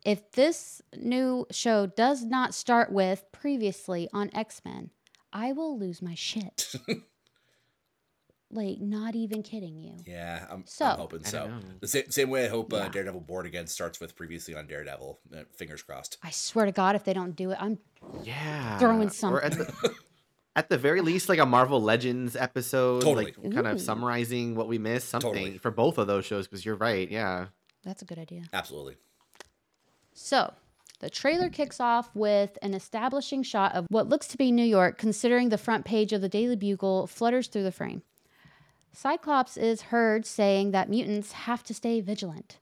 If 0.05 0.33
this 0.33 0.81
new 0.97 1.47
show 1.51 1.87
does 1.87 2.25
not 2.25 2.55
start 2.55 2.91
with 2.91 3.25
previously 3.33 4.09
on 4.13 4.31
X 4.35 4.63
Men, 4.65 4.91
I 5.33 5.53
will 5.53 5.79
lose 5.79 6.01
my 6.01 6.15
shit. 6.15 6.73
like, 8.53 8.81
not 8.81 9.15
even 9.15 9.43
kidding 9.43 9.77
you. 9.77 9.97
Yeah, 10.07 10.47
I'm, 10.51 10.65
So- 10.67 10.87
I'm 10.87 10.99
hoping 10.99 11.25
so. 11.25 11.51
The 11.81 11.87
same, 11.89 12.11
same 12.11 12.31
way 12.31 12.47
I 12.47 12.49
hope 12.49 12.73
uh, 12.73 12.79
Yeah. 12.79 12.89
Daredevil 12.89 13.21
Born 13.21 13.47
Again 13.47 13.67
starts 13.67 14.01
with 14.01 14.17
previously 14.17 14.55
on 14.55 14.67
Daredevil. 14.67 15.21
Uh, 15.33 15.43
fingers 15.55 15.83
crossed. 15.83 16.17
I 16.23 16.31
swear 16.31 16.67
to 16.67 16.73
God, 16.73 16.97
if 16.97 17.05
they 17.05 17.13
don't 17.13 17.37
do 17.37 17.51
it, 17.53 17.59
I'm 17.61 17.79
Yeah. 18.25 18.79
Throwing 18.79 19.11
Or 19.23 19.43
at 19.43 19.53
the, 19.53 19.95
at 20.57 20.69
the 20.69 20.79
very 20.79 21.01
least, 21.01 21.29
like 21.29 21.39
a 21.39 21.47
Marvel 21.47 21.81
Legends 21.81 22.35
episode, 22.35 23.03
Totally. 23.03 23.27
like 23.27 23.35
kind 23.53 23.67
Ooh. 23.67 23.71
of 23.71 23.81
summarizing 23.81 24.57
what 24.57 24.67
we 24.67 24.79
missed, 24.79 25.11
something 25.11 25.31
Totally. 25.33 25.59
for 25.59 25.71
both 25.71 25.99
of 25.99 26.07
those 26.09 26.25
shows. 26.25 26.49
Because 26.49 26.65
you're 26.65 26.75
right. 26.77 27.09
Yeah. 27.09 27.47
that's 27.85 28.03
a 28.03 28.05
good 28.05 28.19
idea. 28.19 28.43
Absolutely. 28.53 28.97
So, 30.23 30.53
the 30.99 31.09
trailer 31.09 31.49
kicks 31.49 31.81
off 31.81 32.15
with 32.15 32.59
an 32.61 32.75
establishing 32.75 33.43
shot 33.43 33.75
of 33.75 33.87
what 33.89 34.11
looks 34.11 34.29
to 34.29 34.37
be 34.37 34.53
New 34.53 34.65
York, 34.65 34.99
considering 34.99 35.49
the 35.49 35.57
front 35.57 35.87
page 35.87 36.13
of 36.13 36.21
the 36.21 36.29
Daily 36.29 36.57
Bugle 36.57 37.07
flutters 37.07 37.49
through 37.49 37.63
the 37.63 37.73
frame. 37.73 38.03
Cyclops 38.93 39.57
is 39.57 39.81
heard 39.83 40.27
saying 40.27 40.73
that 40.73 40.91
mutants 40.91 41.33
have 41.33 41.63
to 41.65 41.75
stay 41.75 42.03
vigilant. 42.03 42.59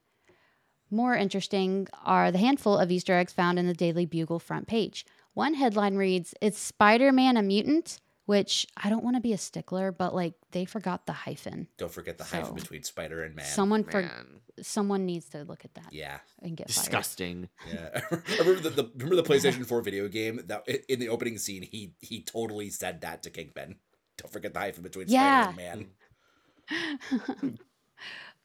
More 0.89 1.17
interesting 1.17 1.89
are 2.05 2.31
the 2.31 2.39
handful 2.39 2.79
of 2.79 2.93
Easter 2.93 3.15
eggs 3.15 3.33
found 3.33 3.59
in 3.59 3.67
the 3.67 3.75
Daily 3.75 4.07
Bugle 4.07 4.39
front 4.39 4.69
page. 4.69 5.05
One 5.35 5.55
headline 5.55 5.97
reads, 5.97 6.35
Is 6.41 6.57
Spider 6.57 7.11
Man 7.11 7.37
a 7.37 7.43
mutant? 7.43 7.99
Which 8.29 8.67
I 8.77 8.91
don't 8.91 9.03
want 9.03 9.17
to 9.17 9.23
be 9.23 9.33
a 9.33 9.39
stickler, 9.39 9.91
but 9.91 10.15
like 10.15 10.35
they 10.51 10.67
forgot 10.67 11.07
the 11.07 11.15
hyphen. 11.15 11.67
Don't 11.79 11.91
forget 11.91 12.19
the 12.19 12.25
hyphen 12.25 12.55
between 12.57 12.83
Spider 12.83 13.23
and 13.23 13.35
Man. 13.35 13.47
Someone 13.47 13.85
for 13.85 14.03
Man. 14.03 14.41
someone 14.61 15.07
needs 15.07 15.31
to 15.31 15.45
look 15.45 15.65
at 15.65 15.73
that 15.73 15.93
yeah, 15.93 16.19
and 16.43 16.55
get 16.55 16.71
fired. 16.71 16.85
Disgusting. 16.85 17.49
yeah. 17.73 18.03
I 18.11 18.17
remember 18.41 18.61
the, 18.61 18.83
the 18.83 18.91
remember 18.97 19.17
the 19.17 19.23
PlayStation 19.23 19.65
4 19.65 19.81
video 19.81 20.09
game 20.09 20.43
that 20.49 20.69
in 20.91 21.01
the 21.01 21.09
opening 21.09 21.39
scene 21.39 21.63
he 21.63 21.95
he 22.01 22.21
totally 22.23 22.69
said 22.69 23.01
that 23.01 23.23
to 23.23 23.31
Kingpin. 23.31 23.77
Don't 24.19 24.31
forget 24.31 24.53
the 24.53 24.61
hyphen 24.61 24.83
between 24.83 25.07
Yeah. 25.09 25.51
Spider 25.51 25.71
and 25.71 25.89
Man. 26.71 27.59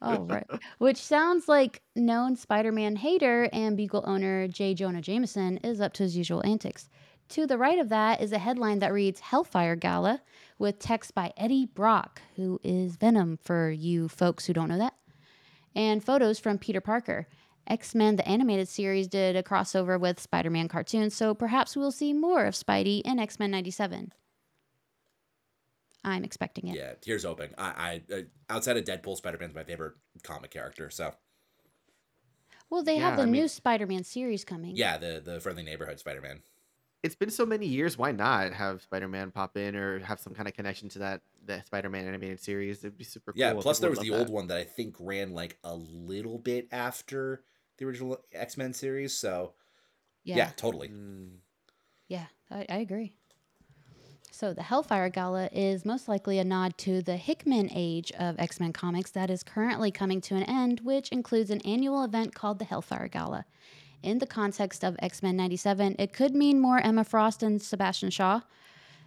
Oh, 0.05 0.23
right. 0.25 0.45
Which 0.79 0.97
sounds 0.97 1.47
like 1.47 1.81
known 1.95 2.35
Spider 2.35 2.73
Man 2.73 2.97
hater 2.97 3.49
and 3.53 3.77
Bugle 3.77 4.03
owner 4.05 4.49
J. 4.49 4.73
Jonah 4.73 5.01
Jameson 5.01 5.57
is 5.57 5.79
up 5.79 5.93
to 5.93 6.03
his 6.03 6.17
usual 6.17 6.45
antics. 6.45 6.89
To 7.33 7.47
the 7.47 7.57
right 7.57 7.79
of 7.79 7.89
that 7.89 8.21
is 8.21 8.31
a 8.31 8.37
headline 8.37 8.77
that 8.79 8.93
reads 8.93 9.19
Hellfire 9.19 9.75
Gala 9.75 10.21
with 10.59 10.77
text 10.77 11.15
by 11.15 11.33
Eddie 11.35 11.65
Brock, 11.65 12.21
who 12.35 12.59
is 12.63 12.95
Venom 12.95 13.37
for 13.41 13.71
you 13.71 14.07
folks 14.07 14.45
who 14.45 14.53
don't 14.53 14.69
know 14.69 14.77
that, 14.77 14.93
and 15.75 16.03
photos 16.03 16.37
from 16.39 16.57
Peter 16.59 16.79
Parker. 16.81 17.27
X 17.65 17.95
Men, 17.95 18.17
the 18.17 18.27
animated 18.27 18.67
series, 18.67 19.07
did 19.07 19.35
a 19.35 19.41
crossover 19.41 19.99
with 19.99 20.19
Spider 20.19 20.49
Man 20.51 20.67
cartoons, 20.67 21.15
so 21.15 21.33
perhaps 21.33 21.75
we'll 21.75 21.91
see 21.91 22.13
more 22.13 22.45
of 22.45 22.53
Spidey 22.53 23.01
in 23.03 23.17
X 23.19 23.39
Men 23.39 23.49
97. 23.51 24.13
I'm 26.03 26.23
expecting 26.25 26.67
it. 26.67 26.75
Yeah, 26.75 26.93
tears 27.01 27.23
open. 27.25 27.55
I, 27.57 28.01
I 28.09 28.13
uh, 28.13 28.17
outside 28.49 28.75
of 28.77 28.83
Deadpool, 28.83 29.15
Spider 29.15 29.37
Man's 29.39 29.55
my 29.55 29.63
favorite 29.63 29.93
comic 30.21 30.51
character. 30.51 30.89
So 30.89 31.13
Well, 32.69 32.83
they 32.83 32.95
Yeah, 32.97 33.01
have 33.09 33.15
the 33.15 33.23
I 33.23 33.25
mean- 33.25 33.31
new 33.41 33.47
Spider 33.47 33.87
Man 33.87 34.03
series 34.03 34.43
coming. 34.45 34.75
yeah, 34.75 34.97
the 34.97 35.21
the 35.23 35.39
friendly 35.39 35.63
neighborhood 35.63 35.97
Spider 35.99 36.21
Man. 36.21 36.41
It's 37.03 37.15
been 37.15 37.29
so 37.29 37.45
many 37.45 37.65
years. 37.65 37.97
Why 37.97 38.13
not 38.13 38.53
have 38.53 38.81
Spider 38.81 39.09
Man 39.09 39.31
pop 39.31 39.57
in 39.57 39.75
or 39.75 39.99
have 39.99 40.19
some 40.19 40.33
kind 40.33 40.47
of 40.47 40.53
connection 40.53 40.87
to 40.89 40.99
that 40.99 41.21
that 41.45 41.65
Spider 41.67 41.89
Man 41.89 42.07
animated 42.07 42.39
series? 42.39 42.79
It'd 42.79 42.97
be 42.97 43.03
super 43.03 43.33
cool. 43.33 43.39
Yeah. 43.39 43.51
cool. 43.51 43.61
Plus, 43.61 43.79
there 43.79 43.89
was 43.89 43.99
the 43.99 44.11
love 44.11 44.21
old 44.21 44.29
one 44.29 44.47
that 44.47 44.57
I 44.57 44.63
think 44.63 44.95
ran 44.99 45.33
like 45.33 45.57
a 45.63 45.75
little 45.75 46.39
bit 46.39 46.69
after 46.71 47.43
the 47.77 47.85
original 47.85 48.17
X 48.31 48.57
Men 48.57 48.73
series. 48.73 49.13
So 49.13 49.53
yeah, 50.23 50.51
totally. 50.55 50.87
Mm. 50.87 51.37
Yeah, 52.07 52.25
I, 52.49 52.65
I 52.69 52.77
agree. 52.77 53.13
So 54.31 54.51
the 54.51 54.63
Hellfire 54.63 55.09
Gala 55.09 55.47
is 55.51 55.85
most 55.85 56.07
likely 56.07 56.39
a 56.39 56.43
nod 56.43 56.75
to 56.79 57.03
the 57.03 57.17
Hickman 57.17 57.69
age 57.71 58.11
of 58.13 58.35
X 58.39 58.59
Men 58.59 58.73
comics 58.73 59.11
that 59.11 59.29
is 59.29 59.43
currently 59.43 59.91
coming 59.91 60.21
to 60.21 60.35
an 60.35 60.43
end, 60.43 60.79
which 60.79 61.09
includes 61.09 61.51
an 61.51 61.61
annual 61.61 62.03
event 62.03 62.33
called 62.33 62.59
the 62.59 62.65
Hellfire 62.65 63.07
Gala. 63.07 63.45
In 64.03 64.19
the 64.19 64.27
context 64.27 64.83
of 64.83 64.97
X 64.99 65.23
Men 65.23 65.37
97, 65.37 65.95
it 65.97 66.11
could 66.11 66.35
mean 66.35 66.59
more 66.59 66.79
Emma 66.79 67.05
Frost 67.05 67.41
and 67.41 67.61
Sebastian 67.61 68.09
Shaw. 68.09 68.41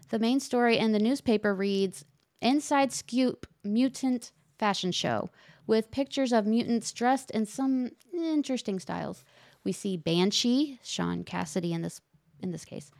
The 0.09 0.19
main 0.19 0.41
story 0.41 0.79
in 0.79 0.93
the 0.93 0.99
newspaper 0.99 1.55
reads 1.55 2.07
Inside 2.41 2.93
Scoop 2.93 3.47
Mutant 3.63 4.33
Fashion 4.59 4.93
Show, 4.93 5.29
with 5.67 5.91
pictures 5.91 6.33
of 6.33 6.47
mutants 6.47 6.93
dressed 6.93 7.31
in 7.33 7.45
some 7.45 7.91
interesting 8.15 8.81
styles. 8.81 9.23
We 9.65 9.73
see 9.73 9.99
Banshee, 9.99 10.79
Sean 10.83 11.25
Cassidy 11.25 11.75
in 11.75 11.83
this 11.83 12.01
in 12.41 12.51
this 12.53 12.65
case. 12.65 12.91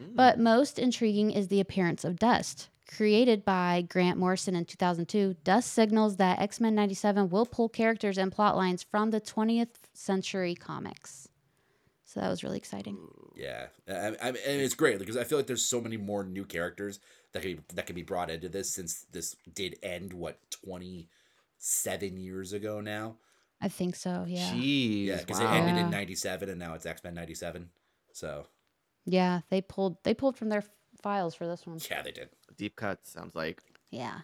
Mm. 0.00 0.14
But 0.14 0.38
most 0.38 0.78
intriguing 0.78 1.30
is 1.30 1.48
the 1.48 1.60
appearance 1.60 2.04
of 2.04 2.18
Dust. 2.18 2.68
Created 2.96 3.44
by 3.44 3.86
Grant 3.88 4.18
Morrison 4.18 4.54
in 4.54 4.64
2002, 4.66 5.36
Dust 5.44 5.72
signals 5.72 6.16
that 6.16 6.40
X 6.40 6.60
Men 6.60 6.74
97 6.74 7.30
will 7.30 7.46
pull 7.46 7.68
characters 7.68 8.18
and 8.18 8.30
plot 8.30 8.56
lines 8.56 8.82
from 8.82 9.10
the 9.10 9.20
20th 9.20 9.68
century 9.94 10.54
comics. 10.54 11.28
So 12.04 12.20
that 12.20 12.28
was 12.28 12.44
really 12.44 12.58
exciting. 12.58 12.98
Yeah, 13.34 13.68
I, 13.88 13.92
I, 13.92 14.28
and 14.28 14.36
it's 14.60 14.74
great 14.74 14.98
because 14.98 15.16
I 15.16 15.24
feel 15.24 15.38
like 15.38 15.46
there's 15.46 15.64
so 15.64 15.80
many 15.80 15.96
more 15.96 16.22
new 16.22 16.44
characters 16.44 17.00
that 17.32 17.40
can 17.40 17.56
be, 17.56 17.62
that 17.74 17.86
can 17.86 17.94
be 17.94 18.02
brought 18.02 18.28
into 18.30 18.50
this 18.50 18.70
since 18.70 19.06
this 19.10 19.34
did 19.54 19.78
end 19.82 20.12
what 20.12 20.38
twenty 20.50 21.08
seven 21.56 22.18
years 22.18 22.52
ago 22.52 22.82
now. 22.82 23.16
I 23.62 23.68
think 23.68 23.96
so, 23.96 24.26
yeah. 24.28 24.52
Jeez. 24.52 25.06
Yeah, 25.06 25.16
because 25.16 25.40
wow. 25.40 25.54
it 25.54 25.56
ended 25.56 25.76
Yeah. 25.76 25.84
in 25.84 25.90
'97 25.90 26.50
and 26.50 26.58
now 26.58 26.74
it's 26.74 26.84
X 26.84 27.02
Men 27.02 27.14
'97. 27.14 27.70
So 28.12 28.48
Yeah, 29.06 29.40
they 29.48 29.62
pulled 29.62 29.96
they 30.02 30.12
pulled 30.12 30.36
from 30.36 30.50
their 30.50 30.64
files 31.02 31.34
for 31.34 31.46
this 31.46 31.66
one. 31.66 31.78
yeah, 31.90 32.02
they 32.02 32.12
did. 32.12 32.28
Deep 32.56 32.76
cuts 32.76 33.10
sounds 33.10 33.34
like. 33.34 33.62
Yeah. 33.90 34.20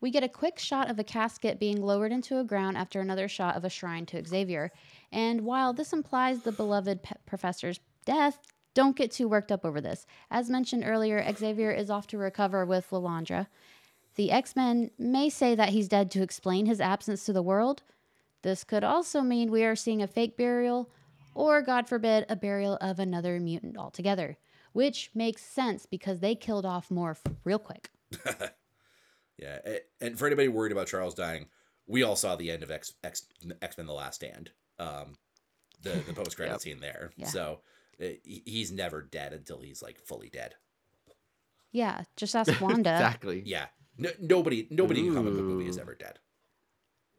We 0.00 0.10
get 0.10 0.24
a 0.24 0.28
quick 0.28 0.58
shot 0.58 0.90
of 0.90 0.98
a 0.98 1.04
casket 1.04 1.60
being 1.60 1.80
lowered 1.80 2.10
into 2.10 2.38
a 2.38 2.44
ground 2.44 2.76
after 2.76 3.00
another 3.00 3.28
shot 3.28 3.56
of 3.56 3.64
a 3.64 3.70
shrine 3.70 4.04
to 4.06 4.24
Xavier. 4.26 4.72
And 5.12 5.42
while 5.42 5.72
this 5.72 5.92
implies 5.92 6.42
the 6.42 6.50
beloved 6.50 7.04
pe- 7.04 7.14
professor's 7.24 7.78
death, 8.04 8.40
don't 8.74 8.96
get 8.96 9.12
too 9.12 9.28
worked 9.28 9.52
up 9.52 9.64
over 9.64 9.80
this. 9.80 10.06
As 10.30 10.50
mentioned 10.50 10.82
earlier, 10.84 11.24
Xavier 11.32 11.70
is 11.70 11.88
off 11.90 12.08
to 12.08 12.18
recover 12.18 12.66
with 12.66 12.90
Lilandra. 12.90 13.46
The 14.16 14.32
X 14.32 14.56
Men 14.56 14.90
may 14.98 15.30
say 15.30 15.54
that 15.54 15.68
he's 15.70 15.88
dead 15.88 16.10
to 16.12 16.22
explain 16.22 16.66
his 16.66 16.80
absence 16.80 17.24
to 17.26 17.32
the 17.32 17.42
world. 17.42 17.82
This 18.42 18.64
could 18.64 18.82
also 18.82 19.20
mean 19.20 19.50
we 19.52 19.62
are 19.64 19.76
seeing 19.76 20.02
a 20.02 20.08
fake 20.08 20.36
burial, 20.36 20.90
or, 21.34 21.62
God 21.62 21.88
forbid, 21.88 22.26
a 22.28 22.34
burial 22.34 22.76
of 22.80 22.98
another 22.98 23.38
mutant 23.38 23.78
altogether, 23.78 24.36
which 24.72 25.10
makes 25.14 25.42
sense 25.42 25.86
because 25.86 26.20
they 26.20 26.34
killed 26.34 26.66
off 26.66 26.88
Morph 26.90 27.20
real 27.44 27.58
quick. 27.58 27.90
Yeah, 29.38 29.58
and 30.00 30.16
for 30.18 30.26
anybody 30.26 30.46
worried 30.48 30.72
about 30.72 30.86
Charles 30.86 31.14
dying, 31.14 31.46
we 31.86 32.02
all 32.04 32.14
saw 32.16 32.36
the 32.36 32.50
end 32.50 32.62
of 32.62 32.70
X 32.70 32.92
X 33.02 33.24
X 33.60 33.76
Men: 33.76 33.86
The 33.86 33.92
Last 33.92 34.16
Stand. 34.16 34.50
Um, 34.78 35.16
the 35.82 35.90
the 36.06 36.12
post 36.14 36.36
credit 36.36 36.52
Yep. 36.52 36.60
scene 36.60 36.80
there. 36.80 37.10
Yeah. 37.16 37.26
So 37.26 37.60
uh, 38.00 38.04
he- 38.24 38.42
he's 38.44 38.70
never 38.70 39.02
dead 39.02 39.32
until 39.32 39.60
he's 39.60 39.82
like 39.82 39.98
fully 39.98 40.28
dead. 40.28 40.54
Yeah, 41.72 42.02
just 42.16 42.36
ask 42.36 42.52
Wanda. 42.60 42.92
exactly. 42.92 43.42
Yeah, 43.44 43.66
no, 43.98 44.10
nobody 44.20 44.68
nobody 44.70 45.08
in 45.08 45.14
comic 45.14 45.32
book 45.34 45.42
movie 45.44 45.66
is 45.68 45.78
ever 45.78 45.94
dead. 45.94 46.18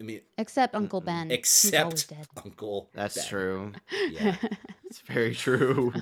I 0.04 0.06
mean, 0.06 0.22
Except 0.38 0.74
mm, 0.74 0.80
Uncle 0.80 1.02
mm, 1.02 1.06
Ben. 1.06 1.30
He's 1.30 1.40
except 1.40 2.10
dead. 2.10 2.28
Uncle. 2.44 2.90
That's 2.94 3.16
Ben. 3.16 3.26
true. 3.26 3.72
Yeah. 4.10 4.36
It's 4.86 5.02
very 5.02 5.34
true. 5.34 5.92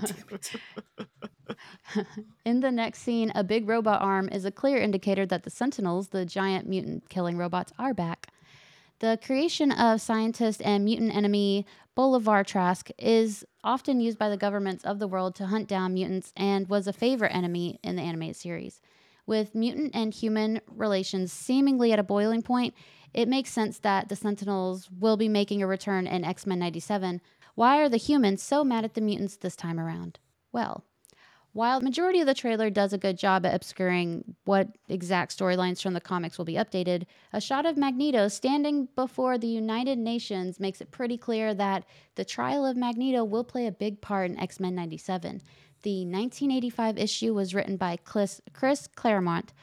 In 2.46 2.60
the 2.60 2.72
next 2.72 3.04
scene, 3.04 3.32
a 3.34 3.42
big 3.42 3.70
robot 3.70 4.02
arm 4.02 4.28
is 4.30 4.44
a 4.44 4.52
clear 4.52 4.80
indicator 4.80 5.26
that 5.28 5.44
the 5.44 5.50
Sentinels, 5.50 6.10
the 6.10 6.26
giant 6.26 6.68
mutant 6.68 7.08
killing 7.08 7.38
robots, 7.38 7.72
are 7.80 7.94
back. 7.94 8.28
The 9.00 9.18
creation 9.24 9.72
of 9.72 10.02
scientist 10.02 10.62
and 10.66 10.84
mutant 10.84 11.16
enemy 11.16 11.66
Bolivar 11.96 12.44
Trask 12.44 12.90
is 12.98 13.46
often 13.64 14.02
used 14.02 14.18
by 14.18 14.28
the 14.28 14.36
governments 14.36 14.84
of 14.84 15.00
the 15.00 15.08
world 15.08 15.36
to 15.36 15.46
hunt 15.46 15.70
down 15.70 15.94
mutants 15.94 16.34
and 16.36 16.68
was 16.68 16.86
a 16.86 16.92
favorite 16.92 17.34
enemy 17.34 17.80
in 17.82 17.96
the 17.96 18.02
animated 18.02 18.36
series. 18.36 18.82
With 19.26 19.56
mutant 19.56 19.92
and 19.94 20.14
human 20.14 20.62
relations 20.68 21.32
seemingly 21.32 21.94
at 21.94 22.00
a 22.00 22.04
boiling 22.04 22.42
point, 22.42 22.74
it 23.14 23.28
makes 23.28 23.52
sense 23.52 23.80
that 23.80 24.10
the 24.10 24.16
Sentinels 24.16 24.90
will 24.90 25.18
be 25.18 25.30
making 25.30 25.62
a 25.62 25.68
return 25.68 26.08
in 26.08 26.24
X 26.24 26.46
Men 26.46 26.60
97. 26.60 27.22
Why 27.56 27.82
are 27.82 27.90
the 27.90 27.98
humans 27.98 28.42
so 28.42 28.64
mad 28.64 28.86
at 28.86 28.94
the 28.94 29.02
mutants 29.02 29.38
this 29.38 29.56
time 29.56 29.80
around? 29.80 30.20
Well, 30.52 30.86
while 31.54 31.80
the 31.80 31.84
majority 31.84 32.22
of 32.22 32.28
the 32.28 32.34
trailer 32.34 32.70
does 32.70 32.94
a 32.94 32.98
good 32.98 33.18
job 33.18 33.46
at 33.46 33.54
obscuring 33.54 34.36
what 34.46 34.70
exact 34.88 35.38
storylines 35.38 35.82
from 35.82 35.94
the 35.94 36.00
comics 36.00 36.38
will 36.38 36.46
be 36.46 36.54
updated, 36.54 37.04
a 37.34 37.42
shot 37.42 37.66
of 37.66 37.76
Magneto 37.76 38.30
standing 38.30 38.88
before 38.96 39.38
the 39.38 39.48
United 39.48 39.98
Nations 39.98 40.62
makes 40.62 40.80
it 40.80 40.92
pretty 40.92 41.18
clear 41.18 41.54
that 41.54 41.84
the 42.16 42.24
trial 42.24 42.66
of 42.66 42.78
Magneto 42.78 43.26
will 43.26 43.44
play 43.44 43.68
a 43.68 43.72
big 43.72 44.00
part 44.00 44.32
in 44.32 44.40
X 44.40 44.62
Men 44.62 44.76
97. 44.76 45.42
The 45.84 46.06
1985 46.06 46.98
issue 46.98 47.34
was 47.34 47.56
written 47.56 47.78
by 47.78 47.98
Chris, 47.98 48.42
Chris 48.54 48.88
Claremont 48.96 49.54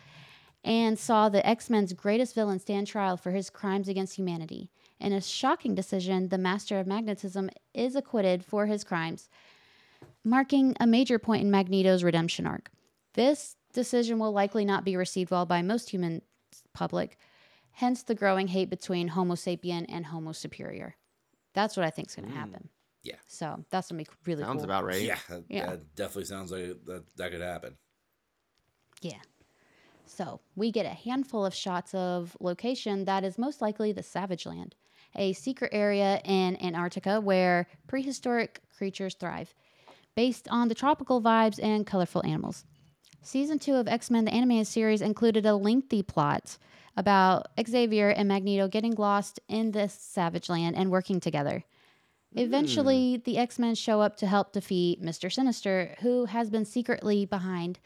and 0.65 0.99
saw 0.99 1.29
the 1.29 1.47
X 1.47 1.71
Men's 1.71 1.93
greatest 1.93 2.35
villain 2.35 2.59
stand 2.59 2.87
trial 2.87 3.17
for 3.17 3.31
his 3.31 3.49
crimes 3.51 3.89
against 3.89 4.17
humanity. 4.17 4.71
In 4.99 5.13
a 5.13 5.21
shocking 5.21 5.75
decision, 5.77 6.29
the 6.29 6.39
Master 6.39 6.81
of 6.81 6.87
Magnetism 6.87 7.51
is 7.73 7.95
acquitted 7.95 8.45
for 8.45 8.67
his 8.67 8.83
crimes 8.83 9.29
marking 10.25 10.77
a 10.81 10.87
major 10.87 11.19
point 11.19 11.43
in 11.43 11.51
Magneto's 11.51 12.05
redemption 12.05 12.47
arc. 12.47 12.71
This 13.15 13.57
decision 13.73 14.19
will 14.19 14.33
likely 14.33 14.65
not 14.65 14.85
be 14.85 14.97
received 14.97 15.31
well 15.31 15.47
by 15.47 15.63
most 15.63 15.91
human 15.91 16.23
public, 16.73 17.19
hence 17.73 18.03
the 18.03 18.15
growing 18.15 18.49
hate 18.49 18.71
between 18.71 19.09
Homo 19.09 19.35
sapien 19.35 19.87
and 19.89 20.07
Homo 20.07 20.33
superior. 20.33 20.97
That's 21.55 21.77
what 21.77 21.87
I 21.87 21.91
think 21.91 22.09
is 22.09 22.17
going 22.17 22.29
to 22.29 22.35
Mm. 22.35 22.39
happen. 22.39 22.69
Yeah. 23.03 23.15
So 23.27 23.65
that's 23.71 23.91
going 23.91 24.05
to 24.05 24.11
be 24.11 24.17
really 24.31 24.43
Sounds 24.43 24.57
cool. 24.59 24.65
about 24.65 24.85
right. 24.85 25.03
Yeah, 25.03 25.19
that, 25.29 25.45
Yeah. 25.49 25.67
that 25.67 25.95
definitely 25.95 26.25
sounds 26.25 26.51
like 26.51 26.85
that, 26.87 27.05
that 27.17 27.31
could 27.31 27.41
happen. 27.41 27.77
Yeah. 29.01 29.21
So 30.07 30.41
we 30.57 30.73
get 30.73 30.87
a 30.87 30.91
handful 30.91 31.45
of 31.47 31.55
shots 31.55 31.95
of 31.95 32.37
location 32.41 33.05
that 33.05 33.25
is 33.25 33.39
most 33.39 33.61
likely 33.61 33.93
the 33.93 34.03
Savage 34.03 34.47
Land, 34.47 34.75
a 35.15 35.33
secret 35.35 35.71
area 35.73 36.21
in 36.25 36.61
Antarctica 36.63 37.21
where 37.21 37.67
prehistoric 37.87 38.61
creatures 38.77 39.15
thrive, 39.15 39.55
based 40.17 40.49
on 40.51 40.69
the 40.69 40.75
tropical 40.75 41.23
vibes 41.23 41.63
and 41.63 41.87
colorful 41.87 42.25
animals. 42.25 42.65
Season 43.23 43.59
two 43.59 43.75
of 43.75 43.87
X 43.87 44.11
Men, 44.11 44.25
the 44.25 44.33
animated 44.35 44.67
series, 44.67 45.03
included 45.03 45.45
a 45.47 45.55
lengthy 45.55 46.03
plot 46.03 46.57
about 46.97 47.47
Xavier 47.65 48.09
and 48.09 48.27
Magneto 48.29 48.67
getting 48.67 48.95
lost 48.95 49.39
in 49.49 49.71
this 49.73 49.93
savage 49.93 50.49
land 50.49 50.77
and 50.77 50.91
working 50.91 51.21
together. 51.21 51.65
Eventually, 52.35 53.17
the 53.25 53.39
X 53.39 53.59
Men 53.59 53.75
show 53.75 54.01
up 54.01 54.17
to 54.19 54.27
help 54.27 54.53
defeat 54.53 55.03
Mr. 55.03 55.33
Sinister, 55.33 55.97
who 56.01 56.27
has 56.27 56.51
been 56.51 56.65
secretly 56.65 57.25
behind 57.25 57.79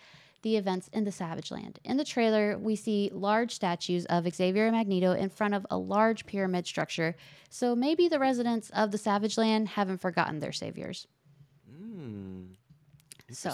the 0.43 0.57
events 0.57 0.89
in 0.93 1.05
the 1.05 1.13
Savage 1.13 1.53
Land. 1.53 1.79
In 1.85 1.97
the 1.97 2.05
trailer, 2.05 2.59
we 2.59 2.75
see 2.75 3.11
large 3.13 3.53
statues 3.55 4.05
of 4.07 4.27
Xavier 4.35 4.67
and 4.67 4.77
Magneto 4.77 5.13
in 5.13 5.29
front 5.31 5.55
of 5.55 5.65
a 5.71 5.79
large 5.79 6.27
pyramid 6.27 6.67
structure, 6.67 7.15
so 7.49 7.77
maybe 7.77 8.09
the 8.09 8.19
residents 8.19 8.69
of 8.71 8.91
the 8.91 8.99
Savage 8.99 9.39
Land 9.39 9.69
haven't 9.69 9.99
forgotten 10.01 10.41
their 10.41 10.51
saviors. 10.53 11.07
Mm. 11.73 12.57
So- 13.31 13.51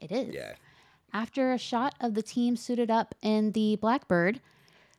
It 0.00 0.10
is. 0.10 0.34
Yeah. 0.34 0.54
After 1.12 1.52
a 1.52 1.58
shot 1.58 1.94
of 2.00 2.14
the 2.14 2.22
team 2.22 2.56
suited 2.56 2.90
up 2.90 3.14
in 3.22 3.52
the 3.52 3.76
Blackbird, 3.76 4.40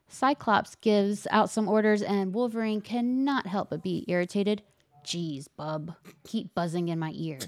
Cyclops 0.07 0.75
gives 0.75 1.28
out 1.30 1.49
some 1.49 1.67
orders, 1.67 2.01
and 2.01 2.34
Wolverine 2.34 2.80
cannot 2.80 3.45
help 3.45 3.69
but 3.69 3.84
be 3.84 4.05
irritated. 4.07 4.63
Geez, 5.08 5.47
bub, 5.47 5.95
keep 6.26 6.53
buzzing 6.53 6.89
in 6.89 6.99
my 6.99 7.12
ear. 7.16 7.39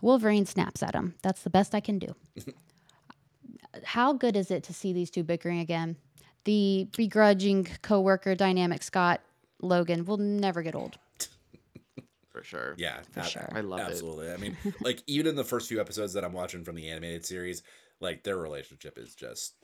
Wolverine 0.00 0.46
snaps 0.46 0.80
at 0.82 0.94
him. 0.94 1.14
That's 1.22 1.42
the 1.42 1.50
best 1.50 1.74
I 1.74 1.80
can 1.80 1.98
do. 1.98 2.14
How 3.84 4.12
good 4.12 4.36
is 4.36 4.50
it 4.50 4.62
to 4.64 4.72
see 4.74 4.92
these 4.92 5.10
two 5.10 5.24
bickering 5.24 5.58
again? 5.58 5.96
The 6.44 6.86
begrudging 6.96 7.66
coworker 7.82 8.34
dynamic 8.36 8.82
Scott 8.84 9.22
Logan 9.60 10.04
will 10.04 10.18
never 10.18 10.62
get 10.62 10.74
old. 10.76 10.98
For 12.30 12.42
sure. 12.44 12.74
Yeah, 12.76 13.00
For 13.12 13.20
ab- 13.20 13.26
sure. 13.26 13.48
I 13.52 13.60
love 13.60 13.80
it. 13.80 13.82
absolutely. 13.84 14.30
I 14.30 14.36
mean, 14.36 14.56
like 14.82 15.02
even 15.06 15.26
in 15.26 15.34
the 15.36 15.44
first 15.44 15.68
few 15.68 15.80
episodes 15.80 16.12
that 16.12 16.24
I'm 16.24 16.32
watching 16.32 16.64
from 16.64 16.76
the 16.76 16.88
animated 16.90 17.24
series, 17.24 17.62
like 18.00 18.22
their 18.22 18.36
relationship 18.36 18.98
is 18.98 19.14
just 19.16 19.54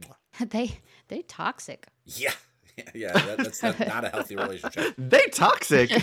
they 0.48 0.78
they 1.08 1.22
toxic. 1.22 1.86
yeah, 2.06 2.32
yeah. 2.76 2.84
yeah 2.94 3.12
that, 3.12 3.38
that's 3.38 3.62
not, 3.62 3.78
not 3.80 4.04
a 4.04 4.08
healthy 4.08 4.36
relationship. 4.36 4.94
They 4.98 5.26
toxic. 5.32 5.90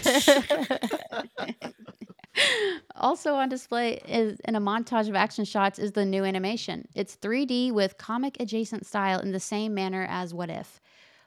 Also 2.96 3.34
on 3.34 3.50
display 3.50 4.00
is 4.08 4.40
in 4.42 4.56
a 4.56 4.62
montage 4.62 5.10
of 5.10 5.16
action 5.16 5.44
shots 5.46 5.80
is 5.80 5.94
the 5.94 6.06
new 6.06 6.24
animation. 6.24 6.88
It's 6.94 7.16
3D 7.16 7.72
with 7.72 7.98
comic 7.98 8.38
adjacent 8.40 8.86
style 8.86 9.20
in 9.20 9.32
the 9.32 9.40
same 9.40 9.74
manner 9.74 10.06
as 10.10 10.34
What 10.34 10.50
If. 10.50 10.80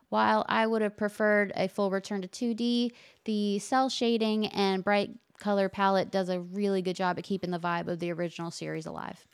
While 0.08 0.44
I 0.48 0.66
would 0.66 0.82
have 0.82 0.96
preferred 0.96 1.52
a 1.56 1.68
full 1.68 1.90
return 1.90 2.22
to 2.22 2.28
2D, 2.28 2.92
the 3.24 3.58
cell 3.60 3.88
shading 3.88 4.46
and 4.48 4.84
bright 4.84 5.10
color 5.38 5.68
palette 5.68 6.10
does 6.10 6.28
a 6.28 6.40
really 6.40 6.82
good 6.82 6.96
job 6.96 7.18
at 7.18 7.24
keeping 7.24 7.50
the 7.50 7.58
vibe 7.58 7.88
of 7.88 7.98
the 7.98 8.12
original 8.12 8.50
series 8.50 8.86
alive. 8.86 9.26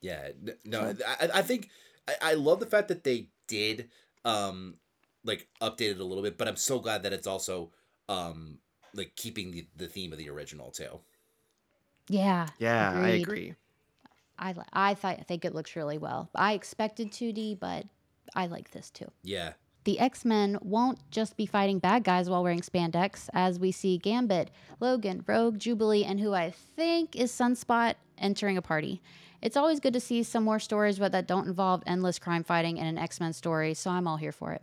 Yeah, 0.00 0.30
no, 0.64 0.94
I, 1.06 1.28
I 1.34 1.42
think 1.42 1.68
I, 2.08 2.14
I 2.22 2.34
love 2.34 2.60
the 2.60 2.66
fact 2.66 2.88
that 2.88 3.04
they 3.04 3.28
did 3.46 3.88
um 4.24 4.76
like 5.24 5.48
updated 5.60 6.00
a 6.00 6.04
little 6.04 6.22
bit, 6.22 6.38
but 6.38 6.48
I'm 6.48 6.56
so 6.56 6.78
glad 6.78 7.02
that 7.04 7.12
it's 7.12 7.26
also 7.26 7.70
um 8.08 8.58
like 8.94 9.14
keeping 9.16 9.52
the, 9.52 9.66
the 9.76 9.86
theme 9.86 10.12
of 10.12 10.18
the 10.18 10.28
original 10.28 10.70
too. 10.70 11.00
Yeah. 12.08 12.48
yeah, 12.58 12.92
I 12.94 13.08
agree. 13.10 13.54
I 14.38 14.54
I 14.72 14.94
th- 14.94 15.18
I 15.20 15.22
think 15.22 15.44
it 15.44 15.54
looks 15.54 15.76
really 15.76 15.98
well. 15.98 16.28
I 16.34 16.54
expected 16.54 17.12
2D, 17.12 17.58
but 17.60 17.86
I 18.34 18.46
like 18.46 18.70
this 18.72 18.90
too. 18.90 19.10
Yeah, 19.22 19.52
The 19.84 19.98
X 20.00 20.24
Men 20.24 20.58
won't 20.62 20.98
just 21.10 21.36
be 21.36 21.46
fighting 21.46 21.78
bad 21.78 22.02
guys 22.04 22.28
while 22.28 22.42
wearing 22.42 22.60
spandex, 22.60 23.28
as 23.32 23.58
we 23.58 23.70
see 23.72 23.98
Gambit, 23.98 24.50
Logan, 24.80 25.24
Rogue, 25.26 25.58
Jubilee, 25.58 26.04
and 26.04 26.18
who 26.20 26.34
I 26.34 26.50
think 26.50 27.14
is 27.14 27.30
Sunspot 27.32 27.94
entering 28.18 28.56
a 28.56 28.62
party. 28.62 29.00
It's 29.40 29.56
always 29.56 29.80
good 29.80 29.92
to 29.94 30.00
see 30.00 30.22
some 30.22 30.44
more 30.44 30.60
stories 30.60 30.98
but 30.98 31.12
that 31.12 31.26
don't 31.26 31.48
involve 31.48 31.82
endless 31.86 32.18
crime 32.18 32.44
fighting 32.44 32.76
in 32.76 32.86
an 32.86 32.98
X 32.98 33.20
Men 33.20 33.32
story, 33.32 33.74
so 33.74 33.90
I'm 33.90 34.06
all 34.08 34.16
here 34.18 34.32
for 34.32 34.52
it. 34.52 34.62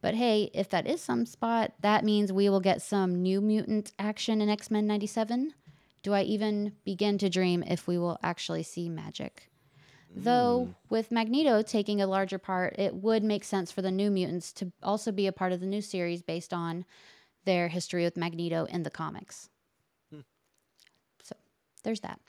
But 0.00 0.14
hey, 0.14 0.50
if 0.54 0.68
that 0.70 0.86
is 0.86 1.06
Sunspot, 1.06 1.72
that 1.80 2.04
means 2.04 2.32
we 2.32 2.48
will 2.48 2.60
get 2.60 2.80
some 2.80 3.22
new 3.22 3.40
mutant 3.40 3.92
action 3.98 4.40
in 4.40 4.48
X 4.48 4.70
Men 4.70 4.86
97. 4.86 5.54
Do 6.02 6.14
I 6.14 6.22
even 6.22 6.72
begin 6.84 7.18
to 7.18 7.28
dream 7.28 7.62
if 7.66 7.86
we 7.86 7.98
will 7.98 8.18
actually 8.22 8.62
see 8.62 8.88
Magik? 8.88 9.48
Though, 10.14 10.64
hmm. 10.64 10.94
with 10.94 11.12
Magneto 11.12 11.62
taking 11.62 12.00
a 12.00 12.06
larger 12.06 12.38
part, 12.38 12.76
it 12.78 12.94
would 12.94 13.22
make 13.22 13.44
sense 13.44 13.70
for 13.70 13.82
the 13.82 13.92
New 13.92 14.10
Mutants 14.10 14.52
to 14.54 14.72
also 14.82 15.12
be 15.12 15.26
a 15.26 15.32
part 15.32 15.52
of 15.52 15.60
the 15.60 15.66
new 15.66 15.82
series 15.82 16.22
based 16.22 16.52
on 16.52 16.84
their 17.44 17.68
history 17.68 18.02
with 18.02 18.16
Magneto 18.16 18.64
in 18.64 18.82
the 18.82 18.90
comics. 18.90 19.50
Hmm. 20.10 20.20
So, 21.22 21.36
there's 21.84 22.00
that. 22.00 22.20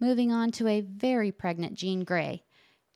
Moving 0.00 0.32
on 0.32 0.52
to 0.52 0.68
a 0.68 0.80
very 0.80 1.32
pregnant 1.32 1.74
Jean 1.74 2.04
Grey. 2.04 2.44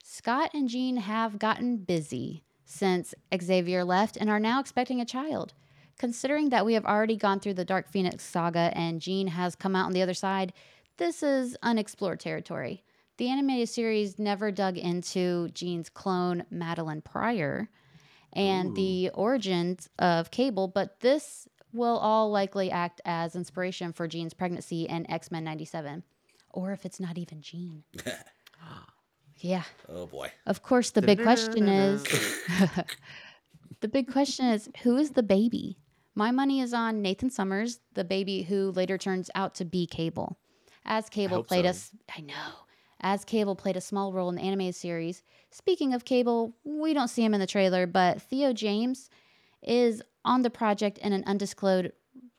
Scott 0.03 0.51
and 0.55 0.68
Jean 0.68 0.97
have 0.97 1.38
gotten 1.38 1.76
busy 1.78 2.45
since 2.70 3.14
Xavier 3.36 3.82
left 3.82 4.16
and 4.16 4.30
are 4.30 4.38
now 4.38 4.60
expecting 4.60 5.00
a 5.00 5.04
child. 5.04 5.52
Considering 5.98 6.50
that 6.50 6.64
we 6.64 6.74
have 6.74 6.86
already 6.86 7.16
gone 7.16 7.40
through 7.40 7.54
the 7.54 7.64
Dark 7.64 7.90
Phoenix 7.90 8.24
saga 8.24 8.70
and 8.74 9.00
Jean 9.00 9.26
has 9.26 9.56
come 9.56 9.74
out 9.74 9.86
on 9.86 9.92
the 9.92 10.02
other 10.02 10.14
side, 10.14 10.52
this 10.96 11.22
is 11.22 11.56
unexplored 11.62 12.20
territory. 12.20 12.84
The 13.16 13.28
animated 13.28 13.68
series 13.68 14.18
never 14.18 14.52
dug 14.52 14.78
into 14.78 15.48
Jean's 15.48 15.90
clone, 15.90 16.44
Madelyne 16.50 17.02
Pryor, 17.02 17.68
and 18.32 18.76
the 18.76 19.10
origins 19.14 19.88
of 19.98 20.30
Cable, 20.30 20.68
but 20.68 21.00
this 21.00 21.48
will 21.72 21.98
all 21.98 22.30
likely 22.30 22.70
act 22.70 23.00
as 23.04 23.34
inspiration 23.34 23.92
for 23.92 24.06
Jean's 24.06 24.32
pregnancy 24.32 24.84
in 24.84 25.10
X 25.10 25.30
Men 25.30 25.42
97. 25.42 26.04
Or 26.52 26.72
if 26.72 26.86
it's 26.86 27.00
not 27.00 27.18
even 27.18 27.42
Jean. 27.42 27.82
yeah. 29.41 29.64
oh 29.88 30.07
boy. 30.07 30.30
Of 30.47 30.62
course, 30.62 30.91
the 30.91 31.03
big 31.03 31.22
question 31.22 31.68
is 31.68 32.03
the 33.80 33.88
big 33.88 34.11
question 34.11 34.47
is 34.47 34.68
who 34.82 34.97
is 34.97 35.11
the 35.11 35.22
baby? 35.22 35.78
My 36.14 36.30
money 36.30 36.61
is 36.61 36.74
on 36.74 37.03
Nathan 37.03 37.30
Summers, 37.30 37.80
the 37.95 38.05
baby 38.05 38.43
who 38.43 38.72
later 38.72 38.99
turns 38.99 39.30
out 39.34 39.55
to 39.57 39.64
be 39.64 39.86
Cable. 39.86 40.38
As 40.84 41.09
Cable 41.09 41.38
hope 41.38 41.49
played 41.49 41.64
so. 41.64 41.70
us, 41.70 41.91
I 42.16 42.20
know. 42.20 42.34
As 43.01 43.24
Cable 43.24 43.57
played 43.57 43.76
a 43.76 43.80
small 43.80 44.12
role 44.12 44.28
in 44.28 44.34
the 44.34 44.43
anime 44.43 44.72
series. 44.72 45.22
Speaking 45.51 45.95
of 45.95 46.05
Cable, 46.05 46.55
we 46.64 46.93
don't 46.93 47.09
see 47.09 47.24
him 47.24 47.32
in 47.32 47.41
the 47.41 47.47
trailer, 47.47 47.86
but 47.86 48.20
Theo 48.20 48.53
James 48.53 49.09
is 49.62 50.03
on 50.24 50.43
the 50.43 50.51
project 50.51 50.99
in 50.99 51.12
an 51.12 51.24
undisclosed 51.26 51.93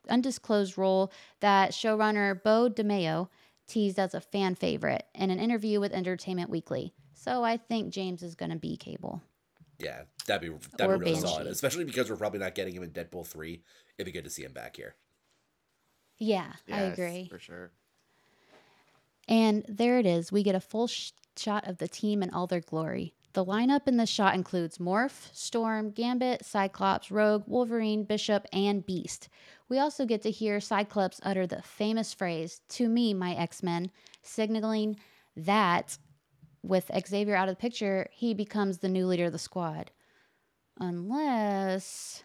undisclosed 0.08 0.76
role 0.76 1.12
that 1.40 1.70
showrunner 1.70 2.42
Beau 2.42 2.68
DeMayo 2.68 3.28
teased 3.72 3.98
as 3.98 4.14
a 4.14 4.20
fan 4.20 4.54
favorite 4.54 5.04
in 5.14 5.30
an 5.30 5.38
interview 5.40 5.80
with 5.80 5.92
Entertainment 5.92 6.50
Weekly. 6.50 6.92
So 7.14 7.42
I 7.44 7.56
think 7.56 7.92
James 7.92 8.22
is 8.22 8.34
going 8.34 8.50
to 8.50 8.58
be 8.58 8.76
Cable. 8.76 9.22
Yeah, 9.78 10.02
that'd 10.26 10.42
be 10.48 10.56
that'd 10.76 10.86
Or 10.94 10.98
be 10.98 11.04
really 11.04 11.12
Banshee. 11.14 11.28
solid. 11.28 11.46
Especially 11.48 11.84
because 11.84 12.08
we're 12.10 12.16
probably 12.16 12.38
not 12.40 12.54
getting 12.54 12.74
him 12.74 12.82
in 12.82 12.90
Deadpool 12.90 13.26
three. 13.26 13.62
It'd 13.98 14.06
be 14.06 14.12
good 14.12 14.24
to 14.24 14.30
see 14.30 14.44
him 14.44 14.52
back 14.52 14.76
here. 14.76 14.94
Yeah, 16.18 16.52
I 16.70 16.82
agree. 16.82 17.26
For 17.28 17.38
sure. 17.38 17.72
And 19.28 19.64
there 19.68 19.98
it 19.98 20.06
is. 20.06 20.30
We 20.30 20.42
get 20.42 20.54
a 20.54 20.60
full 20.60 20.86
sh- 20.86 21.10
shot 21.36 21.66
of 21.66 21.78
the 21.78 21.88
team 21.88 22.22
in 22.22 22.30
all 22.30 22.46
their 22.46 22.60
glory. 22.60 23.14
The 23.32 23.44
lineup 23.44 23.88
in 23.88 23.96
this 23.96 24.10
shot 24.10 24.34
includes 24.34 24.78
Morph, 24.78 25.34
Storm, 25.34 25.90
Gambit, 25.90 26.44
Cyclops, 26.44 27.10
Rogue, 27.10 27.44
Wolverine, 27.46 28.04
Bishop, 28.04 28.46
and 28.52 28.84
Beast. 28.84 29.28
We 29.72 29.78
also 29.78 30.04
get 30.04 30.20
to 30.24 30.30
hear 30.30 30.60
Cyclops 30.60 31.18
utter 31.22 31.46
the 31.46 31.62
famous 31.62 32.12
phrase, 32.12 32.60
To 32.68 32.90
me, 32.90 33.14
my 33.14 33.32
X 33.32 33.62
Men, 33.62 33.90
signaling 34.20 34.98
that 35.34 35.96
with 36.62 36.90
Xavier 37.06 37.34
out 37.34 37.48
of 37.48 37.56
the 37.56 37.60
picture, 37.60 38.06
he 38.12 38.34
becomes 38.34 38.76
the 38.76 38.90
new 38.90 39.06
leader 39.06 39.24
of 39.24 39.32
the 39.32 39.38
squad. 39.38 39.90
Unless. 40.78 42.24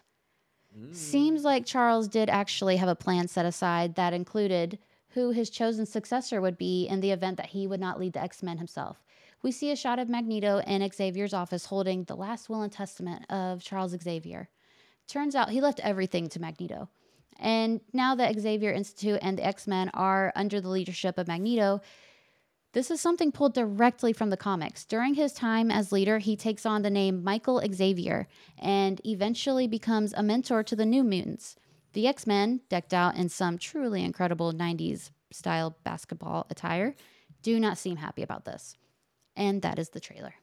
Seems 0.92 1.42
like 1.42 1.64
Charles 1.64 2.06
did 2.06 2.28
actually 2.28 2.76
have 2.76 2.88
a 2.90 2.94
plan 2.94 3.28
set 3.28 3.46
aside 3.46 3.94
that 3.94 4.12
included 4.12 4.78
who 5.12 5.30
his 5.30 5.48
chosen 5.48 5.86
successor 5.86 6.42
would 6.42 6.58
be 6.58 6.86
in 6.86 7.00
the 7.00 7.12
event 7.12 7.38
that 7.38 7.46
he 7.46 7.66
would 7.66 7.80
not 7.80 7.98
lead 7.98 8.12
the 8.12 8.22
X 8.22 8.42
Men 8.42 8.58
himself. 8.58 9.02
We 9.40 9.52
see 9.52 9.70
a 9.70 9.76
shot 9.76 9.98
of 9.98 10.10
Magneto 10.10 10.58
in 10.66 10.86
Xavier's 10.86 11.32
office 11.32 11.64
holding 11.64 12.04
the 12.04 12.14
last 12.14 12.50
will 12.50 12.60
and 12.60 12.70
testament 12.70 13.24
of 13.30 13.62
Charles 13.62 13.96
Xavier. 13.98 14.50
Turns 15.06 15.34
out 15.34 15.48
he 15.48 15.62
left 15.62 15.80
everything 15.80 16.28
to 16.28 16.40
Magneto. 16.40 16.90
And 17.38 17.80
now 17.92 18.14
that 18.16 18.38
Xavier 18.38 18.72
Institute 18.72 19.20
and 19.22 19.38
the 19.38 19.46
X 19.46 19.66
Men 19.66 19.90
are 19.94 20.32
under 20.34 20.60
the 20.60 20.68
leadership 20.68 21.18
of 21.18 21.28
Magneto, 21.28 21.80
this 22.72 22.90
is 22.90 23.00
something 23.00 23.32
pulled 23.32 23.54
directly 23.54 24.12
from 24.12 24.30
the 24.30 24.36
comics. 24.36 24.84
During 24.84 25.14
his 25.14 25.32
time 25.32 25.70
as 25.70 25.92
leader, 25.92 26.18
he 26.18 26.36
takes 26.36 26.66
on 26.66 26.82
the 26.82 26.90
name 26.90 27.24
Michael 27.24 27.62
Xavier 27.72 28.28
and 28.58 29.00
eventually 29.04 29.66
becomes 29.66 30.12
a 30.12 30.22
mentor 30.22 30.62
to 30.64 30.76
the 30.76 30.84
New 30.84 31.02
Mutants. 31.02 31.56
The 31.94 32.06
X 32.06 32.26
Men, 32.26 32.60
decked 32.68 32.92
out 32.92 33.16
in 33.16 33.28
some 33.28 33.56
truly 33.56 34.04
incredible 34.04 34.52
90s 34.52 35.10
style 35.30 35.76
basketball 35.84 36.46
attire, 36.50 36.94
do 37.42 37.58
not 37.58 37.78
seem 37.78 37.96
happy 37.96 38.22
about 38.22 38.44
this. 38.44 38.76
And 39.34 39.62
that 39.62 39.78
is 39.78 39.90
the 39.90 40.00
trailer. 40.00 40.34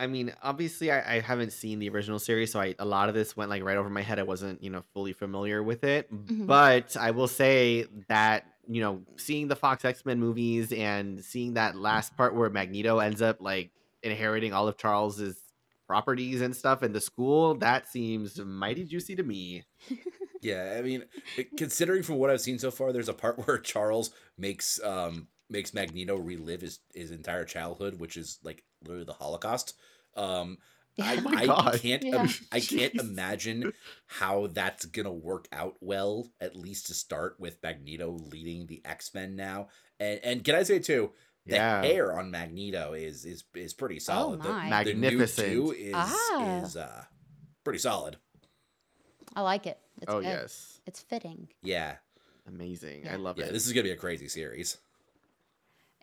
I 0.00 0.06
mean, 0.06 0.32
obviously, 0.42 0.90
I, 0.90 1.16
I 1.16 1.20
haven't 1.20 1.52
seen 1.52 1.78
the 1.78 1.88
original 1.90 2.18
series, 2.18 2.52
so 2.52 2.60
I, 2.60 2.74
a 2.78 2.84
lot 2.84 3.08
of 3.08 3.14
this 3.14 3.36
went 3.36 3.50
like 3.50 3.62
right 3.62 3.76
over 3.76 3.90
my 3.90 4.02
head. 4.02 4.18
I 4.18 4.22
wasn't, 4.22 4.62
you 4.62 4.70
know, 4.70 4.82
fully 4.94 5.12
familiar 5.12 5.62
with 5.62 5.84
it. 5.84 6.12
Mhm. 6.12 6.46
But 6.46 6.96
I 6.96 7.10
will 7.10 7.28
say 7.28 7.86
that, 8.08 8.46
you 8.68 8.80
know, 8.80 9.02
seeing 9.16 9.48
the 9.48 9.56
Fox 9.56 9.84
X 9.84 10.04
Men 10.04 10.18
movies 10.18 10.72
and 10.72 11.22
seeing 11.24 11.54
that 11.54 11.76
last 11.76 12.16
part 12.16 12.34
where 12.34 12.50
Magneto 12.50 12.98
ends 12.98 13.20
up 13.22 13.38
like 13.40 13.70
inheriting 14.02 14.52
all 14.52 14.66
of 14.68 14.76
Charles's 14.76 15.36
properties 15.86 16.40
and 16.40 16.54
stuff 16.54 16.82
in 16.82 16.92
the 16.92 17.00
school, 17.00 17.54
that 17.56 17.88
seems 17.88 18.38
mighty 18.38 18.84
juicy 18.84 19.16
to 19.16 19.22
me. 19.22 19.64
Yeah, 20.42 20.76
I 20.78 20.80
mean, 20.80 21.04
considering 21.58 22.02
from 22.02 22.14
what 22.16 22.30
I've 22.30 22.40
seen 22.40 22.58
so 22.58 22.70
far, 22.70 22.92
there's 22.94 23.10
a 23.10 23.12
part 23.12 23.46
where 23.46 23.58
Charles 23.58 24.10
makes 24.38 24.82
um 24.82 25.28
makes 25.50 25.74
Magneto 25.74 26.16
relive 26.16 26.62
his 26.62 26.78
his 26.94 27.10
entire 27.10 27.44
childhood, 27.44 28.00
which 28.00 28.16
is 28.16 28.38
like 28.42 28.64
literally 28.82 29.04
the 29.04 29.12
Holocaust. 29.12 29.74
Um, 30.16 30.58
I, 31.00 31.16
Oh 31.48 31.68
I 31.68 31.78
can't 31.78 32.02
Yeah. 32.04 32.22
im- 32.24 32.28
I 32.52 32.60
can't 32.60 32.94
Jeez. 32.94 33.00
imagine 33.00 33.72
how 34.06 34.48
that's 34.48 34.84
gonna 34.86 35.12
work 35.12 35.48
out 35.52 35.76
well. 35.80 36.28
At 36.40 36.56
least 36.56 36.86
to 36.88 36.94
start 36.94 37.36
with 37.38 37.62
Magneto 37.62 38.10
leading 38.30 38.66
the 38.66 38.82
X 38.84 39.14
Men 39.14 39.36
now, 39.36 39.68
and 39.98 40.20
and 40.22 40.44
can 40.44 40.54
I 40.56 40.62
say 40.64 40.78
too, 40.78 41.12
the 41.46 41.54
Yeah. 41.56 41.82
hair 41.82 42.18
on 42.18 42.30
Magneto 42.30 42.92
is 42.92 43.24
is 43.24 43.44
is 43.54 43.72
pretty 43.72 43.98
solid. 44.00 44.42
The- 44.42 44.48
my. 44.52 44.84
The, 44.84 44.92
new 44.94 45.00
Magnificent. 45.00 45.48
two 45.48 45.72
is 45.72 45.94
Ah. 45.96 46.62
is 46.64 46.76
uh 46.76 47.04
pretty 47.64 47.78
solid. 47.78 48.16
I 49.34 49.42
like 49.42 49.66
it. 49.66 49.78
It's 50.02 50.12
oh 50.12 50.20
good. 50.20 50.26
yes, 50.26 50.80
It's 50.86 51.00
fitting. 51.00 51.48
Yeah, 51.62 51.96
amazing. 52.48 53.06
I 53.08 53.14
love 53.16 53.38
yeah. 53.38 53.46
it. 53.46 53.52
This 53.52 53.66
is 53.66 53.72
gonna 53.72 53.84
be 53.84 53.92
a 53.92 53.96
crazy 53.96 54.28
series. 54.28 54.76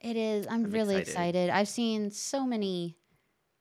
It 0.02 0.16
is. 0.16 0.48
I'm, 0.48 0.66
I'm 0.66 0.72
really 0.72 0.96
excited. 0.96 1.36
excited. 1.36 1.50
I've 1.50 1.68
seen 1.68 2.10
so 2.12 2.46
many 2.46 2.96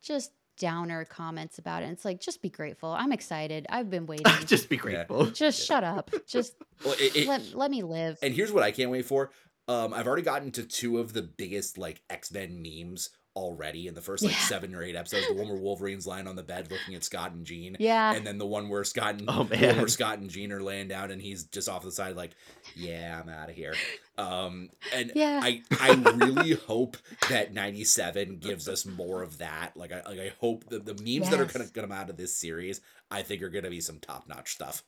just 0.03 0.33
downer 0.59 1.05
comments 1.05 1.59
about 1.59 1.83
it. 1.83 1.87
It's 1.91 2.05
like, 2.05 2.21
just 2.21 2.41
be 2.41 2.49
grateful. 2.49 2.91
I'm 2.91 3.13
excited. 3.13 3.67
I've 3.69 3.91
been 3.91 4.07
waiting. 4.13 4.25
just 4.27 4.47
Just 4.49 4.69
be 4.69 4.77
grateful. 4.77 5.27
Just 5.27 5.67
shut 5.67 5.85
up. 5.85 6.11
Just 6.27 6.55
Well, 6.85 6.95
it, 6.99 7.15
it- 7.17 7.29
let, 7.29 7.55
let 7.55 7.71
me 7.71 7.83
live. 7.83 8.19
and 8.23 8.33
here's 8.35 8.53
what 8.53 8.63
I 8.63 8.71
can't 8.71 8.91
wait 8.91 9.05
for. 9.05 9.31
Um, 9.69 9.93
I've 9.93 10.07
already 10.07 10.23
gotten 10.23 10.53
to 10.53 10.63
two 10.63 10.99
of 10.99 11.13
the 11.13 11.23
biggest 11.23 11.77
like 11.77 12.01
X 12.09 12.31
Men 12.33 12.63
memes 12.63 13.11
already 13.37 13.87
in 13.87 13.95
the 13.95 14.01
first 14.01 14.25
like 14.25 14.33
Yeah. 14.33 14.39
seven 14.41 14.75
or 14.75 14.83
eight 14.83 14.97
episodes. 14.97 15.29
The 15.29 15.35
one 15.35 15.49
where 15.49 15.59
Wolverine's 15.59 16.07
lying 16.07 16.27
on 16.27 16.35
the 16.37 16.43
bed 16.43 16.71
looking 16.71 16.95
at 16.95 17.05
Scott 17.05 17.33
and 17.33 17.45
Jean. 17.47 17.77
yeah. 17.79 18.15
And 18.15 18.27
then 18.27 18.39
the 18.39 18.47
one 18.47 18.69
where 18.71 18.83
Scott 18.83 19.17
and 19.17 19.25
Oh, 19.29 19.45
the 19.45 19.57
one 19.67 19.77
where. 19.77 19.89
Scott 19.89 20.19
and 20.19 20.31
Jean 20.31 20.51
are 20.53 20.63
laying 20.63 20.89
down 20.89 21.11
and 21.11 21.21
he's 21.21 21.45
just 21.45 21.69
off 21.69 21.85
the 21.85 21.93
side 21.93 22.17
like, 22.17 22.33
yeah, 22.75 23.21
I'm 23.23 23.29
out 23.29 23.51
of 23.51 23.55
here. 23.55 23.75
Um, 24.19 24.71
and 24.95 25.13
Yeah. 25.15 25.41
I 25.43 25.63
I 25.79 25.93
really 26.17 26.55
hope 26.67 26.97
that 27.29 27.53
97 27.53 28.39
gives 28.39 28.69
us 28.69 28.87
more 28.87 29.23
of 29.23 29.39
that. 29.39 29.73
Like 29.77 29.93
I 29.93 30.03
like 30.09 30.19
I 30.19 30.33
hope 30.41 30.69
that 30.71 30.87
the 30.87 30.95
memes 30.95 31.31
that 31.31 31.39
are 31.39 31.45
gonna 31.45 31.65
Yes. 31.67 31.71
come 31.73 31.93
out 31.93 32.09
of 32.11 32.17
this 32.17 32.35
series, 32.35 32.81
I 33.11 33.21
think 33.23 33.43
are 33.43 33.51
gonna 33.51 33.71
be 33.71 33.81
some 33.83 33.99
top 34.01 34.27
notch 34.27 34.53
stuff. 34.53 34.83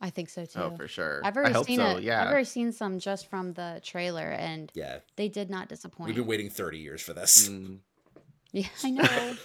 I 0.00 0.10
think 0.10 0.28
so 0.28 0.44
too. 0.44 0.58
Oh, 0.60 0.70
for 0.76 0.86
sure. 0.88 1.20
I've 1.24 1.36
I 1.36 1.40
already 1.40 1.54
hope 1.54 1.66
seen 1.66 1.78
so. 1.78 1.96
it. 1.96 2.02
Yeah. 2.02 2.22
I've 2.22 2.28
already 2.28 2.44
seen 2.44 2.70
some 2.72 2.98
just 2.98 3.28
from 3.28 3.54
the 3.54 3.80
trailer, 3.82 4.30
and 4.30 4.70
Yeah, 4.74 4.98
they 5.16 5.28
did 5.28 5.48
not 5.50 5.68
disappoint. 5.68 6.08
we've 6.08 6.16
been 6.16 6.26
waiting 6.26 6.50
30 6.50 6.78
years 6.78 7.00
for 7.00 7.14
this. 7.14 7.48
Mm. 7.48 7.78
yeah, 8.52 8.66
I 8.84 8.90
know. 8.90 9.36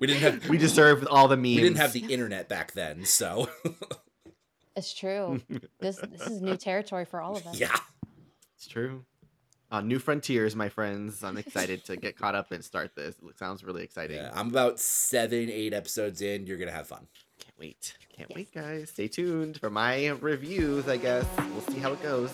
We 0.00 0.06
didn't 0.06 0.20
have 0.22 0.48
we 0.48 0.56
deserve 0.58 1.06
all 1.10 1.28
the 1.28 1.36
memes. 1.36 1.56
we 1.56 1.60
didn't 1.62 1.76
have 1.76 1.92
the 1.92 2.06
internet 2.12 2.48
back 2.48 2.72
then, 2.72 3.04
so 3.04 3.48
it's 4.76 4.92
true. 4.94 5.40
This 5.80 5.96
this 5.98 6.22
is 6.26 6.40
new 6.40 6.56
territory 6.56 7.04
for 7.04 7.20
all 7.20 7.36
of 7.36 7.46
us. 7.46 7.60
yeah. 7.60 7.76
It's 8.56 8.66
true. 8.66 9.04
Uh, 9.70 9.80
new 9.80 9.98
frontiers, 9.98 10.54
my 10.54 10.68
friends. 10.68 11.22
I'm 11.24 11.36
excited 11.38 11.84
to 11.86 11.96
get 11.96 12.16
caught 12.16 12.34
up 12.34 12.52
and 12.52 12.62
start 12.64 12.94
this. 12.94 13.16
It 13.28 13.38
sounds 13.38 13.64
really 13.64 13.82
exciting. 13.84 14.16
Yeah, 14.16 14.30
I'm 14.34 14.48
about 14.48 14.78
seven, 14.80 15.48
eight 15.50 15.72
episodes 15.72 16.20
in. 16.20 16.46
You're 16.46 16.58
gonna 16.58 16.72
have 16.72 16.86
fun. 16.88 17.06
Can't 17.62 17.68
wait. 17.70 17.96
Can't 18.16 18.30
Yes. 18.30 18.36
wait, 18.36 18.52
guys. 18.52 18.90
Stay 18.90 19.06
tuned 19.08 19.58
for 19.60 19.70
my 19.70 20.08
reviews, 20.20 20.88
I 20.88 20.96
guess. 20.96 21.24
We'll 21.38 21.60
see 21.62 21.78
how 21.78 21.92
it 21.92 22.02
goes. 22.02 22.30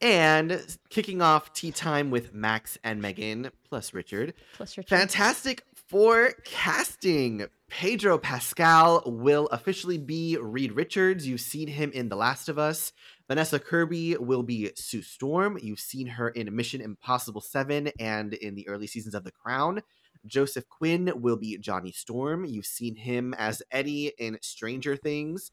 And 0.00 0.64
kicking 0.90 1.20
off 1.20 1.52
tea 1.52 1.72
time 1.72 2.10
with 2.10 2.32
Max 2.32 2.78
and 2.84 3.02
Megan, 3.02 3.50
plus 3.68 3.92
Richard. 3.92 4.34
Plus 4.54 4.76
your 4.76 4.84
Fantastic 4.84 5.64
Four 5.88 6.34
casting. 6.44 7.46
Pedro 7.68 8.16
Pascal 8.18 9.02
will 9.06 9.46
officially 9.48 9.98
be 9.98 10.36
Reed 10.40 10.72
Richards. 10.72 11.26
You've 11.26 11.40
seen 11.40 11.66
him 11.68 11.90
in 11.92 12.08
The 12.08 12.16
Last 12.16 12.48
of 12.48 12.58
Us. 12.58 12.92
Vanessa 13.26 13.58
Kirby 13.58 14.16
will 14.18 14.42
be 14.42 14.70
Sue 14.76 15.02
Storm. 15.02 15.58
You've 15.60 15.80
seen 15.80 16.06
her 16.06 16.28
in 16.30 16.54
Mission 16.54 16.80
Impossible 16.80 17.40
7 17.40 17.90
and 17.98 18.32
in 18.34 18.54
the 18.54 18.68
early 18.68 18.86
seasons 18.86 19.14
of 19.14 19.24
The 19.24 19.32
Crown. 19.32 19.82
Joseph 20.26 20.68
Quinn 20.68 21.12
will 21.16 21.36
be 21.36 21.58
Johnny 21.58 21.92
Storm. 21.92 22.44
You've 22.44 22.66
seen 22.66 22.96
him 22.96 23.34
as 23.34 23.62
Eddie 23.70 24.12
in 24.18 24.38
Stranger 24.42 24.96
Things. 24.96 25.52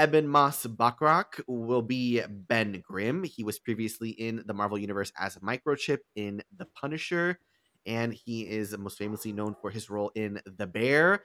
Ebon 0.00 0.28
Moss 0.28 0.66
Bachrach 0.66 1.40
will 1.46 1.82
be 1.82 2.22
Ben 2.28 2.82
Grimm. 2.86 3.24
He 3.24 3.42
was 3.42 3.58
previously 3.58 4.10
in 4.10 4.42
the 4.46 4.54
Marvel 4.54 4.78
Universe 4.78 5.10
as 5.18 5.36
Microchip 5.36 5.98
in 6.14 6.42
The 6.56 6.66
Punisher 6.78 7.38
and 7.86 8.12
he 8.12 8.42
is 8.42 8.76
most 8.76 8.98
famously 8.98 9.32
known 9.32 9.54
for 9.60 9.70
his 9.70 9.88
role 9.88 10.10
in 10.14 10.40
The 10.44 10.66
Bear. 10.66 11.22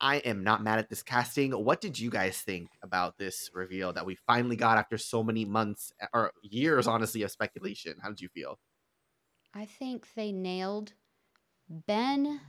I 0.00 0.16
am 0.16 0.42
not 0.42 0.62
mad 0.62 0.80
at 0.80 0.90
this 0.90 1.02
casting. 1.02 1.52
What 1.52 1.80
did 1.80 1.98
you 1.98 2.10
guys 2.10 2.38
think 2.38 2.68
about 2.82 3.16
this 3.16 3.48
reveal 3.54 3.92
that 3.92 4.04
we 4.04 4.18
finally 4.26 4.56
got 4.56 4.76
after 4.76 4.98
so 4.98 5.22
many 5.22 5.44
months 5.44 5.92
or 6.12 6.32
years, 6.42 6.86
honestly, 6.86 7.22
of 7.22 7.30
speculation? 7.30 7.94
How 8.02 8.08
did 8.08 8.20
you 8.20 8.28
feel? 8.28 8.58
I 9.54 9.66
think 9.66 10.08
they 10.16 10.32
nailed 10.32 10.92
Ben, 11.68 12.40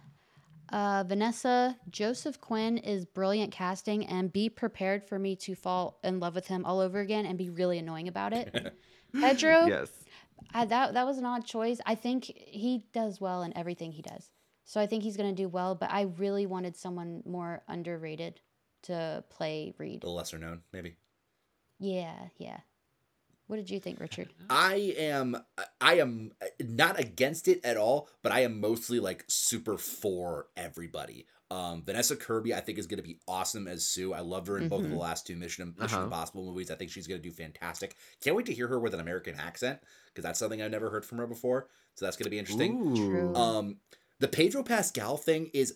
uh, 0.72 1.04
Vanessa, 1.08 1.78
Joseph 1.90 2.42
Quinn 2.42 2.78
is 2.78 3.06
brilliant 3.06 3.52
casting, 3.52 4.06
and 4.06 4.32
be 4.32 4.50
prepared 4.50 5.04
for 5.04 5.20
me 5.20 5.36
to 5.38 5.56
fall 5.56 6.00
in 6.04 6.20
love 6.20 6.36
with 6.36 6.48
him 6.48 6.66
all 6.66 6.80
over 6.80 7.00
again 7.00 7.26
and 7.26 7.38
be 7.38 7.50
really 7.50 7.78
annoying 7.78 8.08
about 8.08 8.34
it. 8.34 8.76
Pedro, 9.20 9.66
Yes. 9.68 9.92
I, 10.54 10.66
that 10.66 10.94
that 10.94 11.06
was 11.06 11.18
an 11.18 11.26
odd 11.26 11.46
choice. 11.46 11.80
I 11.86 11.96
think 11.96 12.26
he 12.26 12.86
does 12.94 13.22
well 13.22 13.44
in 13.44 13.56
everything 13.58 13.92
he 13.92 14.02
does, 14.02 14.30
so 14.66 14.82
I 14.82 14.86
think 14.86 15.04
he's 15.04 15.18
going 15.18 15.34
to 15.34 15.42
do 15.42 15.48
well. 15.48 15.76
But 15.76 15.92
I 15.92 16.04
really 16.18 16.46
wanted 16.46 16.76
someone 16.76 17.24
more 17.26 17.64
underrated 17.68 18.42
to 18.84 19.24
play 19.30 19.74
Reed. 19.78 20.04
A 20.04 20.10
lesser 20.10 20.38
known, 20.38 20.62
maybe. 20.74 20.98
Yeah, 21.80 22.16
yeah. 22.38 22.60
What 23.48 23.58
did 23.58 23.70
you 23.70 23.80
think, 23.80 24.00
Richard? 24.00 24.30
I 24.50 24.96
am 24.98 25.38
I 25.80 25.96
am 26.00 26.32
not 26.60 27.00
against 27.00 27.48
it 27.48 27.64
at 27.64 27.78
all, 27.78 28.10
but 28.24 28.32
I 28.32 28.42
am 28.42 28.60
mostly 28.60 29.00
like 29.00 29.24
super 29.28 29.78
for 29.78 30.48
everybody. 30.58 31.28
Um, 31.52 31.84
Vanessa 31.86 32.16
Kirby, 32.16 32.56
I 32.56 32.60
think, 32.60 32.80
is 32.80 32.88
going 32.88 32.98
to 32.98 33.04
be 33.08 33.20
awesome 33.28 33.68
as 33.68 33.86
Sue. 33.88 34.14
I 34.14 34.22
loved 34.22 34.48
her 34.48 34.58
in 34.58 34.68
both 34.68 34.84
of 34.84 34.90
the 34.90 34.96
Mhm. 34.96 35.00
last 35.00 35.28
two 35.28 35.36
Mission, 35.36 35.76
Mission 35.78 35.98
Uh-huh. 35.98 36.06
Impossible 36.06 36.44
movies. 36.44 36.72
I 36.72 36.76
think 36.76 36.90
she's 36.90 37.06
going 37.06 37.22
to 37.22 37.30
do 37.30 37.34
fantastic. 37.34 37.96
Can't 38.20 38.36
wait 38.36 38.48
to 38.48 38.54
hear 38.54 38.68
her 38.68 38.80
with 38.80 38.96
an 38.96 39.00
American 39.00 39.36
accent 39.36 39.80
because 40.08 40.24
that's 40.24 40.40
something 40.40 40.60
I've 40.60 40.72
never 40.72 40.90
heard 40.90 41.06
from 41.06 41.20
her 41.20 41.28
before. 41.28 41.70
So 41.94 42.06
that's 42.06 42.18
going 42.18 42.24
to 42.26 42.32
be 42.32 42.40
interesting. 42.40 42.96
True. 42.96 43.36
Um, 43.36 43.80
the 44.20 44.28
Pedro 44.28 44.64
Pascal 44.64 45.18
thing 45.18 45.52
is, 45.54 45.76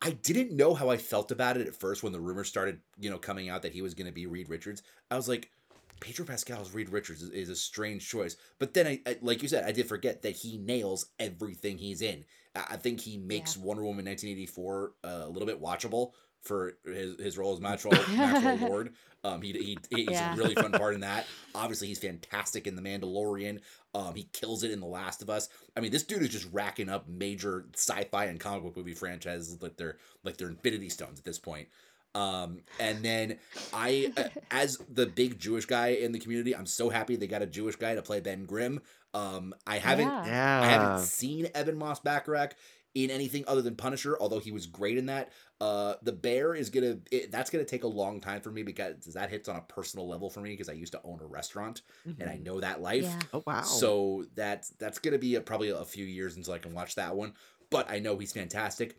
I 0.00 0.12
didn't 0.12 0.52
know 0.56 0.72
how 0.74 0.88
I 0.88 0.96
felt 0.96 1.30
about 1.30 1.58
it 1.58 1.66
at 1.66 1.76
first 1.76 2.02
when 2.02 2.12
the 2.14 2.20
rumors 2.20 2.48
started, 2.48 2.80
you 2.98 3.10
know, 3.10 3.18
coming 3.18 3.50
out 3.50 3.60
that 3.62 3.72
he 3.72 3.82
was 3.82 3.92
going 3.94 4.06
to 4.06 4.12
be 4.12 4.26
Reed 4.26 4.48
Richards. 4.48 4.82
I 5.10 5.16
was 5.16 5.28
like, 5.28 5.50
Pedro 6.00 6.26
Pascal's 6.26 6.68
as 6.68 6.74
Reed 6.74 6.90
Richards 6.90 7.22
is, 7.22 7.30
is 7.30 7.48
a 7.48 7.56
strange 7.56 8.08
choice. 8.08 8.36
But 8.58 8.74
then, 8.74 8.86
I, 8.86 9.00
I, 9.06 9.16
like 9.22 9.42
you 9.42 9.48
said, 9.48 9.64
I 9.64 9.72
did 9.72 9.88
forget 9.88 10.22
that 10.22 10.36
he 10.36 10.58
nails 10.58 11.06
everything 11.18 11.78
he's 11.78 12.02
in. 12.02 12.24
I, 12.54 12.64
I 12.70 12.76
think 12.76 13.00
he 13.00 13.16
makes 13.16 13.56
Wonder 13.56 13.84
Woman 13.84 14.04
1984 14.06 14.92
uh, 15.04 15.08
a 15.24 15.28
little 15.28 15.46
bit 15.46 15.62
watchable 15.62 16.12
for 16.42 16.76
his, 16.84 17.18
his 17.18 17.38
role 17.38 17.54
as 17.54 17.60
natural 17.60 17.94
natural 18.14 18.68
lord. 18.68 18.94
Um, 19.24 19.40
he, 19.40 19.52
he 19.52 19.78
he's 19.90 20.10
yeah. 20.10 20.34
a 20.34 20.36
really 20.36 20.54
fun 20.54 20.72
part 20.72 20.94
in 20.94 21.00
that. 21.02 21.26
Obviously, 21.54 21.88
he's 21.88 21.98
fantastic 21.98 22.66
in 22.66 22.76
The 22.76 22.82
Mandalorian. 22.82 23.60
Um, 23.94 24.14
he 24.14 24.24
kills 24.32 24.62
it 24.62 24.70
in 24.70 24.80
The 24.80 24.86
Last 24.86 25.22
of 25.22 25.30
Us. 25.30 25.48
I 25.76 25.80
mean, 25.80 25.90
this 25.90 26.02
dude 26.02 26.22
is 26.22 26.28
just 26.28 26.48
racking 26.52 26.90
up 26.90 27.08
major 27.08 27.66
sci-fi 27.74 28.26
and 28.26 28.38
comic 28.38 28.62
book 28.62 28.76
movie 28.76 28.92
franchises 28.92 29.62
like 29.62 29.76
they're 29.76 29.96
like 30.22 30.36
they're 30.36 30.48
Infinity 30.48 30.90
Stones 30.90 31.18
at 31.18 31.24
this 31.24 31.38
point. 31.38 31.68
Um, 32.14 32.60
and 32.78 33.02
then 33.02 33.38
I, 33.72 34.12
uh, 34.16 34.28
as 34.50 34.78
the 34.88 35.06
big 35.06 35.38
Jewish 35.38 35.66
guy 35.66 35.88
in 35.88 36.12
the 36.12 36.18
community, 36.18 36.54
I'm 36.54 36.66
so 36.66 36.88
happy 36.88 37.16
they 37.16 37.26
got 37.26 37.42
a 37.42 37.46
Jewish 37.46 37.76
guy 37.76 37.94
to 37.94 38.02
play 38.02 38.20
Ben 38.20 38.44
Grimm. 38.44 38.80
Um, 39.12 39.54
I 39.66 39.78
haven't, 39.78 40.06
yeah. 40.06 40.60
I 40.62 40.66
haven't 40.66 41.06
seen 41.06 41.48
Ebon 41.56 41.76
Moss-Bachrach 41.76 42.52
in 42.94 43.10
anything 43.10 43.44
other 43.48 43.62
than 43.62 43.74
Punisher, 43.74 44.16
although 44.20 44.38
he 44.38 44.52
was 44.52 44.66
great 44.66 44.96
in 44.96 45.06
that. 45.06 45.32
Uh, 45.60 45.94
the 46.02 46.12
Bear 46.12 46.54
is 46.54 46.70
gonna, 46.70 46.98
it, 47.10 47.30
that's 47.32 47.50
gonna 47.50 47.64
take 47.64 47.84
a 47.84 47.88
long 47.88 48.20
time 48.20 48.40
for 48.40 48.50
me 48.50 48.62
because 48.62 49.04
that 49.14 49.30
hits 49.30 49.48
on 49.48 49.56
a 49.56 49.62
personal 49.62 50.08
level 50.08 50.30
for 50.30 50.40
me 50.40 50.50
because 50.50 50.68
I 50.68 50.72
used 50.74 50.92
to 50.92 51.00
own 51.04 51.20
a 51.20 51.26
restaurant 51.26 51.82
mm-hmm. 52.06 52.20
and 52.20 52.30
I 52.30 52.34
mm-hmm. 52.34 52.44
know 52.44 52.60
that 52.60 52.80
life. 52.80 53.04
Yeah. 53.04 53.18
Oh 53.32 53.42
wow! 53.46 53.62
So 53.62 54.24
that's 54.34 54.70
that's 54.70 54.98
gonna 54.98 55.18
be 55.18 55.34
a, 55.36 55.40
probably 55.40 55.70
a 55.70 55.84
few 55.84 56.04
years 56.04 56.36
until 56.36 56.54
I 56.54 56.58
can 56.58 56.72
watch 56.74 56.94
that 56.96 57.16
one. 57.16 57.34
But 57.70 57.90
I 57.90 57.98
know 57.98 58.16
he's 58.18 58.32
fantastic. 58.32 58.96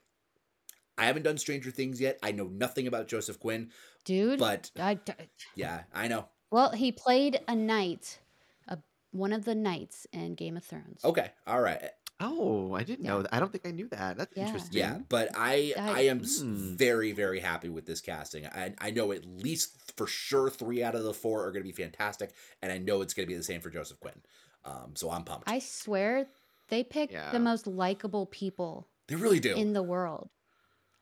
I 0.97 1.05
haven't 1.05 1.23
done 1.23 1.37
Stranger 1.37 1.71
Things 1.71 1.99
yet. 1.99 2.19
I 2.23 2.31
know 2.31 2.45
nothing 2.47 2.87
about 2.87 3.07
Joseph 3.07 3.39
Quinn, 3.39 3.69
dude. 4.03 4.39
But 4.39 4.71
I, 4.79 4.99
yeah, 5.55 5.83
I 5.93 6.07
know. 6.07 6.27
Well, 6.51 6.71
he 6.71 6.91
played 6.91 7.41
a 7.47 7.55
knight, 7.55 8.19
a, 8.67 8.77
one 9.11 9.33
of 9.33 9.45
the 9.45 9.55
knights 9.55 10.07
in 10.13 10.35
Game 10.35 10.57
of 10.57 10.63
Thrones. 10.63 11.03
Okay, 11.03 11.31
all 11.45 11.61
right. 11.61 11.81
Oh, 12.21 12.73
I 12.73 12.83
didn't 12.83 13.03
yeah. 13.03 13.11
know 13.11 13.21
that. 13.23 13.33
I 13.33 13.39
don't 13.41 13.51
think 13.51 13.67
I 13.67 13.71
knew 13.71 13.89
that. 13.89 14.17
That's 14.17 14.31
yeah. 14.37 14.45
interesting. 14.45 14.79
Yeah, 14.79 14.99
but 15.09 15.29
I 15.35 15.73
I, 15.77 15.89
I 15.89 15.99
am 16.01 16.19
hmm. 16.19 16.75
very 16.75 17.11
very 17.11 17.39
happy 17.41 17.67
with 17.67 17.85
this 17.85 17.99
casting. 17.99 18.45
I 18.45 18.73
I 18.79 18.91
know 18.91 19.11
at 19.11 19.25
least 19.25 19.91
for 19.97 20.07
sure 20.07 20.49
three 20.49 20.81
out 20.81 20.95
of 20.95 21.03
the 21.03 21.13
four 21.13 21.45
are 21.45 21.51
going 21.51 21.63
to 21.63 21.67
be 21.67 21.83
fantastic, 21.83 22.31
and 22.61 22.71
I 22.71 22.77
know 22.77 23.01
it's 23.01 23.13
going 23.13 23.27
to 23.27 23.31
be 23.31 23.37
the 23.37 23.43
same 23.43 23.59
for 23.59 23.69
Joseph 23.69 23.99
Quinn. 23.99 24.21
Um, 24.63 24.93
so 24.95 25.11
I'm 25.11 25.23
pumped. 25.23 25.49
I 25.49 25.59
swear 25.59 26.27
they 26.69 26.83
pick 26.83 27.11
yeah. 27.11 27.31
the 27.31 27.39
most 27.39 27.67
likable 27.67 28.25
people. 28.27 28.87
They 29.07 29.15
really 29.15 29.39
do 29.39 29.53
in 29.53 29.73
the 29.73 29.83
world. 29.83 30.29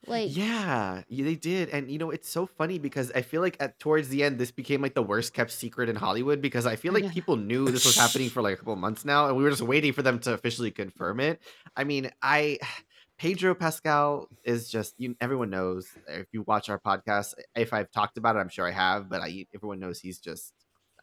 Like 0.06 0.36
Yeah, 0.36 1.04
yeah, 1.08 1.26
they 1.26 1.36
did. 1.36 1.70
And 1.70 1.90
you 1.90 1.98
know, 1.98 2.12
it's 2.12 2.30
so 2.30 2.46
funny 2.46 2.80
because 2.80 3.12
I 3.14 3.22
feel 3.22 3.42
like 3.42 3.58
at 3.60 3.80
towards 3.80 4.10
the 4.10 4.24
end 4.24 4.38
this 4.38 4.52
became 4.52 4.82
like 4.82 4.96
the 4.96 5.04
worst 5.04 5.34
kept 5.34 5.52
secret 5.52 5.90
in 5.90 5.96
Hollywood 5.96 6.42
because 6.42 6.66
I 6.66 6.76
feel 6.76 6.94
like 6.94 7.12
people 7.12 7.36
knew 7.36 7.66
this 7.66 7.86
was 7.86 7.96
happening 7.96 8.30
for 8.30 8.42
like 8.42 8.56
a 8.56 8.58
couple 8.58 8.76
months 8.76 9.06
now 9.06 9.28
and 9.28 9.38
we 9.38 9.44
were 9.44 9.50
just 9.50 9.62
waiting 9.62 9.94
for 9.94 10.02
them 10.02 10.20
to 10.20 10.34
officially 10.34 10.72
confirm 10.72 11.20
it. 11.20 11.42
I 11.76 11.84
mean, 11.84 12.12
I 12.22 12.60
Pedro 13.18 13.54
Pascal 13.56 14.28
is 14.44 14.70
just 14.70 14.96
you 14.98 15.16
everyone 15.22 15.50
knows 15.50 15.88
if 16.08 16.28
you 16.32 16.44
watch 16.48 16.70
our 16.70 16.80
podcast 16.80 17.36
if 17.56 17.72
I've 17.72 17.92
talked 17.92 18.18
about 18.18 18.36
it 18.36 18.40
I'm 18.40 18.50
sure 18.50 18.68
I 18.68 18.72
have 18.72 19.08
but 19.08 19.22
I 19.22 19.46
everyone 19.54 19.80
knows 19.80 20.00
he's 20.00 20.20
just 20.20 20.52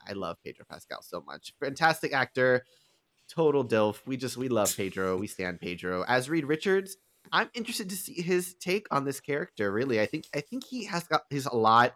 I 0.07 0.13
love 0.13 0.37
Pedro 0.45 0.65
Pascal 0.69 1.03
so 1.03 1.23
much. 1.27 1.53
Fantastic 1.61 2.13
actor, 2.13 2.65
total 3.29 3.65
dilf. 3.65 4.01
We 4.07 4.17
just 4.17 4.37
we 4.37 4.49
love 4.49 4.75
Pedro. 4.77 5.17
We 5.17 5.27
stand 5.27 5.61
Pedro. 5.61 6.05
As 6.07 6.29
Reed 6.31 6.45
Richards, 6.45 6.97
I'm 7.33 7.51
interested 7.55 7.91
to 7.91 7.97
see 7.97 8.21
his 8.21 8.55
take 8.55 8.87
on 8.91 9.05
this 9.05 9.21
character. 9.21 9.71
Really, 9.71 10.01
I 10.01 10.07
think 10.07 10.27
I 10.35 10.41
think 10.41 10.65
he 10.65 10.85
has 10.87 11.05
got 11.05 11.23
his 11.31 11.47
a 11.47 11.55
lot 11.55 11.95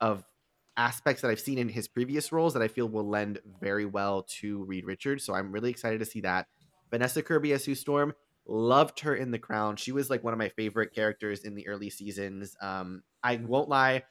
of 0.00 0.24
aspects 0.76 1.22
that 1.22 1.30
I've 1.30 1.40
seen 1.40 1.58
in 1.58 1.68
his 1.68 1.88
previous 1.88 2.32
roles 2.32 2.54
that 2.54 2.62
I 2.62 2.68
feel 2.68 2.88
will 2.88 3.08
lend 3.08 3.40
very 3.60 3.84
well 3.84 4.22
to 4.40 4.64
Reed 4.64 4.86
Richards. 4.86 5.24
So 5.24 5.34
I'm 5.34 5.52
really 5.52 5.70
excited 5.70 5.98
to 5.98 6.06
see 6.06 6.20
that. 6.22 6.46
Vanessa 6.90 7.22
Kirby 7.22 7.52
as 7.52 7.64
Sue 7.64 7.74
Storm, 7.74 8.14
loved 8.46 9.00
her 9.00 9.14
in 9.14 9.30
The 9.30 9.38
Crown. 9.38 9.76
She 9.76 9.92
was 9.92 10.10
like 10.10 10.24
one 10.24 10.32
of 10.32 10.38
my 10.38 10.48
favorite 10.48 10.94
characters 10.94 11.44
in 11.44 11.54
the 11.54 11.68
early 11.68 11.90
seasons. 11.90 12.56
Um, 12.60 13.02
I 13.22 13.36
won't 13.36 13.68
lie. 13.68 14.02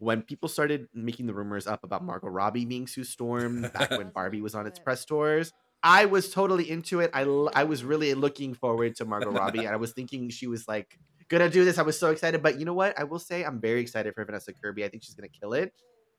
When 0.00 0.22
people 0.22 0.48
started 0.48 0.86
making 0.94 1.26
the 1.26 1.34
rumors 1.34 1.66
up 1.66 1.82
about 1.82 2.04
Margot 2.04 2.28
Robbie 2.28 2.64
being 2.64 2.86
Sue 2.86 3.02
Storm 3.02 3.62
back 3.62 3.90
when 3.90 4.10
Barbie 4.14 4.40
was 4.40 4.54
on 4.54 4.66
its 4.66 4.78
press 4.78 5.04
tours, 5.04 5.52
I 5.82 6.06
was 6.06 6.30
totally 6.30 6.68
into 6.68 7.00
it. 7.00 7.10
I, 7.14 7.22
I 7.54 7.64
was 7.64 7.84
really 7.84 8.12
looking 8.14 8.54
forward 8.54 8.96
to 8.96 9.04
Margot 9.04 9.30
Robbie. 9.32 9.60
and 9.60 9.68
I 9.68 9.76
was 9.76 9.92
thinking 9.92 10.28
she 10.30 10.46
was 10.46 10.66
like 10.66 10.98
gonna 11.28 11.48
do 11.48 11.64
this. 11.64 11.78
I 11.78 11.82
was 11.82 11.98
so 11.98 12.10
excited. 12.10 12.42
But 12.42 12.58
you 12.58 12.64
know 12.64 12.74
what? 12.74 12.98
I 12.98 13.04
will 13.04 13.18
say 13.18 13.44
I'm 13.44 13.60
very 13.60 13.80
excited 13.80 14.14
for 14.14 14.24
Vanessa 14.24 14.52
Kirby. 14.52 14.84
I 14.84 14.88
think 14.88 15.02
she's 15.02 15.14
gonna 15.14 15.28
kill 15.28 15.52
it. 15.52 15.72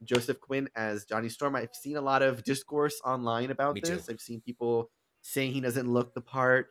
Joseph 0.04 0.40
Quinn 0.40 0.70
as 0.76 1.06
Johnny 1.06 1.30
Storm. 1.30 1.56
I've 1.56 1.74
seen 1.74 1.98
a 1.98 2.02
lot 2.02 2.22
of 2.22 2.44
discourse 2.44 3.02
online 3.04 3.52
about 3.52 3.76
Me 3.76 3.82
this. 3.82 4.06
Too. 4.06 4.14
I've 4.14 4.22
seen 4.22 4.42
people 4.42 4.90
saying 5.22 5.52
he 5.52 5.62
doesn't 5.62 5.92
look 5.92 6.14
the 6.14 6.22
part. 6.22 6.68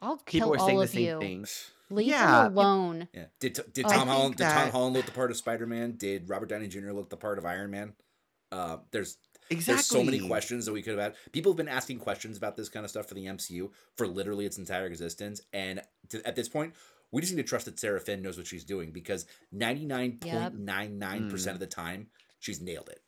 I'll 0.00 0.18
people 0.18 0.52
kill 0.52 0.54
are 0.54 0.66
saying 0.66 0.76
all 0.76 0.82
the 0.82 0.88
same 0.88 1.02
you. 1.02 1.18
things. 1.18 1.70
Leave 1.90 2.08
yeah. 2.08 2.46
him 2.46 2.56
alone. 2.56 3.08
Yeah. 3.12 3.26
Did 3.40 3.58
did 3.72 3.86
Tom 3.86 4.08
Holland 4.08 4.36
did 4.36 4.44
Tom 4.44 4.70
Holland 4.70 4.96
look 4.96 5.06
the 5.06 5.12
part 5.12 5.30
of 5.30 5.36
Spider 5.36 5.66
Man? 5.66 5.96
Did 5.96 6.28
Robert 6.28 6.48
Downey 6.48 6.68
Jr. 6.68 6.92
look 6.92 7.10
the 7.10 7.16
part 7.16 7.38
of 7.38 7.44
Iron 7.44 7.70
Man? 7.70 7.94
Uh, 8.50 8.78
there's 8.92 9.18
Exactly. 9.50 9.74
There's 9.74 9.86
so 9.86 10.02
many 10.02 10.26
questions 10.26 10.66
that 10.66 10.72
we 10.72 10.82
could 10.82 10.98
have 10.98 11.12
had. 11.12 11.14
People 11.32 11.52
have 11.52 11.56
been 11.56 11.68
asking 11.68 11.98
questions 11.98 12.36
about 12.36 12.56
this 12.56 12.68
kind 12.68 12.84
of 12.84 12.90
stuff 12.90 13.06
for 13.06 13.14
the 13.14 13.26
MCU 13.26 13.70
for 13.96 14.06
literally 14.06 14.46
its 14.46 14.58
entire 14.58 14.86
existence. 14.86 15.42
And 15.52 15.82
to, 16.10 16.26
at 16.26 16.36
this 16.36 16.48
point, 16.48 16.74
we 17.12 17.20
just 17.20 17.34
need 17.34 17.42
to 17.42 17.48
trust 17.48 17.66
that 17.66 17.78
Sarah 17.78 18.00
Finn 18.00 18.22
knows 18.22 18.36
what 18.36 18.46
she's 18.46 18.64
doing 18.64 18.90
because 18.90 19.26
99.99% 19.54 20.24
yep. 20.24 20.52
mm. 20.52 21.46
of 21.46 21.58
the 21.58 21.66
time, 21.66 22.08
she's 22.40 22.60
nailed 22.60 22.88
it. 22.88 23.00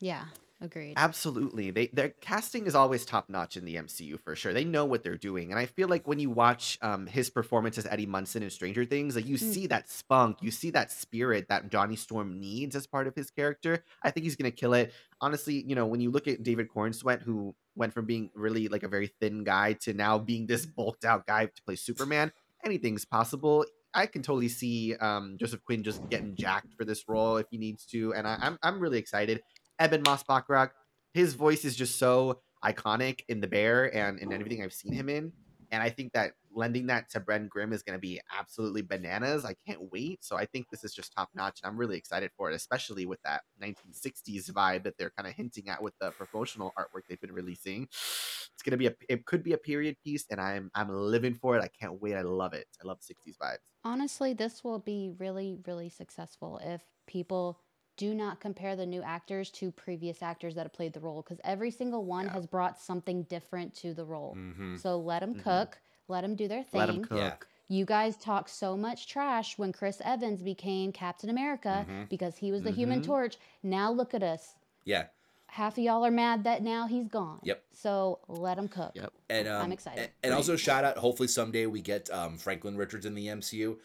Yeah. 0.00 0.24
Agreed. 0.60 0.94
Absolutely. 0.96 1.70
They 1.70 1.86
their 1.88 2.08
casting 2.08 2.66
is 2.66 2.74
always 2.74 3.04
top 3.04 3.28
notch 3.28 3.56
in 3.56 3.64
the 3.64 3.76
MCU 3.76 4.18
for 4.20 4.34
sure. 4.34 4.52
They 4.52 4.64
know 4.64 4.84
what 4.84 5.04
they're 5.04 5.16
doing. 5.16 5.50
And 5.50 5.58
I 5.58 5.66
feel 5.66 5.86
like 5.86 6.08
when 6.08 6.18
you 6.18 6.30
watch 6.30 6.78
um, 6.82 7.06
his 7.06 7.30
performance 7.30 7.78
as 7.78 7.86
Eddie 7.86 8.06
Munson 8.06 8.42
in 8.42 8.50
Stranger 8.50 8.84
Things, 8.84 9.14
like 9.14 9.26
you 9.26 9.36
mm. 9.36 9.52
see 9.52 9.68
that 9.68 9.88
spunk, 9.88 10.38
you 10.40 10.50
see 10.50 10.70
that 10.70 10.90
spirit 10.90 11.46
that 11.48 11.70
Johnny 11.70 11.94
Storm 11.94 12.40
needs 12.40 12.74
as 12.74 12.88
part 12.88 13.06
of 13.06 13.14
his 13.14 13.30
character. 13.30 13.84
I 14.02 14.10
think 14.10 14.24
he's 14.24 14.34
gonna 14.34 14.50
kill 14.50 14.74
it. 14.74 14.92
Honestly, 15.20 15.62
you 15.64 15.76
know, 15.76 15.86
when 15.86 16.00
you 16.00 16.10
look 16.10 16.26
at 16.26 16.42
David 16.42 16.68
Corenswet, 16.68 17.22
who 17.22 17.54
went 17.76 17.94
from 17.94 18.06
being 18.06 18.30
really 18.34 18.66
like 18.66 18.82
a 18.82 18.88
very 18.88 19.12
thin 19.20 19.44
guy 19.44 19.74
to 19.74 19.92
now 19.92 20.18
being 20.18 20.48
this 20.48 20.66
bulked 20.66 21.04
out 21.04 21.24
guy 21.26 21.46
to 21.46 21.62
play 21.64 21.76
Superman, 21.76 22.32
anything's 22.64 23.04
possible. 23.04 23.64
I 23.94 24.06
can 24.06 24.22
totally 24.22 24.48
see 24.48 24.94
um, 24.96 25.36
Joseph 25.38 25.64
Quinn 25.64 25.82
just 25.82 26.06
getting 26.10 26.34
jacked 26.34 26.74
for 26.74 26.84
this 26.84 27.04
role 27.08 27.36
if 27.38 27.46
he 27.50 27.58
needs 27.58 27.86
to, 27.86 28.12
and 28.14 28.26
I, 28.26 28.36
I'm, 28.40 28.58
I'm 28.62 28.80
really 28.80 28.98
excited. 28.98 29.40
Ebon 29.82 30.02
Moss-Bachrach, 30.04 30.70
his 31.14 31.34
voice 31.34 31.64
is 31.64 31.76
just 31.76 31.98
so 31.98 32.40
iconic 32.64 33.20
in 33.28 33.40
The 33.40 33.46
Bear 33.46 33.94
and 33.94 34.18
in 34.18 34.32
everything 34.32 34.62
I've 34.62 34.72
seen 34.72 34.92
him 34.92 35.08
in. 35.08 35.32
And 35.70 35.82
I 35.82 35.90
think 35.90 36.12
that 36.14 36.32
lending 36.54 36.86
that 36.86 37.10
to 37.10 37.20
Ben 37.20 37.46
Grimm 37.46 37.72
is 37.72 37.82
going 37.82 37.96
to 37.96 38.00
be 38.00 38.20
absolutely 38.36 38.82
bananas. 38.82 39.44
I 39.44 39.54
can't 39.66 39.92
wait. 39.92 40.24
So 40.24 40.36
I 40.36 40.46
think 40.46 40.70
this 40.70 40.82
is 40.82 40.94
just 40.94 41.12
top 41.12 41.28
notch, 41.34 41.60
and 41.62 41.70
I'm 41.70 41.76
really 41.76 41.96
excited 41.96 42.30
for 42.36 42.50
it, 42.50 42.54
especially 42.54 43.06
with 43.06 43.20
that 43.22 43.42
1960s 43.62 44.50
vibe 44.50 44.84
that 44.84 44.96
they're 44.98 45.12
kind 45.16 45.28
of 45.28 45.34
hinting 45.34 45.68
at 45.68 45.82
with 45.82 45.94
the 46.00 46.10
promotional 46.12 46.72
artwork 46.78 47.02
they've 47.08 47.20
been 47.20 47.32
releasing. 47.32 47.82
It's 47.82 48.62
going 48.64 48.72
to 48.72 48.76
be 48.76 48.86
a, 48.86 48.94
it 49.08 49.26
could 49.26 49.42
be 49.42 49.52
a 49.52 49.58
period 49.58 49.96
piece, 50.02 50.24
and 50.30 50.40
I'm 50.40 50.70
I'm 50.74 50.88
living 50.90 51.34
for 51.34 51.56
it. 51.56 51.62
I 51.62 51.68
can't 51.68 52.00
wait. 52.00 52.14
I 52.14 52.22
love 52.22 52.54
it. 52.54 52.66
I 52.82 52.86
love 52.86 52.98
60s 53.00 53.36
vibes. 53.40 53.58
Honestly, 53.84 54.32
this 54.32 54.64
will 54.64 54.78
be 54.78 55.12
really 55.18 55.58
really 55.66 55.90
successful 55.90 56.60
if 56.64 56.82
people 57.06 57.60
do 57.98 58.14
not 58.14 58.40
compare 58.40 58.76
the 58.76 58.86
new 58.86 59.02
actors 59.02 59.50
to 59.50 59.70
previous 59.70 60.22
actors 60.22 60.54
that 60.54 60.62
have 60.62 60.72
played 60.72 60.94
the 60.94 61.00
role 61.00 61.20
because 61.20 61.40
every 61.44 61.70
single 61.70 62.04
one 62.04 62.24
yeah. 62.24 62.32
has 62.32 62.46
brought 62.46 62.80
something 62.80 63.24
different 63.24 63.74
to 63.74 63.92
the 63.92 64.04
role. 64.04 64.34
Mm-hmm. 64.38 64.76
So 64.76 64.98
let 64.98 65.20
them 65.20 65.34
mm-hmm. 65.34 65.42
cook, 65.42 65.78
let 66.06 66.22
them 66.22 66.34
do 66.34 66.48
their 66.48 66.62
thing. 66.62 66.78
Let 66.78 66.86
them 66.86 67.04
cook. 67.04 67.18
Yeah. 67.18 67.34
You 67.68 67.84
guys 67.84 68.16
talk 68.16 68.48
so 68.48 68.76
much 68.76 69.08
trash 69.08 69.58
when 69.58 69.72
Chris 69.72 70.00
Evans 70.02 70.40
became 70.40 70.90
Captain 70.90 71.28
America 71.28 71.84
mm-hmm. 71.86 72.04
because 72.08 72.38
he 72.38 72.50
was 72.50 72.62
the 72.62 72.70
Human 72.70 73.00
mm-hmm. 73.00 73.10
Torch. 73.10 73.36
Now 73.62 73.92
look 73.92 74.14
at 74.14 74.22
us. 74.22 74.54
Yeah. 74.84 75.06
Half 75.48 75.76
of 75.76 75.84
y'all 75.84 76.06
are 76.06 76.10
mad 76.10 76.44
that 76.44 76.62
now 76.62 76.86
he's 76.86 77.08
gone. 77.08 77.40
Yep. 77.42 77.62
So 77.74 78.20
let 78.28 78.56
him 78.56 78.68
cook. 78.68 78.92
Yep. 78.94 79.12
And 79.28 79.48
um, 79.48 79.62
I'm 79.62 79.72
excited. 79.72 80.00
And, 80.00 80.10
and 80.22 80.34
also 80.34 80.56
shout 80.56 80.84
out. 80.84 80.96
Hopefully 80.98 81.28
someday 81.28 81.66
we 81.66 81.82
get 81.82 82.08
um, 82.10 82.38
Franklin 82.38 82.76
Richards 82.76 83.04
in 83.04 83.14
the 83.14 83.26
MCU. 83.26 83.76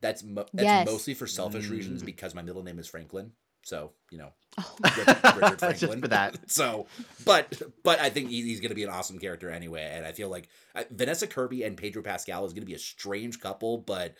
That's 0.00 0.22
mo- 0.22 0.46
that's 0.52 0.64
yes. 0.64 0.86
mostly 0.86 1.14
for 1.14 1.26
selfish 1.26 1.68
reasons 1.68 2.02
mm. 2.02 2.06
because 2.06 2.34
my 2.34 2.42
middle 2.42 2.62
name 2.62 2.78
is 2.78 2.88
Franklin. 2.88 3.32
So 3.62 3.92
you 4.10 4.18
know, 4.18 4.32
oh. 4.58 4.76
Richard 4.82 5.58
Franklin 5.58 6.00
for 6.00 6.08
that. 6.08 6.38
So, 6.48 6.86
but 7.24 7.60
but 7.82 8.00
I 8.00 8.10
think 8.10 8.30
he's 8.30 8.60
going 8.60 8.70
to 8.70 8.74
be 8.74 8.84
an 8.84 8.90
awesome 8.90 9.18
character 9.18 9.50
anyway, 9.50 9.90
and 9.94 10.04
I 10.04 10.12
feel 10.12 10.28
like 10.28 10.48
uh, 10.74 10.84
Vanessa 10.90 11.26
Kirby 11.26 11.62
and 11.62 11.76
Pedro 11.76 12.02
Pascal 12.02 12.44
is 12.44 12.52
going 12.52 12.62
to 12.62 12.66
be 12.66 12.74
a 12.74 12.78
strange 12.78 13.40
couple, 13.40 13.78
but 13.78 14.14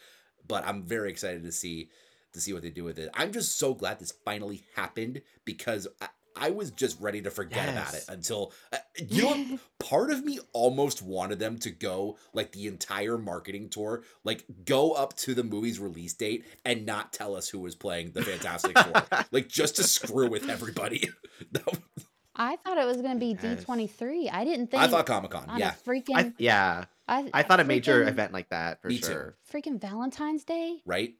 but 0.46 0.66
I'm 0.66 0.82
very 0.82 1.10
excited 1.10 1.42
to 1.44 1.52
see 1.52 1.90
to 2.32 2.40
see 2.40 2.52
what 2.52 2.62
they 2.62 2.70
do 2.70 2.84
with 2.84 2.98
it. 2.98 3.10
I'm 3.14 3.32
just 3.32 3.58
so 3.58 3.74
glad 3.74 3.98
this 3.98 4.12
finally 4.24 4.62
happened 4.74 5.22
because 5.44 5.86
I, 6.00 6.08
I 6.36 6.50
was 6.50 6.70
just 6.70 7.00
ready 7.00 7.20
to 7.22 7.30
forget 7.30 7.68
about 7.68 7.94
it 7.94 8.04
until 8.08 8.52
uh, 8.72 8.78
you 9.08 9.22
know 9.22 9.58
part 9.80 10.10
of 10.10 10.24
me 10.24 10.38
almost 10.52 11.02
wanted 11.02 11.38
them 11.38 11.58
to 11.58 11.70
go 11.70 12.18
like 12.32 12.52
the 12.52 12.66
entire 12.66 13.18
marketing 13.18 13.68
tour, 13.68 14.02
like 14.24 14.44
go 14.64 14.92
up 14.92 15.14
to 15.18 15.34
the 15.34 15.44
movie's 15.44 15.78
release 15.78 16.14
date 16.14 16.44
and 16.64 16.86
not 16.86 17.12
tell 17.12 17.34
us 17.36 17.48
who 17.48 17.58
was 17.60 17.74
playing 17.74 18.12
the 18.12 18.22
Fantastic 18.22 18.78
Four, 18.78 19.24
like 19.32 19.48
just 19.48 19.76
to 19.76 19.82
screw 19.84 20.28
with 20.28 20.48
everybody. 20.48 21.08
I 22.34 22.56
thought 22.56 22.78
it 22.78 22.86
was 22.86 22.96
going 23.02 23.12
to 23.14 23.20
be 23.20 23.36
Yes. 23.42 23.64
D23. 23.64 24.30
I 24.32 24.44
didn't 24.44 24.70
think 24.70 24.82
I 24.82 24.88
thought 24.88 25.04
Comic 25.06 25.32
Con, 25.32 25.50
yeah, 25.58 25.74
freaking 25.86 26.16
I, 26.16 26.32
yeah, 26.38 26.86
I, 27.06 27.28
I 27.34 27.42
thought 27.42 27.60
a 27.60 27.64
major 27.64 28.08
event 28.08 28.32
like 28.32 28.48
that 28.48 28.80
for 28.80 28.88
Me 28.88 28.98
too. 28.98 29.06
sure. 29.06 29.36
freaking 29.52 29.78
Valentine's 29.80 30.44
Day. 30.44 30.80
right. 30.86 31.14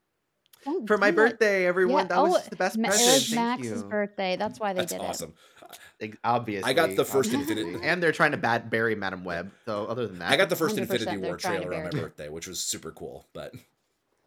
Don't 0.64 0.86
For 0.86 0.96
my 0.98 1.08
it. 1.08 1.16
birthday, 1.16 1.66
everyone. 1.66 2.04
Yeah, 2.04 2.08
That 2.08 2.22
was 2.22 2.36
oh, 2.36 2.48
the 2.50 2.56
best 2.56 2.78
Ma- 2.78 2.88
present. 2.88 3.08
It 3.08 3.12
was 3.14 3.28
Thank 3.30 3.60
Max's 3.60 3.82
you. 3.82 3.88
birthday. 3.88 4.36
That's 4.36 4.60
why 4.60 4.72
they 4.72 4.84
did 4.86 4.92
it. 4.92 5.00
That's 5.00 5.18
did 5.18 5.24
awesome. 5.26 5.34
Ex- 6.00 6.16
Obviously, 6.24 6.70
I 6.70 6.74
got 6.74 6.94
the 6.96 7.04
first. 7.04 7.32
Infinity- 7.32 7.78
and 7.82 8.02
they're 8.02 8.12
trying 8.12 8.32
to 8.32 8.36
bat 8.36 8.70
bury 8.70 8.94
Madame 8.94 9.24
Web. 9.24 9.50
So 9.66 9.86
other 9.86 10.06
than 10.06 10.18
that, 10.20 10.30
I 10.30 10.36
got 10.36 10.48
the 10.50 10.56
first 10.56 10.76
Infinity 10.78 11.16
War 11.18 11.36
trailer 11.36 11.72
on 11.74 11.84
my 11.84 11.90
birthday, 11.90 12.28
which 12.28 12.46
was 12.46 12.60
super 12.60 12.90
cool. 12.92 13.26
But. 13.32 13.54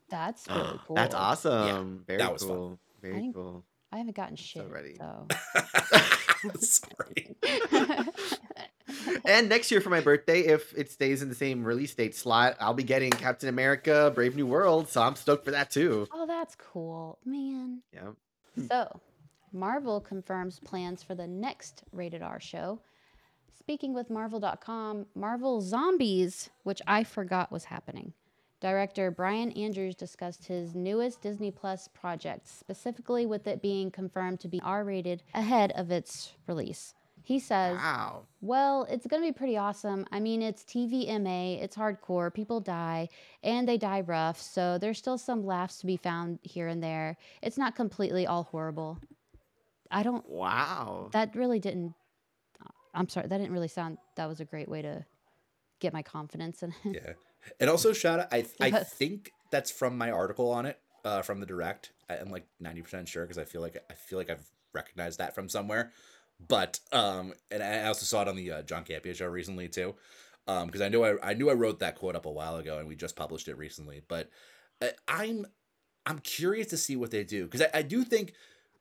That's 0.09 0.47
really 0.49 0.79
cool. 0.87 0.95
That's 0.95 1.15
awesome. 1.15 2.03
Very 2.07 2.19
that 2.19 2.31
was 2.33 2.43
fun. 2.43 2.49
cool. 2.51 2.79
Very 3.01 3.13
didn't- 3.15 3.33
cool. 3.33 3.63
I 3.91 3.97
haven't 3.99 4.15
gotten 4.15 4.35
shit. 4.35 4.69
ready. 4.69 4.95
So. 4.97 5.27
sorry. 6.59 7.35
And 9.25 9.49
next 9.49 9.71
year 9.71 9.81
for 9.81 9.89
my 9.89 10.01
birthday, 10.01 10.41
if 10.41 10.73
it 10.77 10.91
stays 10.91 11.21
in 11.21 11.29
the 11.29 11.35
same 11.35 11.63
release 11.63 11.93
date 11.93 12.15
slot, 12.15 12.55
I'll 12.59 12.73
be 12.73 12.83
getting 12.83 13.11
Captain 13.11 13.49
America: 13.49 14.11
Brave 14.13 14.35
New 14.35 14.45
World. 14.45 14.89
So 14.89 15.01
I'm 15.01 15.15
stoked 15.15 15.45
for 15.45 15.51
that 15.51 15.71
too. 15.71 16.07
oh, 16.11 16.27
that's 16.27 16.55
cool, 16.55 17.17
man. 17.25 17.81
Yeah. 17.93 18.11
Hmm. 18.55 18.67
So, 18.67 18.99
Marvel 19.51 19.99
confirms 19.99 20.59
plans 20.59 21.01
for 21.01 21.15
the 21.15 21.27
next 21.27 21.83
rated 21.91 22.21
R 22.21 22.39
show. 22.39 22.81
Speaking 23.57 23.93
with 23.93 24.11
Marvel.com, 24.11 25.07
Marvel 25.15 25.59
Zombies, 25.61 26.51
which 26.63 26.81
I 26.85 27.03
forgot 27.03 27.51
was 27.51 27.65
happening. 27.65 28.13
Director 28.61 29.11
Bryan 29.11 29.51
Andrews 29.51 29.95
discussed 29.95 30.45
his 30.45 30.75
newest 30.75 31.21
Disney 31.21 31.51
Plus 31.51 31.87
project, 31.87 32.47
specifically 32.47 33.25
with 33.25 33.47
it 33.47 33.61
being 33.61 33.91
confirmed 33.91 34.39
to 34.41 34.47
be 34.47 34.61
R 34.63 34.83
rated 34.83 35.23
ahead 35.33 35.71
of 35.75 35.89
its 35.91 36.33
release. 36.47 36.93
He 37.25 37.39
says, 37.39 37.75
Wow. 37.77 38.27
well, 38.41 38.85
it's 38.87 39.07
going 39.07 39.21
to 39.23 39.27
be 39.27 39.33
pretty 39.33 39.57
awesome. 39.57 40.05
I 40.11 40.19
mean, 40.19 40.43
it's 40.43 40.63
TVMA, 40.63 41.59
it's 41.61 41.75
hardcore, 41.75 42.31
people 42.31 42.59
die, 42.59 43.09
and 43.43 43.67
they 43.67 43.77
die 43.79 44.01
rough, 44.01 44.39
so 44.39 44.77
there's 44.77 44.99
still 44.99 45.17
some 45.17 45.43
laughs 45.43 45.79
to 45.79 45.87
be 45.87 45.97
found 45.97 46.37
here 46.43 46.67
and 46.67 46.83
there. 46.83 47.17
It's 47.41 47.57
not 47.57 47.75
completely 47.75 48.27
all 48.27 48.43
horrible. 48.43 48.99
I 49.89 50.03
don't, 50.03 50.27
Wow. 50.29 51.09
that 51.13 51.35
really 51.35 51.59
didn't, 51.59 51.95
I'm 52.93 53.09
sorry, 53.09 53.27
that 53.27 53.37
didn't 53.39 53.53
really 53.53 53.67
sound, 53.69 53.97
that 54.17 54.27
was 54.29 54.39
a 54.39 54.45
great 54.45 54.69
way 54.69 54.83
to 54.83 55.03
get 55.79 55.93
my 55.93 56.03
confidence 56.03 56.61
in 56.61 56.75
it. 56.83 57.01
Yeah. 57.03 57.13
And 57.59 57.69
also 57.71 57.91
shout 57.91 58.19
out 58.19 58.27
I 58.31 58.45
I 58.61 58.71
think 58.83 59.31
that's 59.51 59.71
from 59.71 59.97
my 59.97 60.11
article 60.11 60.51
on 60.51 60.65
it, 60.67 60.79
uh, 61.03 61.23
from 61.23 61.39
the 61.39 61.45
direct. 61.47 61.91
I- 62.07 62.17
I'm 62.17 62.29
like 62.29 62.45
90% 62.61 63.07
sure 63.07 63.23
because 63.23 63.39
I 63.39 63.45
feel 63.45 63.61
like 63.61 63.77
I 63.89 63.93
feel 63.95 64.19
like 64.19 64.29
I've 64.29 64.47
recognized 64.73 65.17
that 65.19 65.33
from 65.35 65.49
somewhere. 65.49 65.91
But 66.39 66.79
um 66.91 67.33
and 67.51 67.63
I 67.63 67.85
also 67.87 68.05
saw 68.05 68.21
it 68.21 68.27
on 68.27 68.35
the 68.35 68.51
uh, 68.51 68.61
John 68.63 68.83
Campea 68.83 69.15
show 69.15 69.27
recently 69.27 69.67
too. 69.69 69.95
Um 70.47 70.67
because 70.67 70.81
I 70.81 70.89
knew 70.89 71.03
I 71.03 71.15
I 71.23 71.33
knew 71.33 71.49
I 71.49 71.53
wrote 71.53 71.79
that 71.79 71.95
quote 71.95 72.15
up 72.15 72.25
a 72.25 72.31
while 72.31 72.57
ago 72.57 72.77
and 72.79 72.87
we 72.87 72.95
just 72.95 73.15
published 73.15 73.47
it 73.47 73.57
recently, 73.57 74.01
but 74.07 74.29
I, 74.81 74.91
I'm 75.07 75.45
I'm 76.05 76.19
curious 76.19 76.67
to 76.67 76.77
see 76.77 76.95
what 76.95 77.11
they 77.11 77.23
do 77.23 77.45
because 77.45 77.61
I, 77.61 77.69
I 77.79 77.81
do 77.81 78.03
think 78.03 78.33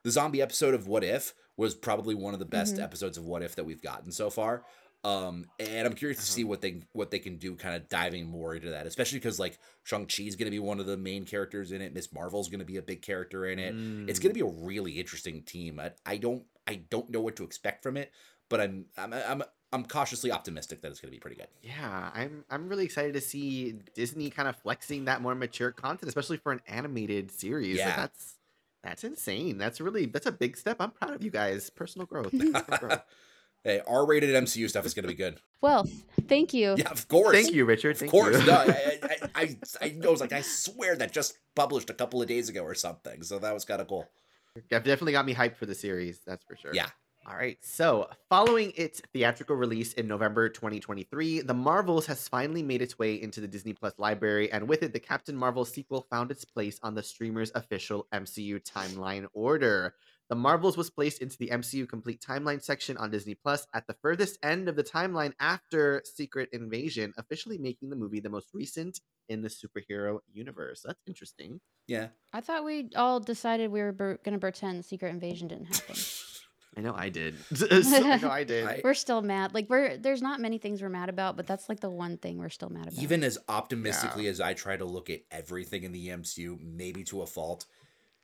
the 0.03 0.11
zombie 0.11 0.43
episode 0.43 0.75
of 0.75 0.87
What 0.87 1.03
If 1.05 1.33
was 1.57 1.75
probably 1.75 2.15
one 2.15 2.35
of 2.35 2.41
the 2.41 2.45
best 2.45 2.77
Mhm. 2.77 2.83
episodes 2.83 3.17
of 3.17 3.25
What 3.25 3.43
If 3.43 3.55
that 3.57 3.65
we've 3.65 3.81
gotten 3.81 4.13
so 4.13 4.29
far. 4.29 4.65
Um, 5.05 5.47
and 5.59 5.87
I'm 5.87 5.95
curious 5.95 6.19
to 6.19 6.23
Uh-huh. 6.25 6.35
see 6.37 6.45
what 6.45 6.61
they 6.63 6.83
what 6.93 7.11
they 7.11 7.19
can 7.19 7.37
do, 7.37 7.55
kind 7.57 7.75
of 7.77 7.89
diving 7.89 8.27
more 8.27 8.55
into 8.55 8.71
that, 8.71 8.87
especially 8.87 9.19
because 9.19 9.39
like 9.39 9.59
Shang 9.85 10.07
Chi 10.07 10.25
is 10.25 10.35
going 10.37 10.47
to 10.47 10.51
be 10.51 10.59
one 10.59 10.81
of 10.81 10.87
the 10.87 10.97
main 10.97 11.25
characters 11.25 11.73
in 11.73 11.81
it. 11.81 11.95
Miss 11.95 12.13
Marvel's 12.13 12.49
going 12.49 12.59
to 12.61 12.65
be 12.67 12.77
a 12.79 12.83
big 12.83 13.01
character 13.03 13.47
in 13.47 13.59
it. 13.59 13.75
It's 14.09 14.19
Mm. 14.19 14.23
going 14.23 14.35
to 14.35 14.35
be 14.35 14.41
a 14.41 14.67
really 14.67 14.99
interesting 14.99 15.43
team. 15.43 15.79
I, 15.79 15.93
I 16.05 16.17
don't 16.17 16.45
I 16.66 16.77
don't 16.91 17.11
know 17.11 17.20
what 17.20 17.36
to 17.36 17.45
expect 17.45 17.82
from 17.82 17.97
it, 17.97 18.12
but 18.49 18.61
I'm 18.61 18.86
I'm 18.97 19.12
I'm 19.12 19.43
I'm 19.73 19.85
cautiously 19.85 20.31
optimistic 20.31 20.81
that 20.82 20.91
it's 20.91 21.01
going 21.01 21.11
to 21.11 21.16
be 21.16 21.20
pretty 21.20 21.36
good. 21.36 21.49
Yeah, 21.62 22.11
I'm 22.15 22.45
I'm 22.51 22.69
really 22.69 22.85
excited 22.85 23.15
to 23.15 23.20
see 23.20 23.74
Disney 23.95 24.31
kind 24.31 24.49
of 24.49 24.57
flexing 24.57 25.07
that 25.07 25.20
more 25.20 25.35
mature 25.35 25.73
content, 25.73 26.09
especially 26.09 26.36
for 26.36 26.53
an 26.53 26.61
animated 26.69 27.31
series. 27.31 27.78
Like, 27.78 27.86
Yeah. 27.86 27.97
that's 27.97 28.35
that's 28.82 29.05
insane. 29.05 29.59
That's 29.59 29.81
really 29.81 30.07
that's 30.07 30.27
a 30.27 30.32
big 30.32 30.57
step. 30.57 30.77
I'm 30.81 30.91
proud 30.91 31.15
of 31.15 31.23
you 31.24 31.31
guys. 31.31 31.70
Personal 31.70 32.07
growth. 32.07 32.32
Growth. 32.81 33.03
hey, 33.65 33.81
R-rated 33.86 34.31
MCU 34.31 34.69
stuff 34.69 34.85
is 34.86 34.95
going 34.95 35.05
to 35.05 35.09
be 35.09 35.15
good. 35.15 35.41
Well, 35.61 35.89
thank 36.28 36.53
you. 36.53 36.74
Yeah, 36.77 36.91
of 36.91 37.09
course. 37.09 37.35
Thank 37.35 37.53
you, 37.55 37.65
Richard. 37.65 38.01
Of 38.03 38.11
course, 38.11 38.39
you. 38.41 38.47
no, 38.47 38.53
I, 38.53 38.99
I, 39.03 39.31
I, 39.35 39.57
I, 39.81 39.97
I 40.05 40.09
was 40.09 40.20
like, 40.20 40.32
I 40.35 40.43
swear 40.43 40.95
that 40.97 41.12
just 41.12 41.39
published 41.55 41.89
a 41.89 41.95
couple 41.95 42.20
of 42.20 42.28
days 42.28 42.49
ago 42.51 42.62
or 42.62 42.74
something, 42.74 43.23
so 43.23 43.39
that 43.39 43.55
was 43.55 43.65
kind 43.65 43.81
of 43.81 43.89
cool. 43.89 44.07
Def- 44.55 44.85
Definitely 44.85 45.13
got 45.13 45.27
me 45.27 45.35
hyped 45.35 45.57
for 45.57 45.67
the 45.67 45.75
series. 45.75 46.21
That's 46.27 46.45
for 46.45 46.57
sure. 46.57 46.73
Yeah. 46.75 46.89
All 47.27 47.37
right. 47.37 47.57
So, 47.63 48.09
following 48.29 48.73
its 48.77 49.01
theatrical 49.13 49.57
release 49.57 49.95
in 49.95 50.07
November 50.07 50.49
2023, 50.51 51.41
The 51.41 51.55
Marvels 51.55 52.05
has 52.07 52.29
finally 52.29 52.63
made 52.63 52.83
its 52.83 52.99
way 52.99 53.21
into 53.21 53.41
the 53.41 53.49
Disney 53.49 53.73
Plus 53.73 53.95
library, 53.97 54.53
and 54.53 54.69
with 54.69 54.83
it, 54.83 54.93
the 54.93 55.01
Captain 55.01 55.35
Marvel 55.35 55.65
sequel 55.65 56.07
found 56.11 56.31
its 56.31 56.45
place 56.45 56.79
on 56.83 56.95
the 56.95 57.03
streamer's 57.03 57.51
official 57.55 58.07
MCU 58.13 58.63
timeline 58.63 59.27
order. 59.33 59.95
The 60.31 60.35
Marvels 60.35 60.77
was 60.77 60.89
placed 60.89 61.21
into 61.21 61.37
the 61.37 61.49
MCU 61.49 61.87
complete 61.89 62.21
timeline 62.27 62.63
section 62.63 62.97
on 62.97 63.11
Disney 63.11 63.35
Plus 63.35 63.67
at 63.75 63.87
the 63.87 63.95
furthest 64.01 64.39
end 64.43 64.69
of 64.69 64.77
the 64.77 64.83
timeline 64.83 65.33
after 65.39 66.03
Secret 66.05 66.49
Invasion, 66.53 67.13
officially 67.19 67.59
making 67.59 67.91
the 67.91 67.97
movie 67.97 68.21
the 68.21 68.31
most 68.31 68.49
recent 68.55 69.01
in 69.29 69.43
the 69.43 69.49
superhero 69.49 70.21
universe. 70.33 70.83
That's 70.85 71.03
interesting. 71.07 71.61
Yeah. 71.87 72.09
I 72.33 72.41
thought 72.41 72.65
we 72.65 72.89
all 72.97 73.21
decided 73.21 73.71
we 73.71 73.83
were 73.83 73.93
ber- 73.93 74.19
going 74.25 74.33
to 74.33 74.39
pretend 74.39 74.85
Secret 74.85 75.11
Invasion 75.11 75.49
didn't 75.49 75.75
happen. 75.75 75.97
I 76.77 76.81
know 76.81 76.95
I 76.97 77.09
did. 77.09 77.37
I 77.71 78.19
know 78.21 78.31
I 78.31 78.45
did. 78.49 78.83
We're 78.83 78.95
still 78.95 79.23
mad. 79.23 79.55
Like 79.55 79.71
we're 79.71 79.97
there's 79.97 80.23
not 80.23 80.41
many 80.41 80.59
things 80.59 80.83
we're 80.83 80.89
mad 80.89 81.09
about, 81.09 81.37
but 81.37 81.47
that's 81.47 81.69
like 81.69 81.79
the 81.81 81.91
one 81.91 82.17
thing 82.17 82.39
we're 82.39 82.49
still 82.49 82.69
mad 82.69 82.89
about. 82.89 83.01
Even 83.01 83.23
as 83.23 83.39
optimistically 83.49 84.27
as 84.27 84.41
I 84.41 84.55
try 84.55 84.77
to 84.77 84.85
look 84.85 85.09
at 85.09 85.21
everything 85.31 85.85
in 85.85 85.93
the 85.93 86.09
MCU, 86.09 86.59
maybe 86.61 87.05
to 87.05 87.23
a 87.23 87.27
fault, 87.27 87.67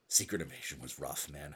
Secret 0.09 0.43
Invasion 0.43 0.81
was 0.83 0.99
rough, 0.99 1.31
man. 1.31 1.55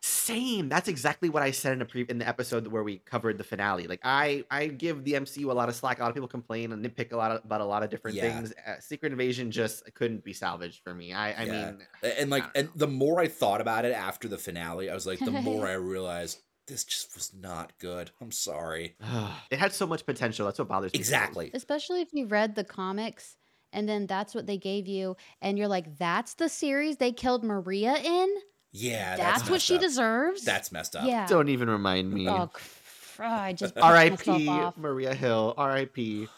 Same. 0.00 0.68
That's 0.68 0.88
exactly 0.88 1.28
what 1.28 1.42
I 1.42 1.50
said 1.50 1.72
in 1.72 1.82
a 1.82 1.84
pre 1.84 2.02
in 2.02 2.18
the 2.18 2.28
episode 2.28 2.66
where 2.68 2.82
we 2.84 2.98
covered 2.98 3.36
the 3.36 3.44
finale. 3.44 3.86
Like 3.88 4.00
I, 4.04 4.44
I 4.50 4.68
give 4.68 5.02
the 5.04 5.14
MCU 5.14 5.50
a 5.50 5.52
lot 5.52 5.68
of 5.68 5.74
slack. 5.74 5.98
A 5.98 6.02
lot 6.02 6.08
of 6.08 6.14
people 6.14 6.28
complain 6.28 6.70
and 6.72 6.84
nitpick 6.84 7.12
a 7.12 7.16
lot 7.16 7.32
of, 7.32 7.44
about 7.44 7.60
a 7.60 7.64
lot 7.64 7.82
of 7.82 7.90
different 7.90 8.16
Yeah. 8.16 8.38
things. 8.38 8.52
Uh, 8.66 8.78
Secret 8.80 9.10
Invasion 9.10 9.50
just 9.50 9.92
couldn't 9.94 10.22
be 10.22 10.32
salvaged 10.32 10.82
for 10.84 10.94
me. 10.94 11.12
I, 11.12 11.32
I 11.32 11.44
Yeah. 11.44 11.52
mean, 11.72 11.86
And 12.18 12.30
like, 12.30 12.44
and 12.54 12.68
the 12.76 12.86
more 12.86 13.20
I 13.20 13.26
thought 13.28 13.60
about 13.60 13.84
it 13.84 13.92
after 13.92 14.28
the 14.28 14.38
finale, 14.38 14.88
I 14.88 14.94
was 14.94 15.06
like, 15.06 15.18
the 15.18 15.32
more 15.32 15.66
I 15.68 15.72
realized 15.72 16.42
this 16.68 16.84
just 16.84 17.14
was 17.16 17.32
not 17.34 17.72
good. 17.78 18.10
I'm 18.20 18.30
sorry. 18.30 18.94
it 19.50 19.58
had 19.58 19.72
so 19.72 19.86
much 19.86 20.06
potential. 20.06 20.46
That's 20.46 20.58
what 20.60 20.68
bothers 20.68 20.92
me. 20.92 20.98
Exactly. 21.00 21.50
especially 21.54 22.02
if 22.02 22.12
you 22.12 22.26
read 22.26 22.54
the 22.54 22.64
comics 22.64 23.36
and 23.72 23.88
then 23.88 24.06
that's 24.06 24.34
what 24.34 24.46
they 24.46 24.58
gave 24.58 24.86
you 24.86 25.16
and 25.42 25.58
you're 25.58 25.68
like 25.68 25.98
that's 25.98 26.34
the 26.34 26.48
series 26.48 26.98
they 26.98 27.10
killed 27.12 27.42
Maria 27.42 27.96
in? 27.96 28.28
Yeah, 28.72 29.16
That's, 29.16 29.20
that's, 29.20 29.42
what 29.44 29.50
messed 29.56 29.66
she 29.66 29.74
up. 29.76 29.80
deserves? 29.80 30.44
That's 30.44 30.70
messed 30.72 30.94
up. 30.96 31.06
Yeah. 31.06 31.26
Don't 31.26 31.48
even 31.48 31.70
remind 31.70 32.12
me. 32.12 32.28
Oh, 32.28 32.48
cr- 32.52 33.22
I 33.22 33.52
just 33.52 33.76
R.I.P. 33.82 34.48
Maria 34.76 35.14
Hill. 35.14 35.54
R.I.P. 35.56 36.28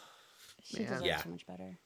She 0.63 0.77
Man. 0.77 0.85
deserves 0.87 1.05
Yeah. 1.05 1.21
so 1.21 1.29
much 1.29 1.45
better. 1.45 1.77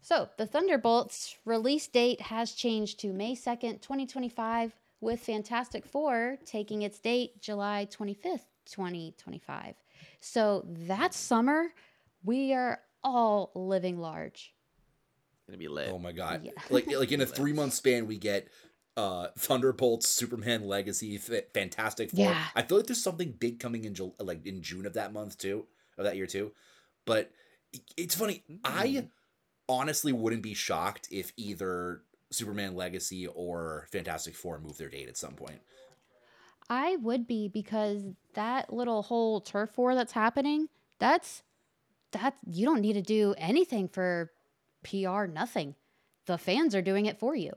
So, 0.00 0.28
the 0.38 0.46
Thunderbolts 0.46 1.36
release 1.44 1.86
date 1.86 2.22
has 2.22 2.52
changed 2.52 3.00
to 3.00 3.12
May 3.12 3.34
2nd, 3.34 3.82
2025, 3.82 4.72
with 5.00 5.20
Fantastic 5.20 5.84
Four 5.84 6.38
taking 6.46 6.80
its 6.82 6.98
date 6.98 7.40
July 7.42 7.86
25th, 7.90 8.46
2025. 8.64 9.74
So, 10.20 10.64
that 10.86 11.12
summer, 11.12 11.66
we 12.24 12.54
are 12.54 12.80
all 13.04 13.50
living 13.54 13.98
large. 13.98 14.54
Gonna 15.46 15.58
be 15.58 15.68
lit. 15.68 15.90
Oh 15.92 15.98
my 15.98 16.12
god! 16.12 16.42
Yeah. 16.44 16.52
Like 16.68 16.86
like 16.92 17.10
in 17.10 17.22
a 17.22 17.26
three 17.26 17.54
month 17.54 17.72
span, 17.72 18.06
we 18.06 18.18
get 18.18 18.48
uh 18.98 19.28
Thunderbolts, 19.38 20.08
Superman 20.08 20.66
Legacy, 20.66 21.16
Fa- 21.18 21.44
Fantastic 21.54 22.10
Four. 22.10 22.26
Yeah. 22.26 22.44
I 22.54 22.62
feel 22.62 22.76
like 22.78 22.86
there's 22.88 23.02
something 23.02 23.32
big 23.38 23.60
coming 23.60 23.84
in 23.84 23.94
Jul- 23.94 24.14
like 24.18 24.44
in 24.44 24.60
June 24.62 24.84
of 24.86 24.94
that 24.94 25.12
month 25.12 25.38
too, 25.38 25.66
of 25.96 26.04
that 26.04 26.16
year 26.16 26.26
too. 26.26 26.52
But 27.06 27.30
it's 27.96 28.14
funny. 28.14 28.42
I 28.64 28.86
Mm. 28.88 29.08
honestly 29.68 30.12
wouldn't 30.12 30.42
be 30.42 30.54
shocked 30.54 31.08
if 31.10 31.32
either 31.36 32.02
Superman 32.30 32.74
Legacy 32.74 33.26
or 33.26 33.86
Fantastic 33.92 34.34
Four 34.34 34.58
move 34.58 34.76
their 34.78 34.88
date 34.90 35.08
at 35.08 35.16
some 35.16 35.34
point. 35.34 35.60
I 36.70 36.96
would 36.96 37.26
be 37.26 37.48
because 37.48 38.02
that 38.34 38.70
little 38.72 39.02
whole 39.02 39.40
turf 39.40 39.78
war 39.78 39.94
that's 39.94 40.12
happening, 40.12 40.68
that's 40.98 41.42
that 42.12 42.36
you 42.50 42.64
don't 42.66 42.80
need 42.80 42.94
to 42.94 43.02
do 43.02 43.34
anything 43.38 43.88
for 43.88 44.30
PR, 44.82 45.24
nothing. 45.26 45.74
The 46.26 46.36
fans 46.38 46.74
are 46.74 46.82
doing 46.82 47.06
it 47.06 47.18
for 47.18 47.34
you. 47.34 47.52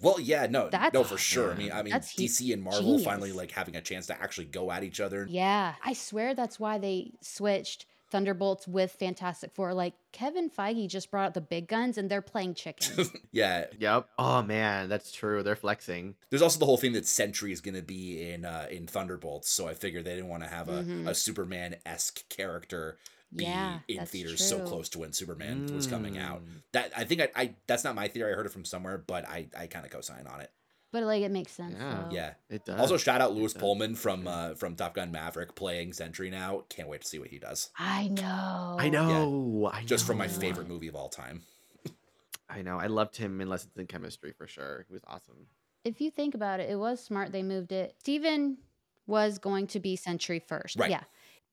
Well, 0.00 0.20
yeah, 0.20 0.46
no, 0.46 0.68
no, 0.92 1.04
for 1.04 1.16
sure. 1.16 1.52
I 1.52 1.54
mean, 1.56 1.72
I 1.72 1.82
mean, 1.82 1.94
DC 1.94 2.52
and 2.52 2.62
Marvel 2.62 2.82
genius. 2.82 3.04
finally 3.04 3.32
like 3.32 3.50
having 3.52 3.76
a 3.76 3.80
chance 3.80 4.06
to 4.08 4.20
actually 4.20 4.46
go 4.46 4.70
at 4.70 4.84
each 4.84 5.00
other. 5.00 5.26
Yeah, 5.28 5.74
I 5.84 5.94
swear 5.94 6.34
that's 6.34 6.60
why 6.60 6.76
they 6.78 7.12
switched 7.22 7.86
Thunderbolts 8.10 8.68
with 8.68 8.92
Fantastic 8.92 9.52
Four. 9.54 9.72
Like 9.74 9.94
Kevin 10.12 10.50
Feige 10.50 10.86
just 10.88 11.10
brought 11.10 11.26
out 11.28 11.34
the 11.34 11.40
big 11.40 11.66
guns 11.66 11.96
and 11.98 12.10
they're 12.10 12.20
playing 12.22 12.54
chicken. 12.54 13.06
Yeah, 13.32 13.66
Yep. 13.78 14.08
Oh 14.18 14.42
man, 14.42 14.88
that's 14.88 15.12
true. 15.12 15.42
They're 15.42 15.56
flexing. 15.56 16.14
there's 16.30 16.42
also 16.42 16.58
the 16.58 16.66
whole 16.66 16.76
thing 16.78 16.92
that 16.92 17.06
Sentry 17.06 17.50
is 17.52 17.60
going 17.60 17.74
to 17.74 17.82
be 17.82 18.30
in 18.30 18.44
uh, 18.44 18.66
in 18.70 18.86
Thunderbolts, 18.86 19.50
so 19.50 19.66
I 19.66 19.74
figured 19.74 20.04
they 20.04 20.14
didn't 20.14 20.28
want 20.28 20.42
to 20.42 20.48
have 20.48 20.68
a, 20.68 20.82
Mhm. 20.84 21.08
a 21.08 21.14
Superman 21.14 21.76
esque 21.86 22.28
character 22.28 22.96
be 23.34 23.44
Yeah, 23.44 23.80
in 23.88 23.96
that's 23.98 24.10
theaters 24.10 24.46
so 24.46 24.60
close 24.60 24.88
to 24.90 24.98
when 25.00 25.12
Superman 25.12 25.66
was 25.74 25.86
coming 25.86 26.18
out. 26.18 26.42
Mm. 26.44 26.62
That 26.72 26.92
I 26.96 27.04
think 27.04 27.20
I, 27.22 27.28
I 27.34 27.54
that's 27.66 27.84
not 27.84 27.94
my 27.94 28.08
theory. 28.08 28.32
I 28.32 28.36
heard 28.36 28.46
it 28.46 28.52
from 28.52 28.64
somewhere, 28.64 28.98
but 28.98 29.26
I 29.28 29.48
I 29.58 29.66
kind 29.66 29.84
of 29.84 29.90
co-sign 29.90 30.26
on 30.26 30.40
it. 30.40 30.50
but 30.92 31.02
like 31.02 31.22
it 31.22 31.30
makes 31.30 31.52
sense. 31.52 31.74
Yeah. 31.78 32.08
Yeah. 32.10 32.32
It 32.48 32.64
does. 32.64 32.78
Also, 32.80 32.96
shout 32.96 33.20
out 33.20 33.34
Lewis. 33.34 33.52
Pullman 33.52 33.94
from 33.96 34.26
uh, 34.26 34.54
from 34.54 34.76
Top 34.76 34.94
Gun 34.94 35.10
Maverick 35.12 35.54
playing 35.54 35.92
Sentry 35.92 36.30
now. 36.30 36.64
Can't 36.68 36.88
wait 36.88 37.02
to 37.02 37.06
see 37.06 37.18
what 37.18 37.28
he 37.28 37.38
does. 37.38 37.70
I 37.78 38.08
know. 38.08 38.76
I 38.78 38.88
know. 38.88 39.70
I 39.72 39.82
Just 39.84 40.06
from 40.06 40.18
my 40.18 40.28
favorite 40.28 40.68
movie 40.68 40.88
of 40.88 40.94
all 40.96 41.08
time. 41.08 41.42
I 42.48 42.62
know. 42.62 42.78
I 42.78 42.86
loved 42.86 43.16
him 43.16 43.40
in 43.40 43.48
Lessons 43.48 43.72
in 43.76 43.86
Chemistry 43.86 44.32
for 44.32 44.46
sure. 44.46 44.84
He 44.88 44.92
was 44.94 45.02
awesome. 45.06 45.46
If 45.84 46.00
you 46.00 46.10
think 46.10 46.34
about 46.34 46.60
it, 46.60 46.70
it 46.70 46.76
was 46.76 47.02
smart 47.02 47.32
they 47.32 47.42
moved 47.42 47.72
it. 47.72 47.94
Steven 47.98 48.58
was 49.06 49.38
going 49.38 49.66
to 49.68 49.80
be 49.80 49.96
Sentry 49.96 50.38
first. 50.40 50.76
Right. 50.78 50.90
Yeah. 50.90 51.02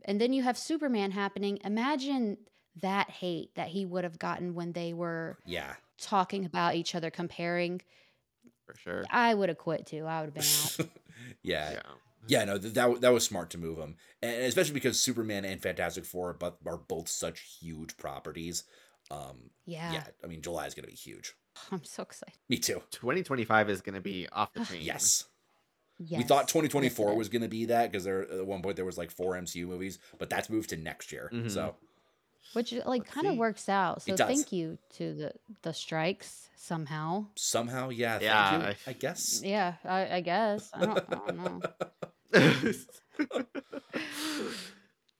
And 0.06 0.20
then 0.20 0.34
you 0.34 0.44
have 0.44 0.58
Superman 0.58 1.12
happening. 1.12 1.60
Imagine 1.64 2.38
that 2.82 3.10
hate 3.10 3.56
that 3.56 3.70
he 3.70 3.86
would 3.86 4.04
have 4.04 4.20
gotten 4.20 4.54
when 4.56 4.74
they 4.74 4.94
were 4.94 5.38
Yeah. 5.46 5.76
talking 6.00 6.46
about 6.46 6.76
each 6.76 6.96
other, 6.96 7.10
comparing. 7.12 7.82
For 8.66 8.76
sure. 8.76 9.04
I 9.10 9.34
would 9.34 9.50
have 9.50 9.58
quit 9.58 9.86
too. 9.86 10.06
I 10.06 10.22
would 10.22 10.34
have 10.36 10.78
been 10.78 10.86
out. 10.86 10.90
yeah. 11.44 11.72
Yeah. 11.74 11.82
Yeah, 12.26 12.46
no, 12.46 12.58
that 12.58 13.02
that 13.02 13.12
was 13.14 13.26
smart 13.26 13.50
to 13.50 13.58
move 13.58 13.78
him, 13.78 13.98
and 14.22 14.44
especially 14.44 14.76
because 14.76 14.98
Superman 14.98 15.44
and 15.44 15.62
Fantastic 15.62 16.06
Four 16.06 16.30
are, 16.30 16.34
but 16.34 16.58
are 16.66 16.78
both 16.78 17.10
such 17.10 17.42
huge 17.60 17.98
properties. 17.98 18.64
Um, 19.12 19.50
Yeah. 19.66 19.92
yeah, 19.92 20.04
I 20.24 20.28
mean, 20.28 20.42
July 20.42 20.66
is 20.66 20.74
gonna 20.74 20.88
be 20.88 20.94
huge. 20.94 21.34
I'm 21.70 21.84
so 21.84 22.02
excited. 22.04 22.36
Me 22.48 22.58
too. 22.60 22.82
2025 22.92 23.70
is 23.70 23.82
going 23.82 23.96
to 23.96 24.02
be 24.02 24.28
off 24.32 24.54
the 24.54 24.62
chain. 24.66 24.82
Yes, 24.84 25.26
Yes. 26.08 26.18
we 26.18 26.24
thought 26.24 26.48
2024 26.48 27.12
it 27.12 27.16
was 27.16 27.30
gonna 27.30 27.48
be 27.48 27.66
that 27.66 27.92
because 27.92 28.04
there 28.04 28.22
at 28.30 28.46
one 28.46 28.62
point 28.62 28.76
there 28.76 28.86
was 28.86 28.98
like 28.98 29.12
four 29.12 29.34
MCU 29.36 29.66
movies, 29.68 30.00
but 30.20 30.30
that's 30.30 30.50
moved 30.50 30.70
to 30.70 30.78
next 30.78 31.12
year. 31.12 31.30
Mhm. 31.34 31.50
So 31.52 31.76
Which 32.54 32.74
like 32.86 33.06
kind 33.06 33.28
of 33.28 33.38
works 33.38 33.68
out. 33.70 34.02
So 34.04 34.14
It 34.14 34.18
does. 34.18 34.28
thank 34.28 34.52
you 34.52 34.78
to 34.98 35.14
the 35.14 35.32
the 35.64 35.74
strikes 35.74 36.50
somehow. 36.56 37.26
somehow, 37.36 37.90
yeah, 37.90 38.14
thank 38.14 38.24
Yeah, 38.24 38.58
you, 38.58 38.64
I- 38.66 38.76
I 38.88 38.94
guess. 38.94 39.42
Yeah, 39.44 39.74
I, 39.84 40.16
I 40.18 40.22
guess. 40.22 40.70
I 40.74 40.86
don't, 40.86 41.06
I 41.10 41.16
don't 41.16 41.38
know. 41.38 41.62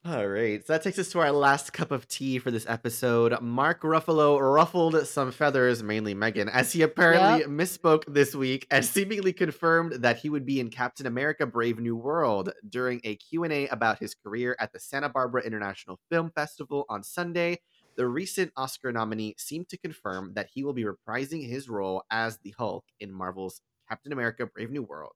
All 0.06 0.26
right, 0.28 0.62
so 0.66 0.74
that 0.74 0.82
takes 0.82 0.98
us 0.98 1.08
to 1.12 1.20
our 1.20 1.32
last 1.32 1.72
cup 1.72 1.90
of 1.90 2.06
tea 2.06 2.38
for 2.38 2.50
this 2.50 2.66
episode. 2.68 3.40
Mark 3.40 3.80
Ruffalo 3.80 4.38
ruffled 4.38 5.06
some 5.06 5.32
feathers, 5.32 5.82
mainly 5.82 6.12
Megan, 6.12 6.46
as 6.50 6.72
he 6.72 6.82
apparently 6.82 7.38
Yep. 7.38 7.46
misspoke 7.46 8.04
this 8.06 8.34
week 8.34 8.66
and 8.70 8.84
seemingly 8.84 9.32
confirmed 9.32 10.02
that 10.02 10.18
he 10.18 10.28
would 10.28 10.44
be 10.44 10.60
in 10.60 10.68
Captain 10.68 11.06
America: 11.06 11.46
Brave 11.46 11.78
New 11.78 11.96
World 11.96 12.52
during 12.68 13.00
a 13.02 13.16
Q&A 13.16 13.66
about 13.68 13.98
his 13.98 14.14
career 14.14 14.54
at 14.60 14.74
the 14.74 14.78
Santa 14.78 15.08
Barbara 15.08 15.42
International 15.42 15.98
Film 16.10 16.30
Festival 16.30 16.84
on 16.90 17.02
Sunday. 17.02 17.62
The 17.96 18.06
recent 18.06 18.52
Oscar 18.58 18.92
nominee 18.92 19.34
seemed 19.38 19.70
to 19.70 19.78
confirm 19.78 20.34
that 20.34 20.50
he 20.52 20.64
will 20.64 20.74
be 20.74 20.84
reprising 20.84 21.48
his 21.48 21.70
role 21.70 22.04
as 22.10 22.36
the 22.40 22.54
Hulk 22.58 22.84
in 23.00 23.10
Marvel's 23.10 23.62
Captain 23.88 24.12
America: 24.12 24.44
Brave 24.44 24.70
New 24.70 24.82
World. 24.82 25.14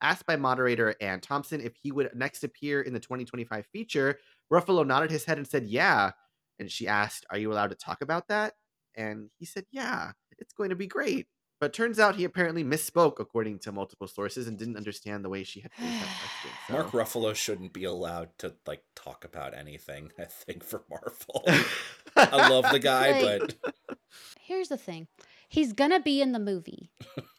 Asked 0.00 0.26
by 0.26 0.36
moderator 0.36 0.94
Anne 1.00 1.20
Thompson 1.20 1.60
if 1.60 1.74
he 1.82 1.90
would 1.92 2.10
next 2.14 2.44
appear 2.44 2.80
in 2.82 2.92
the 2.92 3.00
2025 3.00 3.66
feature, 3.72 4.18
Ruffalo 4.52 4.86
nodded 4.86 5.10
his 5.10 5.24
head 5.24 5.38
and 5.38 5.46
said, 5.46 5.66
Yeah. 5.66 6.12
And 6.58 6.70
she 6.70 6.86
asked, 6.88 7.26
Are 7.30 7.38
you 7.38 7.52
allowed 7.52 7.70
to 7.70 7.76
talk 7.76 8.00
about 8.02 8.28
that? 8.28 8.54
And 8.96 9.30
he 9.38 9.44
said, 9.44 9.64
Yeah, 9.70 10.12
it's 10.38 10.52
going 10.52 10.70
to 10.70 10.76
be 10.76 10.86
great. 10.86 11.26
But 11.60 11.72
turns 11.72 11.98
out 11.98 12.14
he 12.14 12.22
apparently 12.22 12.62
misspoke, 12.62 13.18
according 13.18 13.58
to 13.60 13.72
multiple 13.72 14.06
sources, 14.06 14.46
and 14.46 14.56
didn't 14.56 14.76
understand 14.76 15.24
the 15.24 15.28
way 15.28 15.42
she 15.42 15.58
had 15.60 15.72
phrased 15.72 15.92
that 15.92 16.06
question. 16.20 16.50
So. 16.68 16.72
Mark 16.74 16.90
Ruffalo 16.92 17.34
shouldn't 17.34 17.72
be 17.72 17.82
allowed 17.84 18.28
to 18.38 18.54
like 18.66 18.82
talk 18.94 19.24
about 19.24 19.54
anything. 19.54 20.12
I 20.18 20.24
think 20.26 20.62
for 20.62 20.84
Marvel, 20.88 21.44
I 22.16 22.48
love 22.48 22.66
the 22.70 22.78
guy, 22.78 23.20
Like- 23.22 23.56
but 23.60 23.74
Here's 24.40 24.68
the 24.68 24.76
thing. 24.76 25.08
He's 25.48 25.72
gonna 25.72 26.00
be 26.00 26.20
in 26.20 26.32
the 26.32 26.38
movie. 26.38 26.90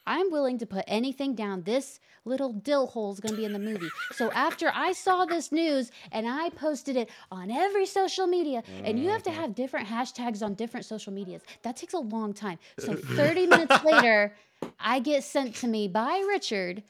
I'm 0.05 0.31
willing 0.31 0.57
to 0.57 0.65
put 0.65 0.83
anything 0.87 1.35
down. 1.35 1.63
This 1.63 1.99
little 2.25 2.51
dill 2.51 2.87
hole's 2.87 3.19
gonna 3.19 3.37
be 3.37 3.45
in 3.45 3.53
the 3.53 3.59
movie. 3.59 3.89
So 4.13 4.31
after 4.31 4.71
I 4.73 4.93
saw 4.93 5.25
this 5.25 5.51
news 5.51 5.91
and 6.11 6.27
I 6.27 6.49
posted 6.49 6.97
it 6.97 7.09
on 7.31 7.51
every 7.51 7.85
social 7.85 8.25
media, 8.25 8.63
and 8.83 8.99
you 8.99 9.09
have 9.09 9.21
to 9.23 9.31
have 9.31 9.53
different 9.53 9.87
hashtags 9.87 10.41
on 10.43 10.55
different 10.55 10.85
social 10.85 11.13
medias. 11.13 11.43
That 11.61 11.77
takes 11.77 11.93
a 11.93 11.99
long 11.99 12.33
time. 12.33 12.57
So 12.79 12.95
30 12.95 13.45
minutes 13.47 13.83
later, 13.83 14.33
I 14.79 14.99
get 14.99 15.23
sent 15.23 15.55
to 15.57 15.67
me 15.67 15.87
by 15.87 16.23
Richard. 16.27 16.81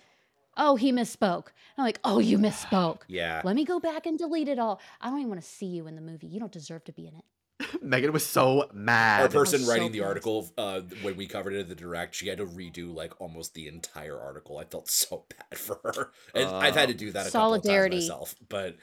Oh, 0.55 0.75
he 0.75 0.91
misspoke. 0.91 1.47
I'm 1.77 1.85
like, 1.85 1.99
oh, 2.03 2.19
you 2.19 2.37
misspoke. 2.37 3.01
yeah, 3.07 3.41
Let 3.45 3.55
me 3.55 3.63
go 3.63 3.79
back 3.79 4.05
and 4.05 4.17
delete 4.17 4.49
it 4.49 4.59
all. 4.59 4.81
I 4.99 5.09
don't 5.09 5.19
even 5.19 5.29
want 5.29 5.41
to 5.41 5.47
see 5.47 5.67
you 5.67 5.87
in 5.87 5.95
the 5.95 6.01
movie. 6.01 6.27
You 6.27 6.39
don't 6.39 6.51
deserve 6.51 6.83
to 6.85 6.91
be 6.91 7.07
in 7.07 7.15
it. 7.15 7.23
Megan 7.81 8.13
was 8.13 8.25
so 8.25 8.69
mad. 8.73 9.21
our 9.23 9.29
person 9.29 9.59
was 9.59 9.65
so 9.67 9.71
writing 9.73 9.91
the 9.91 10.01
article 10.01 10.49
uh, 10.57 10.81
when 11.01 11.17
we 11.17 11.27
covered 11.27 11.53
it 11.53 11.59
at 11.59 11.69
the 11.69 11.75
direct, 11.75 12.15
she 12.15 12.27
had 12.27 12.37
to 12.37 12.45
redo 12.45 12.93
like 12.95 13.19
almost 13.19 13.53
the 13.53 13.67
entire 13.67 14.19
article. 14.19 14.57
I 14.57 14.63
felt 14.63 14.89
so 14.89 15.25
bad 15.49 15.57
for 15.59 15.79
her, 15.83 16.11
and 16.33 16.47
I've 16.49 16.75
had 16.75 16.87
to 16.89 16.93
do 16.93 17.11
that 17.11 17.27
a 17.27 17.29
Solidarity. 17.29 18.07
couple 18.07 18.23
of 18.23 18.29
times 18.29 18.35
myself. 18.49 18.75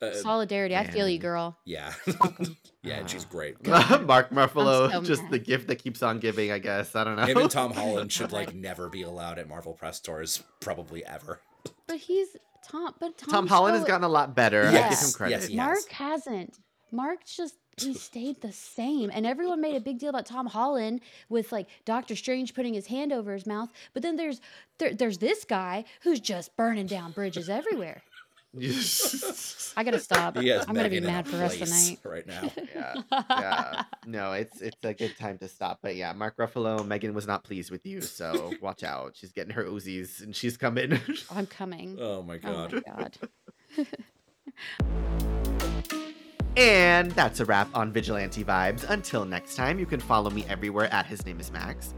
But 0.00 0.06
uh, 0.06 0.14
Solidarity. 0.14 0.76
I 0.76 0.86
feel 0.86 1.08
you, 1.08 1.18
girl. 1.18 1.58
yeah, 1.64 1.92
yeah, 2.82 2.94
and 3.00 3.10
she's 3.10 3.24
great. 3.24 3.66
Mark 3.66 4.30
Ruffalo, 4.30 4.90
so 4.92 5.02
just 5.02 5.22
mad. 5.24 5.32
the 5.32 5.38
gift 5.38 5.66
that 5.68 5.76
keeps 5.76 6.02
on 6.02 6.18
giving, 6.20 6.52
I 6.52 6.58
guess. 6.58 6.94
I 6.94 7.04
don't 7.04 7.16
know. 7.16 7.24
Him 7.26 7.36
and 7.36 7.50
Tom 7.50 7.72
Holland 7.72 8.12
should 8.12 8.32
like 8.32 8.54
never 8.54 8.88
be 8.88 9.02
allowed 9.02 9.38
at 9.38 9.48
Marvel 9.48 9.72
press 9.74 10.00
tours, 10.00 10.42
probably 10.60 11.04
ever. 11.04 11.40
But 11.86 11.96
he's 11.98 12.28
Tom. 12.66 12.94
But 13.00 13.18
Tom, 13.18 13.28
Tom 13.30 13.46
Holland 13.48 13.76
has 13.76 13.84
gotten 13.84 14.04
a 14.04 14.08
lot 14.08 14.34
better. 14.36 14.60
I 14.62 14.64
give 14.66 14.72
Yes, 14.74 15.08
him 15.08 15.12
credit. 15.18 15.32
yes, 15.32 15.46
he 15.48 15.56
Mark 15.56 15.88
has. 15.90 16.24
hasn't. 16.24 16.58
Mark 16.92 17.24
just 17.24 17.54
he 17.82 17.94
stayed 17.94 18.40
the 18.40 18.52
same, 18.52 19.10
and 19.12 19.26
everyone 19.26 19.60
made 19.60 19.76
a 19.76 19.80
big 19.80 19.98
deal 19.98 20.10
about 20.10 20.26
Tom 20.26 20.46
Holland 20.46 21.00
with 21.28 21.52
like 21.52 21.68
Doctor 21.84 22.16
Strange 22.16 22.54
putting 22.54 22.74
his 22.74 22.86
hand 22.86 23.12
over 23.12 23.32
his 23.32 23.46
mouth. 23.46 23.70
But 23.92 24.02
then 24.02 24.16
there's 24.16 24.40
there, 24.78 24.94
there's 24.94 25.18
this 25.18 25.44
guy 25.44 25.84
who's 26.02 26.20
just 26.20 26.56
burning 26.56 26.86
down 26.86 27.12
bridges 27.12 27.48
everywhere. 27.48 28.02
I 29.76 29.84
gotta 29.84 30.00
stop. 30.00 30.36
He 30.36 30.48
has 30.48 30.66
I'm 30.66 30.74
gonna 30.74 30.88
be 30.88 30.96
Megan 30.98 31.04
in 31.04 31.10
a 31.10 31.12
mad 31.12 31.26
for 31.28 31.36
the 31.36 31.42
rest 31.42 31.60
of 31.60 31.68
the 31.68 31.74
night. 31.74 31.98
right 32.04 32.26
now. 32.26 32.50
yeah, 32.74 33.02
yeah. 33.30 33.82
No, 34.06 34.32
it's 34.32 34.60
it's 34.60 34.76
a 34.82 34.92
good 34.92 35.16
time 35.16 35.38
to 35.38 35.46
stop. 35.46 35.78
But 35.82 35.94
yeah, 35.94 36.12
Mark 36.12 36.36
Ruffalo, 36.36 36.84
Megan 36.84 37.14
was 37.14 37.28
not 37.28 37.44
pleased 37.44 37.70
with 37.70 37.86
you, 37.86 38.00
so 38.00 38.52
watch 38.60 38.82
out. 38.82 39.12
She's 39.14 39.30
getting 39.30 39.54
her 39.54 39.64
Uzis 39.64 40.20
and 40.20 40.34
she's 40.34 40.56
coming. 40.56 40.98
I'm 41.30 41.46
coming. 41.46 41.96
Oh 42.00 42.22
my 42.22 42.40
Oh 42.42 42.68
my 42.72 42.80
god. 42.80 43.16
And 46.56 47.10
that's 47.12 47.40
a 47.40 47.44
wrap 47.44 47.68
on 47.74 47.92
Vigilante 47.92 48.44
Vibes. 48.44 48.88
Until 48.88 49.24
next 49.24 49.54
time, 49.54 49.78
you 49.78 49.86
can 49.86 50.00
follow 50.00 50.30
me 50.30 50.44
everywhere 50.48 50.92
at 50.92 51.06
His 51.06 51.24
Name 51.24 51.40
is 51.40 51.50
Max. 51.50 51.94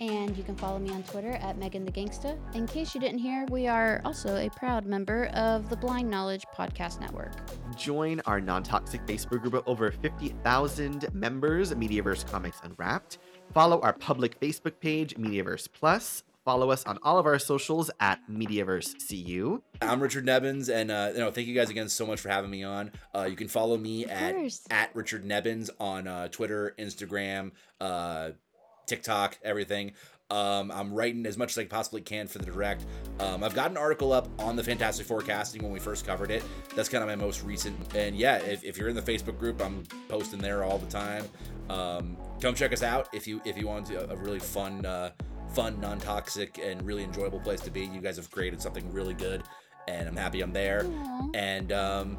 And 0.00 0.36
you 0.36 0.44
can 0.44 0.54
follow 0.54 0.78
me 0.78 0.90
on 0.90 1.02
Twitter 1.02 1.32
at 1.32 1.58
Megan 1.58 1.84
the 1.84 1.90
Gangsta. 1.90 2.38
In 2.54 2.66
case 2.66 2.94
you 2.94 3.00
didn't 3.00 3.18
hear, 3.18 3.44
we 3.50 3.66
are 3.66 4.00
also 4.04 4.36
a 4.36 4.48
proud 4.50 4.86
member 4.86 5.26
of 5.34 5.68
the 5.68 5.76
Blind 5.76 6.08
Knowledge 6.08 6.44
Podcast 6.56 7.00
Network. 7.00 7.32
Join 7.76 8.20
our 8.20 8.40
non 8.40 8.62
toxic 8.62 9.04
Facebook 9.06 9.42
group 9.42 9.54
of 9.54 9.64
over 9.66 9.90
50,000 9.90 11.12
members, 11.12 11.72
Mediaverse 11.74 12.30
Comics 12.30 12.60
Unwrapped. 12.62 13.18
Follow 13.52 13.80
our 13.80 13.92
public 13.92 14.38
Facebook 14.38 14.78
page, 14.78 15.16
Mediaverse 15.16 15.68
Plus. 15.72 16.22
Follow 16.48 16.70
us 16.70 16.82
on 16.86 16.98
all 17.02 17.18
of 17.18 17.26
our 17.26 17.38
socials 17.38 17.90
at 18.00 18.20
Mediaverse 18.26 19.06
CU. 19.06 19.62
I'm 19.82 20.02
Richard 20.02 20.24
Nebens, 20.24 20.70
and 20.70 20.90
uh, 20.90 21.10
you 21.12 21.18
know, 21.18 21.30
thank 21.30 21.46
you 21.46 21.54
guys 21.54 21.68
again 21.68 21.90
so 21.90 22.06
much 22.06 22.20
for 22.20 22.30
having 22.30 22.48
me 22.50 22.64
on. 22.64 22.90
Uh, 23.14 23.24
you 23.24 23.36
can 23.36 23.48
follow 23.48 23.76
me 23.76 24.04
Of 24.04 24.10
at 24.12 24.34
course. 24.34 24.62
at 24.70 24.88
Richard 24.96 25.26
Nebens 25.26 25.68
on 25.78 26.08
uh, 26.08 26.28
Twitter, 26.28 26.74
Instagram, 26.78 27.50
uh, 27.82 28.30
TikTok, 28.86 29.36
everything. 29.44 29.92
Um, 30.30 30.70
I'm 30.70 30.94
writing 30.94 31.26
as 31.26 31.36
much 31.36 31.50
as 31.50 31.58
I 31.58 31.66
possibly 31.66 32.00
can 32.00 32.26
for 32.26 32.38
the 32.38 32.46
direct. 32.46 32.86
Um, 33.20 33.44
I've 33.44 33.54
got 33.54 33.70
an 33.70 33.76
article 33.76 34.14
up 34.14 34.26
on 34.40 34.56
the 34.56 34.64
Fantastic 34.64 35.04
Four 35.04 35.20
casting 35.20 35.62
when 35.62 35.70
we 35.70 35.78
first 35.78 36.06
covered 36.06 36.30
it. 36.30 36.42
That's 36.74 36.88
kind 36.88 37.04
of 37.04 37.10
my 37.10 37.16
most 37.16 37.44
recent. 37.44 37.76
And 37.94 38.16
yeah, 38.16 38.36
if, 38.38 38.64
if 38.64 38.78
you're 38.78 38.88
in 38.88 38.96
the 38.96 39.02
Facebook 39.02 39.38
group, 39.38 39.60
I'm 39.60 39.82
posting 40.08 40.38
there 40.38 40.64
all 40.64 40.78
the 40.78 40.90
time. 40.90 41.26
Um, 41.68 42.16
come 42.40 42.54
check 42.54 42.72
us 42.72 42.82
out 42.82 43.10
if 43.12 43.26
you 43.26 43.42
if 43.44 43.58
you 43.58 43.66
want 43.66 43.84
to, 43.88 44.10
a 44.10 44.16
really 44.16 44.38
fun, 44.38 44.86
uh, 44.86 45.10
fun, 45.52 45.80
non-toxic, 45.80 46.58
and 46.62 46.82
really 46.82 47.04
enjoyable 47.04 47.40
place 47.40 47.60
to 47.62 47.70
be. 47.70 47.84
You 47.86 48.00
guys 48.00 48.16
have 48.16 48.30
created 48.30 48.60
something 48.62 48.90
really 48.92 49.14
good, 49.14 49.42
and 49.86 50.08
I'm 50.08 50.16
happy 50.16 50.40
I'm 50.40 50.52
there. 50.52 50.86
Aw. 50.86 51.28
And 51.34 51.72
um, 51.72 52.18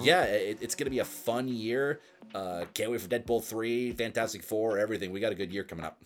yeah, 0.00 0.24
it, 0.24 0.58
it's 0.60 0.74
gonna 0.74 0.90
be 0.90 1.00
a 1.00 1.04
fun 1.04 1.48
year. 1.48 2.00
Uh, 2.34 2.64
can't 2.74 2.90
wait 2.90 3.00
for 3.00 3.08
Deadpool 3.08 3.44
three, 3.44 3.92
Fantastic 3.92 4.42
Four, 4.42 4.78
everything. 4.78 5.12
We 5.12 5.20
got 5.20 5.32
a 5.32 5.34
good 5.36 5.52
year 5.52 5.64
coming 5.64 5.84
up. 5.84 5.98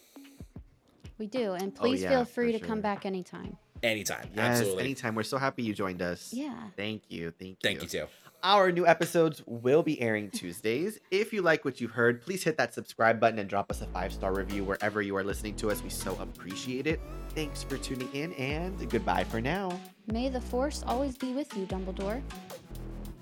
We 1.18 1.26
do. 1.26 1.52
And 1.52 1.74
please 1.74 2.00
Oh, 2.02 2.04
yeah, 2.04 2.10
feel 2.10 2.24
free 2.24 2.52
to 2.52 2.58
come 2.58 2.80
back 2.80 3.06
anytime. 3.06 3.56
Anytime. 3.82 4.28
Yes, 4.34 4.58
Absolutely. 4.58 4.84
anytime. 4.84 5.14
We're 5.14 5.22
so 5.22 5.38
happy 5.38 5.62
you 5.62 5.72
joined 5.72 6.02
us. 6.02 6.32
Yeah. 6.32 6.54
Thank 6.76 7.02
you. 7.08 7.30
Thank 7.38 7.50
you. 7.50 7.56
Thank 7.62 7.82
you 7.82 7.88
too. 7.88 8.06
Our 8.42 8.70
new 8.70 8.86
episodes 8.86 9.42
will 9.46 9.82
be 9.82 10.00
airing 10.00 10.30
Tuesdays. 10.30 11.00
If 11.10 11.32
you 11.32 11.42
like 11.42 11.64
what 11.64 11.80
you've 11.80 11.90
heard, 11.90 12.22
please 12.22 12.44
hit 12.44 12.56
that 12.58 12.74
subscribe 12.74 13.18
button 13.18 13.38
and 13.38 13.48
drop 13.48 13.70
us 13.70 13.80
a 13.80 13.86
five 13.86 14.12
star 14.12 14.32
review 14.34 14.62
wherever 14.62 15.02
you 15.02 15.16
are 15.16 15.24
listening 15.24 15.56
to 15.56 15.70
us. 15.70 15.82
We 15.82 15.90
so 15.90 16.16
appreciate 16.20 16.86
it. 16.86 17.00
Thanks 17.34 17.62
for 17.62 17.76
tuning 17.78 18.12
in 18.12 18.32
and 18.34 18.88
goodbye 18.90 19.24
for 19.24 19.40
now. 19.40 19.78
May 20.06 20.28
the 20.28 20.40
force 20.40 20.84
always 20.86 21.16
be 21.16 21.32
with 21.32 21.56
you, 21.56 21.66
Dumbledore. 21.66 22.22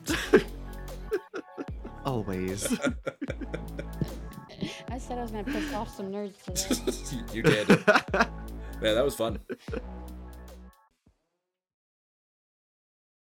Always. 2.05 2.70
I 4.91 4.99
said 4.99 5.19
I 5.19 5.23
was 5.23 5.31
going 5.31 5.45
to 5.45 5.51
piss 5.51 5.73
off 5.73 5.95
some 5.97 6.12
nerds 6.12 6.35
today. 6.45 7.27
you 7.35 7.43
did. 7.43 7.69
Man, 7.69 8.95
that 8.95 9.05
was 9.05 9.15
fun. 9.15 9.39